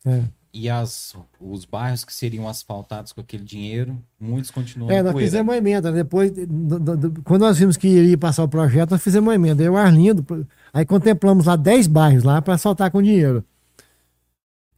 É. 0.04 0.22
E 0.56 0.70
as, 0.70 1.16
os 1.40 1.64
bairros 1.64 2.04
que 2.04 2.14
seriam 2.14 2.48
asfaltados 2.48 3.12
com 3.12 3.20
aquele 3.20 3.42
dinheiro, 3.42 3.98
muitos 4.20 4.52
continuam 4.52 4.88
É, 4.90 5.02
nós 5.02 5.10
poeira. 5.12 5.26
fizemos 5.28 5.52
uma 5.52 5.56
emenda. 5.58 5.90
né? 5.90 5.96
Depois, 5.98 6.30
do- 6.30 6.78
do- 6.78 6.96
do- 6.96 7.22
quando 7.22 7.40
nós 7.42 7.58
vimos 7.58 7.76
que 7.76 7.88
iria 7.88 8.16
passar 8.16 8.44
o 8.44 8.48
projeto, 8.48 8.92
nós 8.92 9.02
fizemos 9.02 9.26
uma 9.26 9.34
emenda. 9.34 9.64
Eu, 9.64 9.72
o 9.72 9.76
Arlindo, 9.76 10.24
aí 10.72 10.86
contemplamos 10.86 11.46
lá 11.46 11.56
10 11.56 11.88
bairros 11.88 12.22
lá 12.22 12.40
para 12.40 12.56
soltar 12.56 12.90
com 12.92 13.02
dinheiro. 13.02 13.44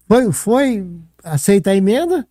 Foi, 0.08 0.32
foi 0.32 0.86
aceita 1.22 1.70
a 1.70 1.76
emenda. 1.76 2.26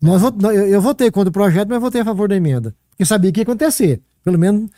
Nós, 0.00 0.22
eu, 0.22 0.50
eu 0.68 0.80
votei 0.80 1.10
contra 1.10 1.28
o 1.28 1.32
projeto, 1.32 1.68
mas 1.68 1.80
votei 1.80 2.00
a 2.00 2.04
favor 2.04 2.28
da 2.28 2.36
emenda. 2.36 2.74
Porque 2.90 3.04
sabia 3.04 3.30
que 3.30 3.40
ia 3.40 3.44
acontecer. 3.44 4.00
Pelo 4.24 4.38
menos. 4.38 4.68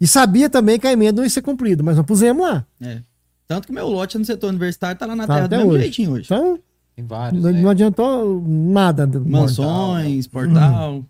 E 0.00 0.06
sabia 0.06 0.50
também 0.50 0.78
que 0.78 0.86
a 0.86 0.92
emenda 0.92 1.16
não 1.16 1.24
ia 1.24 1.30
ser 1.30 1.42
cumprida, 1.42 1.82
mas 1.82 1.96
nós 1.96 2.04
pusemos 2.06 2.46
lá. 2.46 2.66
É. 2.80 3.00
Tanto 3.46 3.66
que 3.66 3.72
o 3.72 3.74
meu 3.74 3.88
lote 3.88 4.18
no 4.18 4.24
setor 4.24 4.48
universitário 4.48 4.98
tá 4.98 5.06
lá 5.06 5.16
na 5.16 5.26
Tá 5.26 5.34
terra 5.34 5.46
do 5.48 5.56
mesmo 5.56 5.70
hoje. 5.72 5.82
jeitinho 5.82 6.12
hoje. 6.12 6.24
Então, 6.26 6.58
Tem 6.98 7.06
vários, 7.06 7.40
não, 7.40 7.52
né? 7.52 7.62
não 7.62 7.70
adiantou 7.70 8.42
nada. 8.44 9.06
Mansões, 9.06 10.26
portal. 10.26 11.04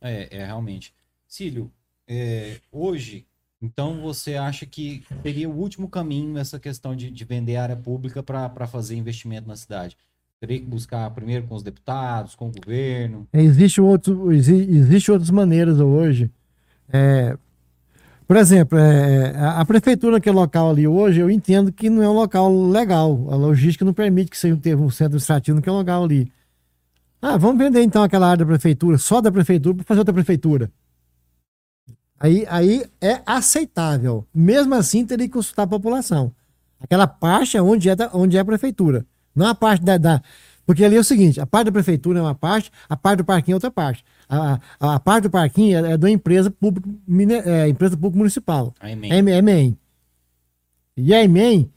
É, 0.00 0.36
é 0.38 0.44
realmente. 0.44 0.92
Cílio, 1.28 1.70
é, 2.08 2.56
hoje, 2.72 3.24
então 3.62 4.00
você 4.00 4.34
acha 4.34 4.66
que 4.66 5.04
seria 5.22 5.48
o 5.48 5.56
último 5.56 5.88
caminho 5.88 6.36
essa 6.38 6.58
questão 6.58 6.96
de, 6.96 7.08
de 7.08 7.24
vender 7.24 7.54
área 7.54 7.76
pública 7.76 8.20
para 8.20 8.66
fazer 8.66 8.96
investimento 8.96 9.46
na 9.46 9.54
cidade? 9.54 9.96
Teria 10.40 10.58
que 10.58 10.66
buscar 10.66 11.08
primeiro 11.12 11.46
com 11.46 11.54
os 11.54 11.62
deputados, 11.62 12.34
com 12.34 12.48
o 12.48 12.52
governo. 12.52 13.28
Existe, 13.32 13.80
outro, 13.80 14.32
exi- 14.32 14.54
existe 14.70 15.12
outras 15.12 15.30
maneiras 15.30 15.78
hoje. 15.78 16.32
É, 16.92 17.38
por 18.28 18.36
exemplo, 18.36 18.78
é, 18.78 19.34
a, 19.36 19.60
a 19.60 19.64
prefeitura 19.64 20.12
naquele 20.12 20.36
local 20.36 20.68
ali 20.70 20.86
hoje, 20.86 21.18
eu 21.18 21.30
entendo 21.30 21.72
que 21.72 21.88
não 21.88 22.02
é 22.02 22.08
um 22.08 22.12
local 22.12 22.54
legal. 22.68 23.26
A 23.30 23.34
logística 23.36 23.84
não 23.86 23.94
permite 23.94 24.30
que 24.30 24.36
seja 24.36 24.54
um 24.54 24.58
um 24.58 24.90
centro 24.90 25.06
administrativo 25.06 25.56
naquele 25.56 25.74
local 25.76 26.04
ali. 26.04 26.30
Ah, 27.22 27.38
vamos 27.38 27.58
vender 27.58 27.82
então 27.82 28.02
aquela 28.02 28.26
área 28.28 28.44
da 28.44 28.46
prefeitura, 28.46 28.98
só 28.98 29.20
da 29.22 29.32
prefeitura, 29.32 29.76
para 29.76 29.84
fazer 29.86 30.00
outra 30.00 30.12
prefeitura. 30.14 30.70
Aí, 32.20 32.44
aí 32.48 32.84
é 33.00 33.22
aceitável. 33.24 34.26
Mesmo 34.34 34.74
assim, 34.74 35.06
teria 35.06 35.26
que 35.26 35.32
consultar 35.32 35.62
a 35.62 35.66
população. 35.66 36.32
Aquela 36.80 37.06
parte 37.06 37.56
é 37.56 37.62
onde 37.62 37.88
é, 37.88 37.96
da- 37.96 38.10
onde 38.12 38.36
é 38.36 38.40
a 38.40 38.44
prefeitura. 38.44 39.06
Não 39.34 39.46
a 39.46 39.54
parte 39.54 39.84
da, 39.84 39.96
da- 39.96 40.22
Porque 40.66 40.84
ali 40.84 40.96
é 40.96 41.00
o 41.00 41.04
seguinte: 41.04 41.40
a 41.40 41.46
parte 41.46 41.66
da 41.66 41.72
prefeitura 41.72 42.18
é 42.18 42.22
uma 42.22 42.34
parte, 42.34 42.70
a 42.88 42.96
parte 42.96 43.18
do 43.18 43.24
parquinho 43.24 43.54
é 43.54 43.56
outra 43.56 43.70
parte. 43.70 44.04
A, 44.28 44.60
a, 44.78 45.00
parte 45.00 45.24
do 45.24 45.30
parquinho 45.30 45.84
é, 45.86 45.92
é 45.92 45.96
da 45.96 46.10
empresa 46.10 46.50
pública, 46.50 46.88
é, 47.46 47.68
empresa 47.68 47.96
pública 47.96 48.18
municipal. 48.18 48.74
A 49.12 49.16
EMEI. 49.16 49.76
É. 50.96 51.00
E 51.00 51.14
a 51.14 51.24
EMEI, 51.24 51.68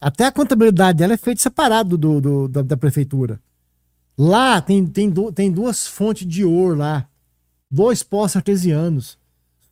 até 0.00 0.24
a 0.26 0.32
contabilidade 0.32 0.98
dela 0.98 1.14
é 1.14 1.16
feita 1.16 1.40
separado 1.42 1.96
do, 1.96 2.20
do- 2.20 2.48
da, 2.48 2.62
da 2.62 2.76
prefeitura. 2.76 3.40
Lá 4.18 4.60
tem, 4.60 4.86
tem, 4.86 5.10
du- 5.10 5.30
tem 5.30 5.52
duas 5.52 5.86
fontes 5.86 6.26
de 6.26 6.44
ouro 6.44 6.76
lá. 6.76 7.06
Dois 7.70 8.02
poços 8.02 8.36
artesianos. 8.36 9.18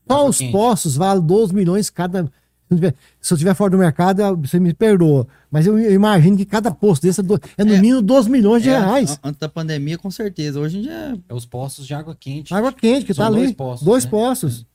Só 0.07 0.29
os 0.29 0.39
poços 0.53 0.97
valem 0.97 1.25
12 1.25 1.55
milhões 1.55 1.89
cada. 1.89 2.31
Se 2.69 2.73
eu 2.73 2.77
tiver- 2.77 2.95
Se 3.21 3.33
eu 3.33 3.37
estiver 3.37 3.55
fora 3.55 3.71
do 3.71 3.79
mercado, 3.79 4.37
você 4.37 4.59
me 4.59 4.73
perdoa. 4.73 5.27
Mas 5.51 5.67
eu, 5.67 5.79
eu 5.79 5.93
imagino 5.93 6.37
que 6.37 6.45
cada 6.47 6.71
poço 6.71 7.01
desse 7.03 7.21
é, 7.21 7.23
do- 7.23 7.41
é 7.59 7.65
no 7.65 7.75
É. 7.75 7.79
mínimo 7.81 8.01
12 8.03 8.31
milhões 8.31 8.63
de 8.63 8.71
É, 8.71 8.79
reais. 8.79 9.13
an- 9.13 9.19
Antes 9.29 9.41
da 9.41 9.49
pandemia, 9.49 9.99
com 9.99 10.11
certeza. 10.11 10.59
Hoje 10.59 10.79
em 10.79 10.83
dia 10.83 10.93
é 10.93 11.15
É 11.29 11.35
os 11.35 11.45
poços 11.47 11.87
de 11.87 11.95
água 11.95 12.17
quente. 12.19 12.53
Água 12.55 12.73
quente, 12.73 13.05
que 13.07 13.13
São 13.15 13.25
tá 13.25 13.29
ali. 13.31 13.37
dois 13.39 13.53
poços, 13.53 13.85
Dois 13.85 14.05
né? 14.05 14.11
poços. 14.11 14.67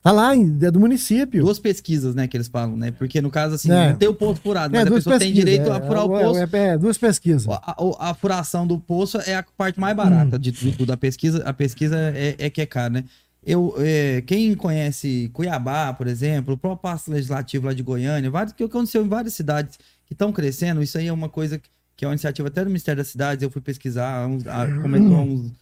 Tá 0.00 0.12
lá, 0.12 0.34
em- 0.34 0.56
é 0.62 0.70
do 0.70 0.78
município. 0.78 1.42
duas 1.42 1.58
pesquisas, 1.58 2.14
né, 2.14 2.28
que 2.28 2.36
eles 2.36 2.46
falam, 2.46 2.76
né? 2.76 2.92
Porque 2.92 3.20
no 3.20 3.30
caso, 3.30 3.56
assim, 3.56 3.70
É. 3.70 3.90
não 3.90 3.96
tem 3.96 4.08
o 4.08 4.14
poço 4.14 4.40
furado, 4.40 4.74
É, 4.76 4.78
mas 4.84 4.92
a 4.92 4.94
pessoa 4.94 5.18
tem 5.18 5.32
direito 5.32 5.68
é, 5.68 5.72
a 5.72 5.80
furar 5.80 6.06
o 6.06 6.16
é, 6.16 6.22
poço. 6.24 6.40
é, 6.40 6.48
é, 6.68 6.78
duas 6.78 6.96
pesquisas. 6.96 7.48
A, 7.48 7.54
a- 7.76 8.10
a 8.10 8.14
furação 8.14 8.64
do 8.66 8.78
poço 8.78 9.18
é 9.26 9.34
a 9.34 9.44
parte 9.56 9.80
mais 9.80 9.96
barata 9.96 10.36
Hum. 10.36 10.38
de 10.38 10.52
tudo. 10.52 10.92
A 10.92 10.96
pesquisa, 10.96 11.42
a 11.44 11.52
pesquisa 11.52 11.96
é, 12.14 12.36
é 12.38 12.48
que 12.48 12.60
é 12.60 12.66
cara, 12.66 12.90
né? 12.90 13.04
Eu, 13.44 13.74
é, 13.78 14.20
quem 14.22 14.54
conhece 14.54 15.30
Cuiabá, 15.32 15.92
por 15.94 16.06
exemplo, 16.06 16.54
o 16.54 16.58
próprio 16.58 16.82
passo 16.82 17.10
legislativo 17.10 17.66
lá 17.66 17.72
de 17.72 17.82
Goiânia, 17.82 18.30
vários, 18.30 18.52
que 18.52 18.62
aconteceu 18.64 19.04
em 19.04 19.08
várias 19.08 19.34
cidades 19.34 19.78
que 20.04 20.12
estão 20.12 20.32
crescendo, 20.32 20.82
isso 20.82 20.98
aí 20.98 21.06
é 21.06 21.12
uma 21.12 21.28
coisa 21.28 21.58
que, 21.58 21.68
que 21.96 22.04
é 22.04 22.08
uma 22.08 22.14
iniciativa 22.14 22.48
até 22.48 22.62
do 22.64 22.68
Ministério 22.70 22.98
das 23.02 23.08
Cidades, 23.08 23.42
eu 23.42 23.50
fui 23.50 23.62
pesquisar, 23.62 24.26
uns- 24.26 24.46
há- 24.46 24.68
começou 24.82 25.16
há 25.16 25.22
uns, 25.22 25.52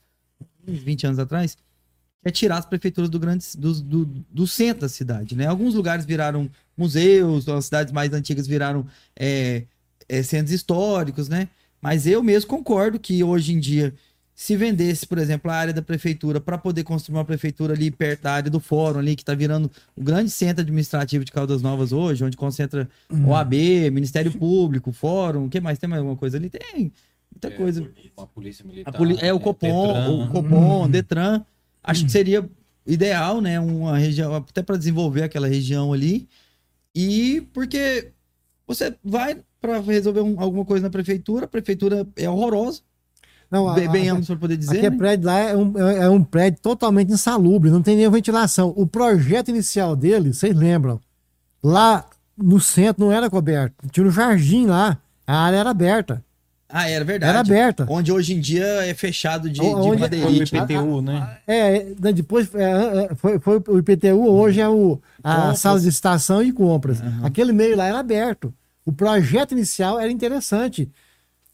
uns 0.66 0.78
20 0.81 1.07
anos 1.07 1.19
atrás, 1.19 1.57
é 2.24 2.31
tirar 2.31 2.59
as 2.59 2.66
prefeituras 2.66 3.09
do, 3.11 3.19
grande, 3.20 3.44
do, 3.57 3.73
do, 3.82 4.05
do 4.07 4.47
centro 4.47 4.81
da 4.82 4.89
cidade, 4.89 5.36
né? 5.36 5.47
Alguns 5.47 5.74
lugares 5.74 6.05
viraram 6.05 6.51
museus, 6.77 7.48
as 7.48 7.66
cidades 7.66 7.93
mais 7.93 8.12
antigas 8.12 8.47
viraram 8.48 8.86
é, 9.15 9.65
é, 10.09 10.23
centros 10.23 10.53
históricos, 10.53 11.28
né? 11.28 11.48
Mas 11.81 12.07
eu 12.07 12.23
mesmo 12.23 12.48
concordo 12.48 12.98
que 12.98 13.23
hoje 13.23 13.53
em 13.53 13.61
dia, 13.61 13.94
se 14.38 14.54
vendesse, 14.54 15.06
por 15.06 15.16
exemplo, 15.16 15.50
a 15.50 15.54
área 15.54 15.72
da 15.72 15.80
prefeitura 15.80 16.38
para 16.38 16.58
poder 16.58 16.84
construir 16.84 17.16
uma 17.16 17.24
prefeitura 17.24 17.72
ali 17.72 17.90
perto 17.90 18.24
da 18.24 18.32
área 18.32 18.50
do 18.50 18.60
fórum 18.60 18.98
ali, 18.98 19.16
que 19.16 19.22
está 19.22 19.34
virando 19.34 19.70
o 19.96 20.02
grande 20.02 20.30
centro 20.30 20.60
administrativo 20.60 21.24
de 21.24 21.32
Caldas 21.32 21.62
Novas 21.62 21.90
hoje, 21.90 22.22
onde 22.22 22.36
concentra 22.36 22.86
OAB, 23.26 23.54
Ministério 23.90 24.30
Público, 24.30 24.92
Fórum, 24.92 25.46
o 25.46 25.48
que 25.48 25.58
mais? 25.58 25.78
Tem 25.78 25.88
mais 25.88 26.00
alguma 26.00 26.18
coisa 26.18 26.36
ali? 26.36 26.50
Tem 26.50 26.92
muita 27.32 27.50
coisa. 27.50 27.90
A 28.14 28.26
polícia 28.26 28.62
militar. 28.62 28.90
A 28.94 28.98
poli- 28.98 29.16
é 29.22 29.32
o 29.32 29.36
né, 29.38 29.42
Copom, 29.42 29.86
Detran. 29.86 30.10
o 30.10 30.28
Copom, 30.30 30.88
Detran. 30.90 31.44
Acho 31.82 32.04
que 32.04 32.10
seria 32.12 32.46
ideal, 32.86 33.40
né? 33.40 33.58
Uma 33.58 33.96
região, 33.96 34.34
até 34.34 34.62
para 34.62 34.76
desenvolver 34.76 35.22
aquela 35.22 35.48
região 35.48 35.94
ali. 35.94 36.28
E 36.94 37.40
porque 37.54 38.10
você 38.66 38.94
vai 39.02 39.40
para 39.62 39.80
resolver 39.80 40.20
um- 40.20 40.38
alguma 40.40 40.64
coisa 40.64 40.82
na 40.82 40.90
prefeitura, 40.90 41.46
a 41.46 41.48
prefeitura 41.48 42.06
é 42.16 42.28
horrorosa, 42.28 42.82
Não, 43.51 43.68
a- 43.68 43.74
bem, 43.74 43.89
bem 43.89 44.09
a- 44.10 44.14
amplo 44.14 44.27
para 44.27 44.36
poder 44.36 44.56
dizer. 44.56 44.78
Aquele 44.78 44.90
né? 44.90 44.97
prédio 44.98 45.27
lá 45.27 45.39
é 45.39 45.56
um, 45.56 45.78
é 45.78 46.09
um 46.10 46.23
prédio 46.23 46.60
totalmente 46.60 47.12
insalubre, 47.12 47.70
não 47.70 47.82
tem 47.82 47.97
nenhuma 47.97 48.16
ventilação. 48.16 48.73
O 48.77 48.86
projeto 48.86 49.48
inicial 49.48 49.94
dele, 49.94 50.32
vocês 50.32 50.55
lembram, 50.55 51.01
lá 51.62 52.05
no 52.36 52.60
centro 52.60 53.05
não 53.06 53.12
era 53.12 53.31
coberto, 53.31 53.74
tinha 53.90 54.06
um 54.06 54.10
jardim 54.10 54.66
lá, 54.66 54.98
a 55.27 55.39
área 55.44 55.56
era 55.59 55.70
aberta. 55.70 56.23
Ah, 56.68 56.90
era 56.90 57.05
verdade. 57.05 57.31
Era 57.31 57.40
aberta. 57.40 57.86
Onde 57.89 58.10
hoje 58.10 58.35
em 58.35 58.40
dia 58.40 58.66
é 58.85 58.93
fechado 58.93 59.48
de, 59.48 59.60
de 59.60 59.64
Onde- 59.64 59.86
Foi 59.86 59.97
o 59.97 60.01
madeirite. 60.01 60.56
IPTU, 60.56 61.01
né? 61.01 61.39
É, 61.47 61.77
é, 61.77 61.85
né, 62.01 62.12
depois 62.12 62.52
é, 62.56 63.05
é, 63.10 63.14
foi, 63.14 63.39
foi 63.39 63.62
o 63.68 63.78
IPTU, 63.78 64.27
hoje 64.28 64.60
é 64.60 64.68
o, 64.68 65.01
a 65.23 65.36
Compras. 65.36 65.60
sala 65.60 65.78
de 65.81 65.89
estação 65.89 66.43
e 66.43 66.52
compras. 66.52 67.01
Aham. 67.01 67.20
Aquele 67.24 67.52
meio 67.52 67.77
lá 67.77 67.86
era 67.86 68.01
aberto. 68.01 68.52
O 68.85 68.90
projeto 68.93 69.52
inicial 69.52 70.01
era 70.01 70.10
interessante. 70.10 70.90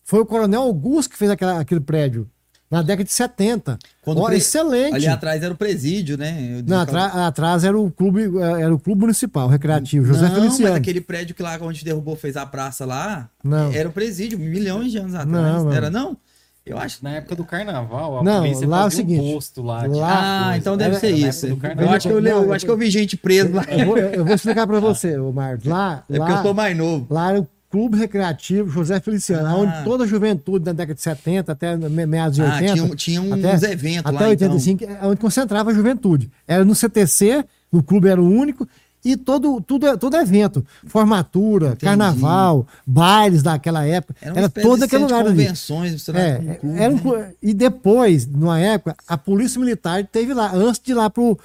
Foi 0.05 0.21
o 0.21 0.27
Coronel 0.27 0.63
Augusto 0.63 1.11
que 1.11 1.17
fez 1.19 1.31
aquela, 1.31 1.61
aquele 1.61 1.81
prédio, 1.81 2.29
na 2.71 2.81
década 2.83 3.05
de 3.05 3.13
70. 3.13 3.79
Quando 4.03 4.21
Ó, 4.21 4.27
pre- 4.27 4.37
Excelente. 4.37 4.95
Ali 4.95 5.07
atrás 5.07 5.43
era 5.43 5.53
o 5.53 5.57
presídio, 5.57 6.17
né? 6.17 6.59
Eu 6.59 6.65
Não, 6.67 6.81
atra- 6.81 7.27
atrás 7.27 7.65
era 7.65 7.79
o 7.79 7.91
clube, 7.91 8.31
era 8.41 8.75
o 8.75 8.79
clube 8.79 9.03
municipal, 9.03 9.47
recreativo, 9.49 10.07
José 10.07 10.29
não, 10.29 10.35
Feliciano. 10.35 10.73
mas 10.73 10.81
aquele 10.81 11.01
prédio 11.01 11.35
que 11.35 11.43
lá 11.43 11.59
onde 11.61 11.85
derrubou 11.85 12.17
fez 12.17 12.37
a 12.37 12.45
praça 12.47 12.85
lá, 12.85 13.29
Não. 13.45 13.71
era 13.73 13.89
o 13.89 13.93
presídio, 13.93 14.39
milhões 14.39 14.91
de 14.91 14.99
anos 14.99 15.15
atrás. 15.15 15.31
Não, 15.31 15.65
não. 15.65 15.73
Era 15.73 15.91
não? 15.91 16.17
Eu 16.65 16.79
acho. 16.79 17.03
Na 17.03 17.11
época 17.11 17.35
do 17.35 17.45
carnaval, 17.45 18.21
a 18.21 18.23
Não, 18.23 18.43
polícia 18.43 18.69
lá 18.69 18.83
é 18.85 18.87
o 18.87 18.91
seguinte, 18.91 19.21
um 19.21 19.33
posto 19.35 19.63
lá. 19.63 19.87
de 19.87 19.95
lá- 19.99 20.13
Ah, 20.13 20.43
coisa. 20.45 20.59
então 20.59 20.77
deve 20.77 20.91
Era- 20.93 21.01
ser 21.01 21.11
isso. 21.11 21.47
Eu 21.49 21.91
acho, 21.91 22.07
que 22.09 22.15
eu, 22.15 22.23
Não, 22.23 22.43
eu 22.45 22.53
acho 22.53 22.65
que 22.65 22.71
eu 22.71 22.77
vi 22.77 22.89
gente 22.89 23.17
presa 23.17 23.51
lá. 23.53 23.65
Eu 23.69 23.85
vou, 23.87 23.99
eu 23.99 24.25
vou 24.25 24.33
explicar 24.35 24.65
pra 24.67 24.79
você, 24.79 25.19
ô 25.19 25.33
Marcos. 25.33 25.65
Lá, 25.67 26.05
É 26.09 26.17
porque 26.17 26.31
eu 26.33 26.37
lá, 26.37 26.43
sou 26.43 26.55
mais 26.55 26.77
novo. 26.77 27.07
lá 27.11 27.31
era 27.31 27.41
o 27.41 27.49
Clube 27.73 27.97
Recreativo 27.97 28.69
José 28.71 29.01
Feliciano, 29.01 29.49
Ah. 29.49 29.57
onde 29.57 29.83
toda 29.85 30.05
a 30.05 30.07
juventude 30.07 30.65
da 30.67 30.73
década 30.73 30.95
de 30.95 31.01
70 31.03 31.53
até 31.53 31.75
me- 31.77 32.07
meados 32.07 32.37
de 32.37 32.43
80. 32.43 32.73
Ah, 32.73 32.75
tinha, 32.77 32.97
tinha 32.97 33.21
uns 33.23 33.33
até- 33.45 33.73
eventos 33.73 34.15
Até 34.15 34.25
lá. 34.25 34.29
85, 34.31 34.85
é 34.85 34.99
onde 35.07 35.17
concentrava 35.17 35.71
a 35.71 35.75
juventude. 35.75 36.31
Era 36.47 36.65
no 36.65 36.75
CTC, 36.75 37.45
o 37.73 37.83
clube 37.83 38.09
era 38.09 38.21
o 38.23 38.29
único, 38.31 38.69
e 39.05 39.17
todo, 39.17 39.61
tudo, 39.61 39.97
todo 39.99 40.17
evento. 40.17 40.65
Formatura, 40.87 41.69
Entendi. 41.69 41.85
carnaval, 41.87 42.67
bailes 42.87 43.43
daquela 43.43 43.85
época. 43.85 44.15
Então, 44.23 44.37
Era, 44.37 44.47
espécie 44.47 44.69
todo 44.69 44.83
aquele 44.85 45.03
lugar 45.05 45.21
ali. 45.27 45.31
convenções, 45.31 46.03
você 46.03 46.13
É, 46.13 46.39
um 46.39 46.55
clube, 46.57 46.79
era 46.79 46.93
um 46.93 46.95
né? 46.97 47.01
clu- 47.03 47.25
e 47.43 47.55
depois, 47.55 48.27
numa 48.27 48.61
época, 48.61 48.95
a 49.09 49.17
Polícia 49.19 49.59
Militar 49.59 50.07
teve 50.07 50.33
lá, 50.35 50.53
antes 50.55 50.81
de 50.85 50.93
ir 50.93 50.95
lá 50.95 51.09
pro. 51.11 51.39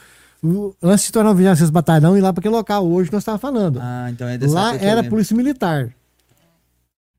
o- 0.43 0.75
Antes 0.83 0.99
de 1.01 1.05
se 1.07 1.11
tornar 1.11 1.31
o 1.31 1.35
26 1.35 1.69
Batalhão 1.71 2.15
e 2.15 2.19
ir 2.19 2.21
lá 2.21 2.31
para 2.31 2.41
aquele 2.41 2.53
local 2.53 2.85
hoje 2.87 3.09
que 3.09 3.15
nós 3.15 3.21
estávamos 3.21 3.41
falando. 3.41 3.79
Ah, 3.81 4.07
então 4.11 4.27
é 4.27 4.37
dessa 4.37 4.53
lá 4.53 4.75
era. 4.75 5.03
Polícia 5.03 5.35
Militar. 5.35 5.89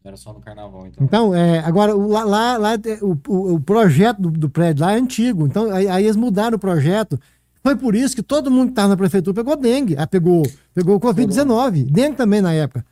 Era 0.04 0.16
só 0.16 0.32
no 0.32 0.40
carnaval, 0.40 0.86
então. 0.86 1.04
Então, 1.04 1.34
é, 1.34 1.58
agora, 1.60 1.94
o- 1.96 2.08
lá, 2.08 2.24
lá, 2.24 2.56
lá, 2.56 2.72
é, 2.74 2.98
o, 3.02 3.18
o- 3.28 3.54
o 3.54 3.60
projeto 3.60 4.20
do, 4.22 4.30
do 4.30 4.48
prédio 4.48 4.84
lá 4.84 4.92
é 4.92 4.96
antigo. 4.98 5.46
Então, 5.46 5.70
aí, 5.72 5.88
aí 5.88 6.04
eles 6.04 6.16
mudaram 6.16 6.56
o 6.56 6.58
projeto. 6.58 7.18
Foi 7.62 7.76
por 7.76 7.94
isso 7.94 8.14
que 8.14 8.22
todo 8.22 8.50
mundo 8.50 8.66
que 8.66 8.72
estava 8.72 8.88
na 8.88 8.96
prefeitura 8.96 9.34
pegou 9.34 9.56
dengue. 9.56 9.96
Ah, 9.98 10.06
pegou, 10.06 10.42
pegou 10.72 10.98
Covid-19. 11.00 11.90
Dengue 11.90 12.16
também 12.16 12.40
na 12.40 12.52
época. 12.54 12.86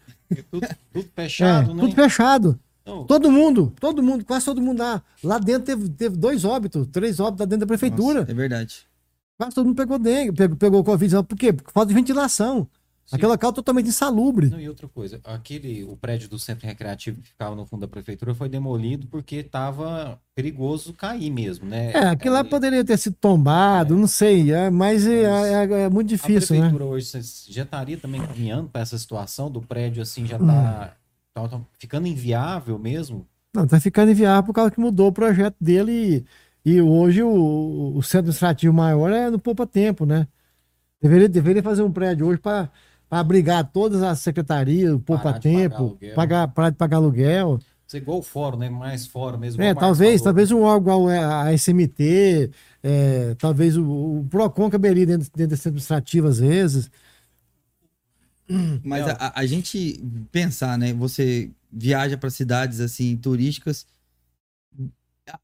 Tudo, 0.50 0.66
tudo 0.92 1.08
É, 1.16 1.22
fechado, 1.22 1.74
né? 1.74 1.80
tudo 1.80 1.94
fechado. 1.94 2.58
Não, 2.84 3.04
Todo 3.04 3.30
mundo, 3.32 3.72
todo 3.80 4.02
mundo, 4.02 4.24
quase 4.24 4.44
todo 4.44 4.60
mundo 4.60 4.80
lá. 4.80 5.02
Lá 5.22 5.38
dentro 5.38 5.62
teve, 5.64 5.88
teve 5.88 6.16
dois 6.16 6.44
óbitos, 6.44 6.86
três 6.88 7.18
óbitos 7.18 7.40
lá 7.40 7.46
dentro 7.46 7.60
da 7.60 7.66
prefeitura. 7.66 8.20
Nossa, 8.20 8.30
é 8.32 8.34
verdade. 8.34 8.86
Quase 9.38 9.54
todo 9.54 9.66
mundo 9.66 9.76
pegou 9.76 9.98
dengue, 9.98 10.32
pegou, 10.32 10.56
pegou 10.56 10.84
Covid. 10.84 11.22
Por 11.24 11.36
quê? 11.38 11.52
Por 11.52 11.70
falta 11.72 11.88
de 11.88 11.94
ventilação. 11.94 12.66
Sim. 13.06 13.14
Aquele 13.16 13.30
local 13.30 13.52
totalmente 13.52 13.88
insalubre. 13.88 14.50
Não, 14.50 14.58
e 14.60 14.68
outra 14.68 14.88
coisa, 14.88 15.20
aquele, 15.22 15.84
o 15.84 15.96
prédio 15.96 16.28
do 16.28 16.40
centro 16.40 16.66
recreativo 16.66 17.20
que 17.22 17.28
ficava 17.28 17.54
no 17.54 17.64
fundo 17.64 17.82
da 17.82 17.88
prefeitura 17.88 18.34
foi 18.34 18.48
demolido 18.48 19.06
porque 19.06 19.36
estava 19.36 20.20
perigoso 20.34 20.92
cair 20.92 21.30
mesmo, 21.30 21.66
né? 21.66 21.92
É, 21.92 21.98
aquilo 22.08 22.34
lá 22.34 22.40
Ali- 22.40 22.48
poderia 22.48 22.84
ter 22.84 22.96
sido 22.98 23.14
tombado, 23.20 23.96
não 23.96 24.08
sei, 24.08 24.50
é, 24.52 24.68
mas 24.70 25.06
é, 25.06 25.22
é- 25.22 25.82
é 25.84 25.88
muito 25.88 26.08
A 26.08 26.16
difícil, 26.16 26.56
né? 26.56 26.62
prefeitura 26.62 26.84
hoje 26.84 27.06
cês- 27.06 27.46
já 27.48 27.62
estaria 27.62 27.96
também 27.96 28.20
caminhando 28.20 28.68
para 28.68 28.80
essa 28.82 28.98
situação 28.98 29.48
do 29.50 29.62
prédio 29.62 30.02
assim 30.02 30.26
já 30.26 30.36
tá, 30.36 30.96
tá- 31.32 31.48
tá 31.48 31.60
ficando 31.78 32.08
inviável 32.08 32.76
mesmo. 32.76 33.24
Não, 33.54 33.68
tá 33.68 33.78
ficando 33.78 34.10
inviável 34.10 34.42
por 34.42 34.52
causa 34.52 34.72
que 34.72 34.80
mudou 34.80 35.08
o 35.08 35.12
projeto 35.12 35.54
dele 35.60 36.26
e, 36.64 36.72
e 36.74 36.82
hoje 36.82 37.22
o, 37.22 37.92
o 37.96 38.02
centro 38.02 38.18
administrativo 38.30 38.74
maior 38.74 39.12
é 39.12 39.30
no 39.30 39.38
Poupa 39.38 39.64
Tempo, 39.64 40.04
né? 40.04 40.26
Deveria, 41.00 41.28
deveria 41.28 41.62
fazer 41.62 41.82
um 41.82 41.92
prédio 41.92 42.26
hoje 42.26 42.40
para 42.40 42.68
abrigar 43.10 43.64
todas 43.64 44.02
as 44.02 44.18
secretarias, 44.20 44.92
o 44.92 44.98
Poupa 45.00 45.24
pagar 45.24 45.40
Tempo, 45.40 45.76
aluguel. 45.76 46.14
pagar, 46.14 46.48
parar 46.48 46.70
de 46.70 46.76
pagar 46.76 46.96
aluguel. 46.96 47.58
Ser 47.86 47.98
igual 47.98 48.18
o 48.18 48.22
fórum, 48.22 48.58
né? 48.58 48.68
Mais 48.68 49.06
fórum 49.06 49.38
mesmo. 49.38 49.62
É, 49.62 49.72
talvez, 49.72 50.20
talvez 50.20 50.50
um 50.50 50.62
órgão 50.62 51.08
igual 51.08 51.08
a 51.08 51.52
SMT, 51.56 52.50
é, 52.82 53.34
talvez 53.36 53.76
o, 53.76 53.84
o 53.84 54.26
PROCON 54.28 54.68
caberia 54.68 55.06
dentro, 55.06 55.30
dentro 55.34 55.50
desse 55.50 55.68
administrativo 55.68 56.26
às 56.26 56.38
vezes. 56.38 56.90
Mas 58.84 59.06
É, 59.06 59.12
a, 59.12 59.40
a 59.40 59.46
gente 59.46 60.00
pensar, 60.32 60.76
né? 60.76 60.92
Você 60.94 61.50
viaja 61.70 62.16
para 62.16 62.30
cidades 62.30 62.80
assim 62.80 63.16
turísticas, 63.16 63.86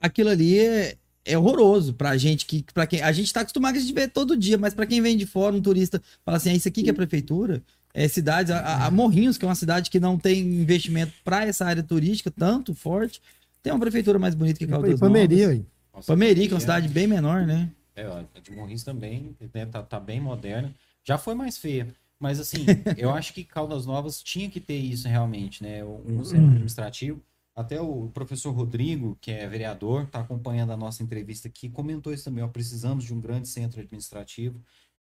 aquilo 0.01 0.31
ali 0.31 0.59
é, 0.59 0.97
é 1.25 1.39
horroroso 1.39 1.95
pra 1.95 2.17
gente 2.17 2.45
que 2.47 2.65
para 2.75 2.87
quem 2.87 3.01
a 3.03 3.13
gente 3.13 3.33
tá 3.33 3.41
acostumado 3.41 3.77
a 3.77 3.81
gente 3.81 3.93
ver 3.93 4.09
todo 4.11 4.37
dia, 4.37 4.59
mas 4.59 4.75
pra 4.75 4.87
quem 4.87 5.01
vem 5.01 5.17
de 5.17 5.27
fora, 5.27 5.55
um 5.55 5.61
turista 5.63 6.03
fala 6.25 6.37
assim, 6.37 6.51
é 6.51 6.55
isso 6.57 6.69
aqui 6.69 6.83
que 6.83 6.91
é 6.91 6.93
prefeitura. 6.93 7.63
É 7.95 8.09
cidades, 8.09 8.51
a, 8.51 8.87
a- 8.87 8.91
Morrinhos, 8.91 9.37
que 9.37 9.45
é 9.45 9.49
uma 9.49 9.55
cidade 9.55 9.91
que 9.91 10.01
não 10.01 10.19
tem 10.19 10.41
investimento 10.41 11.13
para 11.23 11.45
essa 11.47 11.65
área 11.67 11.83
turística 11.83 12.31
tanto 12.31 12.75
forte, 12.75 13.21
tem 13.63 13.73
uma 13.73 13.79
prefeitura 13.81 14.19
mais 14.19 14.35
bonita 14.35 14.59
que 14.59 14.67
Caldas 14.67 14.99
Palmeirinha, 14.99 15.49
Novas. 15.49 15.67
Nossa, 15.95 16.07
Palmeirinha, 16.07 16.49
que 16.49 16.55
é 16.55 16.57
uma 16.57 16.61
cidade 16.61 16.89
bem 16.89 17.07
menor, 17.07 17.47
né? 17.47 17.71
É, 17.95 18.05
a 18.07 18.25
de 18.43 18.51
Morris 18.51 18.83
também 18.83 19.37
né, 19.55 19.67
tá, 19.67 19.83
tá 19.83 20.01
bem 20.01 20.21
moderna. 20.21 20.75
Já 21.05 21.19
foi 21.19 21.35
mais 21.35 21.59
feia. 21.59 21.87
Mas 22.19 22.41
assim, 22.41 22.65
eu 22.97 23.11
acho 23.11 23.35
que 23.35 23.45
Caldas 23.45 23.85
Novas 23.85 24.23
tinha 24.23 24.49
que 24.49 24.59
ter 24.59 24.77
isso 24.79 25.07
realmente, 25.07 25.63
né? 25.63 25.85
Um 25.85 26.25
centro 26.25 26.47
administrativo. 26.49 27.21
Até 27.55 27.81
o 27.81 28.09
professor 28.15 28.51
Rodrigo, 28.51 29.17
que 29.21 29.31
é 29.31 29.47
vereador, 29.47 30.05
está 30.05 30.21
acompanhando 30.21 30.73
a 30.73 30.77
nossa 30.77 31.03
entrevista 31.03 31.49
aqui, 31.49 31.69
comentou 31.69 32.13
isso 32.13 32.25
também. 32.25 32.43
Ó, 32.43 32.49
precisamos 32.49 33.05
de 33.05 33.13
um 33.13 33.21
grande 33.21 33.47
centro 33.47 33.81
administrativo. 33.81 34.59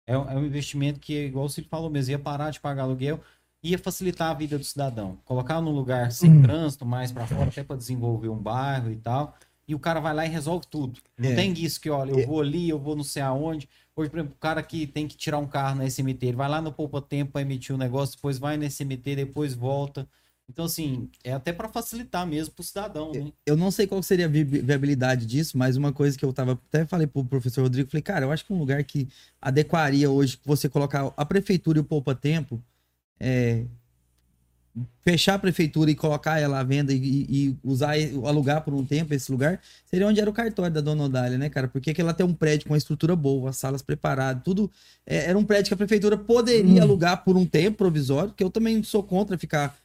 É, 0.06 0.18
um- 0.18 0.30
é 0.30 0.36
um 0.36 0.46
investimento 0.46 1.00
que, 1.00 1.26
igual 1.26 1.50
Ciro 1.50 1.68
falou 1.70 1.90
mesmo, 1.90 2.12
ia 2.12 2.20
parar 2.20 2.50
de 2.50 2.60
pagar 2.62 2.84
aluguel, 2.84 3.20
ia 3.62 3.78
facilitar 3.78 4.32
a 4.32 4.34
vida 4.34 4.58
do 4.58 4.64
cidadão. 4.64 5.18
Colocar 5.26 5.60
num 5.60 5.72
lugar 5.72 6.10
sem 6.14 6.32
Hum. 6.32 6.42
trânsito, 6.42 6.86
mais 6.86 7.12
para 7.12 7.28
fora, 7.28 7.50
até 7.50 7.64
para 7.64 7.76
desenvolver 7.76 8.30
um 8.30 8.38
bairro 8.38 8.90
e 8.92 8.96
tal. 8.96 9.36
E 9.68 9.76
o 9.76 9.80
cara 9.80 10.00
vai 10.00 10.14
lá 10.14 10.26
e 10.26 10.30
resolve 10.30 10.66
tudo. 10.68 11.02
Não 11.18 11.30
É. 11.32 11.36
tem 11.36 11.52
isso 11.52 11.82
que, 11.82 11.90
olha, 11.90 12.12
eu 12.12 12.26
vou 12.26 12.40
ali, 12.40 12.70
eu 12.70 12.80
vou 12.80 12.96
não 12.96 13.04
sei 13.04 13.22
aonde. 13.22 13.68
Hoje, 13.94 14.10
por 14.10 14.20
exemplo, 14.20 14.36
o 14.38 14.40
cara 14.40 14.64
que 14.64 14.88
tem 14.88 15.06
que 15.06 15.18
tirar 15.18 15.40
um 15.40 15.48
carro 15.48 15.76
na 15.80 15.84
SMT, 15.86 16.28
ele 16.28 16.38
vai 16.38 16.48
lá 16.48 16.62
no 16.62 16.72
Poupa 16.72 17.02
Tempo 17.02 17.34
para 17.34 17.42
emitir 17.42 17.76
o 17.76 17.78
negócio, 17.78 18.16
depois 18.16 18.40
vai 18.40 18.56
na 18.56 18.64
SMT, 18.68 19.18
depois 19.18 19.54
volta. 19.54 20.08
Então, 20.50 20.66
assim, 20.66 21.10
é 21.24 21.34
até 21.34 21.52
para 21.52 21.68
facilitar 21.68 22.26
mesmo 22.26 22.54
pro 22.54 22.64
cidadão, 22.64 23.12
né? 23.12 23.32
eu 23.46 23.58
não 23.58 23.70
sei 23.70 23.86
qual 23.86 24.02
seria 24.02 24.26
a 24.26 24.30
vi- 24.30 24.44
viabilidade 24.46 25.26
disso, 25.26 25.58
mas 25.58 25.76
uma 25.76 25.92
coisa 25.92 26.18
que 26.18 26.24
eu 26.24 26.32
tava 26.32 26.54
até 26.54 26.86
falei 26.86 27.06
pro 27.06 27.26
professor 27.26 27.64
Rodrigo, 27.64 27.90
falei, 27.90 28.02
cara, 28.02 28.26
eu 28.26 28.32
acho 28.32 28.46
que 28.46 28.54
um 28.54 28.58
lugar 28.58 28.82
que 28.84 29.10
adequaria 29.42 30.10
hoje 30.10 30.40
você 30.46 30.70
colocar 30.70 31.14
a 31.18 31.26
prefeitura 31.26 31.80
e 31.80 31.82
o 31.82 31.84
poupa 31.84 32.16
tempo 32.16 32.64
é 33.20 33.66
fechar 35.04 35.36
a 35.36 35.40
prefeitura 35.40 35.90
e 35.90 35.96
colocar 35.96 36.40
ela 36.40 36.60
à 36.60 36.64
venda 36.64 36.94
e, 36.94 37.26
e 37.30 37.58
usar 37.64 37.96
alugar 38.26 38.64
por 38.64 38.74
um 38.74 38.86
tempo 38.86 39.14
esse 39.14 39.32
lugar, 39.32 39.60
seria 39.86 40.08
onde 40.08 40.20
era 40.20 40.30
o 40.30 40.34
cartório 40.34 40.74
da 40.74 40.82
Dona 40.82 41.06
Odália, 41.06 41.38
né, 41.38 41.50
cara? 41.50 41.68
Porque 41.68 41.94
que 41.94 42.02
ela 42.02 42.14
tem 42.14 42.26
um 42.26 42.34
prédio 42.34 42.68
com 42.68 42.74
uma 42.74 42.78
estrutura 42.78 43.16
boa, 43.16 43.50
as 43.50 43.58
salas 43.58 43.82
preparadas, 43.82 44.44
tudo. 44.44 44.72
é, 45.06 45.30
era 45.30 45.38
um 45.38 45.44
prédio 45.44 45.70
que 45.70 45.74
a 45.74 45.78
prefeitura 45.78 46.18
poderia 46.18 46.82
alugar 46.82 47.24
por 47.24 47.36
um 47.36 47.46
tempo 47.46 47.78
provisório, 47.78 48.34
que 48.34 48.44
eu 48.44 48.50
também 48.50 48.84
sou 48.84 49.02
contra 49.02 49.38
ficar 49.38 49.76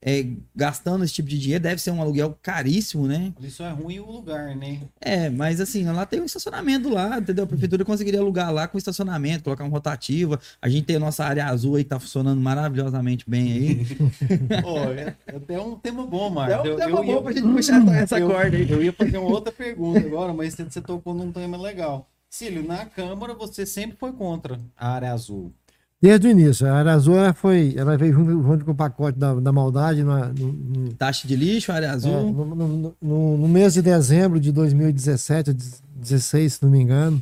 é, 0.00 0.24
gastando 0.54 1.04
esse 1.04 1.12
tipo 1.14 1.28
de 1.28 1.38
dinheiro, 1.38 1.62
deve 1.62 1.80
ser 1.82 1.90
um 1.90 2.00
aluguel 2.00 2.38
caríssimo, 2.40 3.06
né? 3.08 3.32
Isso 3.40 3.62
é 3.64 3.70
ruim 3.72 3.98
o 3.98 4.10
lugar, 4.10 4.54
né? 4.54 4.82
É, 5.00 5.28
mas 5.28 5.60
assim, 5.60 5.84
lá 5.84 6.06
tem 6.06 6.20
um 6.20 6.24
estacionamento 6.24 6.88
lá, 6.88 7.18
entendeu? 7.18 7.44
A 7.44 7.46
prefeitura 7.48 7.84
conseguiria 7.84 8.20
alugar 8.20 8.52
lá 8.52 8.68
com 8.68 8.78
estacionamento, 8.78 9.42
colocar 9.44 9.64
uma 9.64 9.70
rotativa. 9.70 10.38
A 10.62 10.68
gente 10.68 10.84
tem 10.84 10.96
a 10.96 11.00
nossa 11.00 11.24
área 11.24 11.46
azul 11.46 11.74
aí 11.74 11.82
que 11.84 11.90
tá 11.90 11.98
funcionando 11.98 12.40
maravilhosamente 12.40 13.24
bem 13.28 13.52
aí. 13.52 13.86
Pô, 14.62 14.78
é 14.92 15.16
é 15.26 15.36
até 15.36 15.60
um 15.60 15.74
tema 15.76 16.06
bom, 16.06 16.30
Marcos. 16.30 16.54
É 16.56 16.60
um 16.62 16.66
Eu- 16.66 16.76
tema 16.76 16.90
eu 16.90 17.04
bom 17.04 17.12
ia- 17.16 17.22
pra 17.22 17.32
gente 17.32 17.48
puxar 17.48 17.88
essa 17.96 18.18
eu, 18.20 18.28
corda 18.28 18.56
aí. 18.56 18.70
Eu 18.70 18.82
ia 18.82 18.92
fazer 18.92 19.18
uma 19.18 19.30
outra 19.30 19.52
pergunta 19.52 19.98
agora, 19.98 20.32
mas 20.32 20.54
você 20.54 20.80
tocou 20.80 21.12
num 21.14 21.32
tema 21.32 21.56
legal. 21.56 22.08
Cílio, 22.30 22.62
na 22.66 22.84
Câmara 22.86 23.34
você 23.34 23.64
sempre 23.66 23.96
foi 23.98 24.12
contra 24.12 24.60
a 24.76 24.92
área 24.92 25.12
azul. 25.12 25.52
Desde 26.00 26.28
o 26.28 26.30
início. 26.30 26.66
A 26.66 26.74
área 26.74 26.92
azul 26.92 27.16
ela 27.16 27.32
foi, 27.34 27.74
ela 27.76 27.96
veio 27.96 28.12
junto, 28.14 28.30
junto 28.42 28.64
com 28.64 28.70
o 28.70 28.74
pacote 28.74 29.18
da, 29.18 29.34
da 29.34 29.50
maldade 29.50 30.04
no, 30.04 30.16
no- 30.32 30.52
no- 30.52 30.92
Taxa 30.94 31.26
de 31.26 31.34
lixo, 31.34 31.72
área 31.72 31.86
é, 31.86 31.90
azul. 31.90 32.32
no, 32.32 32.44
no- 32.54 32.94
no- 33.02 33.48
mês 33.48 33.74
de 33.74 33.82
dezembro 33.82 34.38
de 34.38 34.52
2017, 34.52 35.50
ou 35.50 35.56
16, 35.96 36.54
se 36.54 36.62
não 36.62 36.70
me 36.70 36.80
engano. 36.80 37.20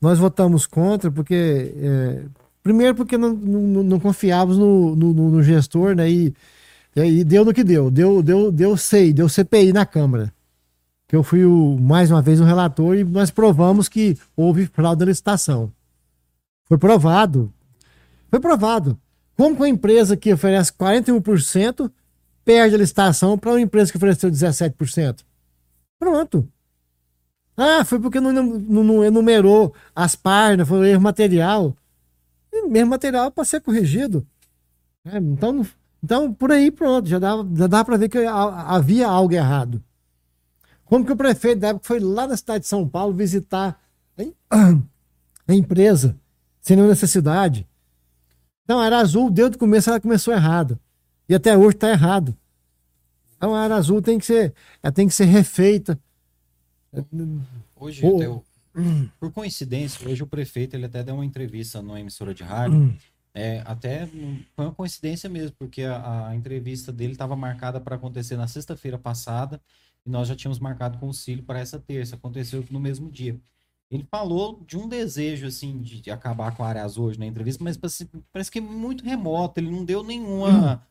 Nós 0.00 0.18
votamos 0.18 0.66
contra, 0.66 1.10
porque. 1.10 1.72
é, 1.78 2.22
primeiro, 2.62 2.94
porque 2.94 3.16
não, 3.16 3.32
não, 3.32 3.82
não 3.82 3.98
confiávamos 4.00 4.58
no, 4.58 4.94
no, 4.94 5.14
gestor, 5.42 5.94
né? 5.94 6.10
E, 6.10 6.34
e 6.94 7.00
aí 7.00 7.24
deu 7.24 7.46
no 7.46 7.54
que 7.54 7.64
deu. 7.64 7.90
Deu, 7.90 8.22
deu, 8.22 8.52
deu 8.52 8.76
SEI, 8.76 9.14
deu 9.14 9.26
CPI 9.28 9.72
na 9.72 9.86
Câmara. 9.86 10.30
Que 11.08 11.16
eu 11.16 11.22
fui 11.22 11.44
o, 11.46 11.78
mais 11.80 12.10
uma 12.10 12.20
vez 12.20 12.40
o 12.40 12.44
relator 12.44 12.94
e 12.96 13.04
nós 13.04 13.30
provamos 13.30 13.88
que 13.88 14.18
houve 14.36 14.66
fraude 14.66 15.00
na 15.00 15.06
licitação. 15.06 15.72
Foi 16.68 16.76
provado. 16.76 17.50
Foi 18.30 18.40
provado. 18.40 18.98
Como 19.36 19.54
que 19.54 19.62
uma 19.62 19.68
empresa 19.68 20.16
que 20.16 20.32
oferece 20.32 20.72
41% 20.72 21.90
perde 22.44 22.74
a 22.74 22.78
licitação 22.78 23.36
para 23.36 23.50
uma 23.52 23.60
empresa 23.60 23.90
que 23.90 23.98
ofereceu 23.98 24.30
17%? 24.30 25.24
Pronto. 25.98 26.48
Ah, 27.56 27.84
foi 27.84 27.98
porque 27.98 28.20
não, 28.20 28.32
não, 28.32 28.44
não 28.84 29.04
enumerou 29.04 29.74
as 29.94 30.14
páginas, 30.14 30.68
foi 30.68 30.90
erro 30.90 31.00
material. 31.02 31.74
E 32.52 32.78
Erro 32.78 32.88
material 32.88 33.30
para 33.30 33.44
ser 33.44 33.60
corrigido. 33.60 34.26
É, 35.04 35.18
então, 35.18 35.66
então, 36.02 36.32
por 36.32 36.52
aí, 36.52 36.70
pronto, 36.70 37.08
já 37.08 37.18
dava, 37.18 37.48
já 37.54 37.66
dava 37.66 37.84
para 37.84 37.96
ver 37.96 38.08
que 38.08 38.18
ha- 38.18 38.74
havia 38.74 39.06
algo 39.08 39.32
errado. 39.34 39.82
Como 40.84 41.04
que 41.04 41.12
o 41.12 41.16
prefeito 41.16 41.60
da 41.60 41.68
época 41.68 41.86
foi 41.86 41.98
lá 42.00 42.26
na 42.26 42.36
cidade 42.36 42.60
de 42.60 42.68
São 42.68 42.86
Paulo 42.88 43.12
visitar 43.14 43.80
a 44.50 45.54
empresa, 45.54 46.16
sem 46.60 46.76
nenhuma 46.76 46.92
necessidade. 46.92 47.66
Então, 48.66 48.80
a 48.80 48.84
área 48.84 48.98
azul, 48.98 49.30
desde 49.30 49.54
o 49.54 49.58
começo, 49.60 49.88
ela 49.88 50.00
começou 50.00 50.34
errado. 50.34 50.76
E 51.28 51.34
até 51.36 51.56
hoje 51.56 51.76
está 51.76 51.88
errado. 51.88 52.36
Então, 53.36 53.54
a 53.54 53.60
área 53.60 53.76
azul 53.76 54.02
tem 54.02 54.18
que 54.18 54.26
ser, 54.26 54.52
ela 54.82 54.92
tem 54.92 55.06
que 55.06 55.14
ser 55.14 55.26
refeita, 55.26 55.96
Hoje, 57.76 58.04
Ô, 58.04 58.16
até 58.16 58.28
o- 58.28 58.44
por 59.20 59.30
coincidência, 59.32 60.08
hoje 60.08 60.22
o 60.22 60.26
prefeito 60.26 60.74
ele 60.74 60.86
até 60.86 61.04
deu 61.04 61.14
uma 61.14 61.24
entrevista 61.24 61.80
numa 61.80 62.00
emissora 62.00 62.34
de 62.34 62.42
rádio. 62.42 62.78
Hum. 62.78 62.96
É, 63.34 63.62
até 63.66 64.06
foi 64.06 64.64
uma 64.64 64.72
coincidência 64.74 65.28
mesmo, 65.28 65.54
porque 65.58 65.82
a, 65.82 66.28
a 66.28 66.34
entrevista 66.34 66.90
dele 66.90 67.12
estava 67.12 67.36
marcada 67.36 67.78
para 67.78 67.94
acontecer 67.96 68.36
na 68.36 68.48
sexta-feira 68.48 68.98
passada 68.98 69.60
e 70.06 70.10
nós 70.10 70.26
já 70.26 70.34
tínhamos 70.34 70.58
marcado 70.58 70.98
o 71.06 71.12
Cílio 71.12 71.44
para 71.44 71.60
essa 71.60 71.78
terça. 71.78 72.16
Aconteceu 72.16 72.64
no 72.70 72.80
mesmo 72.80 73.10
dia. 73.10 73.38
Ele 73.90 74.06
falou 74.10 74.62
de 74.66 74.76
um 74.76 74.88
desejo 74.88 75.46
assim 75.46 75.78
de, 75.78 76.10
acabar 76.10 76.54
com 76.56 76.64
a 76.64 76.70
azul 76.82 77.06
hoje 77.06 77.18
na 77.18 77.26
entrevista, 77.26 77.62
mas 77.62 77.76
parece, 77.76 78.08
parece 78.32 78.50
que 78.50 78.58
é 78.58 78.62
muito 78.62 79.04
remoto. 79.04 79.60
Ele 79.60 79.70
não 79.70 79.84
deu 79.84 80.02
nenhuma 80.02 80.82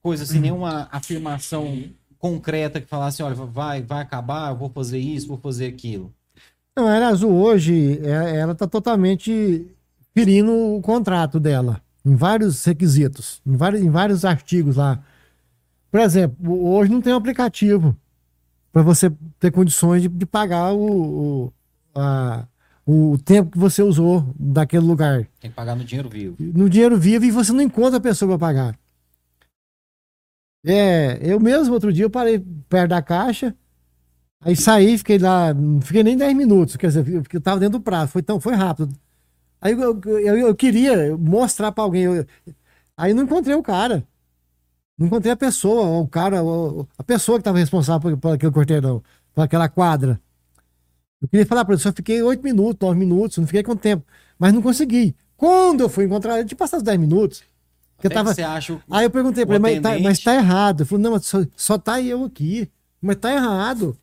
coisa 0.00 0.22
assim, 0.22 0.38
nenhuma 0.38 0.88
afirmação 0.92 1.84
concreta 2.18 2.80
que 2.80 2.86
falasse, 2.86 3.22
olha, 3.22 3.34
vai, 3.34 3.82
vai 3.82 4.02
acabar, 4.02 4.50
eu 4.50 4.56
vou 4.56 4.70
fazer 4.70 4.98
isso, 4.98 5.28
vou 5.28 5.38
fazer 5.38 5.66
aquilo. 5.66 6.12
Não, 6.76 6.86
a 6.86 6.92
Área 6.92 7.08
Azul 7.08 7.32
hoje, 7.32 8.00
é- 8.04 8.36
ela 8.38 8.52
está 8.52 8.66
totalmente 8.66 9.66
ferindo 10.14 10.52
o 10.52 10.80
contrato 10.80 11.40
dela, 11.40 11.82
em 12.04 12.14
vários 12.14 12.64
requisitos, 12.64 13.40
em 13.44 13.56
vários, 13.56 13.82
em 13.82 13.90
vários 13.90 14.24
artigos 14.24 14.76
lá. 14.76 15.02
Por 15.90 16.00
exemplo, 16.00 16.68
hoje 16.68 16.90
não 16.90 17.00
tem 17.00 17.12
um 17.12 17.16
aplicativo 17.16 17.96
para 18.72 18.82
você 18.82 19.10
ter 19.40 19.50
condições 19.50 20.02
de, 20.02 20.08
de 20.08 20.26
pagar 20.26 20.72
o, 20.72 21.46
o, 21.46 21.52
a- 21.98 22.46
o 22.86 23.18
tempo 23.22 23.50
que 23.50 23.58
você 23.58 23.82
usou 23.82 24.26
daquele 24.38 24.84
lugar. 24.86 25.28
Tem 25.40 25.50
que 25.50 25.56
pagar 25.56 25.74
no 25.76 25.84
dinheiro 25.84 26.08
vivo. 26.08 26.36
No 26.38 26.70
dinheiro 26.70 26.98
vivo 26.98 27.24
e 27.24 27.30
você 27.30 27.52
não 27.52 27.60
encontra 27.62 27.98
a 27.98 28.00
pessoa 28.00 28.30
para 28.38 28.46
pagar. 28.48 28.78
É, 30.64 31.18
eu 31.22 31.38
mesmo, 31.38 31.72
outro 31.74 31.92
dia, 31.92 32.04
eu 32.04 32.10
parei 32.10 32.38
perto 32.68 32.90
da 32.90 33.00
caixa, 33.00 33.54
aí 34.40 34.56
saí, 34.56 34.98
fiquei 34.98 35.18
lá, 35.18 35.54
não 35.54 35.80
fiquei 35.80 36.02
nem 36.02 36.16
10 36.16 36.34
minutos, 36.36 36.76
quer 36.76 36.88
dizer, 36.88 37.04
porque 37.22 37.36
eu 37.36 37.40
tava 37.40 37.60
dentro 37.60 37.78
do 37.78 37.82
prazo, 37.82 38.10
foi, 38.12 38.22
tão, 38.22 38.40
foi 38.40 38.54
rápido. 38.54 38.94
Aí 39.60 39.72
eu, 39.72 40.00
eu, 40.04 40.38
eu 40.38 40.54
queria 40.56 41.16
mostrar 41.16 41.72
para 41.72 41.84
alguém, 41.84 42.02
eu- 42.04 42.26
aí 42.96 43.14
não 43.14 43.24
encontrei 43.24 43.54
o 43.54 43.62
cara. 43.62 44.06
Não 44.98 45.06
encontrei 45.06 45.30
a 45.32 45.36
pessoa, 45.36 46.00
o 46.00 46.08
cara, 46.08 46.38
a 46.98 47.04
pessoa 47.04 47.38
que 47.38 47.42
estava 47.42 47.58
responsável 47.58 48.00
por, 48.12 48.18
por 48.18 48.32
aquele 48.34 48.52
quarteirão, 48.52 49.02
por 49.32 49.42
aquela 49.42 49.68
quadra. 49.68 50.20
Eu 51.20 51.28
queria 51.28 51.46
falar 51.46 51.64
para 51.64 51.74
ele, 51.74 51.82
só 51.82 51.92
fiquei 51.92 52.22
8 52.22 52.42
minutos, 52.42 52.78
9 52.80 52.98
minutos, 52.98 53.38
não 53.38 53.46
fiquei 53.46 53.62
com 53.62 53.74
tempo, 53.76 54.04
mas 54.38 54.52
não 54.52 54.62
consegui. 54.62 55.16
Quando 55.36 55.80
eu 55.80 55.88
fui 55.88 56.04
encontrar 56.04 56.38
ele, 56.38 56.48
tinha 56.48 56.56
passado 56.58 56.82
10 56.82 56.98
minutos. 56.98 57.42
que 58.00 58.06
eu 58.06 58.10
tava, 58.10 58.32
você 58.34 58.42
acha 58.42 58.80
Aí 58.90 59.04
eu 59.04 59.10
perguntei 59.10 59.44
pra 59.44 59.52
o 59.54 59.56
ele, 59.56 59.80
mas 59.80 59.82
tá, 59.82 59.98
mas 59.98 60.18
tá 60.20 60.34
errado. 60.34 60.80
Ele 60.82 60.88
falou, 60.88 61.02
não, 61.02 61.10
mas 61.12 61.26
só, 61.26 61.38
só 61.56 61.78
tá 61.78 62.00
eu 62.00 62.24
aqui. 62.24 62.70
Mas 63.00 63.16
tá 63.16 63.32
errado. 63.32 63.96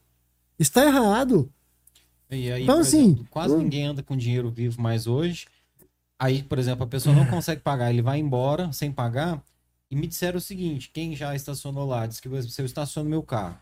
Está 0.60 0.86
errado. 0.86 1.50
Aí, 2.30 2.64
Então, 2.64 2.80
assim, 2.80 3.12
exemplo, 3.12 3.28
quase 3.30 3.54
eu- 3.54 3.60
ninguém 3.60 3.86
anda 3.86 4.02
com 4.04 4.16
dinheiro 4.18 4.50
vivo 4.50 4.82
mais 4.82 5.08
hoje. 5.08 5.46
Aí, 6.20 6.44
por 6.44 6.58
exemplo, 6.60 6.84
a 6.84 6.88
pessoa 6.88 7.14
não 7.16 7.26
consegue 7.26 7.62
pagar, 7.62 7.90
ele 7.92 8.02
vai 8.02 8.20
embora 8.20 8.72
sem 8.72 8.92
pagar. 8.92 9.42
E 9.92 9.96
me 9.96 10.08
disseram 10.08 10.38
o 10.38 10.42
seguinte: 10.42 10.90
quem 10.94 11.16
já 11.16 11.36
estacionou 11.36 11.86
lá, 11.88 12.06
disse 12.08 12.22
que 12.22 12.42
se 12.44 12.62
eu 12.62 12.66
estaciono 12.66 13.10
meu 13.10 13.22
carro, 13.22 13.58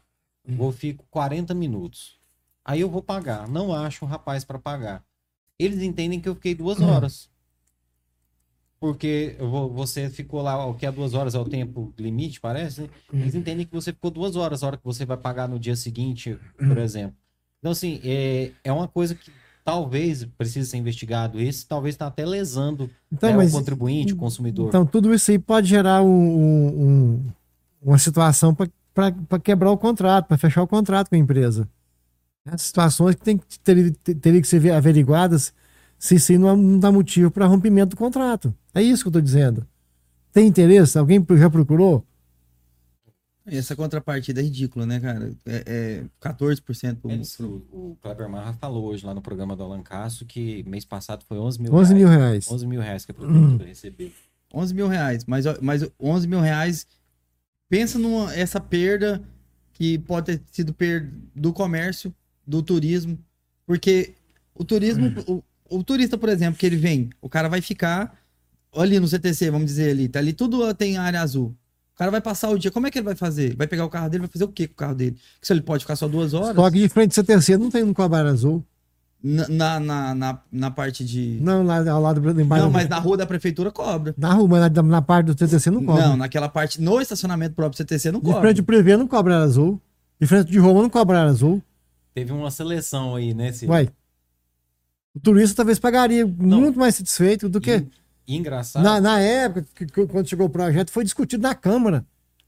vou 0.47 0.71
fico 0.71 1.03
40 1.09 1.53
minutos. 1.53 2.15
Aí 2.65 2.81
eu 2.81 2.89
vou 2.89 3.01
pagar. 3.01 3.47
Não 3.47 3.73
acho 3.73 4.05
um 4.05 4.07
rapaz 4.07 4.43
para 4.43 4.57
pagar. 4.59 5.03
Eles 5.59 5.81
entendem 5.81 6.19
que 6.19 6.27
eu 6.29 6.35
fiquei 6.35 6.55
duas 6.55 6.79
horas. 6.81 7.29
Porque 8.79 9.37
você 9.73 10.09
ficou 10.09 10.41
lá, 10.41 10.65
o 10.65 10.73
que 10.73 10.85
é 10.85 10.91
duas 10.91 11.13
horas 11.13 11.33
é 11.35 11.39
o 11.39 11.45
tempo 11.45 11.93
limite, 11.97 12.41
parece, 12.41 12.81
né? 12.81 12.89
Eles 13.13 13.33
entendem 13.33 13.65
que 13.65 13.71
você 13.73 13.93
ficou 13.93 14.11
duas 14.11 14.35
horas, 14.35 14.61
a 14.61 14.67
hora 14.67 14.77
que 14.77 14.83
você 14.83 15.05
vai 15.05 15.15
pagar 15.15 15.47
no 15.47 15.57
dia 15.57 15.75
seguinte, 15.75 16.37
por 16.57 16.77
exemplo. 16.77 17.15
Então, 17.59 17.71
assim, 17.71 18.01
é, 18.03 18.51
é 18.61 18.73
uma 18.73 18.89
coisa 18.89 19.15
que 19.15 19.31
talvez 19.63 20.25
precise 20.37 20.69
ser 20.69 20.75
investigado. 20.77 21.39
Esse 21.39 21.65
talvez 21.65 21.95
está 21.95 22.07
até 22.07 22.25
lesando 22.25 22.89
Então, 23.09 23.29
né, 23.29 23.37
mas 23.37 23.53
o 23.53 23.57
contribuinte, 23.57 24.13
o 24.13 24.17
consumidor. 24.17 24.67
Então, 24.67 24.85
tudo 24.85 25.13
isso 25.13 25.31
aí 25.31 25.39
pode 25.39 25.67
gerar 25.69 26.03
um- 26.03 26.67
um- 27.21 27.31
uma 27.81 27.97
situação 27.97 28.53
para 28.53 29.39
quebrar 29.41 29.71
o 29.71 29.77
contrato, 29.77 30.27
para 30.27 30.37
fechar 30.37 30.61
o 30.61 30.67
contrato 30.67 31.07
com 31.07 31.15
a 31.15 31.19
empresa. 31.19 31.69
As 32.45 32.61
situações 32.61 33.15
que 33.15 33.21
tem, 33.21 33.37
que- 33.37 33.59
ter- 33.59 33.91
ter- 34.03 34.15
teriam 34.15 34.41
que 34.41 34.47
ser 34.47 34.71
averiguadas 34.71 35.53
se 35.97 36.15
isso 36.15 36.31
aí 36.33 36.37
não, 36.37 36.77
dá 36.77 36.91
motivo 36.91 37.31
para 37.31 37.45
rompimento 37.45 37.91
do 37.91 37.97
contrato. 37.97 38.53
É 38.73 38.81
isso 38.81 39.03
que 39.03 39.07
eu 39.07 39.11
estou 39.11 39.21
dizendo. 39.21 39.65
Tem 40.33 40.47
interesse? 40.47 40.97
Alguém 40.97 41.25
já 41.37 41.49
procurou? 41.49 42.05
Essa 43.45 43.75
contrapartida 43.75 44.39
é 44.39 44.43
ridícula, 44.43 44.85
né, 44.85 44.99
cara? 45.01 45.33
É, 45.45 45.63
é 45.67 46.03
14% 46.21 46.95
pro, 47.01 47.11
Eles- 47.11 47.35
pro- 47.35 47.65
o, 47.71 47.91
o 47.91 47.97
Kleber 48.01 48.29
Marra 48.29 48.53
falou 48.53 48.85
hoje 48.85 49.05
lá 49.05 49.13
no 49.13 49.21
programa 49.21 49.55
do 49.55 49.63
Alan 49.63 49.81
Castro 49.83 50.25
que 50.25 50.63
mês 50.63 50.85
passado 50.85 51.23
foi 51.27 51.37
11 51.37 51.61
mil 51.61 51.73
11 51.73 51.93
mil 51.93 52.07
reais. 52.07 52.21
reais. 52.47 52.51
11 52.51 52.67
mil 52.67 52.81
reais 52.81 53.05
que 53.05 53.11
a 53.11 53.15
prefeitura 53.15 53.65
recebeu. 53.65 54.11
11 54.53 54.73
mil 54.73 54.87
reais. 54.87 55.25
Mas, 55.25 55.45
mas 55.61 55.85
11 55.99 56.27
mil 56.27 56.39
reais, 56.39 56.87
pensa 57.69 57.99
numa 57.99 58.33
essa 58.33 58.59
perda 58.61 59.21
que 59.73 59.97
pode 59.99 60.37
ter 60.37 60.41
sido 60.51 60.73
perda 60.73 61.11
do 61.35 61.51
comércio, 61.51 62.13
do 62.45 62.61
turismo, 62.61 63.17
porque 63.65 64.13
o 64.53 64.63
turismo, 64.63 65.11
o, 65.27 65.43
o 65.69 65.83
turista, 65.83 66.17
por 66.17 66.29
exemplo, 66.29 66.59
que 66.59 66.65
ele 66.65 66.75
vem, 66.75 67.09
o 67.21 67.29
cara 67.29 67.47
vai 67.47 67.61
ficar 67.61 68.13
ali 68.75 68.99
no 68.99 69.07
CTC, 69.07 69.49
vamos 69.51 69.67
dizer 69.67 69.91
ali, 69.91 70.07
tá 70.07 70.19
ali 70.19 70.33
tudo 70.33 70.73
tem 70.73 70.97
área 70.97 71.21
azul. 71.21 71.55
O 71.93 71.97
cara 71.97 72.09
vai 72.09 72.21
passar 72.21 72.49
o 72.49 72.57
dia, 72.57 72.71
como 72.71 72.87
é 72.87 72.91
que 72.91 72.97
ele 72.97 73.05
vai 73.05 73.15
fazer? 73.15 73.55
Vai 73.55 73.67
pegar 73.67 73.85
o 73.85 73.89
carro 73.89 74.09
dele, 74.09 74.21
vai 74.21 74.29
fazer 74.29 74.45
o 74.45 74.47
que 74.47 74.67
com 74.67 74.73
o 74.73 74.77
carro 74.77 74.95
dele? 74.95 75.11
Porque 75.11 75.45
se 75.45 75.53
ele 75.53 75.61
pode 75.61 75.83
ficar 75.83 75.95
só 75.95 76.07
duas 76.07 76.33
horas 76.33 76.55
Só 76.55 76.71
que 76.71 76.79
de 76.79 76.89
frente 76.89 77.19
ao 77.19 77.25
CTC 77.25 77.55
não 77.57 77.69
tem 77.69 77.83
no 77.83 77.93
Cobra 77.93 78.27
Azul. 78.29 78.65
na, 79.23 79.79
na, 79.79 80.15
na, 80.15 80.39
na, 80.51 80.71
parte 80.71 81.05
de. 81.05 81.37
Não, 81.39 81.63
lá 81.63 81.87
ao 81.87 82.01
lado 82.01 82.19
do 82.19 82.41
embaixo. 82.41 82.65
Não, 82.65 82.71
mas 82.71 82.89
na 82.89 82.97
rua 82.97 83.15
da 83.15 83.27
prefeitura 83.27 83.71
cobra. 83.71 84.13
Na 84.17 84.33
rua, 84.33 84.47
mas 84.47 84.71
na, 84.71 84.81
na 84.81 85.01
parte 85.03 85.27
do 85.27 85.37
CTC 85.37 85.69
não 85.69 85.85
cobra. 85.85 86.09
Não, 86.09 86.17
naquela 86.17 86.49
parte, 86.49 86.81
no 86.81 86.99
estacionamento 86.99 87.53
próprio 87.53 87.75
do 87.75 87.77
CTC 87.77 88.11
não 88.11 88.19
de 88.19 88.25
cobra. 88.25 88.41
frente 88.41 88.57
do 88.57 88.63
Privê 88.63 88.97
não 88.97 89.07
cobra 89.07 89.35
área 89.35 89.45
azul. 89.45 89.79
De 90.19 90.25
frente 90.25 90.49
de 90.49 90.57
Roma 90.57 90.81
não 90.81 90.89
cobra 90.89 91.19
área 91.19 91.29
azul. 91.31 91.61
Teve 92.13 92.31
uma 92.31 92.51
seleção 92.51 93.15
aí, 93.15 93.33
né? 93.33 93.51
Ciro? 93.51 93.71
Uai. 93.71 93.89
O 95.15 95.19
turista 95.19 95.55
talvez 95.57 95.77
pagaria 95.79 96.25
muito 96.25 96.77
mais 96.79 96.95
satisfeito 96.95 97.47
do 97.47 97.61
que. 97.61 97.71
E, 98.27 98.33
e 98.33 98.35
engraçado. 98.37 98.83
Na, 98.83 98.99
na 98.99 99.19
época, 99.19 99.65
que, 99.75 99.85
que- 99.85 100.07
quando 100.07 100.27
chegou 100.27 100.47
o 100.47 100.49
projeto, 100.49 100.91
foi 100.91 101.03
discutido 101.03 101.43
na 101.43 101.53
Câmara. 101.53 102.05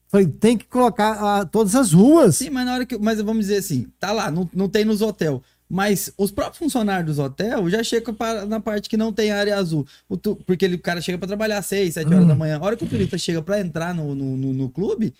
Falei, 0.08 0.28
tem 0.28 0.58
que 0.58 0.66
colocar 0.66 1.14
ah, 1.14 1.46
todas 1.46 1.76
as 1.76 1.92
ruas. 1.92 2.38
Sim, 2.38 2.50
mas 2.50 2.66
na 2.66 2.74
hora 2.76 2.86
que. 2.86 2.98
Mas 2.98 3.20
vamos 3.22 3.46
dizer 3.48 3.58
assim, 3.58 3.88
tá 4.00 4.12
lá, 4.12 4.32
não, 4.32 4.50
não 4.54 4.70
tem 4.70 4.86
nos 4.86 5.02
hotéis. 5.02 5.40
Mas 5.68 6.12
os 6.16 6.30
próprios 6.32 6.60
funcionários 6.60 7.08
dos 7.08 7.18
hotéis 7.20 7.72
já 7.72 7.84
chegam 7.84 8.14
para- 8.14 8.46
na 8.46 8.60
parte 8.60 8.88
que 8.88 8.96
não 8.98 9.12
tem 9.12 9.32
área 9.32 9.58
azul. 9.58 9.86
O 10.08 10.16
tu- 10.16 10.36
porque 10.46 10.64
ele, 10.66 10.76
o 10.76 10.80
cara 10.80 11.02
chega 11.02 11.18
para 11.18 11.28
trabalhar 11.28 11.58
às 11.58 11.66
6, 11.66 11.96
7 11.96 12.14
horas 12.14 12.28
da 12.28 12.36
manhã. 12.36 12.58
A 12.58 12.64
hora 12.64 12.78
que 12.78 12.84
o 12.84 12.88
turista 12.88 13.18
chega 13.18 13.42
para 13.42 13.60
entrar 13.60 13.94
no, 13.96 14.14
no, 14.14 14.38
no, 14.38 14.54
no 14.54 14.70
clube, 14.70 15.14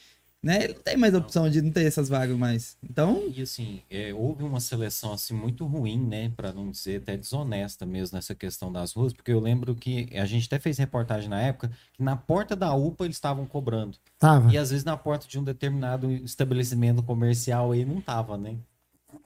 né? 0.46 0.64
Ele 0.64 0.74
não 0.76 0.82
tem 0.84 0.96
mais 0.96 1.16
opção 1.16 1.50
de 1.50 1.60
não 1.60 1.72
ter 1.72 1.88
essas 1.88 2.08
vagas 2.08 2.38
mais. 2.38 2.78
Então, 2.88 3.24
E 3.36 3.42
assim, 3.42 3.82
é, 3.90 4.14
houve 4.14 4.44
uma 4.44 4.60
seleção 4.60 5.12
assim 5.12 5.34
muito 5.34 5.66
ruim, 5.66 6.00
né, 6.00 6.32
Pra 6.38 6.54
não 6.54 6.70
dizer 6.70 7.02
até 7.02 7.18
desonesta 7.18 7.84
mesmo 7.84 8.16
nessa 8.16 8.36
questão 8.36 8.72
das 8.72 8.94
ruas, 8.94 9.12
porque 9.12 9.32
eu 9.32 9.40
lembro 9.40 9.74
que 9.74 10.08
a 10.14 10.26
gente 10.26 10.46
até 10.46 10.60
fez 10.60 10.78
reportagem 10.78 11.28
na 11.28 11.42
época 11.42 11.72
que 11.94 12.04
na 12.04 12.16
porta 12.16 12.56
da 12.56 12.72
UPA 12.76 13.06
eles 13.06 13.18
estavam 13.18 13.48
cobrando 13.48 13.98
Tava, 14.20 14.54
e 14.54 14.58
às 14.58 14.70
vezes 14.70 14.86
na 14.86 14.96
porta 14.96 15.28
de 15.28 15.40
um 15.40 15.44
determinado 15.44 16.12
estabelecimento 16.12 17.02
comercial 17.02 17.72
aí 17.72 17.84
não 17.84 18.00
tava, 18.00 18.38
né? 18.38 18.56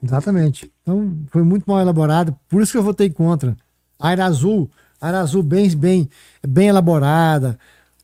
exatamente. 0.02 0.72
Então, 0.80 1.18
foi 1.30 1.42
muito 1.42 1.64
mal 1.66 1.80
elaborado. 1.80 2.34
Por 2.48 2.62
isso 2.62 2.72
que 2.72 2.78
eu 2.78 2.82
votei 2.82 3.10
contra. 3.10 3.54
A 3.98 4.08
área 4.08 4.24
azul, 4.24 4.70
a 4.98 5.08
área 5.08 5.20
azul 5.20 5.42
bem, 5.42 5.68
bem, 5.76 6.08
bem 6.46 6.68
elaborada, 6.68 7.58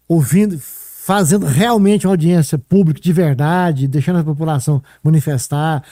ouvindo, 0.06 0.60
fazendo 1.06 1.46
realmente 1.46 2.04
uma 2.04 2.14
audiência 2.14 2.58
pública 2.58 3.00
de 3.00 3.12
verdade, 3.12 3.86
deixando 3.86 4.18
a 4.18 4.24
população 4.24 4.82
manifestar, 5.04 5.84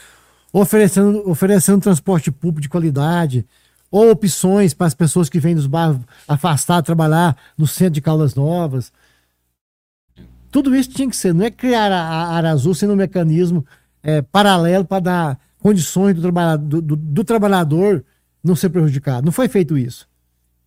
oferecendo, 0.52 1.30
oferecendo 1.30 1.80
transporte 1.80 2.32
público 2.32 2.60
de 2.62 2.68
qualidade, 2.68 3.46
ou 3.92 4.10
opções 4.10 4.74
para 4.74 4.88
as 4.88 4.94
pessoas 4.94 5.28
que 5.28 5.38
vêm 5.38 5.54
dos 5.54 5.68
bairros 5.68 6.00
afastados 6.26 6.84
trabalhar 6.84 7.36
no 7.56 7.64
centro 7.64 7.92
de 7.94 8.00
Caldas 8.00 8.34
Novas. 8.34 8.92
Tudo 10.50 10.74
isso 10.74 10.90
tinha 10.90 11.08
que 11.08 11.16
ser, 11.16 11.32
não 11.32 11.44
é 11.44 11.50
criar 11.50 11.92
a, 11.92 12.26
área 12.34 12.50
azul 12.50 12.74
sendo 12.74 12.92
um 12.94 12.96
mecanismo 12.96 13.64
é, 14.02 14.20
paralelo 14.20 14.84
para 14.84 14.98
dar 14.98 15.40
condições 15.60 16.16
do, 16.16 16.22
trabalha, 16.22 16.58
do, 16.58 16.82
do- 16.82 16.96
do 16.96 17.22
trabalhador 17.22 18.04
não 18.42 18.56
ser 18.56 18.68
prejudicado. 18.68 19.24
Não 19.24 19.32
foi 19.32 19.46
feito 19.46 19.78
isso. 19.78 20.08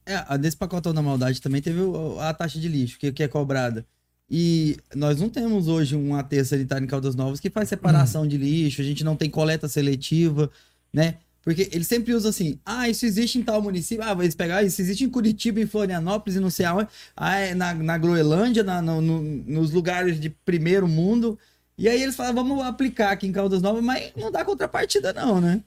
é, 0.06 0.16
pacotão 0.58 0.94
da 0.94 1.02
maldade 1.02 1.42
também 1.42 1.62
teve 1.62 1.82
a 2.22 2.34
taxa 2.34 2.58
de 2.58 2.70
lixo, 2.70 2.98
que, 2.98 3.12
que 3.12 3.24
é 3.24 3.28
cobrada. 3.28 3.86
E 4.30 4.78
nós 4.94 5.20
não 5.22 5.30
temos 5.30 5.68
hoje 5.68 5.96
um 5.96 6.14
aterro 6.16 6.46
sanitário 6.46 6.84
em 6.84 6.88
Caldas 6.88 7.16
Novas 7.16 7.40
que 7.40 7.50
faz 7.50 7.70
separação 7.70 8.28
de 8.28 8.38
lixo, 8.38 8.82
a 8.82 8.84
gente 8.84 9.04
não 9.04 9.16
tem 9.16 9.30
coleta 9.30 9.68
seletiva, 9.68 10.52
né? 10.94 11.16
Porque 11.42 11.70
eles 11.72 11.88
sempre 11.88 12.14
usam 12.14 12.30
assim, 12.30 12.60
ah, 12.66 12.90
isso 12.90 13.06
existe 13.06 13.38
em 13.40 13.42
tal 13.42 13.62
município, 13.62 14.04
ah, 14.04 14.12
eles 14.20 14.36
pegar, 14.36 14.64
isso 14.64 14.82
existe 14.82 15.06
em 15.06 15.10
Curitiba, 15.10 15.62
em 15.62 15.66
Florianópolis 15.66 16.36
e 16.36 16.42
não 16.42 16.50
sei 16.50 16.66
aonde, 16.66 16.90
ah, 17.16 17.38
é 17.38 17.56
na, 17.56 17.74
na 17.74 17.98
Groenlândia, 17.98 18.64
na- 18.64 18.82
no- 18.82 19.02
no- 19.02 19.22
nos 19.22 19.72
lugares 19.72 20.20
de 20.20 20.30
primeiro 20.30 20.90
mundo. 20.90 21.40
E 21.78 21.88
aí 21.88 22.02
eles 22.04 22.18
falam, 22.18 22.34
vamos 22.34 22.62
aplicar 22.66 23.12
aqui 23.12 23.28
em 23.28 23.32
Caldas 23.32 23.62
Novas, 23.62 23.82
mas 23.82 24.12
não 24.18 24.30
dá 24.30 24.44
contrapartida 24.44 25.14
não, 25.14 25.40
né? 25.40 25.62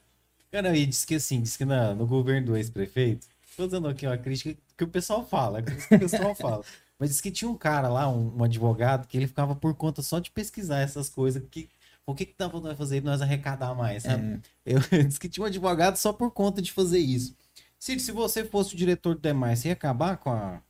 Cara, 0.53 0.77
e 0.77 0.85
disse 0.85 1.07
que 1.07 1.15
assim, 1.15 1.41
disse 1.41 1.57
que 1.57 1.65
na- 1.65 1.95
no 1.95 2.07
governo 2.07 2.49
do 2.49 2.57
ex-prefeito, 2.59 3.27
tô 3.57 3.67
dando 3.67 3.89
aqui 3.89 4.05
uma 4.07 4.19
crítica 4.19 4.55
que 4.77 4.85
o 4.85 4.89
pessoal 4.89 5.27
fala, 5.27 5.63
crítica 5.63 5.99
que 5.99 6.05
o 6.05 6.09
pessoal 6.11 6.35
fala. 6.35 6.63
Mas 7.01 7.09
disse 7.09 7.23
que 7.23 7.31
tinha 7.31 7.51
um 7.51 7.57
cara 7.57 7.89
lá, 7.89 8.07
um, 8.11 8.37
um 8.37 8.45
advogado, 8.45 9.09
que 9.09 9.17
ele 9.17 9.27
ficava 9.27 9.57
por 9.57 9.75
conta 9.75 10.03
só 10.03 10.19
de 10.19 10.31
pesquisar 10.31 10.81
essas 10.81 11.09
coisas. 11.09 11.43
Que, 11.51 11.71
o 12.05 12.15
que 12.15 12.27
que 12.27 12.35
pra 12.35 12.49
nós 12.61 12.77
fazer 12.77 13.03
nós 13.03 13.23
arrecadar 13.23 13.75
mais, 13.75 14.03
sabe? 14.03 14.39
É. 14.67 14.75
Eu 14.75 14.81
disse 15.09 15.19
que 15.19 15.27
tinha 15.27 15.43
um 15.43 15.47
advogado 15.47 15.97
só 15.97 16.13
por 16.13 16.31
conta 16.31 16.61
de 16.61 16.71
fazer 16.71 16.99
isso. 16.99 17.35
Cid, 17.79 18.03
se 18.03 18.13
você 18.13 18.45
fosse 18.45 18.75
o 18.75 18.77
diretor 18.77 19.15
do 19.15 19.21
DEMAI, 19.23 19.57
você 19.57 19.69
ia 19.69 19.73
acabar 19.73 20.19
com 20.19 20.29
a, 20.29 20.61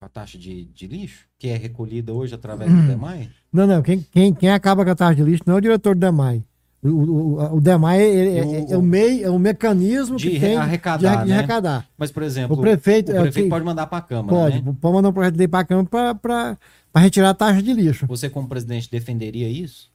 com 0.00 0.06
a 0.06 0.08
taxa 0.08 0.38
de, 0.38 0.64
de 0.64 0.86
lixo, 0.86 1.26
que 1.38 1.48
é 1.48 1.56
recolhida 1.58 2.10
hoje 2.10 2.34
através 2.34 2.72
do 2.72 2.86
DEMAI? 2.86 3.30
Não, 3.52 3.66
não. 3.66 3.82
Quem, 3.82 4.00
quem, 4.00 4.32
quem 4.32 4.50
acaba 4.50 4.82
com 4.82 4.90
a 4.90 4.94
taxa 4.94 5.16
de 5.16 5.24
lixo 5.24 5.44
não 5.46 5.56
é 5.56 5.58
o 5.58 5.60
diretor 5.60 5.94
do 5.94 6.00
DEMAI. 6.00 6.42
O, 6.88 7.38
o, 7.42 7.56
o 7.56 7.60
DEMAI 7.60 8.00
é, 8.00 8.38
é- 8.38 8.44
O- 8.44 8.72
é 8.72 8.76
o 8.76 8.82
meio, 8.82 9.26
é 9.26 9.30
o 9.30 9.38
mecanismo 9.38 10.16
De 10.16 10.30
que 10.30 10.40
tem 10.40 10.56
arrecadar, 10.56 11.16
de, 11.18 11.22
de 11.24 11.30
né? 11.30 11.38
arrecadar. 11.38 11.86
Mas, 11.98 12.10
por 12.10 12.22
exemplo, 12.22 12.56
O 12.56 12.60
prefeito, 12.60 13.10
o 13.12 13.16
é 13.16 13.20
prefeito 13.22 13.44
que- 13.46 13.50
pode 13.50 13.64
mandar 13.64 13.86
para 13.86 13.98
a 13.98 14.02
Câmara, 14.02 14.28
Pode, 14.38 14.62
né? 14.62 14.74
pode 14.80 14.94
mandar 14.94 15.08
um 15.08 15.12
projeto 15.12 15.32
de 15.34 15.38
lei 15.38 15.48
para 15.48 15.60
a 15.60 15.64
Câmara 15.64 16.14
para 16.14 16.56
retirar 16.96 17.30
a 17.30 17.34
taxa 17.34 17.62
de 17.62 17.72
lixo. 17.72 18.06
Você, 18.06 18.28
como 18.30 18.48
presidente, 18.48 18.90
defenderia 18.90 19.48
isso? 19.48 19.90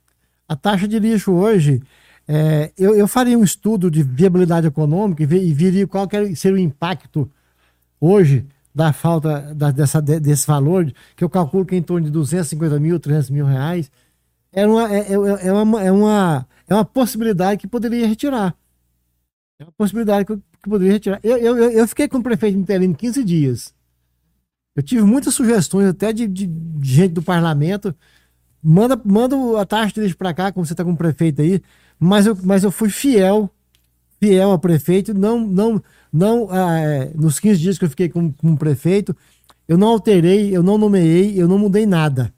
A 0.47 0.55
taxa 0.55 0.87
de 0.87 0.99
lixo 0.99 1.31
hoje, 1.31 1.81
é, 2.27 2.71
eu, 2.77 2.95
eu 2.95 3.07
faria 3.07 3.37
um 3.37 3.43
estudo 3.43 3.89
de 3.89 4.03
viabilidade 4.03 4.67
econômica 4.67 5.23
e, 5.23 5.25
ve- 5.25 5.43
e 5.43 5.53
viria 5.53 5.87
qual 5.87 6.07
que 6.07 6.35
seria 6.35 6.57
o 6.57 6.59
impacto 6.59 7.29
hoje 7.99 8.45
da 8.73 8.93
falta 8.93 9.53
da- 9.53 9.71
dessa, 9.71 10.01
de- 10.01 10.19
desse 10.19 10.47
valor, 10.47 10.91
que 11.15 11.23
eu 11.23 11.29
calculo 11.29 11.65
que 11.65 11.75
é 11.75 11.77
em 11.77 11.81
torno 11.81 12.05
de 12.05 12.11
250 12.11 12.79
mil, 12.79 12.99
300 12.99 13.29
mil 13.29 13.45
reais. 13.45 13.91
É 14.53 14.65
uma, 14.67 14.93
é, 14.93 14.99
é- 14.99 15.47
é 15.47 15.53
uma, 15.53 15.83
é, 15.83 15.91
uma, 15.91 16.47
é 16.67 16.73
uma 16.73 16.85
possibilidade 16.85 17.59
que 17.61 17.67
poderia 17.67 18.07
retirar. 18.07 18.55
É 19.59 19.63
uma 19.63 19.71
possibilidade 19.77 20.25
que, 20.25 20.35
que 20.35 20.69
poderia 20.69 20.93
retirar. 20.93 21.19
Eu, 21.23 21.37
eu, 21.37 21.57
eu- 21.71 21.87
fiquei 21.87 22.07
com 22.07 22.17
o 22.17 22.23
prefeito 22.23 22.57
interino 22.57 22.95
15 22.95 23.23
dias. 23.23 23.73
Eu 24.75 24.83
tive 24.83 25.03
muitas 25.03 25.33
sugestões 25.33 25.87
até 25.87 26.11
de, 26.13 26.27
de- 26.27 26.47
de 26.47 26.89
gente 26.95 27.13
do 27.13 27.21
parlamento. 27.21 27.95
Manda, 28.63 28.99
manda 29.03 29.35
a 29.61 29.65
taxa 29.65 29.93
de 29.95 30.01
lixo 30.01 30.17
para 30.17 30.33
cá, 30.33 30.51
como 30.51 30.65
você 30.65 30.73
está 30.73 30.83
com 30.83 30.91
o 30.91 30.97
prefeito 30.97 31.41
aí. 31.41 31.61
Mas 31.99 32.25
eu, 32.25 32.37
mas 32.43 32.63
eu 32.63 32.71
fui 32.71 32.89
fiel, 32.89 33.49
fiel 34.19 34.51
ao 34.51 34.59
prefeito. 34.59 35.13
Não, 35.13 35.39
não, 35.39 35.81
não 36.11 36.47
ah, 36.51 36.79
é, 36.79 37.11
nos 37.15 37.39
15 37.39 37.59
dias 37.59 37.77
que 37.77 37.85
eu 37.85 37.89
fiquei 37.89 38.09
com, 38.09 38.31
com 38.33 38.53
o 38.53 38.57
prefeito, 38.57 39.15
eu 39.67 39.77
não 39.77 39.87
alterei, 39.89 40.55
eu 40.55 40.63
não 40.63 40.77
nomeei, 40.77 41.41
eu 41.41 41.47
não 41.47 41.57
mudei 41.59 41.85
nada. 41.85 42.33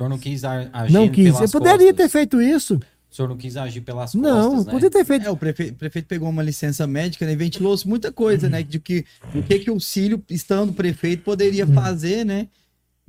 O 0.00 0.02
senhor 0.02 0.08
não 0.08 0.18
quis 0.18 0.44
agir 0.44 0.92
Não 0.92 1.08
quis. 1.08 1.40
Eu 1.40 1.50
poderia 1.50 1.92
ter 1.92 2.04
costas? 2.04 2.12
feito 2.12 2.40
isso. 2.40 2.80
O 3.10 3.14
senhor 3.14 3.28
não 3.28 3.36
quis 3.36 3.56
agir 3.56 3.80
pelas 3.82 4.14
Não, 4.14 4.50
costas, 4.50 4.66
né? 4.66 4.72
poderia 4.72 4.90
ter 4.90 5.04
feito. 5.04 5.26
É, 5.26 5.30
o 5.30 5.36
prefeito, 5.36 5.74
prefeito 5.74 6.06
pegou 6.06 6.28
uma 6.28 6.42
licença 6.42 6.86
médica 6.86 7.26
né, 7.26 7.32
e 7.32 7.36
ventilou 7.36 7.76
muita 7.84 8.10
coisa, 8.10 8.48
né? 8.48 8.62
De 8.62 8.78
que, 8.78 9.04
o 9.34 9.42
que, 9.42 9.58
que 9.58 9.70
o 9.70 9.78
Cílio, 9.78 10.22
estando 10.30 10.72
prefeito, 10.72 11.22
poderia 11.22 11.66
fazer, 11.66 12.24
né? 12.24 12.48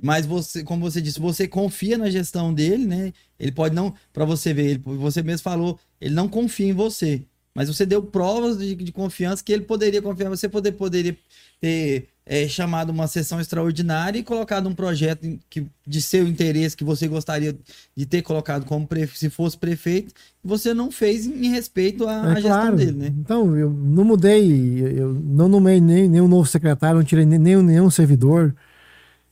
Mas 0.02 0.26
você, 0.26 0.64
como 0.64 0.82
você 0.82 1.00
disse, 1.00 1.20
você 1.20 1.48
confia 1.48 1.98
na 1.98 2.10
gestão 2.10 2.54
dele, 2.54 2.86
né? 2.86 3.14
Ele 3.40 3.52
pode 3.52 3.74
não, 3.76 3.94
para 4.12 4.26
você 4.26 4.54
ver, 4.54 4.72
ele, 4.72 4.82
você 4.84 5.22
mesmo 5.22 5.44
falou, 5.44 5.80
ele 6.02 6.16
não 6.16 6.28
confia 6.28 6.68
em 6.68 6.74
você. 6.74 7.22
Mas 7.54 7.70
você 7.70 7.86
deu 7.86 8.02
provas 8.02 8.58
de, 8.58 8.76
de 8.76 8.92
confiança 8.92 9.44
que 9.44 9.54
ele 9.54 9.64
poderia 9.64 10.02
confiar. 10.02 10.30
Você 10.30 10.50
poder, 10.50 10.72
poderia 10.72 11.16
ter 11.60 12.08
é, 12.34 12.48
chamado 12.48 12.91
uma 12.91 13.08
sessão 13.08 13.41
extraordinária 13.41 14.18
e 14.18 14.24
colocado 14.24 14.70
um 14.70 14.74
projeto 14.74 15.28
que, 15.49 15.66
de 15.86 16.02
seu 16.02 16.26
interesse 16.26 16.78
que 16.78 16.84
você 16.86 17.06
gostaria 17.06 17.53
de 17.94 18.06
ter 18.06 18.22
colocado 18.22 18.64
como 18.66 18.88
prefe- 18.88 19.20
se 19.20 19.30
fosse 19.30 19.58
prefeito, 19.58 20.14
você 20.41 20.74
não 20.74 20.90
fez 20.90 21.26
em 21.28 21.49
respeito 21.49 22.08
à, 22.08 22.32
É 22.32 22.36
gestão 22.36 22.52
claro. 22.52 22.78
dele, 22.78 22.94
né? 22.94 23.08
Então, 23.20 23.58
eu 23.58 23.70
não 23.70 24.06
mudei, 24.06 24.82
eu 24.98 25.14
não 25.14 25.49
nomeei 25.49 25.82
nem, 25.82 26.08
nenhum 26.08 26.30
novo 26.30 26.48
secretário, 26.48 26.99
não 26.99 27.03
tirei 27.03 27.26
nem, 27.26 27.38
nenhum, 27.38 27.62
nenhum 27.64 27.90
servidor. 27.90 28.56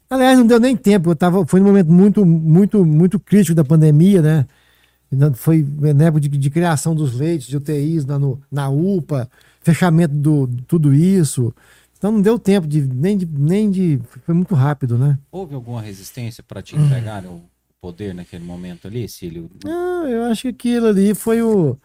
Aliás, 0.10 0.38
não 0.38 0.46
deu 0.46 0.60
nem 0.60 0.76
tempo, 0.76 1.10
eu 1.12 1.16
tava, 1.16 1.46
foi 1.46 1.62
num 1.62 1.68
momento 1.68 1.90
muito, 1.90 2.26
muito, 2.26 2.84
muito 2.86 3.18
crítico 3.18 3.56
da 3.56 3.64
pandemia, 3.64 4.22
né? 4.22 4.46
Foi 5.36 5.66
na 5.96 6.06
época 6.06 6.20
de, 6.20 6.28
de 6.28 6.50
criação 6.50 6.94
dos 6.94 7.16
leitos 7.16 7.48
de 7.48 7.56
UTIs 7.56 8.06
na, 8.06 8.20
no- 8.20 8.42
na 8.52 8.70
UPA, 8.70 9.30
fechamento 9.62 10.14
do 10.14 10.48
de 10.48 10.62
tudo 10.64 10.94
isso. 10.94 11.54
Então 12.00 12.14
não 12.14 12.22
deu 12.22 12.40
tempo 12.40 12.66
de 12.66 12.82
nem, 12.82 13.18
de 13.18 13.26
nem 13.26 13.70
de. 13.70 14.00
Foi 14.26 14.34
muito 14.34 14.56
rápido, 14.56 14.98
né? 14.98 15.20
Houve 15.30 15.54
alguma 15.54 15.82
resistência 15.82 16.42
para 16.42 16.62
te 16.62 16.74
entregar 16.78 17.26
o 17.26 17.42
poder 17.82 18.16
naquele 18.16 18.44
momento 18.46 18.88
ali, 18.88 19.08
Cílio? 19.10 19.50
Não, 19.66 20.08
eu 20.08 20.24
acho 20.24 20.44
que 20.44 20.48
aquilo 20.48 20.88
ali 20.88 21.14
foi 21.14 21.42
o. 21.42 21.78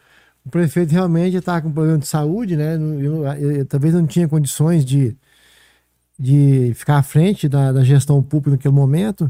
O 0.46 0.50
prefeito 0.50 0.92
realmente 0.92 1.36
estava 1.36 1.62
com 1.62 1.72
problema 1.72 1.98
de 1.98 2.06
saúde, 2.06 2.54
né? 2.56 2.76
Eu- 2.76 3.24
eu- 3.24 3.52
eu- 3.52 3.66
talvez 3.66 3.92
não 3.92 4.06
tinha 4.06 4.28
condições 4.28 4.84
de, 4.84 5.16
de 6.18 6.72
ficar 6.74 6.98
à 6.98 7.02
frente 7.02 7.48
da, 7.48 7.72
da 7.72 7.82
gestão 7.82 8.22
pública 8.22 8.52
naquele 8.52 8.74
momento, 8.74 9.28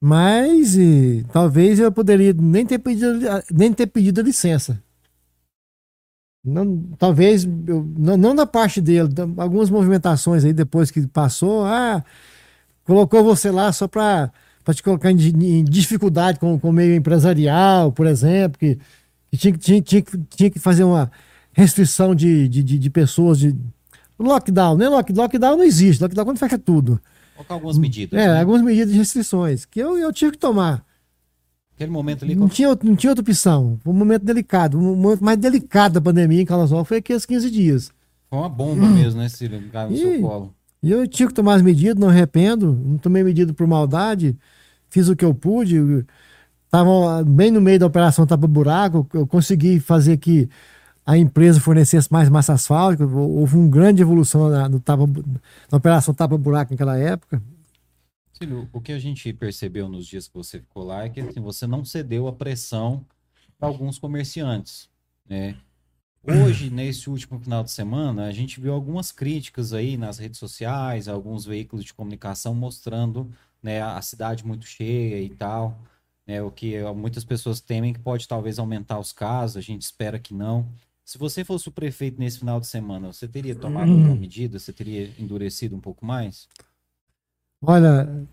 mas 0.00 0.76
e, 0.76 1.24
talvez 1.32 1.78
eu 1.78 1.92
poderia 1.92 2.32
nem 2.32 2.66
ter 2.66 2.78
pedido, 2.78 3.20
nem 3.52 3.72
ter 3.72 3.86
pedido 3.86 4.20
a 4.20 4.24
licença. 4.24 4.82
Não, 6.44 6.82
talvez, 6.98 7.44
eu, 7.66 7.86
não, 7.98 8.16
não 8.16 8.34
da 8.34 8.46
parte 8.46 8.80
dele, 8.80 9.08
da- 9.08 9.28
algumas 9.42 9.68
movimentações 9.68 10.42
aí 10.44 10.52
depois 10.54 10.90
que 10.90 11.06
passou, 11.06 11.64
ah, 11.66 12.02
colocou 12.84 13.22
você 13.22 13.50
lá 13.50 13.70
só 13.72 13.86
para 13.86 14.30
te 14.74 14.82
colocar 14.82 15.10
em, 15.10 15.16
em 15.18 15.64
dificuldade 15.64 16.38
com, 16.38 16.58
com 16.58 16.70
o 16.70 16.72
meio 16.72 16.94
empresarial, 16.94 17.92
por 17.92 18.06
exemplo, 18.06 18.58
que, 18.58 18.78
que 19.30 19.36
tinha, 19.36 19.52
que- 19.52 19.58
tinha, 19.58 19.82
tinha, 19.82 20.04
tinha 20.30 20.50
que 20.50 20.58
fazer 20.58 20.84
uma 20.84 21.10
restrição 21.52 22.14
de, 22.14 22.48
de, 22.48 22.62
de, 22.62 22.78
de 22.78 22.90
pessoas, 22.90 23.38
de 23.38 23.54
lockdown, 24.18 24.76
nem 24.78 24.88
lock, 24.88 25.12
lockdown 25.12 25.58
não 25.58 25.64
existe, 25.64 26.00
lockdown 26.02 26.24
quando 26.24 26.38
fecha 26.38 26.58
tudo. 26.58 26.98
Colocar 27.34 27.54
algumas 27.54 27.76
medidas. 27.76 28.18
É, 28.18 28.26
né? 28.28 28.40
algumas 28.40 28.62
medidas 28.62 28.92
de 28.92 28.98
restrições, 28.98 29.66
que 29.66 29.78
eu, 29.78 29.98
eu 29.98 30.10
tive 30.10 30.32
que 30.32 30.38
tomar. 30.38 30.82
Aquele 31.80 31.92
momento 31.92 32.26
ali, 32.26 32.34
Não 32.34 32.46
tinha, 32.46 32.68
outro- 32.68 32.86
não 32.86 32.94
tinha 32.94 33.10
outra 33.10 33.22
opção. 33.22 33.78
Foi 33.82 33.90
um 33.90 33.96
momento 33.96 34.22
delicado. 34.22 34.78
Um 34.78 34.94
momento 34.94 35.24
mais 35.24 35.38
delicado 35.38 35.94
da 35.94 36.00
pandemia 36.00 36.42
em 36.42 36.46
Novas 36.46 36.86
foi 36.86 36.98
aqueles 36.98 37.24
15 37.24 37.50
dias. 37.50 37.90
foi 38.28 38.38
uma 38.38 38.50
bomba 38.50 38.86
mesmo, 38.86 39.18
né, 39.18 39.30
Cílio? 39.30 39.58
No 39.88 39.96
seu 39.96 40.14
Ih. 40.14 40.20
colo. 40.20 40.52
E 40.82 40.90
eu 40.90 41.08
tive 41.08 41.28
que 41.30 41.34
tomar 41.34 41.54
as 41.54 41.62
medidas, 41.62 41.96
não 41.96 42.10
arrependo. 42.10 42.78
Não 42.84 42.98
tomei 42.98 43.24
medida 43.24 43.54
por 43.54 43.66
maldade. 43.66 44.36
Fiz 44.90 45.08
o 45.08 45.16
que 45.16 45.24
eu 45.24 45.32
pude. 45.34 46.04
Estava 46.66 47.24
bem 47.24 47.50
no 47.50 47.62
meio 47.62 47.78
da 47.78 47.86
operação 47.86 48.26
Tapa 48.26 48.46
Buraco. 48.46 49.06
Eu 49.14 49.26
consegui 49.26 49.80
fazer 49.80 50.18
que 50.18 50.50
a 51.06 51.16
empresa 51.16 51.60
fornecesse 51.60 52.12
mais 52.12 52.28
massa 52.28 52.52
asfáltica. 52.52 53.06
Houve 53.06 53.56
uma 53.56 53.68
grande 53.68 54.02
evolução 54.02 54.50
na, 54.50 54.68
no 54.68 54.78
tapa, 54.80 55.06
na 55.72 55.78
operação 55.78 56.12
Tapa 56.12 56.36
Buraco 56.36 56.72
naquela 56.74 56.98
época. 56.98 57.42
Cílio, 58.42 58.70
o 58.72 58.80
que 58.80 58.92
a 58.92 58.98
gente 58.98 59.30
percebeu 59.34 59.86
nos 59.86 60.06
dias 60.06 60.26
que 60.26 60.32
você 60.32 60.60
ficou 60.60 60.82
lá 60.82 61.04
é 61.04 61.10
que 61.10 61.20
assim, 61.20 61.40
você 61.40 61.66
não 61.66 61.84
cedeu 61.84 62.26
à 62.26 62.32
pressão 62.32 63.04
para 63.58 63.68
alguns 63.68 63.98
comerciantes, 63.98 64.88
né? 65.28 65.58
Hoje, 66.22 66.70
nesse 66.70 67.10
último 67.10 67.38
final 67.38 67.62
de 67.62 67.70
semana, 67.70 68.26
a 68.26 68.32
gente 68.32 68.58
viu 68.58 68.72
algumas 68.72 69.12
críticas 69.12 69.74
aí 69.74 69.96
nas 69.96 70.18
redes 70.18 70.38
sociais, 70.38 71.06
alguns 71.06 71.44
veículos 71.44 71.84
de 71.84 71.92
comunicação 71.92 72.54
mostrando 72.54 73.30
né, 73.62 73.82
a 73.82 74.00
cidade 74.00 74.46
muito 74.46 74.66
cheia 74.66 75.22
e 75.22 75.30
tal, 75.30 75.78
né, 76.26 76.42
o 76.42 76.50
que 76.50 76.78
muitas 76.94 77.24
pessoas 77.24 77.60
temem 77.60 77.92
que 77.92 78.00
pode 78.00 78.28
talvez 78.28 78.58
aumentar 78.58 78.98
os 78.98 79.12
casos, 79.12 79.56
a 79.56 79.60
gente 79.62 79.82
espera 79.82 80.18
que 80.18 80.32
não. 80.32 80.66
Se 81.04 81.18
você 81.18 81.42
fosse 81.44 81.68
o 81.68 81.72
prefeito 81.72 82.18
nesse 82.18 82.38
final 82.38 82.60
de 82.60 82.66
semana, 82.66 83.12
você 83.12 83.26
teria 83.26 83.54
tomado 83.54 83.90
alguma 83.90 84.14
medida? 84.14 84.58
Você 84.58 84.72
teria 84.72 85.10
endurecido 85.18 85.74
um 85.74 85.80
pouco 85.80 86.06
mais? 86.06 86.48
Olha, 87.62 88.26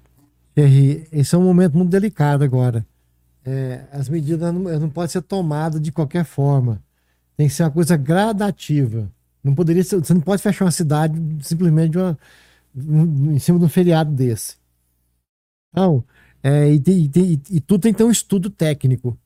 Thierry, 0.56 1.08
esse 1.12 1.36
é 1.36 1.38
um 1.38 1.44
momento 1.44 1.78
muito 1.78 1.90
delicado 1.92 2.44
agora. 2.44 2.86
É, 3.46 3.88
as 3.92 4.10
medidas 4.10 4.54
não, 4.54 4.62
não 4.80 4.90
podem 4.90 5.10
ser 5.10 5.22
tomadas 5.22 5.82
de 5.82 5.92
qualquer 5.92 6.26
forma. 6.26 6.82
Tem 7.36 7.48
que 7.48 7.54
ser 7.54 7.64
uma 7.64 7.72
coisa 7.72 7.98
gradativa. 7.98 9.12
Não 9.44 9.56
poderia 9.56 9.84
ser, 9.84 9.98
você 9.98 10.14
não 10.14 10.22
pode 10.22 10.42
fechar 10.42 10.66
uma 10.66 10.72
cidade 10.72 11.16
simplesmente 11.42 11.92
de 11.92 11.98
uma, 11.98 12.18
um- 12.76 13.34
em 13.34 13.40
cima 13.40 13.60
de 13.60 13.66
um 13.66 13.70
feriado 13.70 14.12
desse. 14.12 14.58
Então, 15.72 16.04
é, 16.44 16.72
e, 16.74 16.80
tem- 16.80 17.00
e 17.04 17.10
tem- 17.10 17.42
e- 17.52 17.62
tudo 17.62 17.82
tem 17.82 17.92
que 17.94 17.98
ter 17.98 18.04
um 18.04 18.12
estudo 18.12 18.50
técnico. 18.50 19.18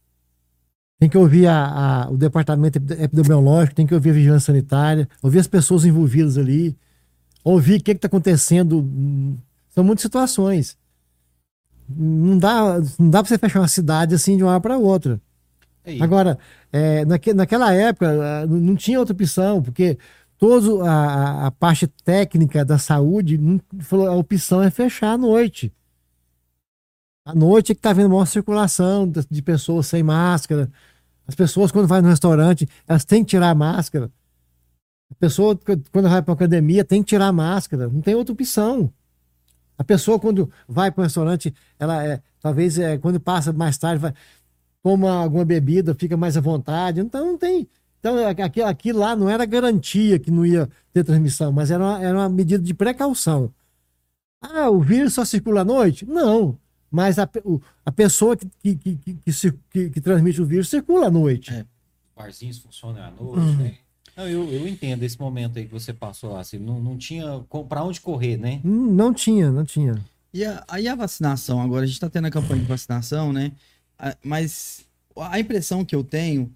Tem 1.00 1.10
que 1.10 1.18
ouvir 1.18 1.48
a- 1.48 2.04
a- 2.06 2.10
o 2.12 2.18
departamento 2.18 2.78
epide- 2.78 3.02
epidemiológico, 3.04 3.76
tem 3.76 3.88
que 3.88 3.94
ouvir 3.96 4.12
a 4.12 4.14
vigilância 4.14 4.48
sanitária, 4.54 5.10
ouvir 5.22 5.40
as 5.40 5.48
pessoas 5.48 5.84
envolvidas 5.86 6.38
ali, 6.38 6.78
ouvir 7.44 7.80
o 7.80 7.84
que 7.84 7.92
está 7.92 8.08
acontecendo. 8.08 8.88
São 9.72 9.84
muitas 9.84 10.04
situações. 10.04 10.78
Não 11.90 12.38
dá, 12.38 12.80
não 13.00 13.10
dá 13.10 13.22
para 13.24 13.28
você 13.30 13.38
fechar 13.38 13.60
uma 13.60 13.68
cidade 13.68 14.16
assim 14.16 14.38
de 14.38 14.44
uma 14.44 14.52
hora 14.52 14.62
para 14.62 14.78
outra. 14.78 15.20
É. 15.84 16.00
Agora, 16.02 16.38
é, 16.72 17.04
naque- 17.06 17.34
naquela 17.34 17.74
época, 17.74 18.08
ah, 18.44 18.46
não 18.48 18.76
tinha 18.76 19.00
outra 19.00 19.14
opção, 19.14 19.62
porque 19.62 19.98
toda 20.38 20.88
a, 20.90 20.94
a- 20.94 21.48
a 21.48 21.52
parte 21.52 21.88
técnica 21.88 22.64
da 22.64 22.78
saúde 22.78 23.38
não- 23.38 23.60
falou 23.80 24.08
a 24.08 24.16
opção 24.16 24.62
é 24.62 24.70
fechar 24.70 25.14
à 25.14 25.18
noite. 25.18 25.74
À 27.26 27.34
noite 27.36 27.72
é 27.72 27.76
que 27.76 27.80
está 27.80 27.90
havendo 27.92 28.10
maior 28.10 28.26
circulação 28.26 29.08
de, 29.10 29.26
de 29.30 29.42
pessoas 29.42 29.88
sem 29.88 30.02
máscara. 30.04 30.72
As 31.28 31.36
pessoas, 31.36 31.72
quando 31.72 31.88
vai 31.88 32.02
no 32.02 32.10
restaurante, 32.10 32.68
elas 32.88 33.06
têm 33.06 33.24
que 33.24 33.32
tirar 33.32 33.50
a 33.50 33.56
máscara. 33.56 34.12
A 35.12 35.16
pessoa, 35.16 35.60
quando 35.92 36.10
vai 36.10 36.22
para 36.22 36.34
academia, 36.34 36.84
tem 36.86 37.04
que 37.04 37.10
tirar 37.10 37.28
a 37.28 37.32
máscara, 37.34 37.88
não 37.90 38.02
tem 38.02 38.16
outra 38.16 38.34
opção. 38.34 38.92
A 39.82 39.84
pessoa, 39.84 40.20
quando 40.20 40.48
vai 40.68 40.92
para 40.92 41.02
um 41.02 41.06
restaurante, 41.06 41.52
ela 41.80 42.06
é, 42.06 42.22
talvez 42.40 42.78
é, 42.78 43.00
quando 43.00 43.20
passa 43.20 43.52
mais 43.52 43.80
tarde, 43.80 44.00
vai, 44.00 44.14
toma 44.84 45.12
alguma 45.12 45.44
bebida, 45.44 45.96
fica 45.96 46.16
mais 46.16 46.38
à 46.38 46.40
vontade. 46.40 47.02
Então 47.02 47.26
não 47.26 47.36
tem. 47.36 47.68
Então, 48.00 48.16
aquilo, 48.28 48.68
aquilo 48.68 49.00
lá 49.00 49.16
não 49.16 49.28
era 49.28 49.44
garantia 49.44 50.20
que 50.20 50.30
não 50.30 50.46
ia 50.46 50.70
ter 50.94 51.04
transmissão, 51.04 51.52
mas 51.52 51.72
era 51.72 51.84
uma, 51.84 52.00
era 52.00 52.16
uma 52.16 52.30
medida 52.30 52.64
de 52.64 52.76
precaução. 52.76 53.52
Ah, 54.40 54.70
o 54.70 54.82
vírus 54.82 55.16
só 55.16 55.26
circula 55.26 55.62
à 55.62 55.66
noite? 55.66 56.06
Não. 56.06 56.60
Mas 56.92 57.18
a, 57.18 57.28
a 57.84 57.92
pessoa 57.92 58.38
que, 58.38 58.48
que, 58.62 58.76
que, 58.76 59.18
que, 59.72 59.90
que 59.90 60.02
transmite 60.02 60.40
o 60.44 60.46
vírus 60.46 60.70
circula 60.70 61.08
à 61.08 61.12
noite. 61.12 61.52
É. 61.52 61.66
Barzinhos 62.16 62.60
funcionam 62.60 63.02
à 63.02 63.10
noite, 63.10 63.40
uhum. 63.40 63.58
né? 63.58 63.78
Não, 64.22 64.30
eu, 64.30 64.48
eu 64.52 64.68
entendo 64.68 65.02
esse 65.02 65.20
momento 65.20 65.58
aí 65.58 65.66
que 65.66 65.72
você 65.72 65.92
passou 65.92 66.34
lá. 66.34 66.42
Assim, 66.42 66.60
não, 66.60 66.80
não 66.80 66.96
tinha 66.96 67.44
para 67.68 67.84
onde 67.84 68.00
correr, 68.00 68.38
né? 68.38 68.62
Hum, 68.64 68.94
não 68.94 69.12
tinha, 69.12 69.52
não 69.52 69.66
tinha. 69.66 70.00
E 70.32 70.46
a, 70.46 70.64
aí 70.68 70.88
a 70.88 70.96
vacinação, 70.96 71.60
agora 71.60 71.84
a 71.84 71.86
gente 71.88 71.96
está 71.96 72.10
tendo 72.10 72.28
a 72.28 72.32
campanha 72.32 72.62
de 72.62 72.68
vacinação, 72.68 73.34
né? 73.34 73.52
Mas 74.24 74.86
a 75.18 75.40
impressão 75.40 75.84
que 75.84 75.96
eu 75.96 76.04
tenho 76.04 76.52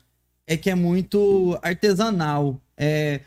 é 0.45 0.55
que 0.55 0.69
é 0.69 0.75
muito 0.75 1.57
artesanal. 1.61 2.61
É, 2.77 3.21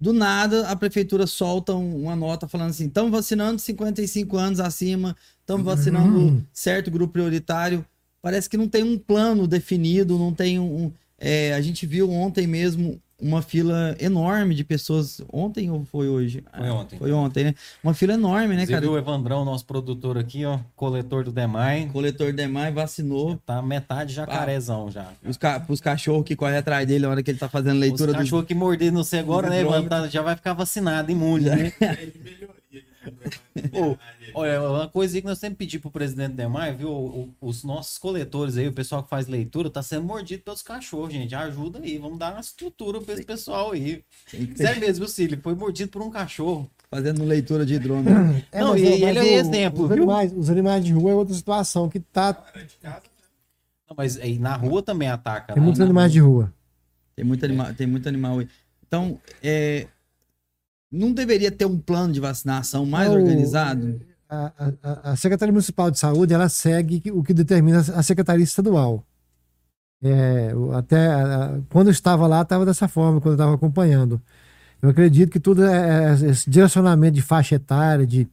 do 0.00 0.12
nada, 0.12 0.68
a 0.68 0.74
prefeitura 0.74 1.26
solta 1.26 1.74
uma 1.74 2.16
nota 2.16 2.48
falando 2.48 2.70
assim: 2.70 2.86
estamos 2.86 3.12
vacinando 3.12 3.60
55 3.60 4.36
anos 4.38 4.58
acima, 4.58 5.14
estamos 5.40 5.64
vacinando 5.66 6.18
uhum. 6.18 6.42
certo 6.50 6.90
grupo 6.90 7.12
prioritário. 7.12 7.84
Parece 8.22 8.48
que 8.48 8.56
não 8.56 8.68
tem 8.68 8.82
um 8.82 8.98
plano 8.98 9.46
definido, 9.46 10.18
não 10.18 10.32
tem 10.32 10.58
um. 10.58 10.90
É, 11.18 11.52
a 11.52 11.60
gente 11.60 11.86
viu 11.86 12.10
ontem 12.10 12.46
mesmo 12.46 13.00
uma 13.22 13.40
fila 13.40 13.96
enorme 14.00 14.54
de 14.54 14.64
pessoas. 14.64 15.22
Ontem 15.32 15.70
ou 15.70 15.84
foi 15.84 16.08
hoje? 16.08 16.42
Foi 16.54 16.70
ontem. 16.70 16.98
Foi 16.98 17.12
ontem, 17.12 17.44
né? 17.44 17.54
Uma 17.82 17.94
fila 17.94 18.14
enorme, 18.14 18.56
né, 18.56 18.66
cara? 18.66 18.80
Você 18.80 18.86
viu 18.86 18.92
o 18.92 18.98
Evandrão, 18.98 19.44
nosso 19.44 19.64
produtor 19.64 20.18
aqui, 20.18 20.44
ó, 20.44 20.58
coletor 20.74 21.22
do 21.22 21.30
Demai. 21.30 21.88
Coletor 21.92 22.32
do 22.32 22.36
Demai, 22.36 22.72
vacinou. 22.72 23.38
Tá 23.46 23.62
metade 23.62 24.12
jacarezão 24.12 24.90
já. 24.90 25.08
Os, 25.24 25.36
ca... 25.36 25.64
Os 25.68 25.80
cachorros 25.80 26.24
que 26.24 26.34
correm 26.34 26.56
atrás 26.56 26.86
dele 26.86 27.04
na 27.04 27.10
hora 27.10 27.22
que 27.22 27.30
ele 27.30 27.38
tá 27.38 27.48
fazendo 27.48 27.78
leitura. 27.78 28.10
Os 28.10 28.16
cachorros 28.16 28.44
do... 28.44 28.48
que 28.48 28.54
morder 28.54 28.92
no 28.92 29.04
você 29.04 29.18
agora, 29.18 29.48
né, 29.48 29.60
Evandro? 29.60 30.10
Já 30.10 30.22
vai 30.22 30.34
ficar 30.34 30.52
vacinado, 30.54 31.10
imune, 31.12 31.44
né? 31.44 31.72
Pô, 33.70 33.98
olha, 34.34 34.62
uma 34.62 34.88
coisa 34.88 35.20
que 35.20 35.26
nós 35.26 35.38
sempre 35.38 35.56
pedimos 35.56 35.82
pro 35.82 35.90
presidente 35.90 36.34
Demar, 36.34 36.74
viu? 36.74 37.34
Os 37.40 37.64
nossos 37.64 37.98
coletores 37.98 38.56
aí, 38.56 38.68
o 38.68 38.72
pessoal 38.72 39.02
que 39.02 39.10
faz 39.10 39.26
leitura, 39.26 39.70
tá 39.70 39.82
sendo 39.82 40.04
mordido 40.04 40.42
pelos 40.42 40.62
cachorros, 40.62 41.12
gente. 41.12 41.34
Ajuda 41.34 41.80
aí, 41.80 41.98
vamos 41.98 42.18
dar 42.18 42.32
uma 42.32 42.40
estrutura 42.40 43.00
pra 43.00 43.14
esse 43.14 43.24
pessoal 43.24 43.72
aí. 43.72 44.04
Sério 44.54 44.80
mesmo, 44.80 45.08
Cílio, 45.08 45.40
foi 45.42 45.54
mordido 45.54 45.90
por 45.90 46.02
um 46.02 46.10
cachorro. 46.10 46.70
Fazendo 46.90 47.24
leitura 47.24 47.64
de 47.64 47.78
drone. 47.78 48.08
É, 48.52 48.60
Não, 48.60 48.76
e 48.76 48.84
ele 48.84 49.18
é 49.18 49.34
exemplo, 49.34 49.84
os 49.84 49.88
viu? 49.88 50.02
Animais, 50.02 50.32
os 50.36 50.50
animais 50.50 50.84
de 50.84 50.92
rua 50.92 51.10
é 51.10 51.14
outra 51.14 51.34
situação 51.34 51.88
que 51.88 51.98
tá. 51.98 52.44
Não, 53.88 53.96
mas 53.96 54.18
aí 54.18 54.38
na 54.38 54.54
rua 54.56 54.82
também 54.82 55.08
ataca. 55.08 55.54
Tem 55.54 55.60
né? 55.60 55.62
muitos 55.62 55.80
animais 55.80 56.12
rua. 56.12 56.12
de 56.12 56.20
rua. 56.20 56.54
Tem 57.16 57.24
muito, 57.24 57.44
anima... 57.44 57.72
Tem 57.74 57.86
muito 57.86 58.08
animal 58.08 58.38
aí. 58.38 58.48
Então, 58.86 59.18
é, 59.42 59.86
não 60.92 61.12
deveria 61.12 61.50
ter 61.50 61.64
um 61.64 61.78
plano 61.78 62.12
de 62.12 62.20
vacinação 62.20 62.84
mais 62.84 63.08
o, 63.08 63.14
organizado? 63.14 64.00
A, 64.28 64.52
a, 64.82 65.12
a, 65.12 65.16
Secretaria 65.16 65.52
Municipal 65.52 65.90
de 65.90 65.98
Saúde 65.98 66.34
ela 66.34 66.48
segue 66.48 67.02
o 67.10 67.22
que 67.22 67.32
determina 67.32 67.78
a 67.78 68.02
Secretaria 68.02 68.44
Estadual. 68.44 69.04
É, 70.02 70.52
até 70.76 71.08
quando 71.70 71.86
eu 71.86 71.92
estava 71.92 72.26
lá, 72.26 72.42
estava 72.42 72.66
dessa 72.66 72.88
forma, 72.88 73.20
quando 73.20 73.32
eu 73.32 73.36
estava 73.36 73.54
acompanhando. 73.54 74.20
Eu 74.82 74.90
acredito 74.90 75.30
que 75.30 75.38
tudo 75.38 75.64
é, 75.64 76.10
é 76.10 76.30
esse 76.30 76.50
direcionamento 76.50 77.14
de 77.14 77.22
faixa 77.22 77.54
etária, 77.54 78.04
de, 78.04 78.28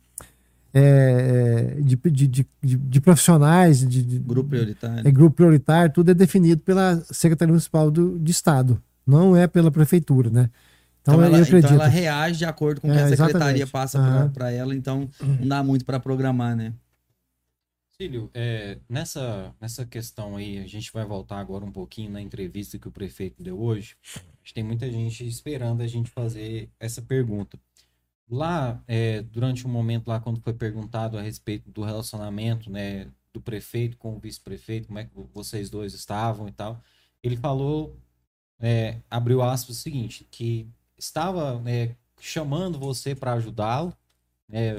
é, 0.73 1.75
é 1.77 1.81
de, 1.81 1.95
de, 1.95 2.27
de, 2.27 2.47
de, 2.63 3.01
profissionais, 3.01 3.87
de, 3.87 4.01
grupo 4.17 4.49
prioritário. 4.49 5.07
É, 5.07 5.11
grupo 5.11 5.35
prioritário, 5.35 5.93
tudo 5.93 6.09
é 6.09 6.13
definido 6.15 6.61
pela 6.61 7.03
Secretaria 7.11 7.51
Municipal 7.51 7.91
do, 7.91 8.17
de 8.17 8.31
Estado, 8.31 8.81
não 9.05 9.35
é 9.35 9.45
pela 9.45 9.69
Prefeitura, 9.69 10.31
né? 10.31 10.49
Então, 11.09 11.25
então, 11.25 11.37
ela, 11.37 11.47
então, 11.47 11.73
ela, 11.73 11.87
reage 11.87 12.39
de 12.39 12.45
acordo 12.45 12.81
com 12.81 12.87
o 12.87 12.91
que 12.91 12.97
é, 12.97 13.03
a 13.03 13.09
secretaria 13.09 13.63
exatamente. 13.63 13.71
passa 13.71 13.99
uhum. 13.99 14.29
para 14.31 14.51
ela, 14.51 14.75
então 14.75 15.09
não 15.21 15.47
dá 15.47 15.63
muito 15.63 15.85
para 15.85 15.99
programar, 15.99 16.55
né? 16.55 16.73
Cílio, 18.01 18.31
é, 18.33 18.77
nessa, 18.87 19.53
nessa 19.59 19.85
questão 19.85 20.37
aí, 20.37 20.57
a 20.59 20.67
gente 20.67 20.89
vai 20.93 21.03
voltar 21.03 21.37
agora 21.37 21.65
um 21.65 21.71
pouquinho 21.71 22.09
na 22.09 22.21
entrevista 22.21 22.79
que 22.79 22.87
o 22.87 22.91
prefeito 22.91 23.43
deu 23.43 23.59
hoje. 23.59 23.97
Tem 24.53 24.63
muita 24.63 24.89
gente 24.89 25.27
esperando 25.27 25.81
a 25.81 25.87
gente 25.87 26.09
fazer 26.09 26.69
essa 26.79 27.01
pergunta. 27.01 27.59
Lá, 28.29 28.81
é, 28.87 29.21
durante 29.21 29.67
um 29.67 29.69
momento 29.69 30.07
lá, 30.07 30.19
quando 30.19 30.39
foi 30.39 30.53
perguntado 30.53 31.17
a 31.17 31.21
respeito 31.21 31.69
do 31.69 31.83
relacionamento, 31.83 32.71
né, 32.71 33.07
do 33.33 33.41
prefeito 33.41 33.97
com 33.97 34.15
o 34.15 34.19
vice-prefeito, 34.19 34.87
como 34.87 34.99
é 34.99 35.03
que 35.03 35.11
vocês 35.33 35.69
dois 35.69 35.93
estavam 35.93 36.47
e 36.47 36.51
tal, 36.53 36.81
ele 37.21 37.35
falou, 37.35 37.97
é, 38.59 39.01
abriu 39.09 39.41
aspas, 39.41 39.77
o 39.77 39.79
seguinte, 39.79 40.25
que 40.31 40.69
estava 40.99 41.59
né, 41.61 41.95
chamando 42.19 42.77
você 42.77 43.15
para 43.15 43.33
ajudá-lo. 43.33 43.93
Né, 44.47 44.73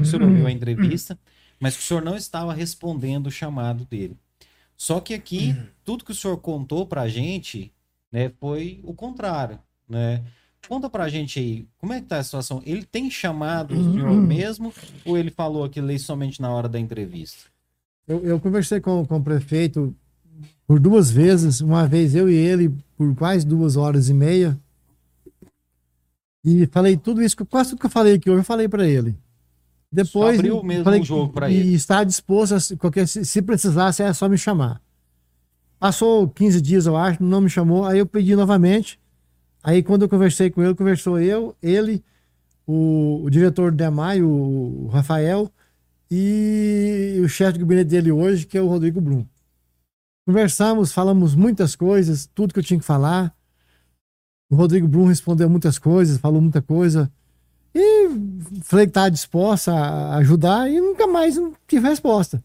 o 0.00 0.04
senhor 0.04 0.22
ouviu 0.22 0.46
a 0.46 0.52
entrevista, 0.52 1.18
mas 1.58 1.76
que 1.76 1.82
o 1.82 1.86
senhor 1.86 2.02
não 2.02 2.16
estava 2.16 2.52
respondendo 2.52 3.28
o 3.28 3.30
chamado 3.30 3.84
dele. 3.84 4.16
Só 4.76 5.00
que 5.00 5.14
aqui, 5.14 5.56
tudo 5.84 6.04
que 6.04 6.12
o 6.12 6.14
senhor 6.14 6.36
contou 6.38 6.86
para 6.86 7.02
a 7.02 7.08
gente 7.08 7.72
né, 8.10 8.30
foi 8.40 8.80
o 8.82 8.92
contrário. 8.92 9.58
Né? 9.88 10.22
Conta 10.68 10.88
pra 10.88 11.08
gente 11.08 11.38
aí, 11.38 11.66
como 11.78 11.92
é 11.92 12.00
que 12.00 12.06
tá 12.06 12.18
a 12.18 12.24
situação? 12.24 12.62
Ele 12.64 12.84
tem 12.84 13.10
chamado 13.10 13.74
o 13.74 13.92
senhor 13.92 14.12
mesmo 14.12 14.72
ou 15.04 15.18
ele 15.18 15.30
falou 15.30 15.64
aquilo 15.64 15.96
somente 15.98 16.40
na 16.40 16.50
hora 16.50 16.68
da 16.68 16.78
entrevista? 16.78 17.50
Eu, 18.06 18.24
eu 18.24 18.40
conversei 18.40 18.80
com, 18.80 19.04
com 19.06 19.16
o 19.16 19.22
prefeito 19.22 19.94
por 20.66 20.80
duas 20.80 21.10
vezes, 21.10 21.60
uma 21.60 21.86
vez 21.86 22.14
eu 22.14 22.30
e 22.30 22.34
ele 22.34 22.72
por 22.96 23.14
quase 23.14 23.46
duas 23.46 23.76
horas 23.76 24.08
e 24.08 24.14
meia, 24.14 24.58
e 26.44 26.66
falei 26.66 26.96
tudo 26.96 27.22
isso, 27.22 27.36
quase 27.46 27.70
tudo 27.70 27.80
que 27.80 27.86
eu 27.86 27.90
falei 27.90 28.14
aqui 28.14 28.28
hoje, 28.28 28.40
eu 28.40 28.44
falei 28.44 28.68
para 28.68 28.86
ele. 28.86 29.16
Depois. 29.90 30.36
Só 30.36 30.40
abriu 30.40 30.62
mesmo 30.62 30.84
falei, 30.84 31.02
jogo 31.02 31.32
para 31.32 31.50
ele. 31.50 31.70
E 31.70 31.74
está 31.74 32.02
disposto, 32.02 32.54
a, 32.54 32.76
qualquer, 32.76 33.06
se, 33.06 33.24
se 33.24 33.42
precisasse, 33.42 34.02
é 34.02 34.12
só 34.12 34.28
me 34.28 34.38
chamar. 34.38 34.80
Passou 35.78 36.28
15 36.28 36.60
dias, 36.60 36.86
eu 36.86 36.96
acho, 36.96 37.22
não 37.22 37.40
me 37.40 37.50
chamou. 37.50 37.84
Aí 37.84 37.98
eu 37.98 38.06
pedi 38.06 38.34
novamente. 38.34 38.98
Aí 39.62 39.82
quando 39.82 40.02
eu 40.02 40.08
conversei 40.08 40.50
com 40.50 40.62
ele, 40.62 40.74
conversou 40.74 41.20
eu, 41.20 41.54
ele, 41.62 42.02
o, 42.66 43.20
o 43.22 43.30
diretor 43.30 43.70
do 43.70 43.76
DEMAI, 43.76 44.22
o, 44.22 44.28
o 44.28 44.88
Rafael, 44.88 45.50
e 46.10 47.20
o 47.22 47.28
chefe 47.28 47.54
de 47.54 47.58
gabinete 47.60 47.88
dele 47.88 48.10
hoje, 48.10 48.46
que 48.46 48.58
é 48.58 48.62
o 48.62 48.68
Rodrigo 48.68 49.00
Blum. 49.00 49.24
Conversamos, 50.26 50.92
falamos 50.92 51.34
muitas 51.34 51.74
coisas, 51.74 52.28
tudo 52.34 52.52
que 52.54 52.60
eu 52.60 52.64
tinha 52.64 52.78
que 52.78 52.84
falar. 52.84 53.34
O 54.52 54.54
Rodrigo 54.54 54.86
Brum 54.86 55.06
respondeu 55.06 55.48
muitas 55.48 55.78
coisas, 55.78 56.18
falou 56.18 56.38
muita 56.38 56.60
coisa. 56.60 57.10
E 57.74 58.10
falei 58.64 58.84
que 58.84 58.90
estava 58.90 59.10
disposta 59.10 59.72
a 59.72 60.16
ajudar 60.16 60.70
e 60.70 60.78
nunca 60.78 61.06
mais 61.06 61.40
tive 61.66 61.88
resposta. 61.88 62.44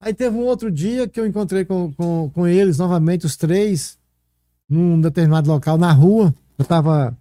Aí 0.00 0.14
teve 0.14 0.34
um 0.34 0.46
outro 0.46 0.70
dia 0.70 1.06
que 1.06 1.20
eu 1.20 1.26
encontrei 1.26 1.66
com, 1.66 1.92
com, 1.92 2.30
com 2.32 2.48
eles 2.48 2.78
novamente, 2.78 3.26
os 3.26 3.36
três, 3.36 3.98
num 4.66 4.98
determinado 5.02 5.50
local, 5.50 5.76
na 5.76 5.92
rua. 5.92 6.34
Eu 6.56 6.62
estava 6.62 7.14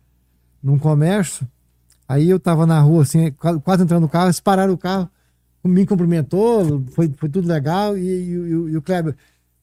num 0.63 0.79
comércio. 0.79 1.45
Aí 2.07 2.29
eu 2.29 2.37
estava 2.37 2.65
na 2.65 2.79
rua, 2.79 3.03
assim, 3.03 3.29
quase 3.61 3.83
entrando 3.83 4.03
no 4.03 4.09
carro, 4.09 4.27
eles 4.27 4.39
pararam 4.39 4.73
o 4.73 4.77
carro, 4.77 5.09
me 5.65 5.85
cumprimentou, 5.85 6.81
foi, 6.91 7.11
foi 7.17 7.27
tudo 7.27 7.45
legal. 7.45 7.97
E, 7.97 8.07
e, 8.07 8.31
e, 8.71 8.77
o 8.77 8.81
Kleber, 8.81 9.17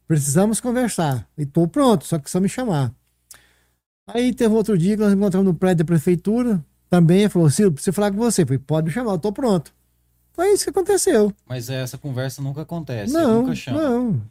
precisamos 0.07 0.61
conversar. 0.61 1.27
E 1.39 1.45
estou 1.45 1.67
pronto, 1.67 2.05
só 2.05 2.19
que 2.19 2.31
só 2.31 2.39
me 2.39 2.49
chamar. 2.51 2.93
Aí 4.09 4.33
teve 4.33 4.55
outro 4.55 4.77
dia 4.77 4.97
que 4.97 5.03
nós 5.03 5.13
encontramos 5.13 5.47
no 5.47 5.55
prédio 5.55 5.79
da 5.79 5.85
prefeitura, 5.85 6.65
também 6.89 7.29
falou, 7.29 7.51
Silvio, 7.51 7.73
preciso 7.73 7.95
falar 7.95 8.11
com 8.11 8.17
você. 8.17 8.43
Eu 8.43 8.47
falei, 8.47 8.59
pode 8.59 8.87
me 8.87 8.93
chamar, 8.93 9.13
eu 9.13 9.19
tô 9.19 9.31
pronto. 9.31 9.73
Foi 10.33 10.53
isso 10.53 10.65
que 10.65 10.71
aconteceu. 10.71 11.33
Mas 11.47 11.69
essa 11.69 11.99
conversa 11.99 12.41
nunca 12.41 12.63
acontece, 12.63 13.13
não, 13.13 13.43
nunca 13.43 13.55
chama. 13.55 13.83
Não, 13.83 14.23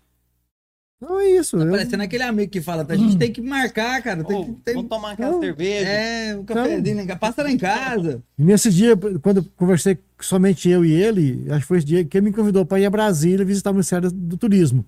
não 1.00 1.20
é 1.20 1.30
isso. 1.30 1.56
Tá 1.58 1.64
eu... 1.64 1.70
parecendo 1.70 2.02
aquele 2.02 2.24
amigo 2.24 2.52
que 2.52 2.60
fala, 2.60 2.86
a 2.90 2.96
gente 2.96 3.16
hum. 3.16 3.20
tem 3.20 3.32
que 3.32 3.42
marcar, 3.42 4.02
cara. 4.02 4.24
Tem, 4.24 4.36
oh, 4.36 4.56
tem... 4.66 4.74
Vamos 4.74 4.90
tomar 4.90 5.12
aquela 5.12 5.34
não. 5.34 5.40
cerveja. 5.40 5.88
É, 5.88 6.36
um 6.36 6.44
cafezinho, 6.44 7.06
não. 7.06 7.18
passa 7.18 7.44
lá 7.44 7.52
em 7.52 7.58
casa. 7.58 8.24
E 8.40 8.44
nesse 8.44 8.72
dia, 8.72 8.98
quando 9.22 9.38
eu 9.38 9.46
conversei 9.56 10.00
somente 10.20 10.68
eu 10.68 10.84
e 10.84 10.92
ele, 10.92 11.46
acho 11.52 11.62
que 11.62 11.68
foi 11.68 11.78
esse 11.78 11.86
dia 11.86 12.04
que 12.04 12.18
ele 12.18 12.26
me 12.26 12.34
convidou 12.34 12.66
para 12.66 12.80
ir 12.80 12.86
a 12.86 12.90
Brasília 12.90 13.46
visitar 13.46 13.70
o 13.70 13.74
Ministério 13.74 14.10
do 14.12 14.38
Turismo 14.38 14.84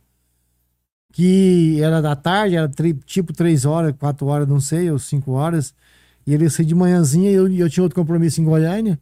que 1.12 1.82
era 1.82 2.02
da 2.02 2.16
tarde, 2.16 2.56
era 2.56 2.70
tipo 3.06 3.34
três 3.34 3.66
horas, 3.66 3.96
quatro 3.98 4.28
horas, 4.28 4.48
não 4.48 4.60
sei, 4.60 4.90
ou 4.92 5.00
cinco 5.00 5.32
horas. 5.32 5.74
E 6.26 6.34
ele 6.34 6.46
ia 6.46 6.66
de 6.66 6.76
manhãzinha 6.76 7.32
e 7.32 7.34
eu, 7.34 7.52
eu 7.52 7.70
tinha 7.70 7.84
outro 7.84 8.00
compromisso 8.00 8.40
em 8.40 8.44
Goiânia, 8.44 9.00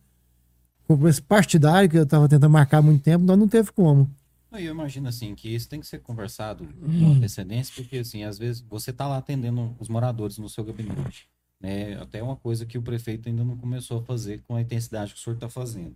compromisso 0.87 1.21
partidário, 1.23 1.89
que 1.89 1.97
eu 1.97 2.03
estava 2.03 2.27
tentando 2.29 2.49
marcar 2.49 2.77
há 2.77 2.81
muito 2.81 3.03
tempo, 3.03 3.25
nós 3.25 3.37
não 3.37 3.47
teve 3.47 3.71
como. 3.71 4.09
Eu 4.53 4.71
imagino 4.71 5.07
assim 5.09 5.35
que 5.35 5.53
isso 5.53 5.67
tem 5.69 5.79
que 5.79 5.85
ser 5.85 5.99
conversado 5.99 6.65
com 6.65 7.11
antecedência, 7.11 7.73
porque 7.75 7.97
assim, 7.97 8.23
às 8.23 8.37
vezes 8.39 8.61
você 8.61 8.91
está 8.91 9.05
lá 9.07 9.17
atendendo 9.17 9.75
os 9.77 9.89
moradores 9.89 10.37
no 10.37 10.49
seu 10.49 10.63
gabinete. 10.63 11.29
né? 11.59 11.95
Até 12.01 12.23
uma 12.23 12.35
coisa 12.35 12.65
que 12.65 12.77
o 12.77 12.81
prefeito 12.81 13.27
ainda 13.27 13.43
não 13.43 13.57
começou 13.57 13.99
a 13.99 14.03
fazer 14.03 14.41
com 14.47 14.55
a 14.55 14.61
intensidade 14.61 15.13
que 15.13 15.19
o 15.19 15.21
senhor 15.21 15.35
está 15.35 15.49
fazendo. 15.49 15.95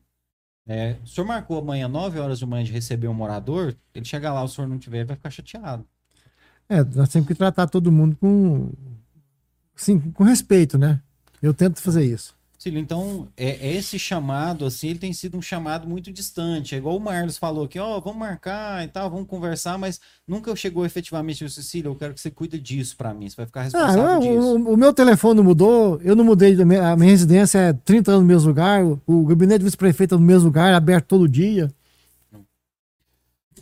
É, 0.67 0.97
o 1.03 1.07
senhor 1.07 1.25
marcou 1.25 1.57
amanhã 1.57 1.87
9 1.87 2.19
horas 2.19 2.37
de 2.37 2.45
manhã 2.45 2.63
de 2.63 2.71
receber 2.71 3.07
um 3.07 3.13
morador, 3.13 3.75
ele 3.95 4.05
chegar 4.05 4.33
lá, 4.33 4.43
o 4.43 4.47
senhor 4.47 4.67
não 4.67 4.77
tiver, 4.77 5.05
vai 5.05 5.15
ficar 5.15 5.31
chateado. 5.31 5.85
É, 6.71 6.85
nós 6.95 7.09
temos 7.09 7.27
que 7.27 7.35
tratar 7.35 7.67
todo 7.67 7.91
mundo 7.91 8.15
com, 8.15 8.69
sim, 9.75 9.99
com 9.99 10.23
respeito, 10.23 10.77
né? 10.77 11.01
Eu 11.41 11.53
tento 11.53 11.81
fazer 11.81 12.05
isso. 12.05 12.33
Cílio, 12.57 12.79
então, 12.79 13.27
é, 13.35 13.49
é 13.49 13.75
esse 13.75 13.99
chamado, 13.99 14.65
assim, 14.65 14.87
ele 14.87 14.99
tem 14.99 15.11
sido 15.11 15.37
um 15.37 15.41
chamado 15.41 15.85
muito 15.85 16.13
distante. 16.13 16.73
É 16.73 16.77
igual 16.77 16.95
o 16.95 16.99
Marlos 16.99 17.37
falou 17.37 17.65
aqui, 17.65 17.77
ó, 17.77 17.99
vamos 17.99 18.19
marcar 18.19 18.85
e 18.85 18.87
tal, 18.87 19.09
vamos 19.09 19.27
conversar, 19.27 19.77
mas 19.77 19.99
nunca 20.25 20.55
chegou 20.55 20.85
efetivamente, 20.85 21.49
Cecília, 21.49 21.89
eu 21.89 21.95
quero 21.95 22.13
que 22.13 22.21
você 22.21 22.31
cuide 22.31 22.57
disso 22.57 22.95
para 22.95 23.13
mim, 23.13 23.27
você 23.27 23.35
vai 23.35 23.47
ficar 23.47 23.63
responsável 23.63 24.05
ah, 24.05 24.19
disso. 24.19 24.57
O, 24.57 24.73
o, 24.73 24.77
meu 24.77 24.93
telefone 24.93 25.41
mudou, 25.41 25.99
eu 26.01 26.15
não 26.15 26.23
mudei, 26.23 26.53
a 26.61 26.65
minha, 26.65 26.95
residência 26.95 27.57
é 27.57 27.73
30 27.73 28.11
anos 28.11 28.21
no 28.21 28.27
mesmo 28.27 28.47
lugar, 28.47 28.81
o, 28.81 29.01
o 29.05 29.25
gabinete 29.25 29.59
de 29.59 29.65
vice-prefeito 29.65 30.15
é 30.15 30.17
no 30.17 30.23
mesmo 30.23 30.45
lugar, 30.45 30.73
aberto 30.73 31.07
todo 31.07 31.27
dia. 31.27 31.69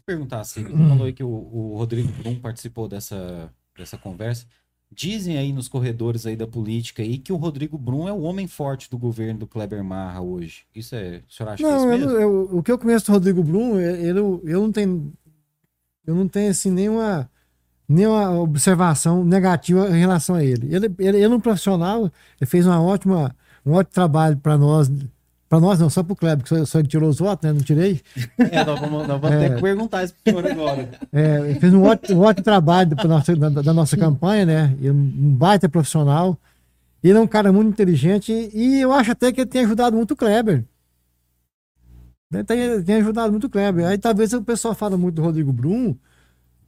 Perguntar, 0.10 0.44
Cílio, 0.44 0.76
você 0.76 0.88
falou 0.88 1.06
aí 1.06 1.14
que 1.14 1.24
o, 1.24 1.30
o 1.30 1.78
Rodrigo 1.78 2.12
Brum 2.14 2.40
participou 2.40 2.88
dessa, 2.88 3.54
dessa 3.78 3.96
conversa. 3.96 4.48
Dizem 4.92 5.38
aí 5.38 5.54
nos 5.54 5.68
corredores 5.68 6.26
aí 6.26 6.36
da 6.36 6.48
política 6.48 7.04
aí 7.04 7.20
que 7.20 7.32
o 7.32 7.36
Rodrigo 7.36 7.78
Brum 7.78 8.08
é 8.08 8.12
o 8.12 8.22
homem 8.22 8.48
forte 8.48 8.90
do 8.90 8.98
governo 8.98 9.42
do 9.42 9.46
Kleber 9.46 9.84
Marra 9.84 10.20
hoje. 10.20 10.64
Isso 10.74 10.96
é, 10.96 11.22
o 11.30 11.32
senhor 11.32 11.50
acha 11.50 11.62
não, 11.62 11.70
que 11.70 11.76
é 11.76 11.78
isso 11.78 11.88
mesmo? 11.88 12.10
Eu, 12.10 12.22
eu, 12.22 12.58
o 12.58 12.64
que 12.64 12.72
eu 12.72 12.80
conheço 12.80 13.06
do 13.06 13.12
Rodrigo 13.12 13.44
Brum, 13.44 13.80
ele, 13.80 14.18
eu 14.18 14.62
não 14.64 14.72
tenho 14.72 15.14
eu 16.08 16.16
não 16.16 16.28
tenho 16.28 16.50
assim 16.50 16.72
nenhuma 16.72 17.30
nenhuma 17.88 18.32
observação 18.32 19.24
negativa 19.24 19.96
em 19.96 20.00
relação 20.00 20.36
a 20.36 20.44
ele. 20.44 20.74
Ele, 20.74 20.88
ele, 20.98 21.18
ele 21.18 21.22
é 21.22 21.30
um 21.30 21.40
profissional, 21.40 22.12
ele 22.42 22.50
fez 22.50 22.66
uma 22.66 22.82
ótima 22.82 23.36
um 23.64 23.74
ótimo 23.74 23.94
trabalho 23.94 24.38
para 24.38 24.58
nós 24.58 24.90
para 25.50 25.60
nós 25.60 25.80
não, 25.80 25.90
só 25.90 26.04
para 26.04 26.14
o 26.14 26.16
Kleber, 26.16 26.44
que 26.44 26.50
só, 26.50 26.64
só 26.64 26.84
tirou 26.84 27.10
os 27.10 27.18
votos, 27.18 27.44
né? 27.44 27.52
Não 27.52 27.62
tirei. 27.62 28.00
É, 28.52 28.64
nós 28.64 28.80
vamos, 28.80 29.08
nós 29.08 29.20
vamos 29.20 29.36
é, 29.36 29.50
ter 29.50 29.56
que 29.56 29.62
perguntar 29.62 30.04
isso 30.04 30.14
para 30.24 30.32
o 30.32 30.42
senhor 30.42 30.52
agora. 30.52 30.90
É, 31.12 31.56
fez 31.56 31.74
um 31.74 31.84
ótimo, 31.84 32.22
ótimo 32.22 32.44
trabalho 32.44 32.96
nossa, 33.08 33.36
da, 33.36 33.50
da, 33.50 33.74
nossa 33.74 33.98
campanha, 33.98 34.46
né? 34.46 34.78
E 34.80 34.90
um 34.90 35.34
baita 35.34 35.68
profissional. 35.68 36.38
Ele 37.04 37.18
é 37.18 37.22
um 37.22 37.28
cara 37.28 37.52
muito 37.52 37.70
inteligente 37.70 38.32
e 38.54 38.80
eu 38.80 38.94
acho 38.94 39.12
até 39.12 39.32
que 39.32 39.42
ele 39.42 39.50
tem 39.50 39.66
ajudado 39.66 39.96
muito 39.96 40.12
o 40.12 40.16
Kleber. 40.16 40.64
Ele 42.32 42.44
tem, 42.44 42.84
tem 42.84 42.96
ajudado 42.98 43.32
muito 43.32 43.48
o 43.48 43.50
Kleber. 43.50 43.88
Aí 43.88 43.98
talvez 43.98 44.34
o 44.34 44.44
pessoal 44.44 44.76
fala 44.76 44.98
muito 44.98 45.16
do 45.16 45.24
Rodrigo 45.24 45.52
Brum, 45.52 45.96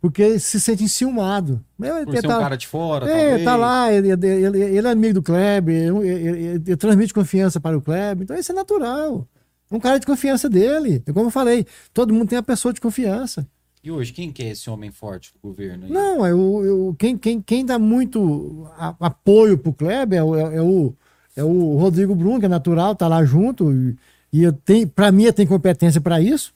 porque 0.02 0.40
se 0.40 0.60
sente 0.60 0.84
enciumado. 0.84 1.64
Ele, 1.80 2.06
Por 2.06 2.16
ser 2.16 2.24
tá, 2.24 2.38
um 2.38 2.42
cara 2.42 2.58
de 2.58 2.68
fora, 2.68 3.06
é, 3.06 3.20
talvez. 3.20 3.44
tá 3.46 3.56
lá, 3.56 3.94
ele, 3.94 4.10
ele, 4.10 4.28
ele, 4.28 4.88
é 4.88 4.92
amigo 4.92 5.14
do 5.14 5.22
Kleber, 5.22 5.76
ele, 5.76 6.62
ele, 6.66 6.76
transmite 6.76 7.14
confiança 7.14 7.62
para 7.62 7.78
o 7.78 7.82
Kleber, 7.82 8.24
então 8.24 8.36
isso 8.36 8.52
é 8.52 8.56
natural. 8.56 9.28
É 9.70 9.76
um 9.76 9.80
cara 9.80 10.00
de 10.00 10.06
confiança 10.06 10.50
dele. 10.50 11.04
É 11.06 11.14
como 11.14 11.28
eu 11.28 11.32
falei, 11.32 11.68
todo 11.94 12.14
mundo 12.14 12.30
tem 12.30 12.38
a 12.38 12.44
pessoa 12.44 12.74
de 12.74 12.82
confiança. 12.82 13.48
E 13.84 13.92
hoje, 13.92 14.12
quem 14.12 14.32
que 14.32 14.44
é 14.44 14.50
esse 14.50 14.70
homem 14.70 14.92
forte 14.92 15.34
do 15.34 15.40
governo? 15.40 15.86
Aí? 15.86 15.92
Não, 15.92 16.26
é 16.26 16.34
o, 16.34 16.90
o, 16.90 16.96
quem, 16.96 17.18
quem, 17.18 17.42
quem 17.42 17.66
dá 17.66 17.78
muito 17.80 18.68
a, 18.78 18.96
apoio 19.00 19.58
pro 19.58 19.74
Kleber 19.74 20.20
é 20.20 20.24
o, 20.24 20.36
é, 20.36 20.56
é, 20.58 20.62
o, 20.62 20.94
é 21.36 21.44
o 21.44 21.78
Rodrigo 21.78 22.16
Brum, 22.16 22.40
que 22.40 22.46
é 22.46 22.50
natural, 22.50 22.96
tá 22.96 23.08
lá 23.08 23.24
junto, 23.24 23.72
e, 23.72 23.96
e 24.34 24.86
para 24.88 25.12
mim 25.12 25.32
tem 25.32 25.48
competência 25.48 26.02
para 26.02 26.20
isso. 26.20 26.54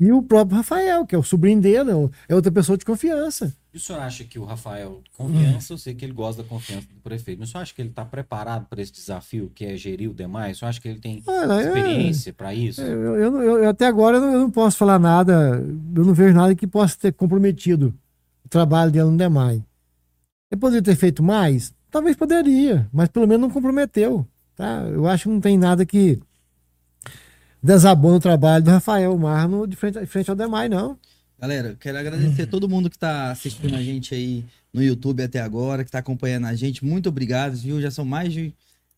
E 0.00 0.10
o 0.10 0.22
próprio 0.22 0.56
Rafael, 0.56 1.06
que 1.06 1.14
é 1.14 1.18
o 1.18 1.22
sobrinho 1.22 1.60
dele, 1.60 1.90
é, 1.90 2.32
é 2.32 2.34
outra 2.34 2.50
pessoa 2.50 2.76
de 2.76 2.84
confiança. 2.84 3.54
E 3.72 3.76
o 3.76 3.80
senhor 3.80 4.00
acha 4.00 4.24
que 4.24 4.38
o 4.38 4.44
Rafael, 4.44 5.00
confiança, 5.16 5.72
eu 5.72 5.78
sei 5.78 5.94
que 5.94 6.04
ele 6.04 6.12
gosta 6.12 6.42
da 6.42 6.48
confiança 6.48 6.86
do 6.92 7.00
prefeito, 7.00 7.38
mas 7.38 7.48
o 7.48 7.52
senhor 7.52 7.62
acha 7.62 7.74
que 7.74 7.80
ele 7.80 7.88
está 7.88 8.04
preparado 8.04 8.66
para 8.68 8.82
esse 8.82 8.92
desafio 8.92 9.50
que 9.54 9.64
é 9.64 9.76
gerir 9.76 10.10
o 10.10 10.14
demais? 10.14 10.56
O 10.56 10.58
senhor 10.60 10.68
acha 10.70 10.80
que 10.80 10.88
ele 10.88 10.98
tem 10.98 11.22
Olha, 11.26 11.62
experiência 11.62 12.30
é, 12.30 12.32
para 12.32 12.54
isso? 12.54 12.82
Eu, 12.82 13.16
eu, 13.16 13.42
eu, 13.62 13.68
até 13.68 13.86
agora 13.86 14.16
eu 14.16 14.20
não, 14.20 14.32
eu 14.32 14.40
não, 14.40 14.50
posso 14.50 14.76
falar 14.76 14.98
nada, 14.98 15.64
eu 15.94 16.04
não 16.04 16.12
vejo 16.12 16.34
nada 16.34 16.54
que 16.54 16.66
possa 16.66 16.96
ter 16.98 17.12
comprometido 17.12 17.94
o 18.44 18.48
trabalho 18.48 18.90
dele 18.90 19.06
no 19.06 19.16
demais. 19.16 19.62
Ele 20.50 20.60
poderia 20.60 20.82
ter 20.82 20.96
feito 20.96 21.22
mais? 21.22 21.72
Talvez 21.90 22.16
poderia, 22.16 22.88
mas 22.92 23.08
pelo 23.08 23.26
menos 23.26 23.42
não 23.42 23.50
comprometeu. 23.50 24.26
Tá? 24.54 24.82
Eu 24.92 25.06
acho 25.06 25.24
que 25.24 25.30
não 25.30 25.40
tem 25.40 25.56
nada 25.56 25.86
que 25.86 26.20
desabou 27.62 28.12
no 28.12 28.20
trabalho 28.20 28.64
do 28.64 28.70
Rafael 28.70 29.16
Marno 29.16 29.66
de 29.66 29.76
frente, 29.76 30.00
de 30.00 30.06
frente 30.06 30.28
ao 30.28 30.36
Demai, 30.36 30.68
não. 30.68 30.98
Galera, 31.38 31.76
quero 31.78 31.98
agradecer 31.98 32.42
a 32.42 32.46
todo 32.46 32.68
mundo 32.68 32.88
que 32.88 32.96
está 32.96 33.30
assistindo 33.30 33.74
a 33.74 33.82
gente 33.82 34.14
aí 34.14 34.44
no 34.72 34.82
YouTube 34.82 35.22
até 35.22 35.40
agora, 35.40 35.82
que 35.82 35.88
está 35.88 35.98
acompanhando 35.98 36.46
a 36.46 36.54
gente. 36.54 36.84
Muito 36.84 37.08
obrigado, 37.08 37.56
viu? 37.56 37.80
Já 37.80 37.90
são 37.90 38.04
mais 38.04 38.32
de, 38.32 38.54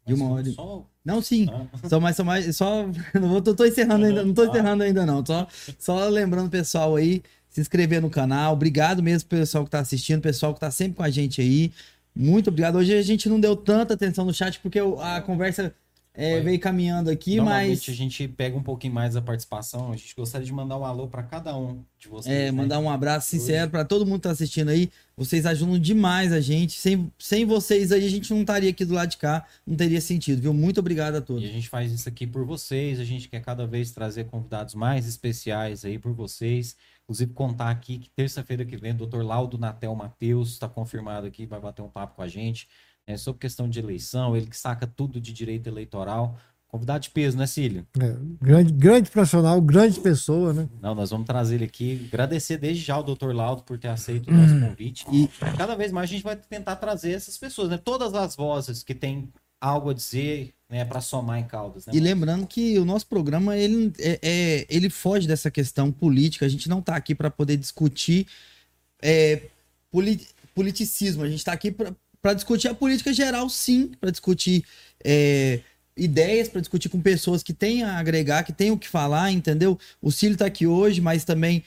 de 0.07 0.13
uma 0.15 0.29
hora. 0.29 0.45
Só... 0.51 0.87
Não, 1.05 1.23
sim. 1.23 1.47
Ah. 1.51 1.89
Só 1.89 1.99
mais, 2.01 2.17
só 2.17 2.25
mais. 2.25 2.45
Só. 2.57 2.87
Não 3.15 3.29
vou, 3.29 3.41
tô, 3.43 3.55
tô 3.55 3.65
encerrando 3.65 4.05
ainda, 4.05 4.25
não 4.25 4.35
tô 4.35 4.45
encerrando 4.45 4.83
ainda, 4.83 5.07
não. 5.07 5.25
Só, 5.25 5.47
só 5.79 6.09
lembrando 6.09 6.47
o 6.47 6.51
pessoal 6.51 6.97
aí, 6.97 7.23
se 7.49 7.61
inscrever 7.61 8.01
no 8.01 8.11
canal. 8.11 8.53
Obrigado 8.53 9.03
mesmo 9.03 9.29
pessoal 9.29 9.65
que 9.65 9.69
está 9.69 9.81
assistindo, 9.81 10.21
pessoal 10.21 10.53
que 10.53 10.59
está 10.59 10.71
sempre 10.71 10.97
com 10.97 11.03
a 11.03 11.11
gente 11.11 11.41
aí. 11.41 11.73
Muito 12.15 12.49
obrigado. 12.49 12.77
Hoje 12.77 12.95
a 12.95 13.03
gente 13.03 13.29
não 13.29 13.41
deu 13.41 13.57
tanta 13.57 13.95
atenção 13.95 14.25
no 14.25 14.33
chat, 14.33 14.61
porque 14.61 14.79
a 15.01 15.21
conversa 15.21 15.75
é, 16.17 16.41
veio 16.41 16.61
caminhando 16.61 17.11
aqui, 17.11 17.41
mas. 17.41 17.89
a 17.89 17.93
gente 17.93 18.29
pega 18.29 18.57
um 18.57 18.63
pouquinho 18.63 18.95
mais 18.95 19.15
da 19.15 19.21
participação. 19.21 19.91
A 19.91 19.97
gente 19.97 20.15
gostaria 20.15 20.47
de 20.47 20.53
mandar 20.53 20.79
um 20.79 20.85
alô 20.85 21.09
para 21.09 21.25
cada 21.25 21.57
um 21.57 21.83
de 21.99 22.07
vocês. 22.07 22.33
É, 22.33 22.45
né? 22.45 22.51
mandar 22.53 22.79
um 22.79 22.89
abraço 22.89 23.29
sincero 23.29 23.69
para 23.69 23.85
todo 23.85 24.07
mundo 24.07 24.19
que 24.19 24.23
tá 24.23 24.31
assistindo 24.31 24.69
aí. 24.69 24.93
Vocês 25.17 25.45
ajudam 25.45 25.77
demais 25.77 26.33
a 26.33 26.41
gente. 26.41 26.79
Sem, 26.79 27.13
sem 27.19 27.45
vocês 27.45 27.91
aí, 27.91 28.07
a 28.07 28.09
gente 28.09 28.33
não 28.33 28.43
estaria 28.43 28.71
aqui 28.71 28.85
do 28.85 28.95
lado 28.95 29.11
de 29.11 29.17
cá. 29.17 29.45
Não 29.67 29.77
teria 29.77 30.01
sentido, 30.01 30.41
viu? 30.41 30.55
Muito 30.55 30.79
obrigado 30.79 31.17
a 31.17 31.21
todos. 31.21 31.43
E 31.43 31.47
a 31.47 31.53
gente 31.53 31.69
faz 31.69 31.91
isso 31.91 32.09
aqui 32.09 32.29
por 32.29 32.45
vocês. 32.45 33.01
A 33.01 33.05
gente 33.05 33.29
quer 33.29 33.43
cada 33.43 33.67
vez 33.67 33.91
trazer 33.91 34.27
convidados 34.27 34.77
mais 34.77 35.09
especiais 35.09 35.85
aí 35.85 35.99
por 35.99 36.13
vocês. 36.13 36.77
Inclusive, 37.03 37.33
contar 37.33 37.71
aqui 37.71 37.99
que 37.99 38.09
terça-feira 38.11 38.65
que 38.65 38.77
vem, 38.77 38.93
o 38.93 39.07
Dr. 39.07 39.23
Laudo 39.23 39.59
Natel 39.59 39.95
Matheus 39.97 40.51
está 40.51 40.69
confirmado 40.69 41.27
aqui, 41.27 41.45
vai 41.45 41.61
bater 41.61 41.83
um 41.83 41.89
papo 41.89 42.15
com 42.15 42.23
a 42.23 42.29
gente 42.29 42.69
né, 43.07 43.17
sobre 43.17 43.41
questão 43.41 43.69
de 43.69 43.79
eleição, 43.79 44.37
ele 44.37 44.47
que 44.47 44.57
saca 44.57 44.87
tudo 44.87 45.21
de 45.21 45.33
direito 45.33 45.67
eleitoral. 45.69 46.39
Convidado 46.67 47.05
de 47.05 47.11
peso, 47.11 47.39
né, 47.39 47.47
Cílio? 47.47 47.87
É, 48.01 48.17
grande, 48.43 48.73
grande 48.73 49.09
profissional, 49.09 49.61
grande 49.61 50.01
pessoa, 50.01 50.53
né? 50.53 50.69
Não, 50.83 50.93
nós 50.93 51.11
vamos 51.11 51.25
trazer 51.25 51.55
ele 51.55 51.67
aqui. 51.67 52.09
Agradecer 52.09 52.57
desde 52.57 52.83
já 52.83 52.95
ao 52.95 53.05
Dr. 53.05 53.33
Laudo 53.33 53.63
por 53.63 53.79
ter 53.79 53.87
aceito 53.87 54.29
o 54.29 54.35
nosso 54.35 54.59
convite. 54.59 55.07
E 55.13 55.29
cada 55.57 55.77
vez 55.77 55.93
mais 55.93 56.11
a 56.11 56.13
gente 56.13 56.25
vai 56.25 56.35
tentar 56.35 56.75
trazer 56.75 57.13
essas 57.13 57.39
pessoas, 57.39 57.69
né? 57.69 57.79
Todas 57.79 58.13
as 58.15 58.35
vozes 58.35 58.83
que 58.83 58.93
têm 58.93 59.33
algo 59.61 59.91
a 59.91 59.95
dizer, 59.95 60.53
né, 60.69 60.85
para 60.85 61.01
somar 61.01 61.39
em 61.39 61.45
Caldas. 61.45 61.87
Né, 61.87 61.93
e 61.95 62.01
lembrando 62.01 62.47
que 62.47 62.79
o 62.79 62.85
nosso 62.85 63.07
programa 63.07 63.57
ele, 63.57 63.93
é, 63.99 64.19
é, 64.21 64.67
ele 64.69 64.91
foge 64.91 65.29
dessa 65.29 65.51
questão 65.51 65.93
política. 65.93 66.45
A 66.45 66.49
gente 66.49 66.69
não 66.69 66.81
está 66.81 66.97
aqui 66.97 67.15
para 67.15 67.31
poder 67.31 67.57
discutir 67.57 68.27
é, 69.01 69.43
politicismo. 70.55 71.23
A 71.23 71.29
gente 71.29 71.39
está 71.39 71.53
aqui 71.53 71.71
para 71.71 71.95
para 72.25 72.33
discutir 72.33 72.69
a 72.69 72.75
política 72.75 73.13
geral, 73.13 73.51
sim, 73.51 73.93
para 74.01 74.11
discutir 74.11 74.65
é, 75.05 75.61
ideias, 75.95 76.49
para 76.49 76.63
discutir 76.63 76.89
com 76.89 76.99
pessoas 76.99 77.43
que 77.43 77.53
têm 77.53 77.83
a 77.83 77.99
agregar, 77.99 78.45
que 78.45 78.53
têm 78.53 78.71
o 78.71 78.79
que 78.79 78.89
falar, 78.89 79.31
entendeu? 79.31 79.79
O 80.01 80.11
Cílio 80.11 80.33
está 80.33 80.47
aqui 80.47 80.67
hoje, 80.67 81.03
mas 81.03 81.23
também 81.23 81.63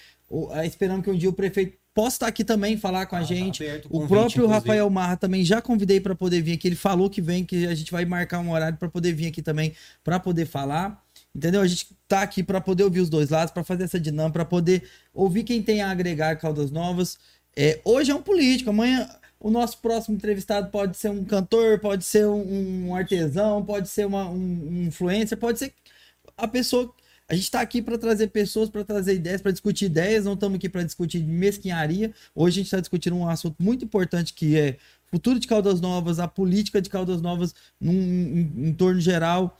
é, 0.53 0.65
esperando 0.65 1.03
que 1.03 1.11
um 1.11 1.15
dia 1.15 1.29
o 1.29 1.33
prefeito 1.33 1.77
possa 1.93 2.15
estar 2.15 2.27
aqui 2.27 2.43
também 2.43 2.75
falar 2.75 3.05
com 3.05 3.15
a 3.15 3.19
ah, 3.19 3.21
tá 3.21 3.27
gente. 3.27 3.63
Tá 3.63 3.81
o, 3.85 3.89
convite, 3.89 4.07
próprio 4.07 4.45
inclusive. 4.45 4.51
Rafael 4.51 4.89
Marra 4.89 5.15
também 5.15 5.45
já 5.45 5.61
convidei 5.61 5.99
para 5.99 6.15
poder 6.15 6.41
vir 6.41 6.53
aqui. 6.53 6.67
Ele 6.67 6.75
falou 6.75 7.07
que 7.07 7.21
vem, 7.21 7.45
que 7.45 7.67
a 7.67 7.75
gente 7.75 7.91
vai 7.91 8.03
marcar 8.05 8.39
um 8.39 8.51
horário 8.51 8.79
para 8.79 8.89
poder 8.89 9.13
vir 9.13 9.27
aqui 9.27 9.43
também, 9.43 9.73
para 10.03 10.19
poder 10.19 10.47
falar. 10.47 10.99
Entendeu? 11.35 11.61
A 11.61 11.67
gente 11.67 11.89
tá 12.07 12.23
aqui 12.23 12.41
para 12.41 12.59
poder 12.59 12.83
ouvir 12.83 13.01
os 13.01 13.11
dois 13.11 13.29
lados, 13.29 13.53
para 13.53 13.63
fazer 13.63 13.83
essa 13.83 13.99
dinâmica, 13.99 14.33
para 14.33 14.45
poder 14.45 14.89
ouvir 15.13 15.43
quem 15.43 15.61
tem 15.61 15.83
a 15.83 15.91
agregar 15.91 16.35
Caldas 16.37 16.71
Novas. 16.71 17.19
É, 17.55 17.79
hoje 17.85 18.09
é 18.09 18.15
um 18.15 18.23
político, 18.23 18.71
amanhã 18.71 19.07
o 19.39 19.49
nosso 19.49 19.77
próximo 19.79 20.15
entrevistado 20.15 20.69
pode 20.69 20.97
ser 20.97 21.09
um 21.09 21.23
cantor, 21.23 21.79
pode 21.79 22.03
ser 22.03 22.25
um, 22.27 22.87
um 22.87 22.95
artesão, 22.95 23.63
pode 23.63 23.87
ser 23.87 24.05
uma, 24.05 24.29
um, 24.29 24.35
um 24.35 24.83
influencer, 24.87 25.37
pode 25.37 25.59
ser 25.59 25.73
a 26.37 26.47
pessoa. 26.47 26.93
A 27.29 27.33
gente 27.33 27.43
está 27.43 27.59
aqui 27.59 27.81
para 27.81 27.97
trazer 27.97 28.27
pessoas, 28.27 28.69
para 28.69 28.83
trazer 28.85 29.13
ideias, 29.13 29.41
para 29.41 29.51
discutir 29.51 29.85
ideias, 29.85 30.25
não 30.25 30.33
estamos 30.33 30.55
aqui 30.55 30.69
para 30.69 30.83
discutir 30.83 31.23
mesquinharia. 31.23 32.13
Hoje 32.33 32.55
a 32.55 32.57
gente 32.57 32.67
está 32.67 32.79
discutindo 32.79 33.15
um 33.15 33.27
assunto 33.27 33.61
muito 33.61 33.83
importante 33.83 34.33
que 34.33 34.57
é 34.57 34.77
futuro 35.07 35.39
de 35.39 35.47
Caldas 35.47 35.81
Novas, 35.81 36.19
a 36.19 36.27
política 36.27 36.81
de 36.81 36.89
Caldas 36.89 37.21
Novas 37.21 37.53
num, 37.79 37.93
em, 37.93 38.69
em 38.69 38.73
torno 38.73 38.99
geral 39.01 39.57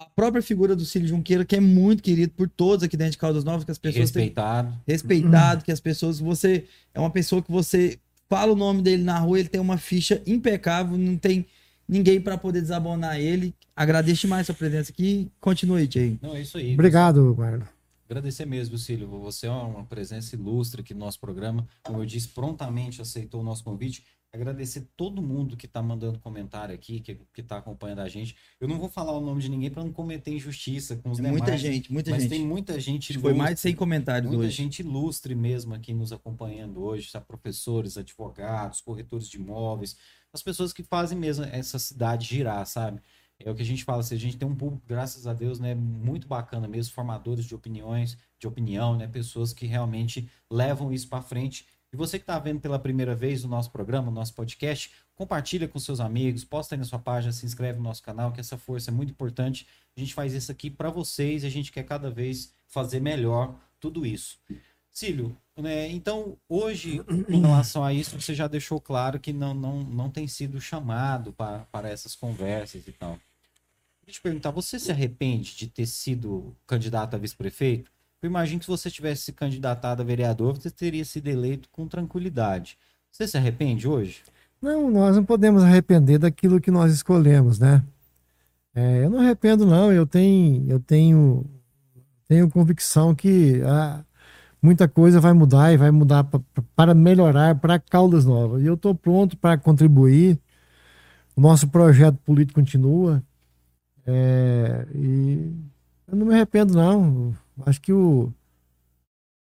a 0.00 0.06
própria 0.06 0.40
figura 0.40 0.76
do 0.76 0.84
Cílio 0.84 1.08
Junqueira, 1.08 1.44
que 1.44 1.56
é 1.56 1.60
muito 1.60 2.04
querido 2.04 2.32
por 2.32 2.48
todos 2.48 2.84
aqui 2.84 2.96
dentro 2.96 3.12
de 3.12 3.18
Caldas 3.18 3.42
Novas, 3.42 3.64
que 3.64 3.70
as 3.72 3.78
pessoas 3.78 4.02
respeitado, 4.02 4.68
têm, 4.86 4.94
respeitado, 4.94 5.64
que 5.64 5.72
as 5.72 5.80
pessoas, 5.80 6.20
você 6.20 6.66
é 6.94 7.00
uma 7.00 7.10
pessoa 7.10 7.42
que 7.42 7.50
você 7.50 7.98
fala 8.28 8.52
o 8.52 8.56
nome 8.56 8.82
dele 8.82 9.02
na 9.02 9.18
rua, 9.18 9.40
ele 9.40 9.48
tem 9.48 9.60
uma 9.60 9.78
ficha 9.78 10.22
impecável, 10.26 10.96
não 10.96 11.16
tem 11.16 11.46
ninguém 11.88 12.20
para 12.20 12.36
poder 12.36 12.60
desabonar 12.60 13.18
ele. 13.18 13.54
Agradeço 13.74 14.28
mais 14.28 14.42
a 14.42 14.44
sua 14.46 14.54
presença 14.54 14.92
aqui. 14.92 15.30
Continue, 15.40 15.88
Jay. 15.90 16.18
Não, 16.20 16.34
é 16.34 16.42
isso 16.42 16.58
aí. 16.58 16.74
Obrigado, 16.74 17.34
Marlon. 17.36 17.64
Agradecer 18.08 18.46
mesmo, 18.46 18.78
Cílio. 18.78 19.06
Você 19.20 19.46
é 19.46 19.50
uma 19.50 19.84
presença 19.84 20.34
ilustre 20.34 20.80
aqui 20.80 20.94
no 20.94 21.00
nosso 21.00 21.20
programa. 21.20 21.66
Como 21.82 21.98
eu 21.98 22.06
disse, 22.06 22.28
prontamente 22.28 23.02
aceitou 23.02 23.42
o 23.42 23.44
nosso 23.44 23.62
convite. 23.62 24.02
Agradecer 24.30 24.86
todo 24.94 25.22
mundo 25.22 25.56
que 25.56 25.64
está 25.64 25.82
mandando 25.82 26.18
comentário 26.18 26.74
aqui, 26.74 27.00
que 27.00 27.18
está 27.40 27.56
acompanhando 27.56 28.00
a 28.00 28.08
gente. 28.08 28.36
Eu 28.60 28.68
não 28.68 28.78
vou 28.78 28.88
falar 28.88 29.12
o 29.12 29.20
nome 29.22 29.40
de 29.40 29.48
ninguém 29.48 29.70
para 29.70 29.82
não 29.82 29.90
cometer 29.90 30.30
injustiça 30.34 30.96
com 30.96 31.10
os 31.10 31.16
Tem 31.16 31.24
demais. 31.24 31.42
muita 31.42 31.56
gente, 31.56 31.90
muita 31.90 32.10
mas 32.10 32.22
gente. 32.22 32.30
tem 32.30 32.46
muita 32.46 32.78
gente 32.78 33.14
que 33.14 33.18
Foi 33.18 33.32
mais 33.32 33.38
de 33.38 33.44
ilustre, 33.52 33.70
100 33.70 33.76
comentários 33.76 34.30
Muita 34.30 34.46
hoje. 34.46 34.54
gente 34.56 34.80
ilustre 34.80 35.34
mesmo 35.34 35.74
aqui 35.74 35.94
nos 35.94 36.12
acompanhando 36.12 36.82
hoje, 36.82 37.10
sabe? 37.10 37.24
professores, 37.26 37.96
advogados, 37.96 38.82
corretores 38.82 39.30
de 39.30 39.38
imóveis, 39.38 39.96
as 40.30 40.42
pessoas 40.42 40.74
que 40.74 40.82
fazem 40.82 41.16
mesmo 41.16 41.44
essa 41.46 41.78
cidade 41.78 42.26
girar, 42.26 42.66
sabe? 42.66 43.00
É 43.40 43.50
o 43.50 43.54
que 43.54 43.62
a 43.62 43.64
gente 43.64 43.84
fala, 43.84 44.00
assim, 44.00 44.16
a 44.16 44.18
gente 44.18 44.36
tem 44.36 44.46
um 44.48 44.54
público, 44.54 44.84
graças 44.86 45.26
a 45.26 45.32
Deus, 45.32 45.58
né, 45.60 45.74
muito 45.74 46.26
bacana 46.26 46.66
mesmo, 46.68 46.92
formadores 46.92 47.44
de 47.44 47.54
opiniões, 47.54 48.18
de 48.38 48.46
opinião, 48.48 48.96
né, 48.96 49.06
pessoas 49.06 49.52
que 49.52 49.64
realmente 49.64 50.28
levam 50.50 50.92
isso 50.92 51.08
para 51.08 51.22
frente. 51.22 51.64
E 51.92 51.96
você 51.96 52.18
que 52.18 52.22
está 52.22 52.38
vendo 52.38 52.60
pela 52.60 52.78
primeira 52.78 53.14
vez 53.14 53.44
o 53.44 53.48
nosso 53.48 53.70
programa, 53.70 54.08
o 54.08 54.14
nosso 54.14 54.34
podcast, 54.34 54.90
compartilha 55.14 55.66
com 55.66 55.78
seus 55.78 56.00
amigos, 56.00 56.44
posta 56.44 56.74
aí 56.74 56.78
na 56.78 56.84
sua 56.84 56.98
página, 56.98 57.32
se 57.32 57.46
inscreve 57.46 57.78
no 57.78 57.84
nosso 57.84 58.02
canal, 58.02 58.30
que 58.30 58.40
essa 58.40 58.58
força 58.58 58.90
é 58.90 58.94
muito 58.94 59.10
importante. 59.10 59.66
A 59.96 60.00
gente 60.00 60.12
faz 60.12 60.34
isso 60.34 60.52
aqui 60.52 60.70
para 60.70 60.90
vocês 60.90 61.42
e 61.42 61.46
a 61.46 61.50
gente 61.50 61.72
quer 61.72 61.84
cada 61.84 62.10
vez 62.10 62.52
fazer 62.66 63.00
melhor 63.00 63.58
tudo 63.80 64.04
isso. 64.04 64.38
Cílio, 64.90 65.36
né, 65.56 65.88
então 65.90 66.36
hoje, 66.48 67.02
em 67.28 67.40
relação 67.40 67.84
a 67.84 67.92
isso, 67.92 68.20
você 68.20 68.34
já 68.34 68.46
deixou 68.46 68.80
claro 68.80 69.18
que 69.18 69.32
não, 69.32 69.54
não, 69.54 69.82
não 69.82 70.10
tem 70.10 70.26
sido 70.28 70.60
chamado 70.60 71.32
para, 71.32 71.88
essas 71.88 72.14
conversas 72.14 72.86
e 72.86 72.92
tal. 72.92 73.18
Deixa 74.04 74.18
eu 74.18 74.20
te 74.20 74.20
perguntar, 74.22 74.50
você 74.50 74.78
se 74.78 74.90
arrepende 74.90 75.56
de 75.56 75.68
ter 75.68 75.86
sido 75.86 76.54
candidato 76.66 77.14
a 77.14 77.18
vice-prefeito? 77.18 77.90
Eu 78.22 78.28
imagino 78.28 78.58
que 78.58 78.64
se 78.64 78.70
você 78.70 78.90
tivesse 78.90 79.22
se 79.22 79.32
candidatado 79.32 80.02
a 80.02 80.04
vereador, 80.04 80.54
você 80.58 80.70
teria 80.70 81.04
sido 81.04 81.28
eleito 81.28 81.68
com 81.70 81.86
tranquilidade. 81.86 82.76
Você 83.12 83.26
se 83.28 83.36
arrepende 83.36 83.86
hoje? 83.86 84.22
Não, 84.60 84.90
nós 84.90 85.14
não 85.16 85.24
podemos 85.24 85.62
arrepender 85.62 86.18
daquilo 86.18 86.60
que 86.60 86.70
nós 86.70 86.92
escolhemos, 86.92 87.58
né? 87.60 87.82
É, 88.74 89.04
eu 89.04 89.10
não 89.10 89.20
arrependo, 89.20 89.64
não. 89.64 89.92
Eu 89.92 90.04
tenho, 90.06 90.68
eu 90.68 90.80
tenho, 90.80 91.44
tenho 92.26 92.50
convicção 92.50 93.14
que 93.14 93.62
ah, 93.64 94.04
muita 94.60 94.88
coisa 94.88 95.20
vai 95.20 95.32
mudar 95.32 95.72
e 95.72 95.76
vai 95.76 95.90
mudar 95.92 96.24
pra, 96.24 96.40
pra- 96.40 96.64
para 96.74 96.94
melhorar 96.94 97.54
para 97.60 97.78
Caldas 97.78 98.24
Novas. 98.24 98.62
E 98.62 98.66
eu 98.66 98.74
estou 98.74 98.94
pronto 98.96 99.36
para 99.36 99.56
contribuir. 99.56 100.38
O 101.36 101.40
nosso 101.40 101.68
projeto 101.68 102.16
político 102.18 102.60
continua. 102.60 103.22
É, 104.04 104.86
e 104.92 105.52
eu 106.08 106.16
não 106.16 106.26
me 106.26 106.34
arrependo, 106.34 106.74
não. 106.74 107.32
Acho 107.66 107.80
que 107.80 107.92
o. 107.92 108.32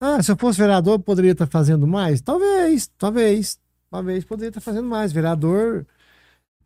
Ah, 0.01 0.23
se 0.23 0.31
eu 0.31 0.37
fosse 0.37 0.59
vereador, 0.59 0.95
eu 0.95 0.99
poderia 0.99 1.33
estar 1.33 1.47
fazendo 1.47 1.87
mais? 1.87 2.21
Talvez, 2.21 2.87
talvez. 2.99 3.59
Talvez 3.91 4.25
poderia 4.25 4.49
estar 4.49 4.61
fazendo 4.61 4.89
mais. 4.89 5.13
Vereador, 5.13 5.87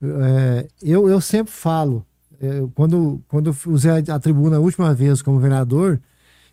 é, 0.02 0.68
eu, 0.82 1.08
eu 1.08 1.20
sempre 1.20 1.52
falo, 1.52 2.04
é, 2.40 2.66
quando, 2.74 3.22
quando 3.28 3.50
eu 3.50 3.72
usei 3.72 3.90
a, 3.90 4.18
tribuna 4.18 4.56
a 4.56 4.60
última 4.60 4.94
vez 4.94 5.20
como 5.20 5.38
vereador, 5.38 6.00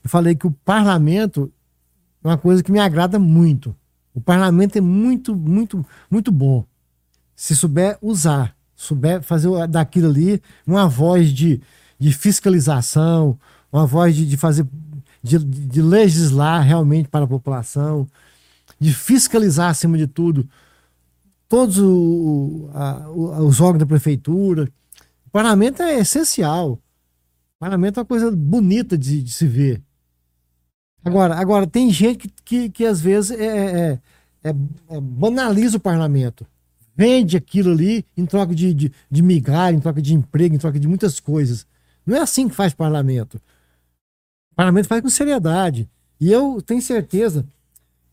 eu 0.03 0.09
falei 0.09 0.35
que 0.35 0.45
o 0.45 0.51
parlamento 0.51 1.51
é 2.23 2.27
uma 2.27 2.37
coisa 2.37 2.61
que 2.61 2.71
me 2.71 2.79
agrada 2.79 3.17
muito. 3.17 3.75
O 4.13 4.21
parlamento 4.21 4.77
é 4.77 4.81
muito, 4.81 5.35
muito, 5.35 5.85
muito 6.11 6.31
bom. 6.31 6.65
Se 7.35 7.55
souber 7.55 7.97
usar, 8.01 8.55
souber 8.75 9.21
fazer 9.21 9.49
daquilo 9.67 10.07
ali 10.07 10.41
uma 10.65 10.87
voz 10.87 11.29
de, 11.29 11.61
de 11.99 12.11
fiscalização, 12.11 13.39
uma 13.77 13.85
voz 13.87 14.15
de, 14.15 14.25
de 14.25 14.37
fazer, 14.37 14.67
de, 15.23 15.37
de 15.39 15.81
legislar 15.81 16.61
realmente 16.63 17.09
para 17.09 17.25
a 17.25 17.27
população, 17.27 18.07
de 18.79 18.93
fiscalizar 18.93 19.69
acima 19.69 19.97
de 19.97 20.07
tudo 20.07 20.47
todos 21.49 21.77
o- 21.79 22.69
a- 22.73 23.09
os 23.41 23.61
órgãos 23.61 23.79
da 23.79 23.85
prefeitura. 23.85 24.69
O 25.25 25.29
parlamento 25.29 25.81
é 25.81 25.97
essencial. 25.99 26.73
O 26.73 26.79
parlamento 27.59 27.97
é 27.97 28.01
uma 28.01 28.05
coisa 28.05 28.29
bonita 28.31 28.97
de, 28.97 29.23
de 29.23 29.31
se 29.31 29.47
ver. 29.47 29.81
Agora, 31.03 31.35
agora 31.35 31.65
tem 31.65 31.89
gente 31.89 32.17
que, 32.27 32.29
que, 32.43 32.69
que 32.69 32.85
às 32.85 32.99
vezes 32.99 33.31
é, 33.31 33.45
é- 33.45 33.99
é- 34.43 34.49
é- 34.89 35.01
banaliza 35.01 35.77
o 35.77 35.79
parlamento. 35.79 36.45
Vende 36.95 37.37
aquilo 37.37 37.71
ali 37.71 38.03
em 38.17 38.25
troca 38.25 38.53
de, 38.53 38.73
de, 38.73 38.91
de 39.09 39.21
migalha, 39.21 39.75
em 39.75 39.79
troca 39.79 40.01
de 40.01 40.13
emprego, 40.13 40.55
em 40.55 40.57
troca 40.57 40.79
de 40.79 40.87
muitas 40.87 41.19
coisas. 41.19 41.65
Não 42.05 42.15
é 42.17 42.19
assim 42.19 42.49
que 42.49 42.55
faz 42.55 42.73
parlamento. 42.73 43.39
Parlamento 44.57 44.87
faz 44.87 45.01
com 45.03 45.09
seriedade. 45.09 45.87
E 46.19 46.31
eu 46.31 46.59
tenho 46.63 46.81
certeza 46.81 47.45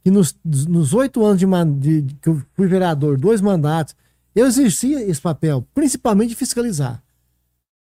que 0.04 0.10
nos 0.10 0.92
oito 0.92 1.24
anos 1.24 1.38
de, 1.40 1.46
de- 1.80 2.02
de- 2.02 2.14
que 2.16 2.28
eu 2.28 2.42
fui 2.54 2.66
vereador, 2.66 3.16
dois 3.16 3.40
mandatos, 3.40 3.96
eu 4.34 4.46
exerci 4.46 4.92
esse 4.92 5.20
papel, 5.20 5.66
principalmente 5.74 6.28
de 6.30 6.34
fiscalizar. 6.36 7.02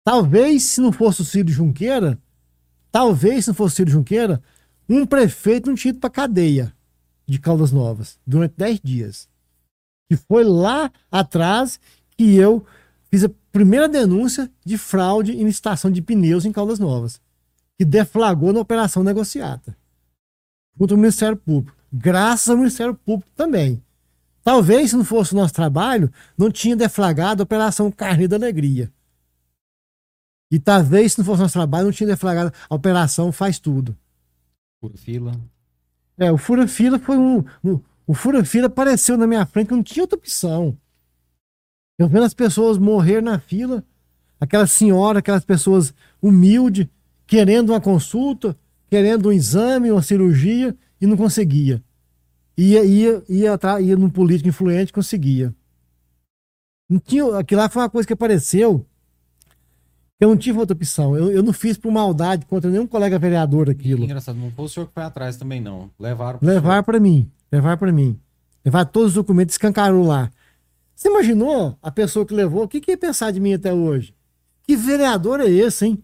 Talvez, 0.04 0.64
se 0.64 0.80
não 0.82 0.92
fosse 0.92 1.22
o 1.22 1.24
Ciro 1.24 1.48
Junqueira, 1.50 2.18
talvez, 2.90 3.44
se 3.44 3.48
não 3.50 3.54
fosse 3.54 3.72
o 3.72 3.76
Ciro 3.76 3.90
Junqueira, 3.90 4.42
um 4.86 5.06
prefeito 5.06 5.68
não 5.70 5.74
tinha 5.74 5.90
ido 5.90 6.00
para 6.00 6.10
cadeia 6.10 6.74
de 7.26 7.38
Caldas 7.38 7.72
Novas 7.72 8.18
durante 8.26 8.54
dez 8.58 8.78
dias. 8.82 9.26
E 10.10 10.16
foi 10.16 10.44
lá 10.44 10.92
atrás 11.10 11.80
que 12.18 12.34
eu 12.34 12.66
fiz 13.10 13.24
a 13.24 13.30
primeira 13.50 13.88
denúncia 13.88 14.50
de 14.62 14.76
fraude 14.76 15.32
em 15.32 15.44
licitação 15.44 15.90
de 15.90 16.02
pneus 16.02 16.44
em 16.44 16.52
Caldas 16.52 16.78
Novas, 16.78 17.18
que 17.78 17.84
deflagrou 17.84 18.52
na 18.52 18.60
operação 18.60 19.02
negociata 19.02 19.76
junto 20.78 20.94
ao 20.94 20.98
Ministério 21.00 21.36
Público. 21.36 21.76
Graças 21.92 22.48
ao 22.48 22.56
Ministério 22.56 22.94
Público 22.94 23.30
também. 23.34 23.82
Talvez, 24.42 24.90
se 24.90 24.96
não 24.96 25.04
fosse 25.04 25.32
o 25.32 25.36
nosso 25.36 25.54
trabalho, 25.54 26.10
não 26.36 26.50
tinha 26.50 26.74
deflagrado 26.74 27.42
a 27.42 27.44
Operação 27.44 27.90
Carne 27.92 28.26
da 28.26 28.36
Alegria. 28.36 28.92
E 30.50 30.58
talvez, 30.58 31.12
se 31.12 31.18
não 31.18 31.24
fosse 31.24 31.40
o 31.40 31.42
nosso 31.44 31.52
trabalho, 31.54 31.86
não 31.86 31.92
tinha 31.92 32.06
deflagrado 32.08 32.52
a 32.68 32.74
Operação 32.74 33.30
Faz 33.30 33.58
Tudo. 33.58 33.96
Por 34.80 34.96
fila. 34.96 35.32
É, 36.18 36.30
o 36.32 36.36
Fura 36.36 36.66
Fila 36.66 36.98
foi 36.98 37.16
um. 37.16 37.44
um- 37.64 37.80
o 38.06 38.14
Fura 38.14 38.44
Fila 38.44 38.66
apareceu 38.66 39.16
na 39.16 39.26
minha 39.26 39.46
frente, 39.46 39.70
não 39.70 39.82
tinha 39.82 40.02
outra 40.02 40.18
opção. 40.18 40.76
Eu 41.98 42.08
vendo 42.08 42.24
as 42.24 42.34
pessoas 42.34 42.78
morrer 42.78 43.22
na 43.22 43.38
fila, 43.38 43.84
aquela 44.40 44.66
senhora, 44.66 45.20
aquelas 45.20 45.44
pessoas 45.44 45.94
humildes, 46.20 46.86
querendo 47.26 47.70
uma 47.70 47.80
consulta, 47.80 48.56
querendo 48.90 49.28
um 49.28 49.32
exame, 49.32 49.90
uma 49.90 50.02
cirurgia, 50.02 50.76
e 51.00 51.06
não 51.06 51.16
conseguia. 51.16 51.82
Ia, 52.56 52.84
ia, 52.84 53.22
ia, 53.28 53.52
atrás- 53.54 53.84
ia 53.84 53.96
num 53.96 54.10
político 54.10 54.48
influente, 54.48 54.92
conseguia. 54.92 55.54
Não 56.88 56.98
tinha, 56.98 57.24
aquilo 57.38 57.60
lá 57.60 57.68
foi 57.68 57.82
uma 57.82 57.88
coisa 57.90 58.06
que 58.06 58.12
apareceu. 58.12 58.84
Eu 60.20 60.28
não 60.28 60.36
tive 60.36 60.58
outra 60.58 60.76
opção. 60.76 61.16
Eu, 61.16 61.32
eu 61.32 61.42
não 61.42 61.52
fiz 61.52 61.76
por 61.76 61.90
maldade 61.90 62.46
contra 62.46 62.70
nenhum 62.70 62.86
colega 62.86 63.18
vereador 63.18 63.68
aquilo. 63.70 64.04
Engraçado, 64.04 64.36
não 64.38 64.50
foi 64.52 64.66
o 64.66 64.68
senhor 64.68 64.86
que 64.86 64.92
foi 64.94 65.02
atrás 65.02 65.36
também, 65.36 65.60
não. 65.60 65.90
Levaram 65.98 66.38
Levar 66.42 66.82
para 66.82 67.00
mim. 67.00 67.28
Levar 67.50 67.76
para 67.76 67.90
mim. 67.90 68.18
Levar 68.64 68.84
todos 68.84 69.08
os 69.08 69.14
documentos, 69.14 69.54
escancarou 69.54 70.06
lá. 70.06 70.30
Você 70.94 71.08
imaginou 71.08 71.76
a 71.82 71.90
pessoa 71.90 72.24
que 72.24 72.32
levou? 72.34 72.62
O 72.62 72.68
que, 72.68 72.80
que 72.80 72.92
ia 72.92 72.98
pensar 72.98 73.32
de 73.32 73.40
mim 73.40 73.54
até 73.54 73.72
hoje? 73.72 74.14
Que 74.62 74.76
vereador 74.76 75.40
é 75.40 75.50
esse, 75.50 75.86
hein? 75.86 75.98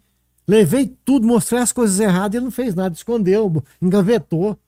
Levei 0.49 0.87
tudo, 1.05 1.27
mostrei 1.27 1.61
as 1.61 1.73
coisas 1.73 2.01
erradas 2.01 2.35
e 2.35 2.39
ele 2.39 2.45
não 2.47 2.51
fez 2.51 2.75
nada, 2.75 2.95
escondeu, 2.95 3.63
engavetou. 3.83 4.59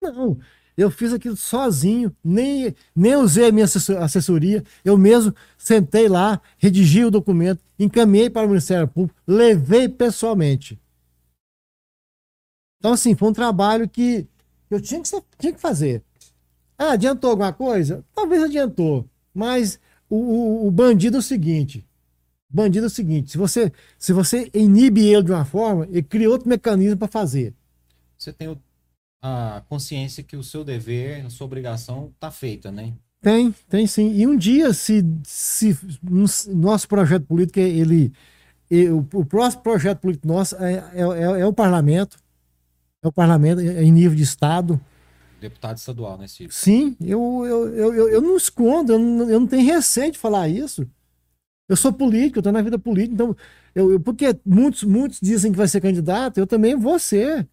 Não, 0.00 0.38
eu 0.76 0.90
fiz 0.90 1.12
aquilo 1.12 1.36
sozinho, 1.36 2.14
nem, 2.24 2.74
nem 2.94 3.16
usei 3.16 3.48
a 3.48 3.52
minha 3.52 3.64
assessor- 3.64 3.98
assessoria. 3.98 4.62
Eu 4.84 4.96
mesmo 4.96 5.34
sentei 5.58 6.08
lá, 6.08 6.40
redigi 6.58 7.04
o 7.04 7.10
documento, 7.10 7.60
encaminhei 7.78 8.30
para 8.30 8.46
o 8.46 8.48
Ministério 8.50 8.86
Público, 8.86 9.20
levei 9.26 9.88
pessoalmente. 9.88 10.80
Então, 12.78 12.92
assim, 12.92 13.14
foi 13.14 13.28
um 13.28 13.32
trabalho 13.32 13.88
que 13.88 14.26
eu 14.70 14.80
tinha 14.80 15.02
que, 15.02 15.10
tinha 15.38 15.52
que 15.52 15.60
fazer. 15.60 16.02
Ah, 16.78 16.92
adiantou 16.92 17.30
alguma 17.30 17.52
coisa? 17.52 18.04
Talvez 18.14 18.42
adiantou. 18.42 19.06
Mas 19.34 19.78
o, 20.08 20.16
o- 20.16 20.66
o 20.66 20.70
bandido 20.70 21.16
é 21.16 21.20
o 21.20 21.22
seguinte: 21.22 21.86
bandido 22.50 22.86
é 22.86 22.88
o 22.88 22.90
seguinte, 22.90 23.30
se 23.30 23.38
você, 23.38 23.72
se 23.98 24.12
você 24.12 24.50
inibe 24.52 25.06
ele 25.06 25.22
de 25.22 25.30
uma 25.30 25.44
forma, 25.44 25.86
ele 25.86 26.02
cria 26.02 26.28
outro 26.28 26.48
mecanismo 26.48 26.96
para 26.96 27.08
fazer. 27.08 27.54
Você 28.18 28.32
tem 28.32 28.58
a 29.22 29.62
consciência 29.68 30.22
que 30.22 30.36
o 30.36 30.42
seu 30.42 30.64
dever, 30.64 31.24
a 31.24 31.30
sua 31.30 31.46
obrigação 31.46 32.12
tá 32.18 32.30
feita, 32.30 32.72
né? 32.72 32.92
Tem, 33.20 33.54
tem 33.68 33.86
sim. 33.86 34.12
E 34.14 34.26
um 34.26 34.36
dia, 34.36 34.72
se, 34.72 35.04
se 35.24 35.78
nosso 36.02 36.88
projeto 36.88 37.26
político, 37.26 37.60
ele, 37.60 38.12
o, 39.12 39.24
próximo 39.24 39.62
projeto 39.62 40.00
político 40.00 40.26
nosso 40.26 40.56
é, 40.56 40.90
é, 40.94 41.00
é- 41.02 41.40
é 41.40 41.46
o 41.46 41.52
parlamento, 41.52 42.18
é 43.02 43.08
o 43.08 43.12
parlamento 43.12 43.60
é 43.60 43.82
em 43.82 43.92
nível 43.92 44.16
de 44.16 44.22
Estado. 44.22 44.80
Deputado 45.38 45.76
estadual, 45.76 46.18
né, 46.18 46.26
Ciro? 46.26 46.52
Sim, 46.52 46.96
eu, 47.00 47.44
eu, 47.46 47.74
eu, 47.74 47.94
eu, 47.94 48.08
eu 48.08 48.20
não 48.20 48.36
escondo, 48.36 48.92
eu 48.92 48.98
não, 48.98 49.30
eu 49.30 49.40
não 49.40 49.46
tenho 49.46 49.66
receio 49.66 50.12
de 50.12 50.18
falar 50.18 50.48
isso. 50.48 50.86
Eu 51.70 51.76
sou 51.76 51.92
político, 51.92 52.38
eu 52.38 52.40
estou 52.40 52.52
na 52.52 52.62
vida 52.62 52.78
política, 52.78 53.14
então, 53.14 53.36
eu, 53.74 53.92
eu- 53.92 54.00
porque 54.00 54.36
muitos, 54.44 54.82
muitos 54.82 55.20
dizem 55.22 55.52
que 55.52 55.58
vai 55.58 55.68
ser 55.68 55.80
candidato, 55.80 56.38
eu 56.38 56.46
também 56.46 56.74
vou 56.76 56.98
ser. 56.98 57.48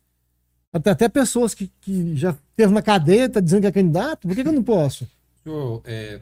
Até, 0.73 0.89
até 0.91 1.07
pessoas 1.09 1.53
que, 1.53 1.71
que 1.81 2.15
já 2.15 2.35
teve 2.55 2.73
na 2.73 2.81
cadeia, 2.81 3.29
tá 3.29 3.39
dizendo 3.39 3.61
que 3.61 3.67
é 3.67 3.71
candidato, 3.71 4.27
por 4.27 4.35
que, 4.35 4.43
que 4.43 4.49
eu 4.49 4.53
não 4.53 4.63
posso? 4.63 5.05
O 5.05 5.49
senhor 5.49 5.81
é, 5.85 6.19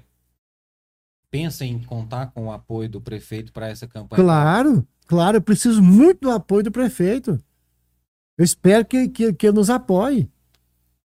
pensa 1.32 1.66
em 1.66 1.80
contar 1.84 2.28
com 2.28 2.48
o 2.48 2.52
apoio 2.52 2.90
do 2.90 3.02
prefeito 3.02 3.52
para 3.52 3.68
essa 3.70 3.88
campanha? 3.88 4.22
Claro, 4.24 4.88
claro, 5.08 5.38
eu 5.38 5.42
preciso 5.42 5.82
muito 5.82 6.22
do 6.22 6.32
apoio 6.32 6.64
do 6.64 6.72
prefeito. 6.72 7.42
Eu 8.38 8.44
espero 8.46 8.86
que, 8.86 9.08
que, 9.08 9.34
que 9.34 9.48
ele 9.48 9.56
nos 9.56 9.70
apoie. 9.70 10.30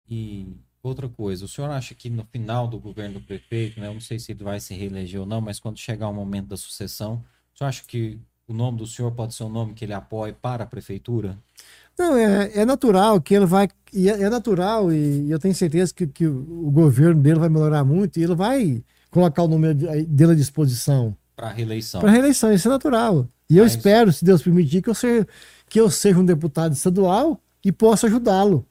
E 0.08 0.46
outra 0.82 1.08
coisa, 1.08 1.44
o 1.44 1.48
senhor 1.48 1.70
acha 1.70 1.94
que 1.94 2.08
no 2.08 2.24
final 2.24 2.68
do 2.68 2.78
governo 2.78 3.20
do 3.20 3.26
prefeito, 3.26 3.80
né, 3.80 3.88
eu 3.88 3.94
não 3.94 4.00
sei 4.00 4.18
se 4.18 4.32
ele 4.32 4.44
vai 4.44 4.60
se 4.60 4.74
reeleger 4.74 5.20
ou 5.20 5.26
não, 5.26 5.40
mas 5.40 5.58
quando 5.58 5.78
chegar 5.78 6.08
o 6.08 6.14
momento 6.14 6.48
da 6.48 6.56
sucessão, 6.56 7.24
o 7.54 7.58
senhor 7.58 7.68
acha 7.68 7.82
que 7.86 8.18
o 8.46 8.54
nome 8.54 8.78
do 8.78 8.86
senhor 8.86 9.12
pode 9.12 9.34
ser 9.34 9.44
um 9.44 9.50
nome 9.50 9.74
que 9.74 9.84
ele 9.84 9.92
apoie 9.92 10.32
para 10.32 10.64
a 10.64 10.66
prefeitura? 10.66 11.36
Não, 11.98 12.16
é, 12.16 12.60
é 12.60 12.64
natural 12.64 13.20
que 13.20 13.34
ele 13.34 13.44
vai. 13.44 13.68
E 13.92 14.08
é, 14.08 14.22
é 14.22 14.30
natural, 14.30 14.92
e 14.92 15.30
eu 15.30 15.38
tenho 15.38 15.54
certeza 15.54 15.92
que, 15.92 16.06
que 16.06 16.26
o 16.26 16.70
governo 16.70 17.20
dele 17.20 17.40
vai 17.40 17.48
melhorar 17.48 17.84
muito 17.84 18.18
e 18.18 18.22
ele 18.22 18.34
vai 18.34 18.82
colocar 19.10 19.42
o 19.42 19.48
nome 19.48 19.74
dele 19.74 20.32
à 20.32 20.34
disposição. 20.34 21.16
Para 21.34 21.50
reeleição. 21.50 22.00
Para 22.00 22.10
reeleição, 22.10 22.52
isso 22.52 22.68
é 22.68 22.70
natural. 22.70 23.26
E 23.50 23.56
eu 23.56 23.64
espero, 23.64 24.12
se 24.12 24.24
Deus 24.24 24.42
permitir, 24.42 24.82
que 24.82 24.90
eu, 24.90 24.94
seja, 24.94 25.26
que 25.68 25.80
eu 25.80 25.90
seja 25.90 26.18
um 26.18 26.24
deputado 26.24 26.72
estadual 26.72 27.40
e 27.64 27.72
possa 27.72 28.06
ajudá-lo. 28.06 28.66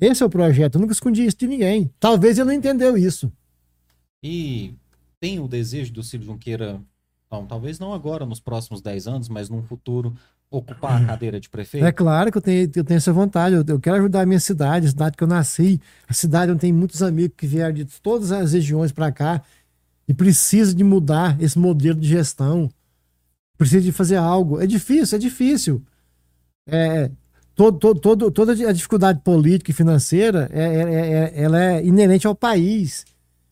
Esse 0.00 0.22
é 0.22 0.26
o 0.26 0.30
projeto. 0.30 0.76
Eu 0.76 0.80
nunca 0.80 0.92
escondi 0.92 1.24
isso 1.24 1.36
de 1.36 1.46
ninguém. 1.46 1.90
Talvez 2.00 2.38
ele 2.38 2.48
não 2.48 2.54
entendeu 2.54 2.96
isso. 2.96 3.30
E 4.22 4.74
tem 5.20 5.38
o 5.38 5.48
desejo 5.48 5.92
do 5.92 6.02
Ciro 6.02 6.24
Junqueira, 6.24 6.80
não, 7.30 7.46
talvez 7.46 7.78
não 7.78 7.92
agora, 7.92 8.24
nos 8.24 8.40
próximos 8.40 8.80
10 8.80 9.06
anos, 9.06 9.28
mas 9.28 9.48
num 9.48 9.62
futuro, 9.62 10.14
ocupar 10.52 11.02
a 11.02 11.06
cadeira 11.06 11.40
de 11.40 11.48
prefeito? 11.48 11.84
É 11.84 11.90
claro 11.90 12.30
que 12.30 12.38
eu 12.38 12.42
tenho, 12.42 12.70
eu 12.74 12.84
tenho 12.84 12.98
essa 12.98 13.12
vontade. 13.12 13.54
Eu, 13.54 13.64
eu, 13.66 13.80
quero 13.80 13.96
ajudar 13.96 14.20
a 14.20 14.26
minha 14.26 14.38
cidade, 14.38 14.86
a 14.86 14.90
cidade 14.90 15.16
que 15.16 15.24
eu 15.24 15.28
nasci, 15.28 15.80
a 16.06 16.12
cidade 16.12 16.52
onde 16.52 16.60
tem 16.60 16.72
muitos 16.72 17.02
amigos 17.02 17.34
que 17.36 17.46
vieram 17.46 17.72
de 17.72 17.84
todas 17.84 18.30
as 18.30 18.52
regiões 18.52 18.92
para 18.92 19.10
cá 19.10 19.42
e 20.06 20.12
precisa 20.12 20.74
de 20.74 20.84
mudar 20.84 21.40
esse 21.42 21.58
modelo 21.58 21.98
de 21.98 22.08
gestão. 22.08 22.68
Precisa 23.56 23.80
de 23.80 23.92
fazer 23.92 24.16
algo. 24.16 24.60
É 24.60 24.66
difícil, 24.66 25.16
é 25.16 25.18
difícil. 25.18 25.82
É, 26.66 27.10
todo, 27.62 27.78
todo, 27.78 28.00
todo, 28.00 28.30
toda 28.30 28.52
a 28.68 28.72
dificuldade 28.72 29.20
política 29.20 29.70
e 29.70 29.74
financeira 29.74 30.48
é, 30.52 30.62
é, 30.62 30.82
é, 30.82 31.40
é 31.40 31.42
ela 31.42 31.62
é 31.62 31.84
inerente 31.84 32.26
ao 32.26 32.34
país. 32.34 33.04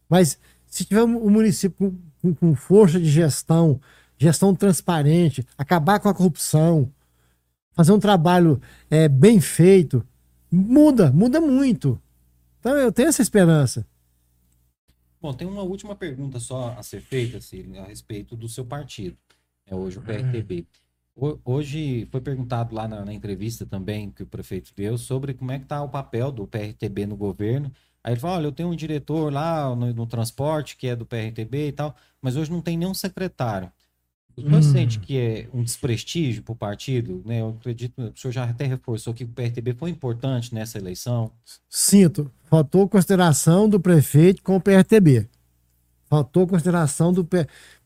Mas 0.09 0.39
se 0.67 0.85
tiver 0.85 1.05
um 1.05 1.31
município 1.31 1.97
com, 2.21 2.35
com, 2.35 2.55
força 2.57 2.99
de 2.99 3.09
gestão, 3.09 3.81
gestão 4.19 4.55
transparente, 4.55 5.47
acabar 5.57 6.01
com 6.01 6.09
a 6.09 6.15
corrupção, 6.15 6.93
fazer 7.73 7.93
um 7.93 8.01
trabalho 8.01 8.61
é, 8.91 9.09
bem 9.09 9.41
feito, 9.41 10.05
muda, 10.51 11.13
muda 11.13 11.41
muito. 11.41 12.01
Então 12.59 12.77
eu 12.77 12.91
tenho 12.91 13.09
essa 13.09 13.23
esperança. 13.23 13.87
Bom, 15.21 15.33
tem 15.35 15.47
uma 15.47 15.63
última 15.63 15.95
pergunta 15.95 16.41
só 16.41 16.75
a 16.77 16.83
ser 16.83 17.01
feita, 17.01 17.41
Cílio, 17.41 17.81
a 17.81 17.85
respeito 17.85 18.35
do 18.35 18.49
seu 18.49 18.65
partido, 18.65 19.17
é 19.67 19.75
hoje 19.75 19.99
o 19.99 20.03
PRTB. 20.03 20.67
Hoje 21.45 22.09
foi 22.11 22.21
perguntado 22.21 22.75
lá 22.75 22.89
na, 22.89 23.05
na, 23.05 23.13
entrevista 23.13 23.67
também 23.67 24.11
que 24.11 24.23
o 24.23 24.27
prefeito 24.27 24.73
deu 24.75 24.97
sobre 24.97 25.35
como 25.35 25.53
é 25.53 25.59
que 25.59 25.65
está 25.65 25.83
o 25.83 25.89
papel 25.89 26.33
do 26.33 26.47
PRTB 26.47 27.07
no 27.07 27.17
governo. 27.17 27.71
Aí 28.03 28.15
ele 28.15 28.21
falou, 28.21 28.37
olha, 28.37 28.47
eu 28.47 28.53
tenho 28.53 28.71
um 28.71 28.77
diretor 28.77 29.31
lá 29.31 29.75
no, 29.77 29.93
no 29.93 30.07
transporte 30.07 30.77
que 30.77 30.87
é 30.87 30.97
do 30.97 31.05
PRTB 31.05 31.69
e 31.69 31.73
tal, 31.73 31.95
mas 32.23 32.37
hoje 32.37 32.51
não 32.51 32.63
tem 32.63 32.79
nenhum 32.79 32.95
secretário. 32.95 33.71
O 34.37 34.43
senhor 34.43 34.59
hum. 34.59 34.63
sente 34.63 34.99
que 34.99 35.19
é 35.19 35.49
um 35.53 35.63
desprestígio 35.63 36.43
para 36.43 36.53
o 36.53 36.57
partido? 36.57 37.23
Né? 37.27 37.43
Eu 37.43 37.51
acredito, 37.51 38.01
o 38.01 38.19
senhor 38.19 38.33
já 38.33 38.45
até 38.45 38.65
reforçou 38.65 39.13
que 39.13 39.25
o 39.25 39.29
PRTB 39.29 39.75
foi 39.75 39.91
importante 39.91 40.55
nessa 40.55 40.79
eleição. 40.79 41.31
Sinto. 41.69 42.31
Faltou 42.45 42.89
consideração 42.89 43.69
do 43.69 43.79
prefeito 43.79 44.43
com 44.43 44.57
o 44.57 44.61
PRTB. 44.61 45.29
Faltou 46.09 46.47
consideração 46.47 47.13
do. 47.13 47.29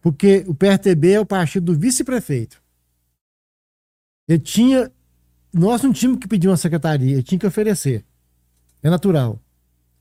Porque 0.01 0.45
o 0.47 0.55
PRTB 0.55 1.13
é 1.13 1.21
o 1.21 1.27
partido 1.27 1.73
do 1.73 1.79
vice-prefeito. 1.79 2.64
Ele 4.29 4.39
tinha. 4.39 4.91
Nós 5.53 5.83
não 5.83 5.93
tínhamos 5.93 6.21
que 6.21 6.27
pedir 6.27 6.49
uma 6.49 6.57
secretaria, 6.57 7.23
tinha 7.23 7.39
que 7.39 7.47
oferecer. 7.47 8.05
É 8.83 8.91
natural. 8.91 9.41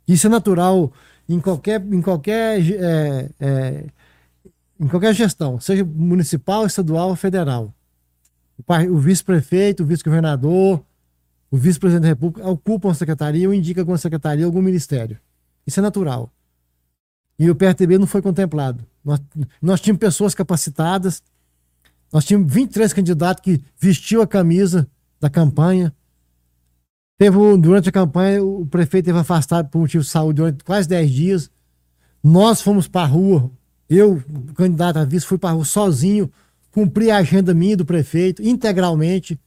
Isso 0.08 0.28
é 0.28 0.30
natural 0.30 0.92
em 1.30 1.40
qualquer, 1.40 1.82
em 1.82 2.02
qualquer 2.02 2.60
é, 2.60 3.30
é, 3.40 3.86
em 4.80 4.88
qualquer 4.88 5.14
gestão, 5.14 5.60
seja 5.60 5.86
municipal, 5.86 6.66
estadual 6.66 7.10
ou 7.10 7.16
federal. 7.16 7.74
O, 8.90 8.98
vice-prefeito, 8.98 9.84
o 9.84 9.86
vice-governador, 9.86 10.84
o 11.50 11.58
vice-presidente 11.58 12.04
da 12.04 12.10
República 12.10 12.48
ocupam 12.48 12.92
a 12.92 12.94
secretaria 12.94 13.48
ou 13.48 13.54
indicam 13.54 13.82
alguma 13.82 13.98
secretaria, 13.98 14.46
algum 14.46 14.62
ministério. 14.62 15.18
Isso 15.66 15.80
é 15.80 15.84
natural. 15.84 16.32
E 17.40 17.50
o 17.50 17.56
PRTB 17.56 17.98
não 17.98 18.08
foi 18.08 18.22
contemplado. 18.22 18.86
Nós, 19.04 19.22
nós 19.62 19.82
tínhamos 19.82 20.00
pessoas 20.00 20.36
capacitadas, 20.36 21.22
nós 22.14 22.26
tínhamos 22.26 22.54
23 22.54 22.94
candidatos 22.94 23.44
que 23.44 23.60
vestiu 23.78 24.22
a 24.22 24.28
camisa 24.28 24.88
da 25.20 25.32
campanha. 25.32 25.92
Teve, 27.18 27.38
durante 27.58 27.90
a 27.90 27.92
campanha, 27.92 28.44
o 28.44 28.66
prefeito 28.68 29.06
teve 29.06 29.18
afastado 29.18 29.70
por 29.70 29.80
motivo 29.80 30.04
de 30.04 30.10
saúde 30.10 30.38
durante 30.38 30.64
quase 30.64 30.88
10 30.88 31.12
dias. 31.12 31.52
Nós 32.24 32.62
fomos 32.62 32.88
para 32.88 33.02
a 33.02 33.08
rua 33.08 33.52
eu, 33.90 34.24
candidato 34.56 34.98
a 34.98 35.06
vice, 35.06 35.26
fui 35.26 35.38
para 35.38 35.52
rua 35.52 35.66
sozinho, 35.66 36.32
cumpri 36.72 37.12
a 37.12 37.18
agenda 37.18 37.54
minha 37.54 37.78
do 37.78 37.86
prefeito 37.86 38.42
integralmente, 38.42 39.40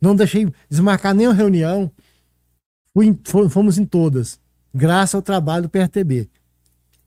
não 0.00 0.14
deixei 0.14 0.52
desmarcar 0.68 1.14
nenhuma 1.14 1.34
reunião. 1.34 1.90
Fui, 2.94 3.48
fomos 3.50 3.78
em 3.78 3.84
todas, 3.84 4.40
graças 4.74 5.14
ao 5.14 5.22
trabalho 5.22 5.64
do 5.64 5.68
PRTB. 5.68 6.28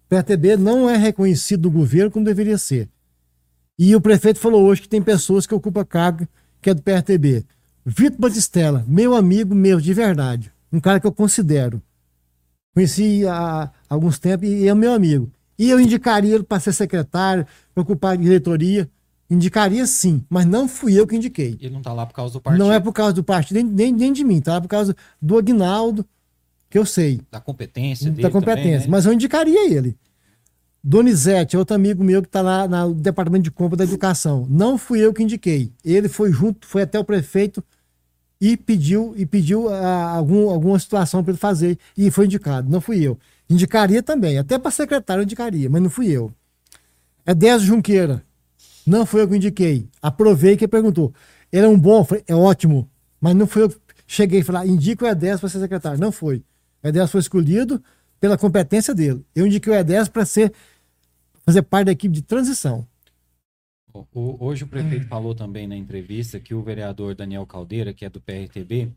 O 0.05 0.09
PRTB 0.09 0.57
não 0.57 0.89
é 0.89 0.97
reconhecido 0.97 1.63
do 1.63 1.71
governo 1.71 2.11
como 2.11 2.25
deveria 2.25 2.57
ser. 2.57 2.89
E 3.81 3.95
o 3.95 4.01
prefeito 4.01 4.41
falou 4.41 4.65
hoje 4.65 4.81
que 4.81 4.89
tem 4.89 5.01
pessoas 5.01 5.47
que 5.47 5.55
ocupam 5.55 5.85
cargo 5.85 6.27
que 6.61 6.69
é 6.69 6.73
do 6.73 6.81
PRTB. 6.81 7.45
Vitor 7.85 8.19
Batistella, 8.19 8.83
meu 8.85 9.15
amigo 9.15 9.55
meu 9.55 9.79
de 9.79 9.93
verdade, 9.93 10.51
um 10.69 10.81
cara 10.81 10.99
que 10.99 11.07
eu 11.07 11.13
considero. 11.13 11.81
Conheci 12.73 13.25
há 13.25 13.71
alguns 13.87 14.19
tempos 14.19 14.49
e 14.49 14.67
é 14.67 14.75
meu 14.75 14.91
amigo. 14.91 15.31
E 15.57 15.69
eu 15.69 15.79
indicaria 15.79 16.35
ele 16.35 16.43
para 16.43 16.59
ser 16.59 16.73
secretário, 16.73 17.47
para 17.73 17.81
ocupar 17.81 18.13
a 18.13 18.15
diretoria. 18.17 18.89
Indicaria 19.29 19.87
sim, 19.87 20.25
mas 20.29 20.45
não 20.45 20.67
fui 20.67 20.99
eu 20.99 21.07
que 21.07 21.15
indiquei. 21.15 21.57
Ele 21.61 21.69
não 21.69 21.79
está 21.79 21.93
lá 21.93 22.05
por 22.05 22.13
causa 22.13 22.33
do 22.33 22.41
partido. 22.41 22.61
Não 22.61 22.73
é 22.73 22.81
por 22.81 22.91
causa 22.91 23.13
do 23.13 23.23
partido, 23.23 23.55
nem, 23.55 23.63
nem, 23.63 23.93
nem 23.93 24.11
de 24.11 24.25
mim, 24.25 24.41
tá 24.41 24.55
lá 24.55 24.61
por 24.61 24.67
causa 24.67 24.93
do 25.21 25.37
Agnaldo, 25.37 26.05
que 26.69 26.77
eu 26.77 26.85
sei. 26.85 27.21
Da 27.31 27.39
competência 27.39 28.11
dele. 28.11 28.23
Da 28.23 28.29
competência, 28.29 28.63
também, 28.63 28.79
né? 28.79 28.87
mas 28.89 29.05
eu 29.05 29.13
indicaria 29.13 29.71
ele. 29.73 29.95
Donizete, 30.83 31.57
outro 31.57 31.75
amigo 31.75 32.03
meu 32.03 32.21
que 32.21 32.27
está 32.27 32.41
lá 32.41 32.67
no 32.67 32.93
departamento 32.93 33.43
de 33.43 33.51
compra 33.51 33.77
da 33.77 33.83
educação. 33.83 34.47
Não 34.49 34.77
fui 34.77 34.99
eu 34.99 35.13
que 35.13 35.21
indiquei. 35.21 35.73
Ele 35.83 36.07
foi 36.07 36.31
junto, 36.31 36.65
foi 36.65 36.83
até 36.83 36.97
o 36.97 37.03
prefeito 37.03 37.63
e 38.39 38.55
pediu 38.55 39.13
e 39.17 39.25
pediu 39.25 39.65
uh, 39.65 39.73
algum, 39.73 40.49
alguma 40.49 40.79
situação 40.79 41.21
para 41.21 41.31
ele 41.31 41.37
fazer 41.37 41.77
e 41.97 42.09
foi 42.09 42.25
indicado. 42.25 42.69
Não 42.69 42.79
fui 42.79 43.01
eu. 43.01 43.19
Indicaria 43.49 44.01
também, 44.01 44.37
até 44.37 44.57
para 44.57 44.71
secretário 44.71 45.21
eu 45.21 45.23
indicaria, 45.25 45.69
mas 45.69 45.81
não 45.81 45.89
fui 45.89 46.07
eu. 46.09 46.31
É 47.25 47.33
Dez 47.33 47.61
Junqueira. 47.61 48.23
Não 48.87 49.05
foi 49.05 49.23
eu 49.23 49.27
que 49.27 49.35
indiquei. 49.35 49.87
Aprovei 50.01 50.55
que 50.55 50.67
perguntou. 50.67 51.13
Ele 51.51 51.65
é 51.65 51.67
um 51.67 51.77
bom, 51.77 52.05
falei, 52.05 52.23
é 52.27 52.35
ótimo, 52.35 52.89
mas 53.19 53.35
não 53.35 53.45
foi 53.45 53.63
eu 53.63 53.75
cheguei 54.07 54.39
e 54.39 54.43
falei, 54.43 54.69
indico 54.69 55.03
o 55.03 55.07
E10 55.07 55.39
para 55.39 55.49
ser 55.49 55.59
secretário. 55.59 55.99
Não 55.99 56.11
foi. 56.11 56.43
O 56.83 56.87
E10 56.87 57.07
foi 57.07 57.19
escolhido 57.19 57.83
pela 58.19 58.37
competência 58.37 58.93
dele. 58.93 59.25
Eu 59.35 59.47
indiquei 59.47 59.71
o 59.71 59.75
E10 59.75 60.09
para 60.09 60.25
ser 60.25 60.53
fazer 61.45 61.61
parte 61.63 61.85
da 61.87 61.91
equipe 61.91 62.13
de 62.13 62.21
transição. 62.21 62.85
Hoje 64.13 64.63
o 64.63 64.67
prefeito 64.67 65.07
falou 65.07 65.33
também 65.33 65.67
na 65.67 65.75
entrevista 65.75 66.39
que 66.39 66.53
o 66.53 66.61
vereador 66.61 67.15
Daniel 67.15 67.45
Caldeira, 67.45 67.93
que 67.93 68.05
é 68.05 68.09
do 68.09 68.21
PRTB, 68.21 68.89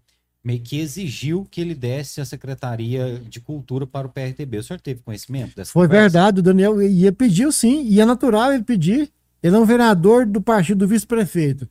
meio 0.44 0.60
que 0.60 0.78
exigiu 0.78 1.46
que 1.50 1.60
ele 1.60 1.74
desse 1.74 2.20
a 2.20 2.24
Secretaria 2.24 3.18
de 3.26 3.40
Cultura 3.40 3.86
para 3.86 4.06
o 4.06 4.10
PRTB. 4.10 4.58
O 4.58 4.62
senhor 4.62 4.80
teve 4.80 5.00
conhecimento 5.02 5.56
dessa 5.56 5.72
Foi 5.72 5.86
conversa? 5.86 6.02
verdade, 6.02 6.40
o 6.40 6.42
Daniel 6.42 6.82
ia 6.82 7.12
pediu 7.12 7.50
sim, 7.50 7.84
e 7.84 8.00
é 8.00 8.04
natural 8.04 8.52
ele 8.52 8.64
pedir. 8.64 9.10
Ele 9.42 9.56
é 9.56 9.58
um 9.58 9.64
vereador 9.64 10.26
do 10.26 10.40
partido 10.40 10.78
do 10.78 10.88
vice-prefeito. 10.88 11.68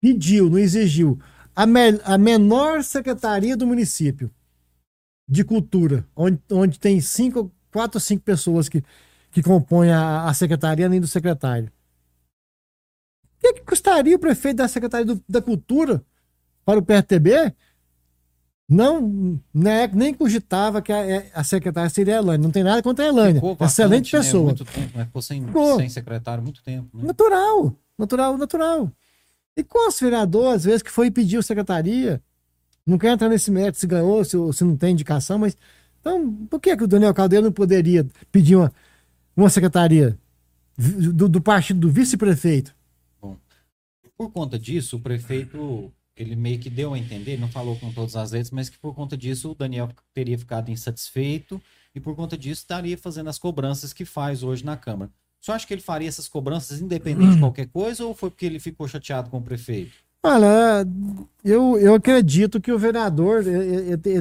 Pediu, 0.00 0.48
não 0.48 0.58
exigiu. 0.58 1.18
A, 1.54 1.66
me, 1.66 2.00
a 2.04 2.16
menor 2.16 2.84
secretaria 2.84 3.56
do 3.56 3.66
município 3.66 4.30
de 5.28 5.44
cultura, 5.44 6.06
onde, 6.14 6.40
onde 6.50 6.78
tem 6.78 7.00
cinco, 7.00 7.50
quatro 7.72 7.96
ou 7.96 8.00
cinco 8.00 8.22
pessoas 8.22 8.68
que, 8.68 8.82
que 9.30 9.42
compõem 9.42 9.90
a, 9.90 10.28
a 10.28 10.34
secretaria, 10.34 10.86
além 10.86 11.00
do 11.00 11.06
secretário. 11.06 11.70
O 13.36 13.40
que, 13.40 13.54
que 13.54 13.60
custaria 13.62 14.16
o 14.16 14.18
prefeito 14.18 14.56
da 14.56 14.68
Secretaria 14.68 15.06
do, 15.06 15.22
da 15.28 15.42
Cultura 15.42 16.02
para 16.64 16.78
o 16.78 16.82
PRTB 16.82 17.54
não 18.68 19.40
né, 19.54 19.86
nem 19.92 20.12
cogitava 20.12 20.82
que 20.82 20.92
a, 20.92 21.24
a 21.34 21.44
secretária 21.44 21.88
seria 21.88 22.16
a 22.16 22.18
Elane. 22.18 22.42
Não 22.42 22.50
tem 22.50 22.64
nada 22.64 22.82
contra 22.82 23.04
a 23.04 23.08
Elane. 23.08 23.34
Ficou 23.34 23.56
Excelente 23.60 24.12
né, 24.12 24.20
pessoa. 24.20 24.42
Né? 24.42 24.46
Muito 24.46 24.64
tempo? 24.64 25.04
Ficou 25.04 25.22
sem, 25.22 25.46
sem 25.78 25.88
secretário 25.88 26.42
muito 26.42 26.62
tempo. 26.62 26.96
Né? 26.96 27.04
Natural, 27.04 27.72
natural, 27.96 28.36
natural. 28.36 28.92
E 29.56 29.62
com 29.62 29.88
os 29.88 30.00
vereadores, 30.00 30.56
às 30.56 30.64
vezes, 30.64 30.82
que 30.82 30.90
foi 30.90 31.10
pedir 31.10 31.38
a 31.38 31.42
secretaria, 31.42 32.20
Não 32.86 32.98
quero 32.98 33.14
entrar 33.14 33.28
nesse 33.28 33.50
mérito 33.50 33.78
se 33.78 33.86
ganhou, 33.86 34.24
se, 34.24 34.36
se 34.52 34.64
não 34.64 34.76
tem 34.76 34.92
indicação, 34.92 35.38
mas. 35.38 35.56
Então, 36.00 36.32
por 36.48 36.60
que, 36.60 36.76
que 36.76 36.84
o 36.84 36.86
Daniel 36.86 37.12
Caldeira 37.12 37.44
não 37.44 37.52
poderia 37.52 38.06
pedir 38.30 38.54
uma, 38.54 38.72
uma 39.36 39.50
secretaria 39.50 40.16
do, 40.78 41.28
do 41.28 41.40
partido 41.40 41.80
do 41.80 41.90
vice-prefeito? 41.90 42.74
Por 44.16 44.30
conta 44.30 44.58
disso, 44.58 44.96
o 44.96 45.00
prefeito 45.00 45.92
ele 46.16 46.34
meio 46.34 46.58
que 46.58 46.70
deu 46.70 46.94
a 46.94 46.98
entender, 46.98 47.38
não 47.38 47.48
falou 47.48 47.76
com 47.76 47.92
todas 47.92 48.16
as 48.16 48.32
letras, 48.32 48.50
mas 48.50 48.70
que 48.70 48.78
por 48.78 48.94
conta 48.94 49.16
disso 49.16 49.50
o 49.50 49.54
Daniel 49.54 49.90
teria 50.14 50.38
ficado 50.38 50.70
insatisfeito 50.70 51.60
e 51.94 52.00
por 52.00 52.16
conta 52.16 52.38
disso 52.38 52.62
estaria 52.62 52.96
fazendo 52.96 53.28
as 53.28 53.38
cobranças 53.38 53.92
que 53.92 54.04
faz 54.04 54.42
hoje 54.42 54.64
na 54.64 54.76
Câmara. 54.76 55.10
Você 55.40 55.52
acha 55.52 55.66
que 55.66 55.74
ele 55.74 55.82
faria 55.82 56.08
essas 56.08 56.26
cobranças 56.26 56.80
independente 56.80 57.34
de 57.34 57.40
qualquer 57.40 57.68
coisa 57.68 58.06
ou 58.06 58.14
foi 58.14 58.30
porque 58.30 58.46
ele 58.46 58.58
ficou 58.58 58.88
chateado 58.88 59.28
com 59.28 59.38
o 59.38 59.42
prefeito? 59.42 60.05
Olha, 60.26 60.84
eu, 61.44 61.78
eu 61.78 61.94
acredito 61.94 62.60
que 62.60 62.72
o 62.72 62.78
vereador 62.78 63.44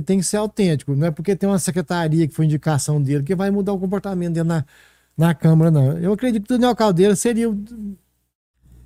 tem 0.05 0.19
que 0.19 0.23
ser 0.23 0.37
autêntico. 0.37 0.95
Não 0.95 1.07
é 1.07 1.11
porque 1.11 1.35
tem 1.35 1.49
uma 1.49 1.57
secretaria 1.57 2.27
que 2.27 2.33
foi 2.33 2.45
indicação 2.45 3.01
dele 3.01 3.23
que 3.23 3.33
vai 3.33 3.49
mudar 3.49 3.73
o 3.73 3.79
comportamento 3.79 4.35
dele 4.35 4.47
na, 4.47 4.63
na 5.17 5.33
Câmara, 5.33 5.71
não. 5.71 5.97
Eu 5.97 6.13
acredito 6.13 6.45
que 6.45 6.53
o 6.53 6.57
Daniel 6.57 6.75
Caldeira 6.75 7.15
seria. 7.15 7.47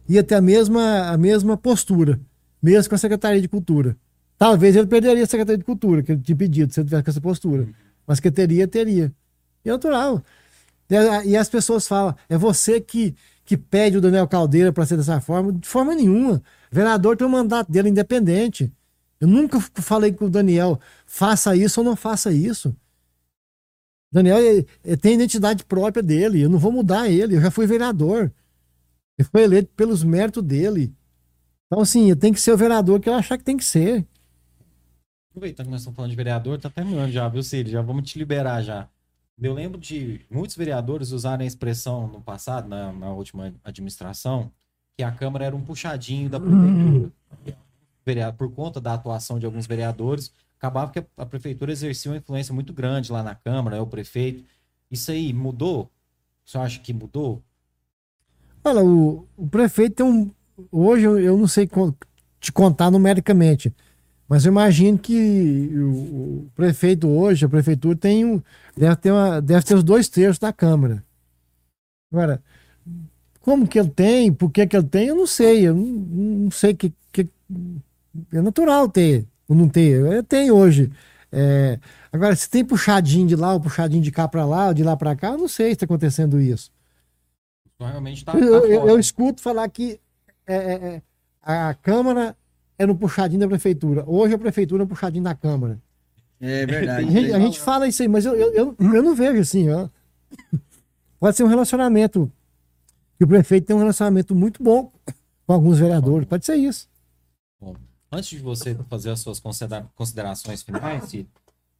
ia 0.08 0.24
ter 0.24 0.36
a 0.36 0.42
mesma, 0.42 1.10
a 1.10 1.18
mesma 1.18 1.58
postura, 1.58 2.18
mesmo 2.64 2.90
com 2.90 2.96
a 2.96 2.98
Secretaria 2.98 3.42
de 3.42 3.50
Cultura. 3.50 3.98
Talvez 4.38 4.78
ele 4.78 4.88
perderia 4.88 5.24
a 5.24 5.28
Secretaria 5.28 5.58
de 5.58 5.66
Cultura, 5.66 6.02
que 6.02 6.14
ele 6.14 6.22
tinha 6.22 6.38
pedido, 6.38 6.74
se 6.74 6.80
ele 6.80 6.88
tivesse 6.88 7.04
com 7.04 7.12
essa 7.12 7.22
postura. 7.22 7.68
Mas 8.08 8.22
que 8.22 8.32
teria, 8.32 8.66
teria. 8.66 9.12
E 9.66 9.70
é 9.70 9.74
natural. 9.74 10.24
E 11.26 11.36
as 11.36 11.50
pessoas 11.50 11.86
falam, 11.86 12.16
é 12.30 12.38
você 12.38 12.80
que, 12.80 13.14
que 13.50 13.58
pede 13.58 13.98
o 13.98 14.02
Daniel 14.02 14.28
Caldeira 14.28 14.72
para 14.72 14.86
ser 14.86 14.96
dessa 14.96 15.20
forma? 15.20 15.52
De 15.52 15.68
forma 15.68 15.96
nenhuma. 15.96 16.36
O 16.72 16.76
vereador 16.76 17.18
tem 17.18 17.26
o 17.26 17.30
mandato 17.32 17.72
dele 17.72 17.90
independente. 17.90 18.72
Eu 19.20 19.28
nunca 19.28 19.60
falei 19.60 20.14
com 20.14 20.26
o 20.26 20.30
Daniel, 20.30 20.80
faça 21.04 21.56
isso 21.56 21.80
ou 21.80 21.84
não 21.84 21.96
faça 21.96 22.32
isso. 22.32 22.76
Daniel 24.12 24.38
ele, 24.38 24.68
ele 24.86 24.98
tem 24.98 25.16
identidade 25.16 25.66
própria 25.66 26.04
dele, 26.04 26.44
eu 26.44 26.50
não 26.50 26.60
vou 26.60 26.72
mudar 26.72 27.10
ele, 27.10 27.38
eu 27.38 27.42
já 27.42 27.50
fui 27.50 27.66
vereador. 27.66 28.32
Ele 29.18 29.28
foi 29.28 29.42
eleito 29.42 29.72
pelos 29.76 30.04
méritos 30.04 30.44
dele. 30.44 30.94
Então, 31.66 31.82
assim, 31.82 32.16
tem 32.16 32.32
que 32.32 32.40
ser 32.40 32.52
o 32.52 32.58
vereador 32.58 33.00
que 33.00 33.10
eu 33.10 33.16
achar 33.16 33.36
que 33.36 33.44
tem 33.44 33.58
que 33.58 33.66
ser. 33.66 34.06
Aproveitando 35.32 35.66
que 35.66 35.72
nós 35.72 35.82
estamos 35.82 35.96
falando 35.96 36.12
de 36.12 36.18
vereador, 36.18 36.60
tá 36.60 36.70
terminando 36.70 37.10
já, 37.10 37.28
viu, 37.28 37.42
Cílio? 37.42 37.72
Já 37.72 37.82
vamos 37.82 38.08
te 38.08 38.20
liberar 38.20 38.62
já. 38.62 38.88
Eu 39.42 39.54
lembro 39.54 39.80
de 39.80 40.22
muitos 40.30 40.56
vereadores 40.56 41.12
usarem 41.12 41.46
a 41.46 41.48
expressão 41.48 42.08
no 42.08 42.22
passado, 42.22 42.68
na, 42.68 42.92
na 42.92 43.12
última 43.12 43.54
administração, 43.64 44.52
que 44.98 45.04
a 45.04 45.12
Câmara 45.12 45.46
era 45.46 45.56
um 45.56 45.62
puxadinho 45.62 46.30
da 46.30 46.40
prefeitura. 46.40 47.12
Uhum. 47.48 48.34
Por 48.38 48.52
conta 48.52 48.82
da 48.82 48.96
atuação 48.96 49.40
de 49.40 49.46
alguns 49.46 49.68
vereadores, 49.68 50.32
acabava 50.58 50.92
que 50.92 51.06
a 51.16 51.26
prefeitura 51.26 51.72
exercia 51.72 52.12
uma 52.12 52.18
influência 52.18 52.54
muito 52.54 52.74
grande 52.74 53.12
lá 53.12 53.24
na 53.24 53.36
Câmara, 53.36 53.78
é 53.78 53.82
o 53.82 53.88
prefeito. 53.88 54.44
Isso 54.92 55.12
aí 55.12 55.32
mudou? 55.32 55.90
Você 56.44 56.58
acha 56.58 56.80
que 56.80 56.92
mudou? 56.92 57.42
Olha, 58.64 58.84
o, 58.84 59.28
o 59.38 59.48
prefeito 59.48 59.96
tem 59.98 60.06
um. 60.06 60.32
Hoje 60.72 61.06
eu 61.06 61.38
não 61.38 61.48
sei 61.48 61.70
te 62.40 62.52
contar 62.52 62.92
numericamente, 62.92 63.74
mas 64.30 64.46
eu 64.46 64.52
imagino 64.52 64.96
que 65.00 65.72
o, 65.74 65.90
o, 65.90 66.52
prefeito 66.56 67.10
hoje, 67.10 67.44
a 67.44 67.50
prefeitura, 67.50 67.98
tem 67.98 68.24
um, 68.24 68.40
deve, 68.78 68.96
ter 68.98 69.12
uma, 69.12 69.42
deve 69.42 69.66
ter 69.66 69.74
os 69.74 69.84
dois 69.84 70.08
terços 70.08 70.38
da 70.38 70.54
Câmara. 70.54 71.04
Agora, 72.14 72.40
como 73.42 73.68
que 73.68 73.80
ele 73.80 73.90
tem, 73.90 74.32
por 74.32 74.52
que, 74.52 74.68
que 74.68 74.78
ele 74.78 74.86
tem, 74.88 75.08
eu 75.08 75.16
não 75.16 75.26
sei. 75.26 75.68
Eu 75.68 75.74
não, 75.74 75.84
não 75.84 76.52
sei 76.52 76.76
que, 76.76 76.94
que. 77.12 77.28
É 78.32 78.40
natural 78.40 78.88
ter 78.88 79.26
ou 79.48 79.56
não 79.56 79.68
ter. 79.68 80.00
Eu 80.00 80.24
tenho 80.24 80.56
hoje. 80.56 80.92
É, 81.32 81.80
agora, 82.14 82.36
se 82.36 82.48
tem 82.48 82.64
puxadinho 82.64 83.28
de 83.28 83.36
lá 83.36 83.54
ou 83.54 83.60
puxadinho 83.60 84.04
de 84.04 84.12
cá 84.12 84.28
para 84.28 84.46
lá, 84.46 84.68
ou 84.68 84.74
de 84.76 84.84
lá 84.84 84.96
para 84.96 85.16
cá, 85.16 85.30
eu 85.30 85.38
não 85.40 85.48
sei 85.48 85.68
se 85.68 85.74
está 85.74 85.86
acontecendo 85.86 86.40
isso. 86.40 86.72
Realmente 87.80 88.24
tá, 88.24 88.34
tá 88.34 88.38
eu, 88.38 88.66
eu, 88.66 88.90
eu, 88.90 89.00
escuto 89.00 89.42
falar 89.42 89.68
que 89.70 90.00
é, 90.46 90.56
é, 90.56 90.96
é 90.96 91.02
a 91.42 91.74
Câmara 91.74 92.36
é 92.80 92.86
no 92.86 92.96
puxadinho 92.96 93.42
da 93.42 93.48
prefeitura. 93.48 94.06
Hoje 94.08 94.34
a 94.34 94.40
prefeitura 94.40 94.82
é 94.82 94.86
no 94.86 94.90
puxadinho 94.90 95.24
da 95.24 95.36
Câmara. 95.36 95.80
É 96.40 96.66
verdade. 96.66 97.06
A 97.06 97.12
gente, 97.12 97.34
a 97.34 97.40
gente 97.40 97.60
fala 97.60 97.86
isso 97.88 98.02
aí, 98.02 98.08
mas 98.08 98.26
eu, 98.26 98.34
eu, 98.34 98.54
eu, 98.54 98.76
eu 98.80 99.04
não 99.04 99.14
vejo 99.14 99.42
assim. 99.42 99.70
Ó. 99.70 99.90
Pode 101.20 101.36
ser 101.36 101.44
um 101.44 101.48
relacionamento. 101.48 102.32
Que 103.18 103.26
o 103.26 103.28
prefeito 103.28 103.68
tem 103.68 103.76
um 103.76 103.80
relacionamento 103.80 104.34
muito 104.34 104.64
bom 104.64 104.94
com 105.46 105.54
alguns 105.54 105.78
vereadores. 105.78 106.26
Pode 106.26 106.46
ser 106.46 106.56
isso. 106.56 106.88
Bom, 107.60 107.76
antes 108.10 108.30
de 108.30 108.40
você 108.40 108.74
fazer 108.90 109.10
as 109.10 109.20
suas 109.20 109.42
considerações 109.94 110.64
finais, 110.64 111.12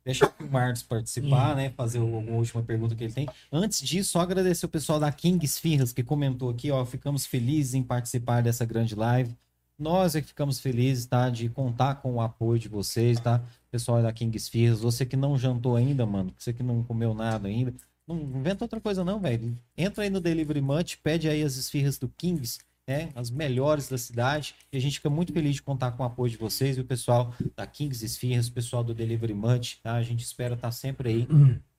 deixa 0.04 0.30
o 0.38 0.52
Marcos 0.52 0.84
participar, 0.84 1.56
né? 1.56 1.70
Fazer 1.70 2.00
alguma 2.00 2.30
última 2.34 2.62
pergunta 2.62 2.94
que 2.94 3.06
ele 3.06 3.14
tem. 3.14 3.30
Antes 3.50 3.80
disso, 3.80 4.12
só 4.12 4.20
agradecer 4.20 4.66
o 4.66 4.70
pessoal 4.70 5.00
da 5.00 5.10
Kings 5.14 5.62
Firras 5.62 5.94
que 5.94 6.04
comentou 6.04 6.50
aqui, 6.50 6.70
ó. 6.70 6.86
Ficamos 6.86 7.26
felizes 7.26 7.74
em 7.74 7.84
participar 7.84 8.44
dessa 8.44 8.66
grande 8.66 8.94
live. 8.96 9.34
Nós 9.80 10.14
é 10.14 10.22
que 10.22 10.28
ficamos 10.28 10.60
felizes, 10.60 11.06
tá? 11.06 11.30
De 11.30 11.48
contar 11.48 11.96
com 11.96 12.16
o 12.16 12.22
apoio 12.22 12.60
de 12.60 12.68
vocês, 12.68 13.18
tá? 13.20 13.42
Pessoal 13.72 14.02
da 14.02 14.12
King 14.12 14.38
Spheres, 14.38 14.82
você 14.82 15.06
que 15.06 15.16
não 15.16 15.38
jantou 15.38 15.78
ainda, 15.78 16.06
mano, 16.06 16.34
você 16.38 16.52
que 16.52 16.62
não 16.62 16.84
comeu 16.84 17.14
nada 17.14 17.48
ainda, 17.48 17.74
não 18.06 18.18
inventa 18.18 18.66
outra 18.66 18.82
coisa 18.82 19.06
não, 19.06 19.20
velho. 19.20 19.58
Entra 19.78 20.04
aí 20.04 20.10
no 20.10 20.20
Delivery 20.20 20.62
Munch, 20.62 20.98
pede 20.98 21.30
aí 21.30 21.42
as 21.44 21.56
esfirras 21.56 21.98
do 21.98 22.10
Kings, 22.10 22.60
né? 22.86 23.10
As 23.16 23.30
melhores 23.30 23.88
da 23.88 23.98
cidade. 23.98 24.54
E 24.74 24.78
a 24.78 24.82
gente 24.82 24.96
fica 24.96 25.10
muito 25.10 25.32
feliz 25.32 25.56
de 25.56 25.62
contar 25.62 25.92
com 25.92 26.04
o 26.04 26.06
apoio 26.06 26.32
de 26.32 26.38
vocês 26.38 26.78
e 26.78 26.82
o 26.82 26.86
pessoal 26.86 27.34
da 27.56 27.66
Kings 27.66 28.04
Esfirras, 28.04 28.48
o 28.48 28.52
pessoal 28.52 28.84
do 28.84 28.94
Delivery 28.94 29.34
Munch, 29.34 29.80
tá? 29.82 29.94
A 29.94 30.04
gente 30.04 30.26
espera 30.26 30.56
estar 30.56 30.72
sempre 30.72 31.10
aí, 31.10 31.28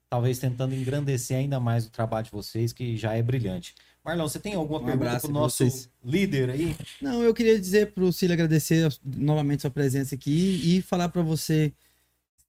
talvez 0.09 0.39
tentando 0.39 0.75
engrandecer 0.75 1.37
ainda 1.37 1.61
mais 1.61 1.85
o 1.85 1.91
trabalho 1.91 2.25
de 2.25 2.33
vocês, 2.33 2.73
que 2.73 2.97
já 2.97 3.15
é 3.15 3.23
brilhante. 3.23 3.75
Marlon, 4.05 4.29
você 4.29 4.39
tem 4.39 4.55
alguma 4.55 4.81
um 4.81 4.85
pergunta 4.85 5.21
para 5.21 5.29
o 5.29 5.33
nosso 5.33 5.65
vocês. 5.65 5.91
líder 6.05 6.51
aí? 6.51 6.75
Não, 7.01 7.23
eu 7.23 7.35
queria 7.35 7.59
dizer 7.59 7.93
para 7.93 8.05
o 8.05 8.13
Cílio 8.13 8.33
agradecer 8.33 8.91
novamente 9.05 9.61
sua 9.63 9.71
presença 9.71 10.15
aqui 10.15 10.61
e 10.65 10.83
falar 10.83 11.09
para 11.11 11.23
você 11.23 11.73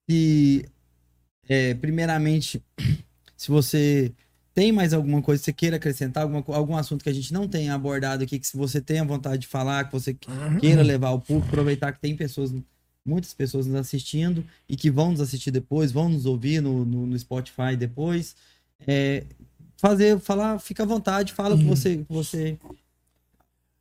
que, 0.08 0.66
é, 1.48 1.74
primeiramente, 1.74 2.64
se 3.36 3.50
você 3.50 4.14
tem 4.54 4.72
mais 4.72 4.94
alguma 4.94 5.22
coisa 5.22 5.40
que 5.42 5.46
você 5.46 5.54
queira 5.54 5.76
acrescentar, 5.78 6.24
alguma, 6.24 6.44
algum 6.56 6.76
assunto 6.76 7.04
que 7.04 7.10
a 7.10 7.14
gente 7.14 7.34
não 7.34 7.48
tenha 7.48 7.74
abordado 7.74 8.24
aqui, 8.24 8.40
que 8.40 8.48
se 8.48 8.58
você 8.58 8.82
tenha 8.82 9.04
vontade 9.04 9.42
de 9.42 9.48
falar, 9.48 9.86
que 9.86 9.92
você 9.92 10.16
queira 10.60 10.82
levar 10.82 11.10
ao 11.10 11.22
público, 11.22 11.48
aproveitar 11.48 11.92
que 11.92 12.00
tem 12.00 12.16
pessoas, 12.16 12.54
muitas 13.06 13.34
pessoas 13.34 13.66
nos 13.66 13.76
assistindo 13.76 14.46
e 14.68 14.76
que 14.76 14.90
vão 14.92 15.12
nos 15.12 15.22
assistir 15.22 15.52
depois, 15.52 15.92
vão 15.92 16.10
nos 16.10 16.26
ouvir 16.26 16.62
no, 16.62 16.86
no, 16.86 17.08
no 17.08 17.20
Spotify 17.20 17.76
depois. 17.78 18.36
É, 18.86 19.26
fazer, 19.82 20.20
falar, 20.20 20.60
fica 20.60 20.84
à 20.84 20.86
vontade, 20.86 21.34
fala 21.34 21.56
o 21.56 21.58
que 21.58 21.64
você, 21.64 21.98
que 21.98 22.14
você 22.14 22.56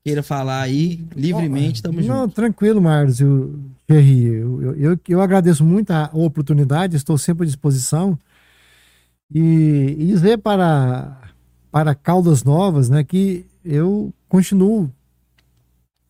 queira 0.02 0.22
falar 0.22 0.62
aí, 0.62 1.04
livremente, 1.14 1.82
tamo 1.82 2.00
Não, 2.00 2.22
junto. 2.22 2.34
tranquilo, 2.34 2.80
Márcio, 2.80 3.60
Ferri. 3.86 4.24
Eu, 4.24 4.62
eu, 4.62 4.74
eu, 4.76 5.00
eu, 5.06 5.20
agradeço 5.20 5.62
muito 5.62 5.90
a 5.90 6.08
oportunidade, 6.14 6.96
estou 6.96 7.18
sempre 7.18 7.42
à 7.42 7.46
disposição. 7.46 8.18
E, 9.30 9.94
e 9.98 10.06
dizer 10.06 10.38
para, 10.38 11.20
para 11.70 11.94
Caldas 11.94 12.42
Novas, 12.42 12.88
né, 12.88 13.04
que 13.04 13.44
eu 13.62 14.10
continuo 14.26 14.90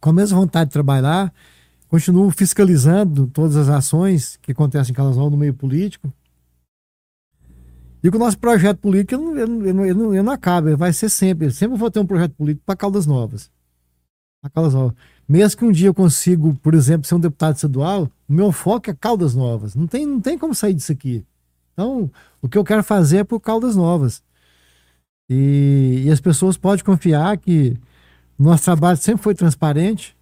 com 0.00 0.10
a 0.10 0.12
mesma 0.12 0.38
vontade 0.38 0.70
de 0.70 0.72
trabalhar, 0.72 1.34
continuo 1.88 2.30
fiscalizando 2.30 3.26
todas 3.26 3.56
as 3.56 3.68
ações 3.68 4.38
que 4.40 4.52
acontecem 4.52 4.92
em 4.92 4.94
Caldas 4.94 5.16
Novas 5.16 5.32
no 5.32 5.36
meio 5.36 5.52
político. 5.52 6.12
E 8.02 8.10
que 8.10 8.16
o 8.16 8.18
nosso 8.18 8.38
projeto 8.38 8.78
político 8.78 9.14
ele, 9.14 9.42
ele, 9.42 9.68
ele, 9.68 9.82
ele, 9.82 9.94
não, 9.94 10.12
ele 10.14 10.22
não 10.22 10.32
acaba, 10.32 10.74
vai 10.76 10.92
ser 10.92 11.08
sempre. 11.08 11.46
Eu 11.46 11.50
sempre 11.50 11.76
vou 11.76 11.90
ter 11.90 12.00
um 12.00 12.06
projeto 12.06 12.32
político 12.32 12.64
para 12.64 12.76
Caldas 12.76 13.06
Novas. 13.06 13.50
Para 14.40 14.50
Caldas 14.50 14.74
Novas. 14.74 14.94
Mesmo 15.28 15.58
que 15.58 15.64
um 15.64 15.72
dia 15.72 15.88
eu 15.88 15.94
consiga, 15.94 16.42
por 16.62 16.74
exemplo, 16.74 17.06
ser 17.06 17.14
um 17.14 17.20
deputado 17.20 17.56
estadual, 17.56 18.10
o 18.28 18.32
meu 18.32 18.50
foco 18.50 18.90
é 18.90 18.94
Caldas 18.94 19.34
Novas. 19.34 19.74
Não 19.74 19.86
tem, 19.86 20.06
não 20.06 20.20
tem 20.20 20.38
como 20.38 20.54
sair 20.54 20.74
disso 20.74 20.92
aqui. 20.92 21.24
Então, 21.72 22.10
o 22.40 22.48
que 22.48 22.58
eu 22.58 22.64
quero 22.64 22.82
fazer 22.82 23.18
é 23.18 23.24
por 23.24 23.38
Caldas 23.38 23.76
Novas. 23.76 24.22
E, 25.28 26.02
e 26.06 26.10
as 26.10 26.20
pessoas 26.20 26.56
podem 26.56 26.84
confiar 26.84 27.36
que 27.36 27.76
nosso 28.38 28.64
trabalho 28.64 28.96
sempre 28.96 29.22
foi 29.22 29.34
transparente. 29.34 30.16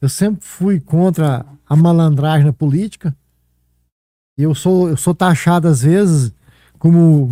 Eu 0.00 0.08
sempre 0.08 0.44
fui 0.44 0.80
contra 0.80 1.46
a 1.68 1.76
malandragem 1.76 2.46
na 2.46 2.52
política. 2.52 3.14
Eu 4.36 4.54
sou, 4.54 4.88
eu 4.88 4.96
sou 4.96 5.14
taxado 5.14 5.68
às 5.68 5.82
vezes 5.82 6.32
como 6.82 7.30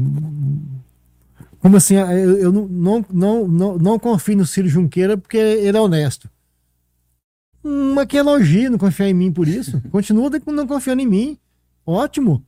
como 1.59 1.77
assim, 1.77 1.97
eu, 1.97 2.39
eu 2.39 2.53
não, 2.53 3.05
não, 3.11 3.49
não, 3.49 3.79
não 3.79 3.99
confio 3.99 4.37
no 4.37 4.47
Ciro 4.47 4.69
Junqueira 4.69 5.19
porque 5.19 5.37
ele 5.37 5.77
é 5.77 5.81
honesto. 5.81 6.31
Uma 7.63 8.07
que 8.07 8.17
elogio 8.17 8.71
não 8.71 8.79
confiar 8.79 9.09
em 9.09 9.15
mim 9.15 9.33
por 9.33 9.49
isso. 9.49 9.83
Continua 9.91 10.31
não 10.47 10.69
confiando 10.69 11.03
em 11.03 11.07
mim. 11.07 11.39
Ótimo. 11.85 12.45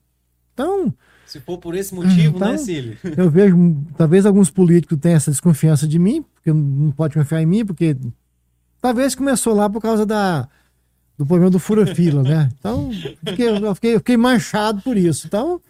Então. 0.54 0.94
Se 1.26 1.40
for 1.40 1.58
por 1.58 1.74
esse 1.74 1.92
motivo, 1.92 2.38
né, 2.38 2.46
então, 2.46 2.52
né, 2.52 2.58
Cílio? 2.58 2.96
Eu 3.18 3.28
vejo, 3.28 3.76
talvez 3.96 4.24
alguns 4.24 4.48
políticos 4.48 4.96
tenham 5.00 5.16
essa 5.16 5.32
desconfiança 5.32 5.88
de 5.88 5.98
mim, 5.98 6.22
porque 6.22 6.52
não 6.52 6.92
pode 6.92 7.14
confiar 7.14 7.42
em 7.42 7.46
mim, 7.46 7.66
porque 7.66 7.96
talvez 8.80 9.16
começou 9.16 9.54
lá 9.54 9.68
por 9.68 9.82
causa 9.82 10.06
da, 10.06 10.48
do 11.18 11.26
problema 11.26 11.50
do 11.50 11.58
fura-fila, 11.58 12.22
né? 12.22 12.48
Então, 12.56 12.92
fiquei, 13.26 13.48
eu, 13.48 13.74
fiquei, 13.74 13.94
eu 13.96 13.98
fiquei 13.98 14.16
manchado 14.16 14.80
por 14.82 14.96
isso. 14.96 15.26
Então, 15.26 15.60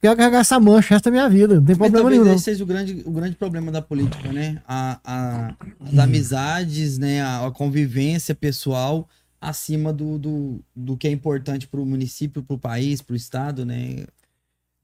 quero 0.00 0.16
carregar 0.16 0.40
essa 0.40 0.58
mancha 0.60 0.94
esta 0.94 1.10
minha 1.10 1.28
vida, 1.28 1.56
não 1.56 1.64
tem 1.64 1.76
Mas 1.76 1.90
problema 1.90 2.00
talvez 2.02 2.20
nenhum. 2.22 2.34
esse 2.34 2.44
seja 2.44 2.62
o 2.64 2.66
grande, 2.66 3.02
o 3.04 3.10
grande 3.10 3.36
problema 3.36 3.70
da 3.72 3.82
política, 3.82 4.32
né? 4.32 4.60
A, 4.66 5.00
a- 5.04 5.54
as 5.80 5.98
amizades, 5.98 6.98
né? 6.98 7.22
A, 7.22 7.46
a 7.46 7.50
convivência 7.50 8.34
pessoal 8.34 9.08
acima 9.40 9.92
do, 9.92 10.18
do, 10.18 10.60
do 10.74 10.96
que 10.96 11.06
é 11.06 11.10
importante 11.10 11.66
para 11.68 11.80
o 11.80 11.86
município, 11.86 12.42
para 12.42 12.54
o 12.54 12.58
país, 12.58 13.00
para 13.02 13.12
o 13.14 13.16
estado, 13.16 13.64
né? 13.64 14.04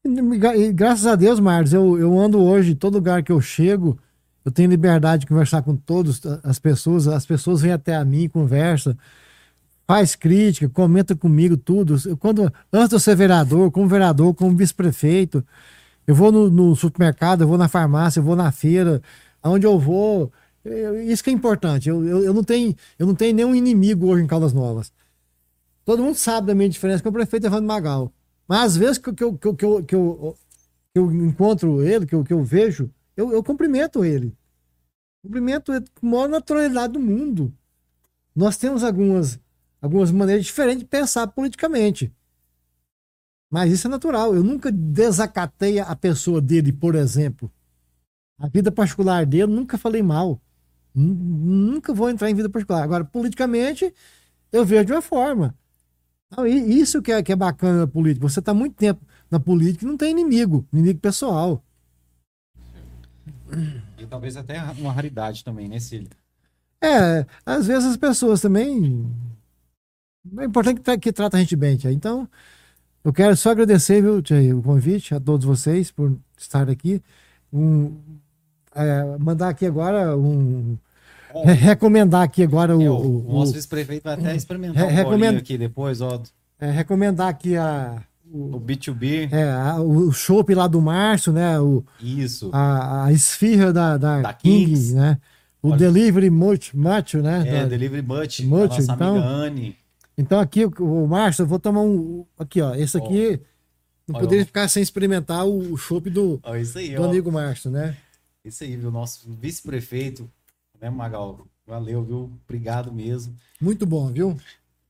E 0.04 0.38
gra- 0.38 0.54
graças 0.72 1.06
a 1.06 1.14
Deus, 1.14 1.38
Marcos, 1.40 1.72
eu, 1.72 1.98
eu 1.98 2.18
ando 2.18 2.40
hoje, 2.40 2.74
todo 2.74 2.94
lugar 2.94 3.22
que 3.22 3.30
eu 3.32 3.40
chego, 3.40 3.98
eu 4.44 4.50
tenho 4.50 4.68
liberdade 4.70 5.20
de 5.20 5.26
conversar 5.26 5.62
com 5.62 5.76
todas 5.76 6.20
as 6.42 6.58
pessoas, 6.58 7.06
as 7.06 7.24
pessoas 7.24 7.60
vêm 7.62 7.72
até 7.72 7.94
a 7.94 8.04
mim, 8.04 8.28
conversa, 8.28 8.96
faz 9.86 10.14
crítica, 10.14 10.68
comenta 10.68 11.14
comigo 11.16 11.56
tudo. 11.56 11.96
Quando, 12.18 12.52
antes 12.72 12.88
de 12.90 12.94
eu 12.96 13.00
ser 13.00 13.16
vereador, 13.16 13.70
como 13.70 13.88
vereador, 13.88 14.34
como 14.34 14.56
vice-prefeito, 14.56 15.44
eu 16.06 16.14
vou 16.14 16.32
no, 16.32 16.50
no 16.50 16.76
supermercado, 16.76 17.42
eu 17.42 17.48
vou 17.48 17.58
na 17.58 17.68
farmácia, 17.68 18.20
eu 18.20 18.24
vou 18.24 18.36
na 18.36 18.52
feira, 18.52 19.02
aonde 19.42 19.66
eu 19.66 19.78
vou. 19.78 20.32
eu- 20.64 21.02
isso 21.02 21.22
que 21.24 21.30
é 21.30 21.32
importante. 21.32 21.88
Eu, 21.88 22.04
eu, 22.06 22.24
eu 22.24 22.34
não 22.34 22.44
tenho, 22.44 22.74
eu 22.98 23.06
não 23.06 23.14
tenho 23.14 23.34
nenhum 23.34 23.54
inimigo 23.54 24.06
hoje 24.08 24.22
em 24.24 24.26
Caldas 24.26 24.52
Novas. 24.52 24.92
Todo 25.84 26.02
mundo 26.02 26.14
sabe 26.16 26.46
da 26.48 26.54
minha 26.54 26.68
diferença 26.68 27.02
com 27.02 27.08
o 27.08 27.12
prefeito 27.12 27.46
Evandro 27.46 27.66
Magal. 27.66 28.12
Mas 28.48 28.60
às 28.72 28.76
vezes 28.76 28.98
que, 28.98 29.08
eu- 29.10 29.14
que, 29.14 29.24
eu, 29.24 29.36
que, 29.36 29.46
eu, 29.46 29.56
que, 29.56 29.64
eu, 29.64 29.84
que, 29.84 29.94
eu, 29.96 30.36
que 30.94 30.98
eu 30.98 31.12
encontro 31.26 31.82
ele, 31.82 32.06
que 32.06 32.14
eu, 32.14 32.24
que 32.24 32.32
eu 32.32 32.42
vejo, 32.42 32.90
eu, 33.16 33.32
eu 33.32 33.42
cumprimento 33.42 34.04
ele. 34.04 34.32
Cumprimento 35.24 35.72
ele 35.72 35.84
com 36.00 36.06
a 36.08 36.10
maior 36.10 36.28
naturalidade 36.28 36.92
do 36.94 37.00
mundo. 37.00 37.52
Nós 38.34 38.56
temos 38.56 38.82
algumas, 38.84 39.38
algumas 39.82 40.10
maneiras 40.12 40.46
diferentes 40.46 40.80
de 40.80 40.86
pensar 40.88 41.26
politicamente. 41.26 42.10
Mas 43.50 43.70
isso 43.72 43.86
é 43.86 43.90
natural. 43.90 44.34
Eu 44.34 44.42
nunca 44.42 44.72
desacatei 44.72 45.78
a 45.78 45.94
pessoa 45.94 46.40
dele, 46.40 46.72
por 46.72 46.94
exemplo. 46.94 47.52
A 48.38 48.48
vida 48.48 48.72
particular 48.72 49.26
dele, 49.26 49.46
nunca 49.52 49.76
falei 49.76 50.02
mal. 50.02 50.40
Nu- 50.94 51.14
Nunca 51.72 51.92
vou 51.92 52.08
entrar 52.08 52.30
em 52.30 52.34
vida 52.34 52.48
particular. 52.48 52.82
Agora, 52.82 53.04
politicamente, 53.04 53.92
eu 54.52 54.64
vejo 54.64 54.86
de 54.86 54.92
uma 54.92 55.02
forma. 55.02 55.54
Não, 56.34 56.46
e 56.46 56.80
isso 56.80 57.02
que 57.02 57.12
é, 57.12 57.22
que 57.22 57.32
é 57.32 57.36
bacana 57.36 57.80
na 57.80 57.86
política. 57.86 58.28
Você 58.28 58.40
está 58.40 58.54
muito 58.54 58.74
tempo 58.76 59.04
na 59.30 59.38
política 59.40 59.84
e 59.84 59.88
não 59.88 59.96
tem 59.98 60.10
inimigo, 60.12 60.66
inimigo 60.72 61.00
pessoal. 61.00 61.62
E 63.98 64.06
talvez 64.06 64.36
até 64.36 64.60
uma 64.78 64.92
raridade 64.92 65.44
também, 65.44 65.68
né, 65.68 65.78
Cílio? 65.78 66.08
É, 66.82 67.26
às 67.46 67.66
vezes 67.66 67.90
as 67.90 67.96
pessoas 67.96 68.40
também. 68.40 69.06
É 70.38 70.44
importante 70.44 70.76
que, 70.76 70.82
tra 70.82 70.98
que 70.98 71.12
trata 71.12 71.36
a 71.36 71.40
gente 71.40 71.56
bem, 71.56 71.76
tia. 71.76 71.92
Então, 71.92 72.28
eu 73.04 73.12
quero 73.12 73.36
só 73.36 73.50
agradecer, 73.50 74.00
viu, 74.00 74.22
tia, 74.22 74.56
o 74.56 74.62
convite 74.62 75.14
a 75.14 75.20
todos 75.20 75.44
vocês 75.44 75.90
por 75.90 76.16
estar 76.38 76.70
aqui. 76.70 77.02
Um, 77.52 77.96
é, 78.74 79.16
mandar 79.18 79.48
aqui 79.48 79.66
agora 79.66 80.16
um. 80.16 80.78
Re- 81.44 81.52
recomendar 81.54 82.22
aqui 82.22 82.42
agora 82.42 82.76
o. 82.76 82.82
é, 82.82 82.90
o, 82.90 82.94
o- 82.94 83.28
o 83.30 83.32
nosso 83.40 83.52
vice-prefeito 83.52 84.04
vai 84.04 84.14
até 84.14 84.36
experimentar 84.36 84.86
Re- 84.88 85.04
um 85.04 85.38
aqui 85.38 85.58
depois, 85.58 86.00
ó. 86.00 86.22
é, 86.60 86.70
recomendar 86.70 87.28
aqui 87.28 87.56
a. 87.56 88.02
O 88.34 88.56
O, 88.56 88.60
B2B. 88.60 89.28
é, 89.30 89.50
a- 89.50 89.80
o 89.80 90.10
chopp 90.12 90.54
lá 90.54 90.66
do 90.66 90.80
Márcio, 90.80 91.32
né? 91.34 91.60
O, 91.60 91.84
Isso. 92.00 92.48
a, 92.52 93.04
a 93.06 93.12
esfirra 93.12 93.72
da, 93.72 93.98
da, 93.98 94.22
Da 94.22 94.32
King, 94.32 94.66
Kings. 94.66 94.94
né? 94.94 95.18
O 95.62 95.68
Olha. 95.68 95.76
Delivery 95.78 96.30
Much, 96.30 96.72
Much 96.72 97.14
né? 97.16 97.42
É, 97.46 97.62
Da- 97.62 97.68
Delivery 97.68 98.00
Much. 98.02 98.40
Much, 98.44 98.70
nossa 98.70 98.92
então. 98.94 99.10
amiga 99.16 99.26
Anne. 99.26 99.76
Então 100.16 100.40
aqui, 100.40 100.64
o, 100.64 101.06
Márcio, 101.06 101.42
eu 101.42 101.46
vou 101.46 101.58
tomar 101.58 101.80
um. 101.80 102.26
Aqui, 102.38 102.60
ó. 102.60 102.74
Esse 102.74 102.96
aqui. 102.98 103.40
Não 104.06 104.16
Olha, 104.16 104.24
poderia 104.24 104.46
ficar 104.46 104.68
sem 104.68 104.82
experimentar 104.82 105.46
o, 105.46 105.76
chopp 105.76 106.10
do, 106.10 106.40
isso 106.60 106.76
aí, 106.76 106.94
do 106.94 107.02
ó. 107.02 107.06
amigo 107.06 107.30
Márcio, 107.30 107.70
né? 107.70 107.96
Isso 108.44 108.64
aí, 108.64 108.76
viu? 108.76 108.90
Nosso 108.90 109.32
vice-prefeito, 109.32 110.28
né, 110.80 110.90
Magal? 110.90 111.46
Valeu, 111.64 112.04
viu? 112.04 112.32
Obrigado 112.44 112.92
mesmo. 112.92 113.36
Muito 113.60 113.86
bom, 113.86 114.10
viu? 114.12 114.36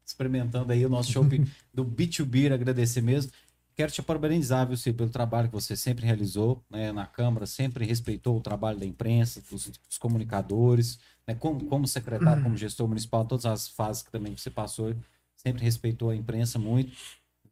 Experimentando 0.05 0.73
aí 0.73 0.85
o 0.85 0.89
nosso 0.89 1.13
show 1.13 1.25
do 1.73 1.85
B2B, 1.85 2.53
agradecer 2.53 3.03
mesmo. 3.03 3.31
Quero 3.75 3.93
te 3.93 4.03
parabenizar, 4.03 4.67
viu, 4.67 4.77
Ciro, 4.77 4.97
pelo 4.97 5.11
trabalho 5.11 5.49
que 5.49 5.55
você 5.55 5.75
sempre 5.77 6.05
realizou 6.05 6.63
né, 6.71 6.93
na 6.93 7.07
Câmara, 7.07 7.47
sempre 7.47 7.87
respeitou 7.87 8.37
o 8.37 8.41
trabalho 8.41 8.79
da 8.79 8.85
imprensa, 8.85 9.43
dos, 9.51 9.67
dos 9.67 9.99
comunicadores, 9.99 10.99
né, 11.27 11.35
como, 11.35 11.65
como 11.67 11.87
secretário, 11.87 12.43
como 12.45 12.57
gestor 12.57 12.87
municipal, 12.87 13.25
todas 13.25 13.47
as 13.47 13.69
fases 13.69 14.03
que 14.03 14.11
também 14.11 14.37
você 14.37 14.51
passou, 14.51 14.95
sempre 15.43 15.63
respeitou 15.65 16.11
a 16.11 16.17
imprensa 16.17 16.59
muito. 16.59 16.93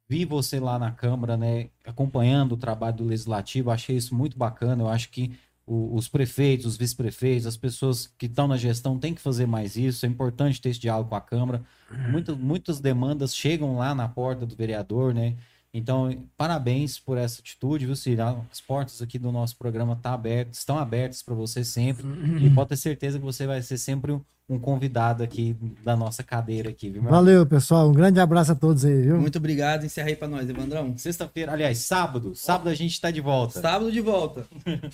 Vi 0.08 0.24
você 0.24 0.58
lá 0.58 0.78
na 0.78 0.90
Câmara, 0.90 1.36
né, 1.36 1.68
acompanhando 1.84 2.52
o 2.52 2.56
trabalho 2.56 2.96
do 2.96 3.04
Legislativo, 3.04 3.70
achei 3.70 3.96
isso 3.96 4.14
muito 4.14 4.36
bacana. 4.36 4.82
Eu 4.82 4.88
acho 4.88 5.08
que 5.10 5.32
o- 5.66 5.94
os 5.94 6.08
prefeitos, 6.08 6.66
os 6.66 6.76
vice-prefeitos, 6.76 7.46
as 7.46 7.56
pessoas 7.56 8.08
que 8.18 8.26
estão 8.26 8.48
na 8.48 8.56
gestão 8.56 8.98
têm 8.98 9.14
que 9.14 9.20
fazer 9.20 9.46
mais 9.46 9.76
isso. 9.76 10.04
É 10.04 10.08
importante 10.08 10.60
ter 10.60 10.70
esse 10.70 10.80
diálogo 10.80 11.10
com 11.10 11.14
a 11.16 11.20
Câmara. 11.20 11.62
Muitas, 12.10 12.36
muitas 12.36 12.80
demandas 12.80 13.34
chegam 13.34 13.76
lá 13.76 13.94
na 13.94 14.08
porta 14.08 14.44
do 14.44 14.56
vereador, 14.56 15.14
né? 15.14 15.36
Então, 15.72 16.10
parabéns 16.36 16.98
por 16.98 17.16
essa 17.16 17.40
atitude, 17.40 17.86
viu, 17.86 17.94
Ciro? 17.94 18.44
As 18.50 18.60
portas 18.60 19.00
aqui 19.00 19.16
do 19.16 19.30
nosso 19.30 19.56
programa 19.56 19.94
tá 19.94 20.12
abertas, 20.12 20.58
estão 20.58 20.76
abertas 20.76 21.22
para 21.22 21.34
você 21.34 21.62
sempre. 21.64 22.04
E 22.40 22.50
pode 22.54 22.70
ter 22.70 22.76
certeza 22.76 23.18
que 23.20 23.24
você 23.24 23.46
vai 23.46 23.62
ser 23.62 23.78
sempre 23.78 24.10
um, 24.10 24.20
um 24.50 24.58
convidado 24.58 25.22
aqui 25.22 25.56
da 25.84 25.96
nossa 25.96 26.24
cadeira 26.24 26.70
aqui, 26.70 26.90
viu? 26.90 27.00
meu? 27.00 27.10
Valeu, 27.10 27.46
pessoal. 27.46 27.88
Um 27.88 27.92
grande 27.92 28.18
abraço 28.18 28.50
a 28.50 28.54
todos 28.56 28.84
aí, 28.84 29.02
viu? 29.02 29.20
Muito 29.20 29.38
obrigado. 29.38 29.86
Encerra 29.86 30.08
aí 30.08 30.16
para 30.16 30.26
nós, 30.26 30.50
Evandrão. 30.50 30.92
Sexta-feira, 30.98 31.52
aliás, 31.52 31.78
sábado. 31.78 32.34
Sábado 32.34 32.68
a 32.68 32.74
gente 32.74 32.92
está 32.92 33.12
de 33.12 33.20
volta. 33.20 33.60
Sábado 33.60 33.92
de 33.92 34.00
volta. 34.00 34.44